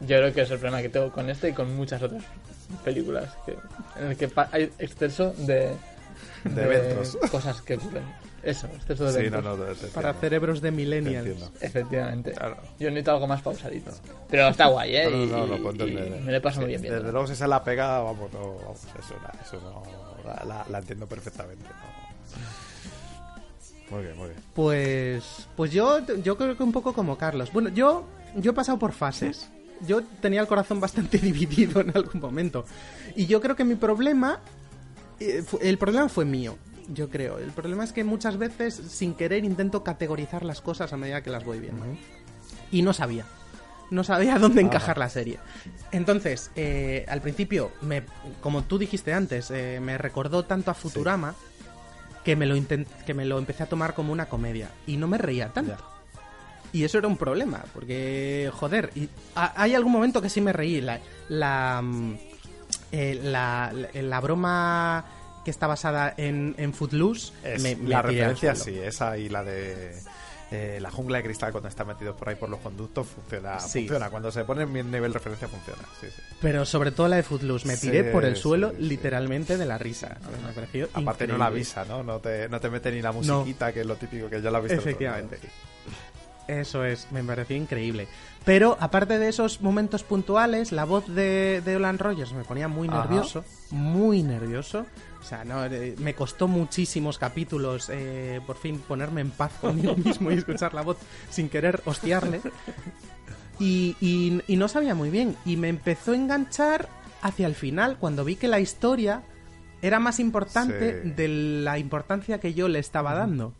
Yo 0.00 0.16
creo 0.18 0.32
que 0.32 0.42
es 0.42 0.50
el 0.50 0.58
problema 0.58 0.82
que 0.82 0.88
tengo 0.88 1.10
con 1.12 1.28
este 1.30 1.50
y 1.50 1.52
con 1.52 1.74
muchas 1.76 2.02
otras 2.02 2.22
películas 2.84 3.34
que, 3.46 3.56
en 4.00 4.10
el 4.10 4.16
que 4.16 4.30
hay 4.52 4.70
exceso 4.78 5.32
de, 5.38 5.74
De 6.44 6.62
eventos. 6.62 7.16
cosas 7.30 7.60
que 7.62 7.74
ocurren. 7.74 8.04
Eso, 8.40 8.68
exceso 8.68 9.04
de 9.06 9.12
Sí, 9.12 9.18
eventos. 9.18 9.42
no, 9.44 9.56
no, 9.56 9.64
te- 9.64 9.74
te 9.74 9.86
Para 9.88 10.10
entiendo. 10.10 10.20
cerebros 10.20 10.60
de 10.62 10.70
millennials. 10.70 11.50
Efectivamente. 11.60 12.34
Yo 12.78 12.88
necesito 12.88 13.10
algo 13.12 13.26
más 13.26 13.42
pausadito. 13.42 13.90
Pero 14.30 14.48
está 14.48 14.66
guay, 14.68 14.94
¿eh? 14.96 15.04
No, 15.10 15.16
no, 15.16 15.44
Y- 15.46 15.48
no, 15.50 15.56
y- 15.56 15.60
puedo 15.60 15.86
y 15.86 15.90
entender. 15.90 16.20
me 16.22 16.32
lo 16.32 16.40
paso 16.42 16.54
Sí, 16.54 16.60
muy 16.60 16.68
bien 16.68 16.82
viendo. 16.82 16.98
Desde 17.00 17.12
luego, 17.12 17.26
si 17.26 17.34
se 17.34 17.48
la 17.48 17.62
pega, 17.64 17.98
vamos, 17.98 18.32
no, 18.32 18.54
vamos 18.58 18.78
eso, 18.84 19.14
eso 19.44 19.60
no, 19.60 19.82
la, 20.24 20.44
la- 20.44 20.66
la 20.70 20.78
entiendo 20.78 21.06
perfectamente. 21.08 21.64
Muy 23.90 24.02
bien, 24.02 24.16
muy 24.16 24.28
bien. 24.28 24.40
Pues, 24.54 25.48
pues 25.56 25.72
yo, 25.72 26.04
yo 26.22 26.36
creo 26.36 26.56
que 26.56 26.62
un 26.62 26.72
poco 26.72 26.92
como 26.92 27.16
Carlos. 27.16 27.52
Bueno, 27.52 27.70
yo, 27.70 28.04
yo 28.36 28.50
he 28.50 28.54
pasado 28.54 28.78
por 28.78 28.92
fases. 28.92 29.48
Yo 29.86 30.02
tenía 30.20 30.40
el 30.40 30.46
corazón 30.46 30.80
bastante 30.80 31.18
dividido 31.22 31.80
en 31.80 31.96
algún 31.96 32.20
momento. 32.20 32.64
Y 33.16 33.26
yo 33.26 33.40
creo 33.40 33.56
que 33.56 33.64
mi 33.64 33.76
problema, 33.76 34.40
eh, 35.20 35.44
el 35.62 35.78
problema 35.78 36.08
fue 36.08 36.24
mío. 36.24 36.56
Yo 36.92 37.08
creo. 37.10 37.38
El 37.38 37.50
problema 37.50 37.84
es 37.84 37.92
que 37.92 38.04
muchas 38.04 38.38
veces, 38.38 38.74
sin 38.74 39.14
querer, 39.14 39.44
intento 39.44 39.84
categorizar 39.84 40.44
las 40.44 40.60
cosas 40.60 40.92
a 40.92 40.96
medida 40.96 41.22
que 41.22 41.30
las 41.30 41.44
voy 41.44 41.60
viendo. 41.60 41.84
Y 42.70 42.82
no 42.82 42.92
sabía. 42.92 43.24
No 43.90 44.04
sabía 44.04 44.38
dónde 44.38 44.60
encajar 44.60 44.98
la 44.98 45.08
serie. 45.08 45.38
Entonces, 45.92 46.50
eh, 46.56 47.06
al 47.08 47.20
principio, 47.20 47.72
me, 47.82 48.04
como 48.42 48.64
tú 48.64 48.78
dijiste 48.78 49.14
antes, 49.14 49.50
eh, 49.50 49.80
me 49.82 49.96
recordó 49.96 50.44
tanto 50.44 50.70
a 50.70 50.74
Futurama 50.74 51.34
que 52.28 52.36
me, 52.36 52.44
lo 52.44 52.54
que 53.06 53.14
me 53.14 53.24
lo 53.24 53.38
empecé 53.38 53.62
a 53.62 53.66
tomar 53.70 53.94
como 53.94 54.12
una 54.12 54.26
comedia. 54.28 54.68
Y 54.86 54.98
no 54.98 55.08
me 55.08 55.16
reía 55.16 55.48
tanto. 55.48 55.78
Y 56.74 56.84
eso 56.84 56.98
era 56.98 57.08
un 57.08 57.16
problema, 57.16 57.64
porque, 57.72 58.50
joder, 58.52 58.90
y 58.94 59.08
ha- 59.34 59.54
hay 59.56 59.74
algún 59.74 59.92
momento 59.92 60.20
que 60.20 60.28
sí 60.28 60.42
me 60.42 60.52
reí. 60.52 60.82
La, 60.82 61.00
la, 61.30 61.80
mm, 61.82 62.16
eh, 62.92 63.18
la, 63.24 63.72
la- 63.72 64.02
la 64.02 64.20
broma 64.20 65.06
que 65.42 65.50
está 65.50 65.66
basada 65.66 66.12
en, 66.18 66.54
en 66.58 66.74
Footloose 66.74 67.32
Es 67.42 67.62
me, 67.62 67.76
me 67.76 67.88
la 67.88 68.02
referencia, 68.02 68.54
sí, 68.54 68.78
esa 68.78 69.16
y 69.16 69.30
la 69.30 69.42
de 69.42 69.94
eh, 70.50 70.78
la 70.80 70.90
jungla 70.90 71.18
de 71.18 71.24
cristal 71.24 71.52
cuando 71.52 71.68
está 71.68 71.84
metido 71.84 72.16
por 72.16 72.28
ahí 72.28 72.36
por 72.36 72.48
los 72.48 72.60
conductos 72.60 73.06
funciona. 73.06 73.60
Sí. 73.60 73.80
Funciona. 73.80 74.08
Cuando 74.10 74.30
se 74.30 74.44
pone 74.44 74.62
en 74.62 74.72
mi 74.72 74.82
nivel 74.82 75.12
de 75.12 75.18
referencia 75.18 75.46
funciona. 75.48 75.82
Sí, 76.00 76.06
sí. 76.08 76.22
Pero 76.40 76.64
sobre 76.64 76.90
todo 76.90 77.08
la 77.08 77.16
de 77.16 77.22
Footloose, 77.22 77.66
me 77.66 77.76
Sí, 77.76 77.88
tiré 77.90 78.04
por 78.04 78.24
el 78.24 78.36
sí, 78.36 78.42
suelo 78.42 78.70
sí. 78.70 78.76
literalmente 78.80 79.56
de 79.58 79.66
la 79.66 79.76
risa. 79.78 80.16
Me 80.46 80.52
pareció 80.52 80.88
Aparte 80.94 81.26
no 81.26 81.36
la 81.38 81.46
avisa, 81.46 81.84
¿no? 81.84 82.02
No 82.02 82.18
te, 82.20 82.48
no 82.48 82.60
te 82.60 82.70
mete 82.70 82.90
ni 82.92 83.02
la 83.02 83.12
musiquita, 83.12 83.72
que 83.72 83.80
es 83.80 83.86
lo 83.86 83.96
típico 83.96 84.28
que 84.30 84.40
ya 84.40 84.50
la 84.50 84.58
has 84.58 84.64
visto. 84.64 84.90
lados. 84.90 85.28
Eso 86.48 86.84
es, 86.84 87.06
me 87.12 87.22
pareció 87.22 87.56
increíble. 87.56 88.08
Pero 88.44 88.76
aparte 88.80 89.18
de 89.18 89.28
esos 89.28 89.60
momentos 89.60 90.02
puntuales, 90.02 90.72
la 90.72 90.84
voz 90.84 91.06
de, 91.06 91.60
de 91.64 91.76
Olan 91.76 91.98
Rogers 91.98 92.32
me 92.32 92.42
ponía 92.44 92.66
muy 92.68 92.88
Ajá. 92.88 93.02
nervioso, 93.02 93.44
muy 93.70 94.22
nervioso. 94.22 94.86
O 95.20 95.24
sea, 95.24 95.44
no, 95.44 95.64
eh, 95.66 95.94
me 95.98 96.14
costó 96.14 96.48
muchísimos 96.48 97.18
capítulos 97.18 97.90
eh, 97.92 98.40
por 98.46 98.56
fin 98.56 98.78
ponerme 98.78 99.20
en 99.20 99.30
paz 99.30 99.52
conmigo 99.60 99.94
mismo 100.04 100.30
y 100.30 100.34
escuchar 100.34 100.72
la 100.72 100.82
voz 100.82 100.96
sin 101.28 101.48
querer 101.50 101.82
hostiarle. 101.84 102.40
Y, 103.58 103.96
y- 104.00 104.40
y 104.46 104.56
no 104.56 104.68
sabía 104.68 104.94
muy 104.94 105.10
bien. 105.10 105.36
Y 105.44 105.56
me 105.56 105.68
empezó 105.68 106.12
a 106.12 106.16
enganchar 106.16 106.88
hacia 107.20 107.46
el 107.46 107.54
final, 107.56 107.96
cuando 107.98 108.24
vi 108.24 108.36
que 108.36 108.48
la 108.48 108.60
historia 108.60 109.22
era 109.82 109.98
más 110.00 110.18
importante 110.20 111.02
Sí. 111.02 111.10
de 111.10 111.28
la 111.28 111.78
importancia 111.78 112.38
que 112.40 112.54
yo 112.54 112.68
le 112.68 112.78
estaba 112.78 113.14
dando. 113.14 113.52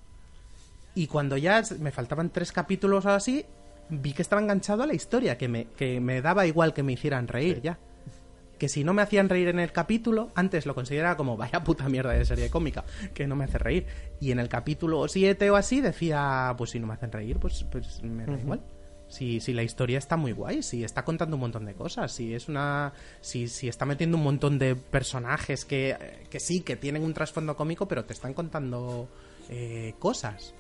Y 0.99 1.07
cuando 1.07 1.37
ya 1.37 1.63
me 1.79 1.93
faltaban 1.93 2.31
tres 2.31 2.51
capítulos 2.51 3.07
o 3.07 3.11
así, 3.11 3.47
vi 3.89 4.13
que 4.13 4.23
estaba 4.23 4.43
enganchado 4.43 4.83
a 4.83 4.87
la 4.89 4.95
historia, 4.95 5.39
que 5.39 5.47
me, 5.47 5.67
que 5.77 6.01
me 6.01 6.21
daba 6.21 6.45
igual 6.45 6.75
que 6.75 6.83
me 6.83 6.95
hicieran 6.95 7.29
reír 7.29 7.63
ya. 7.63 7.79
Que 8.59 8.69
si 8.69 8.83
no 8.83 8.95
me 8.95 9.03
hacían 9.03 9.29
reír 9.29 9.47
en 9.47 9.61
el 9.61 9.71
capítulo, 9.71 10.33
antes 10.35 10.67
lo 10.67 10.75
consideraba 10.75 11.17
como 11.17 11.37
vaya 11.37 11.63
puta 11.63 11.89
mierda 11.89 12.15
de 12.15 12.25
serie 12.25 12.51
cómica, 12.51 12.83
que 13.15 13.29
no 13.29 13.37
me 13.37 13.45
hace 13.45 13.59
reír. 13.59 13.87
Y 14.19 14.33
en 14.33 14.41
el 14.41 14.49
capítulo 14.49 15.07
7 15.07 15.49
o 15.53 15.55
así 15.55 15.81
decía, 15.81 16.53
pues 16.59 16.71
si 16.71 16.81
no 16.81 16.89
me 16.89 16.95
hacen 16.95 17.13
reír, 17.13 17.39
pues, 17.39 17.65
pues 17.71 18.03
me 18.03 18.27
da 18.27 18.37
igual. 18.37 18.61
Si, 19.07 19.39
si 19.39 19.53
la 19.53 19.63
historia 19.63 19.99
está 19.99 20.17
muy 20.17 20.33
guay, 20.33 20.65
si 20.65 20.83
está 20.83 21.05
contando 21.05 21.37
un 21.37 21.41
montón 21.43 21.65
de 21.65 21.75
cosas, 21.75 22.11
si 22.11 22.35
es 22.35 22.49
una. 22.49 22.93
Si, 23.21 23.47
si 23.47 23.69
está 23.69 23.87
metiendo 23.87 24.17
un 24.17 24.25
montón 24.25 24.59
de 24.59 24.75
personajes 24.75 25.65
que, 25.65 26.27
que 26.29 26.41
sí, 26.41 26.63
que 26.63 26.75
tienen 26.75 27.05
un 27.05 27.15
trasfondo 27.15 27.57
cómico, 27.57 27.87
pero 27.87 28.05
te 28.05 28.15
están 28.15 28.35
contando 28.35 29.09
eh, 29.49 29.95
cosas. 30.01 30.55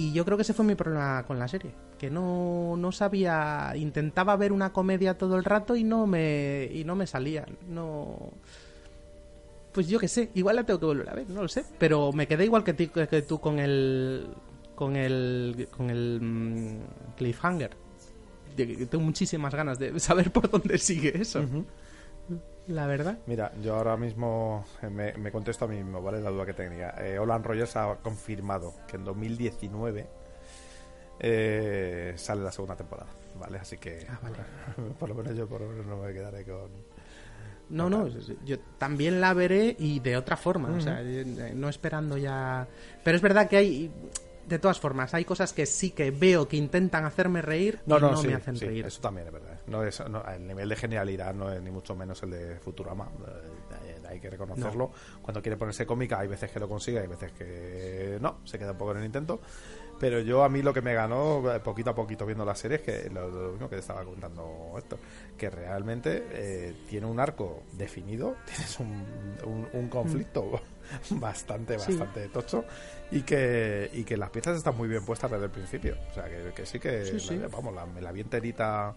Y 0.00 0.12
yo 0.12 0.24
creo 0.24 0.36
que 0.36 0.42
ese 0.42 0.54
fue 0.54 0.64
mi 0.64 0.76
problema 0.76 1.24
con 1.26 1.38
la 1.40 1.48
serie. 1.48 1.72
Que 1.98 2.08
no, 2.08 2.76
no 2.76 2.92
sabía. 2.92 3.72
Intentaba 3.74 4.36
ver 4.36 4.52
una 4.52 4.72
comedia 4.72 5.18
todo 5.18 5.34
el 5.36 5.42
rato 5.44 5.74
y 5.74 5.82
no 5.82 6.06
me. 6.06 6.68
y 6.72 6.84
no 6.84 6.94
me 6.94 7.06
salía. 7.08 7.44
No. 7.68 8.30
Pues 9.72 9.88
yo 9.88 9.98
qué 9.98 10.06
sé, 10.06 10.30
igual 10.34 10.56
la 10.56 10.64
tengo 10.64 10.78
que 10.80 10.86
volver 10.86 11.08
a 11.10 11.14
ver, 11.14 11.28
no 11.30 11.42
lo 11.42 11.48
sé. 11.48 11.64
Pero 11.78 12.12
me 12.12 12.26
quedé 12.28 12.44
igual 12.44 12.62
que, 12.62 12.76
que- 12.76 13.22
tú 13.22 13.40
con 13.40 13.58
el. 13.58 14.28
con 14.76 14.94
el. 14.94 15.68
con 15.76 15.90
el. 15.90 16.20
mm, 16.22 17.14
cliffhanger. 17.16 17.70
Tengo 18.56 19.04
muchísimas 19.04 19.52
ganas 19.54 19.78
de 19.80 19.98
saber 20.00 20.30
por 20.30 20.48
dónde 20.50 20.78
sigue 20.78 21.20
eso. 21.20 21.44
La 22.68 22.86
verdad. 22.86 23.18
Mira, 23.26 23.52
yo 23.62 23.76
ahora 23.76 23.96
mismo 23.96 24.64
eh, 24.82 24.90
me, 24.90 25.12
me 25.14 25.32
contesto 25.32 25.64
a 25.64 25.68
mí 25.68 25.76
mismo, 25.76 26.02
¿vale? 26.02 26.20
La 26.20 26.30
duda 26.30 26.44
que 26.46 26.52
tenía. 26.52 26.90
Eh, 26.98 27.18
Olan 27.18 27.42
Rogers 27.42 27.76
ha 27.76 27.96
confirmado 27.96 28.74
que 28.86 28.96
en 28.96 29.04
2019 29.04 30.06
eh, 31.20 32.12
sale 32.16 32.42
la 32.42 32.52
segunda 32.52 32.76
temporada, 32.76 33.08
¿vale? 33.40 33.58
Así 33.58 33.78
que 33.78 34.06
Ah, 34.08 34.18
vale. 34.22 34.36
por 34.98 35.08
lo 35.08 35.14
menos 35.14 35.36
yo 35.36 35.46
por 35.48 35.60
lo 35.62 35.68
menos 35.68 35.86
no 35.86 35.96
me 35.96 36.12
quedaré 36.12 36.44
con... 36.44 36.70
No, 37.70 37.90
no, 37.90 38.08
yo 38.46 38.58
también 38.78 39.20
la 39.20 39.34
veré 39.34 39.76
y 39.78 40.00
de 40.00 40.16
otra 40.16 40.38
forma, 40.38 40.70
o 40.70 40.80
sea, 40.80 41.02
eh, 41.02 41.52
no 41.54 41.68
esperando 41.68 42.16
ya... 42.16 42.66
Pero 43.04 43.16
es 43.16 43.22
verdad 43.22 43.46
que 43.46 43.58
hay, 43.58 43.90
de 44.48 44.58
todas 44.58 44.80
formas, 44.80 45.12
hay 45.14 45.24
cosas 45.24 45.52
que 45.52 45.66
sí 45.66 45.90
que 45.90 46.10
veo 46.10 46.48
que 46.48 46.56
intentan 46.56 47.04
hacerme 47.04 47.42
reír 47.42 47.80
No, 47.86 47.98
y 47.98 48.00
no, 48.00 48.10
no 48.12 48.16
sí, 48.16 48.28
me 48.28 48.34
hacen 48.34 48.56
sí, 48.56 48.66
reír. 48.66 48.86
Eso 48.86 49.00
también 49.00 49.26
es 49.26 49.32
verdad. 49.32 49.60
No 49.66 49.84
es, 49.84 50.00
no, 50.08 50.24
el 50.24 50.46
nivel 50.46 50.68
de 50.68 50.76
genialidad 50.76 51.34
no 51.34 51.52
es 51.52 51.60
ni 51.62 51.70
mucho 51.70 51.94
menos 51.94 52.22
el 52.22 52.30
de 52.30 52.56
Futurama. 52.58 53.08
eh, 53.86 54.00
Hay 54.08 54.20
que 54.20 54.30
reconocerlo. 54.30 54.90
Cuando 55.20 55.42
quiere 55.42 55.56
ponerse 55.58 55.84
cómica, 55.86 56.18
hay 56.18 56.28
veces 56.28 56.50
que 56.50 56.58
lo 56.58 56.68
consigue, 56.68 57.00
hay 57.00 57.06
veces 57.08 57.30
que 57.32 58.18
no, 58.20 58.38
se 58.44 58.58
queda 58.58 58.72
un 58.72 58.78
poco 58.78 58.92
en 58.92 58.98
el 58.98 59.04
intento. 59.04 59.40
Pero 60.00 60.20
yo 60.20 60.44
a 60.44 60.48
mí 60.48 60.62
lo 60.62 60.72
que 60.72 60.80
me 60.80 60.94
ganó 60.94 61.52
eh, 61.52 61.58
poquito 61.60 61.90
a 61.90 61.94
poquito 61.94 62.24
viendo 62.24 62.44
la 62.44 62.54
serie 62.54 62.76
es 62.76 62.82
que 62.84 63.10
lo, 63.10 63.28
lo 63.28 63.50
mismo 63.52 63.68
que 63.68 63.74
te 63.76 63.80
estaba 63.80 64.04
contando 64.04 64.74
esto, 64.78 64.96
que 65.36 65.50
realmente 65.50 66.24
eh, 66.30 66.74
tiene 66.88 67.06
un 67.06 67.18
arco 67.18 67.64
definido, 67.72 68.36
tienes 68.46 68.78
un, 68.78 69.04
un, 69.44 69.68
un 69.72 69.88
conflicto 69.88 70.60
bastante, 71.10 71.78
Sí. 71.78 71.92
bastante 71.96 72.28
tocho 72.28 72.64
y 73.10 73.22
que, 73.22 73.90
y 73.92 74.04
que 74.04 74.16
las 74.16 74.30
piezas 74.30 74.56
están 74.56 74.76
muy 74.76 74.88
bien 74.88 75.04
puestas 75.04 75.30
desde 75.30 75.44
el 75.46 75.50
principio. 75.50 75.96
O 76.10 76.14
sea, 76.14 76.24
que, 76.24 76.52
que 76.54 76.66
sí 76.66 76.78
que, 76.78 77.04
Sí, 77.04 77.20
sí. 77.20 77.36
la- 77.36 77.48
vamos, 77.48 77.74
la- 77.74 77.86
me 77.86 78.00
la 78.00 78.12
vi 78.12 78.20
enterita 78.20 78.94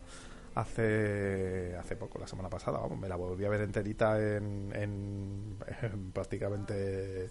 hace 0.55 1.75
hace 1.77 1.95
poco, 1.95 2.19
la 2.19 2.27
semana 2.27 2.49
pasada, 2.49 2.79
vamos, 2.79 2.99
me 2.99 3.07
la 3.07 3.15
volví 3.15 3.45
a 3.45 3.49
ver 3.49 3.61
enterita 3.61 4.17
en, 4.19 4.71
en- 4.75 5.57
en 5.81 6.11
prácticamente 6.11 7.25
eh, 7.25 7.29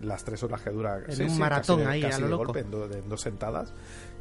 las 0.00 0.24
tres 0.24 0.42
horas 0.42 0.62
que 0.62 0.70
dura. 0.70 1.00
En 1.08 1.30
un 1.30 1.38
maratón 1.38 1.78
casi 1.80 1.90
ahí, 1.90 2.04
a 2.04 2.08
casi 2.08 2.20
lo 2.22 2.26
de 2.26 2.30
loco. 2.32 2.44
golpe, 2.46 2.60
en, 2.60 2.70
do- 2.70 2.90
en 2.92 3.08
dos 3.08 3.20
sentadas. 3.20 3.72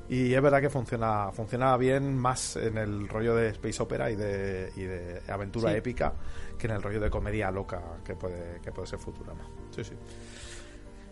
Y 0.10 0.34
es 0.34 0.42
verdad 0.42 0.62
que 0.62 0.70
funciona 0.70 1.32
funciona 1.34 1.76
bien 1.78 2.18
más 2.18 2.56
en 2.56 2.78
el 2.78 3.08
rollo 3.10 3.36
de 3.36 3.50
space 3.50 3.84
opera 3.84 4.10
y 4.10 4.16
de, 4.16 4.72
y 4.76 4.84
de 4.84 5.22
aventura 5.28 5.72
Sí. 5.72 5.78
épica 5.78 6.14
que 6.58 6.68
en 6.68 6.74
el 6.74 6.82
rollo 6.82 7.00
de 7.02 7.10
comedia 7.10 7.52
loca 7.52 7.82
que 8.06 8.16
puede 8.16 8.62
que 8.62 8.72
puede 8.72 8.88
ser 8.88 9.00
Futurama. 9.00 9.44
Sí, 9.76 9.84
sí. 9.84 9.94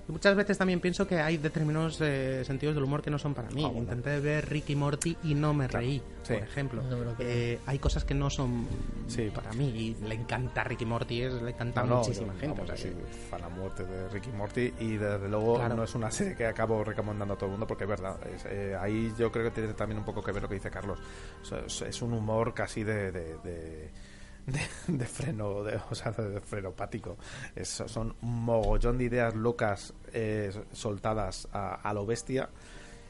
Y 0.08 0.12
muchas 0.12 0.36
veces 0.36 0.58
también 0.58 0.80
pienso 0.80 1.08
que 1.08 1.20
hay 1.20 1.38
determinados 1.38 2.00
eh, 2.02 2.44
sentidos 2.46 2.76
del 2.76 2.84
humor 2.84 3.02
que 3.02 3.10
no 3.10 3.18
son 3.18 3.34
para 3.34 3.50
mí. 3.50 3.64
Bueno. 3.64 3.80
Intenté 3.80 4.20
ver 4.20 4.48
Ricky 4.48 4.76
Morty 4.76 5.18
y 5.24 5.34
no 5.34 5.54
me 5.56 5.68
Claro, 5.68 5.84
reí, 5.84 5.98
sí. 6.22 6.34
por 6.34 6.44
ejemplo. 6.44 6.84
No. 6.84 7.16
Eh, 7.18 7.60
hay 7.66 7.80
cosas 7.80 8.04
que 8.06 8.14
no 8.14 8.30
son 8.30 8.68
Sí. 9.08 9.32
para 9.34 9.52
mí 9.54 9.68
y 9.70 9.96
le 10.08 10.14
encanta 10.14 10.64
Ricky 10.64 10.86
Morty, 10.86 11.22
es, 11.24 11.34
le 11.42 11.50
encanta 11.52 11.84
No, 11.84 11.98
muchísima 11.98 12.34
yo, 12.36 12.40
gente. 12.40 12.60
vamos, 12.60 12.70
o 12.72 12.76
sea 12.78 12.92
yo 12.92 12.96
que- 12.98 13.02
soy 13.12 13.20
fan 13.32 13.44
a 13.44 13.50
muerte 13.50 13.84
de 13.84 14.10
Ricky 14.10 14.30
Morty 14.32 14.74
y 14.80 14.98
desde 14.98 15.28
luego 15.28 15.56
Claro. 15.56 15.76
no 15.76 15.84
es 15.84 15.96
una 15.96 16.12
serie 16.12 16.36
que 16.36 16.46
acabo 16.46 16.84
recomendando 16.84 17.34
a 17.34 17.38
todo 17.38 17.48
el 17.48 17.52
mundo 17.52 17.66
porque 17.66 17.86
es 17.86 17.90
verdad. 17.90 18.18
es, 18.28 18.46
eh, 18.46 18.76
ahí 18.80 19.12
yo 19.18 19.32
creo 19.32 19.46
que 19.46 19.52
tiene 19.52 19.74
también 19.74 19.98
un 19.98 20.06
poco 20.06 20.22
que 20.24 20.32
ver 20.32 20.44
lo 20.44 20.48
que 20.50 20.56
dice 20.56 20.70
Carlos. 20.70 21.00
O 21.42 21.46
sea, 21.46 21.60
es, 21.66 21.82
es 21.82 22.02
un 22.04 22.14
humor 22.14 22.54
casi 22.54 22.84
de, 22.84 23.12
de, 23.12 23.38
de- 23.44 23.90
de- 24.46 24.68
de 24.88 25.06
freno, 25.06 25.64
de, 25.64 25.80
o 25.90 25.96
sea, 25.96 26.12
de, 26.12 26.40
frenopático. 26.42 27.18
Es- 27.56 27.84
son 27.88 28.16
un 28.22 28.44
mogollón 28.46 28.98
de 28.98 29.06
ideas 29.06 29.34
locas 29.36 29.94
eh, 30.14 30.52
soltadas 30.72 31.48
a, 31.54 31.76
a 31.76 31.94
lo 31.94 32.06
bestia 32.06 32.50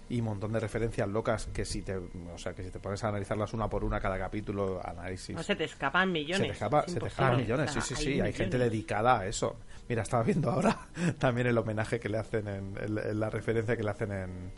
y 0.07 0.19
un 0.19 0.25
montón 0.25 0.51
de 0.53 0.59
referencias 0.59 1.09
locas 1.09 1.47
que 1.47 1.65
si 1.65 1.81
te 1.81 1.97
o 1.97 2.37
sea 2.37 2.53
que 2.53 2.61
si 2.61 2.69
te 2.69 2.79
pones 2.79 3.03
a 3.03 3.07
analizarlas 3.09 3.53
una 3.53 3.67
por 3.67 3.83
una 3.83 3.99
cada 3.99 4.19
capítulo 4.19 4.79
análisis 4.87 5.35
No 5.35 5.41
se 5.41 5.55
te 5.55 5.63
escapan 5.63 6.11
millones. 6.11 6.41
se 6.41 6.45
te 6.47 6.53
escapa, 6.53 6.79
es 6.81 6.85
se 6.85 6.99
te 6.99 7.05
imposible. 7.05 7.07
escapan 7.25 7.37
millones, 7.41 7.71
sí, 7.71 7.81
sí, 7.81 7.95
sí. 7.95 8.21
Hay, 8.21 8.31
gente 8.31 8.57
millones. 8.57 8.71
dedicada 8.71 9.19
a 9.21 9.25
eso. 9.25 9.55
Mira, 9.89 10.03
estaba 10.03 10.21
viendo 10.21 10.51
ahora 10.51 10.77
también 11.19 11.47
el 11.47 11.57
homenaje 11.57 11.99
que 11.99 12.09
le 12.09 12.19
hacen 12.19 12.47
en, 12.47 12.77
en- 12.79 12.97
en 12.99 13.19
la 13.19 13.29
referencia 13.31 13.75
que 13.75 13.81
le 13.83 13.89
hacen 13.89 14.11
en, 14.11 14.51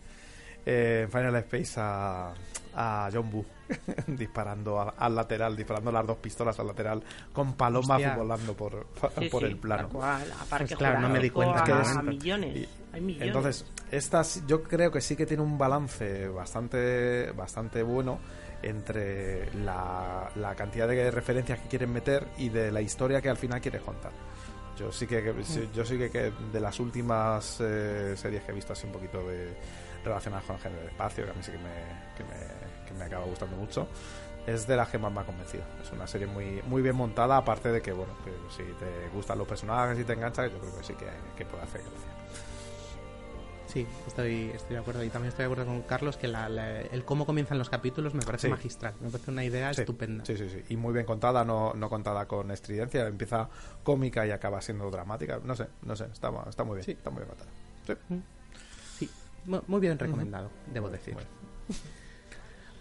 eh, 0.70 1.02
en 1.06 1.12
Final 1.12 1.36
Space 1.38 1.80
a, 1.80 2.34
a 2.76 3.10
John 3.14 3.30
Boo 3.32 3.46
disparando 4.08 4.80
a- 4.82 4.94
al 4.98 5.16
lateral, 5.16 5.56
disparando 5.56 5.92
las 5.92 6.06
dos 6.06 6.18
pistolas 6.18 6.60
al 6.60 6.68
lateral 6.68 7.02
con 7.34 7.54
palomas 7.54 8.16
volando 8.18 8.54
por, 8.54 8.88
Sí, 9.20 9.30
por 9.30 9.42
sí, 9.44 9.48
el 9.48 9.58
plano. 9.58 9.90
cual, 9.90 10.24
Pues 10.50 10.76
claro, 10.76 11.00
no 11.00 11.10
me 11.10 11.20
di 11.20 11.30
cuenta 11.30 11.62
a, 11.62 11.64
que 11.64 11.72
a 11.72 11.82
es- 11.82 12.04
millones. 12.04 12.68
Hay 12.94 13.02
millones. 13.02 13.28
Entonces, 13.28 13.66
estas 13.92 14.44
yo 14.48 14.64
creo 14.64 14.92
que 14.92 15.02
sí 15.02 15.16
que 15.16 15.26
tiene 15.26 15.44
un 15.44 15.58
balance 15.58 16.28
bastante, 16.30 17.32
bastante 17.32 17.84
bueno 17.84 18.20
entre 18.64 19.54
la, 19.64 20.30
la 20.36 20.56
cantidad 20.56 20.88
de 20.88 21.12
referencias 21.12 21.60
que 21.60 21.68
quieren 21.68 21.94
meter 21.94 22.26
y 22.38 22.50
de 22.50 22.72
la 22.72 22.82
historia 22.82 23.22
que 23.22 23.30
al 23.30 23.38
final 23.38 23.62
quieres 23.62 23.82
contar. 23.82 24.12
Yo 24.78 24.92
sí 24.92 25.06
que, 25.08 25.22
que- 25.24 25.44
sí, 25.44 25.70
yo 25.74 25.84
sí 25.86 25.98
que, 25.98 26.10
que 26.10 26.32
de 26.52 26.60
las 26.60 26.80
últimas 26.80 27.58
eh, 27.62 28.14
series 28.16 28.44
que 28.44 28.52
he 28.52 28.56
visto 28.56 28.74
así 28.74 28.86
un 28.88 28.94
poquito 28.94 29.20
de 29.28 29.56
relacionadas 30.08 30.46
con 30.46 30.56
el 30.56 30.62
género 30.62 30.82
del 30.82 30.90
espacio, 30.92 31.26
que 31.26 31.32
a 31.32 31.34
mí 31.34 31.44
sí 31.44 31.52
que 31.52 31.58
me, 31.58 31.74
que 32.18 32.24
me, 32.24 32.88
que 32.88 32.94
me 32.94 33.04
acaba 33.06 33.26
gustando 33.26 33.56
mucho, 33.58 33.88
es 34.46 34.66
de 34.68 34.76
las 34.78 34.88
que 34.90 34.98
más 34.98 35.12
me 35.12 35.20
ha 35.22 35.24
convencido. 35.26 35.64
Es 35.84 35.92
una 35.92 36.08
serie 36.08 36.28
muy, 36.28 36.62
muy 36.68 36.82
bien 36.82 36.96
montada, 36.96 37.38
aparte 37.38 37.70
de 37.72 37.82
que, 37.82 37.92
bueno, 37.92 38.14
que 38.24 38.32
si 38.56 38.64
te 38.64 39.10
gustan 39.14 39.38
los 39.38 39.48
personajes 39.48 40.00
y 40.00 40.04
te 40.06 40.14
enganchas, 40.14 40.52
yo 40.52 40.60
creo 40.60 40.78
que 40.78 40.84
sí 40.84 40.94
que, 40.94 41.08
que 41.38 41.46
puede 41.46 41.64
hacer 41.64 41.82
gracia. 41.82 42.12
Sí, 43.68 43.86
estoy, 44.08 44.52
estoy 44.56 44.76
de 44.76 44.82
acuerdo. 44.82 45.04
Y 45.04 45.10
también 45.10 45.28
estoy 45.30 45.44
de 45.46 45.52
acuerdo 45.52 45.66
con 45.66 45.82
Carlos 45.82 46.16
que 46.16 46.30
la- 46.30 46.48
la- 46.48 46.80
el 46.82 47.04
cómo 47.04 47.26
comienzan 47.26 47.58
los 47.58 47.70
capítulos 47.70 48.14
me 48.14 48.24
parece 48.24 48.48
Sí. 48.48 48.52
magistral. 48.52 48.94
Me 49.02 49.10
parece 49.10 49.30
una 49.30 49.44
idea 49.44 49.74
Sí, 49.74 49.82
estupenda. 49.82 50.24
Sí, 50.24 50.38
sí, 50.38 50.50
sí. 50.50 50.64
Y 50.70 50.78
muy 50.78 50.94
bien 50.94 51.06
contada, 51.06 51.44
no, 51.44 51.74
no 51.74 51.90
contada 51.90 52.26
con 52.28 52.50
estridencia. 52.52 53.06
Empieza 53.06 53.50
cómica 53.84 54.26
y 54.26 54.32
acaba 54.32 54.62
siendo 54.62 54.90
dramática. 54.90 55.42
No 55.44 55.54
sé, 55.54 55.68
no 55.82 55.98
sé, 55.98 56.06
está, 56.06 56.32
está 56.48 56.64
muy 56.64 56.78
bien. 56.80 56.90
Está 56.98 57.10
muy 57.10 57.24
bien 57.24 57.28
contada. 57.30 57.50
Sí. 57.86 57.94
Sí, 58.08 58.14
mu- 58.14 58.22
muy 59.48 59.80
bien 59.80 59.98
recomendado, 59.98 60.50
debo 60.74 60.90
decir. 60.90 61.16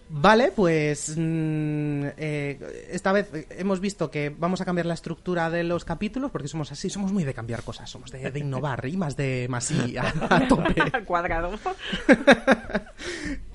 Vale, 0.08 0.52
pues 0.54 1.14
mm, 1.16 2.04
eh, 2.16 2.86
esta 2.92 3.10
vez 3.10 3.28
hemos 3.50 3.80
visto 3.80 4.08
que 4.08 4.30
vamos 4.30 4.60
a 4.60 4.64
cambiar 4.64 4.86
la 4.86 4.94
estructura 4.94 5.50
de 5.50 5.64
los 5.64 5.84
capítulos 5.84 6.30
porque 6.30 6.46
somos 6.46 6.70
así, 6.70 6.88
somos 6.88 7.12
muy 7.12 7.24
de 7.24 7.34
cambiar 7.34 7.64
cosas, 7.64 7.90
somos 7.90 8.12
de, 8.12 8.30
de 8.30 8.38
innovar 8.38 8.86
y 8.86 8.96
más 8.96 9.16
de 9.16 9.48
más 9.50 9.68
y 9.72 9.96
a, 9.96 10.14
a 10.30 10.46
tope. 10.46 10.74
Cuadrado. 11.04 11.52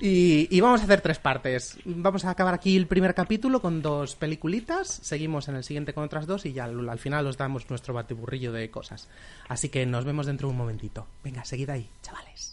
Y, 0.04 0.48
y 0.50 0.60
vamos 0.60 0.80
a 0.80 0.84
hacer 0.84 1.00
tres 1.00 1.20
partes. 1.20 1.78
Vamos 1.84 2.24
a 2.24 2.30
acabar 2.30 2.54
aquí 2.54 2.76
el 2.76 2.88
primer 2.88 3.14
capítulo 3.14 3.62
con 3.62 3.82
dos 3.82 4.16
peliculitas, 4.16 4.88
seguimos 4.88 5.46
en 5.46 5.54
el 5.54 5.62
siguiente 5.62 5.94
con 5.94 6.02
otras 6.02 6.26
dos 6.26 6.44
y 6.44 6.52
ya 6.52 6.64
al, 6.64 6.88
al 6.88 6.98
final 6.98 7.24
os 7.28 7.36
damos 7.36 7.70
nuestro 7.70 7.94
batiburrillo 7.94 8.50
de 8.52 8.68
cosas. 8.68 9.08
Así 9.48 9.68
que 9.68 9.86
nos 9.86 10.04
vemos 10.04 10.26
dentro 10.26 10.48
de 10.48 10.52
un 10.52 10.58
momentito. 10.58 11.06
Venga, 11.22 11.44
seguid 11.44 11.70
ahí, 11.70 11.88
chavales. 12.02 12.51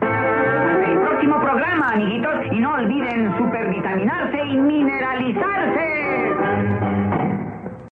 El 0.00 0.98
próximo 1.00 1.40
programa, 1.40 1.92
amiguitos, 1.92 2.34
y 2.52 2.60
no 2.60 2.74
olviden 2.74 3.36
supervitaminarse 3.38 4.44
y 4.44 4.56
mineralizarse. 4.56 6.95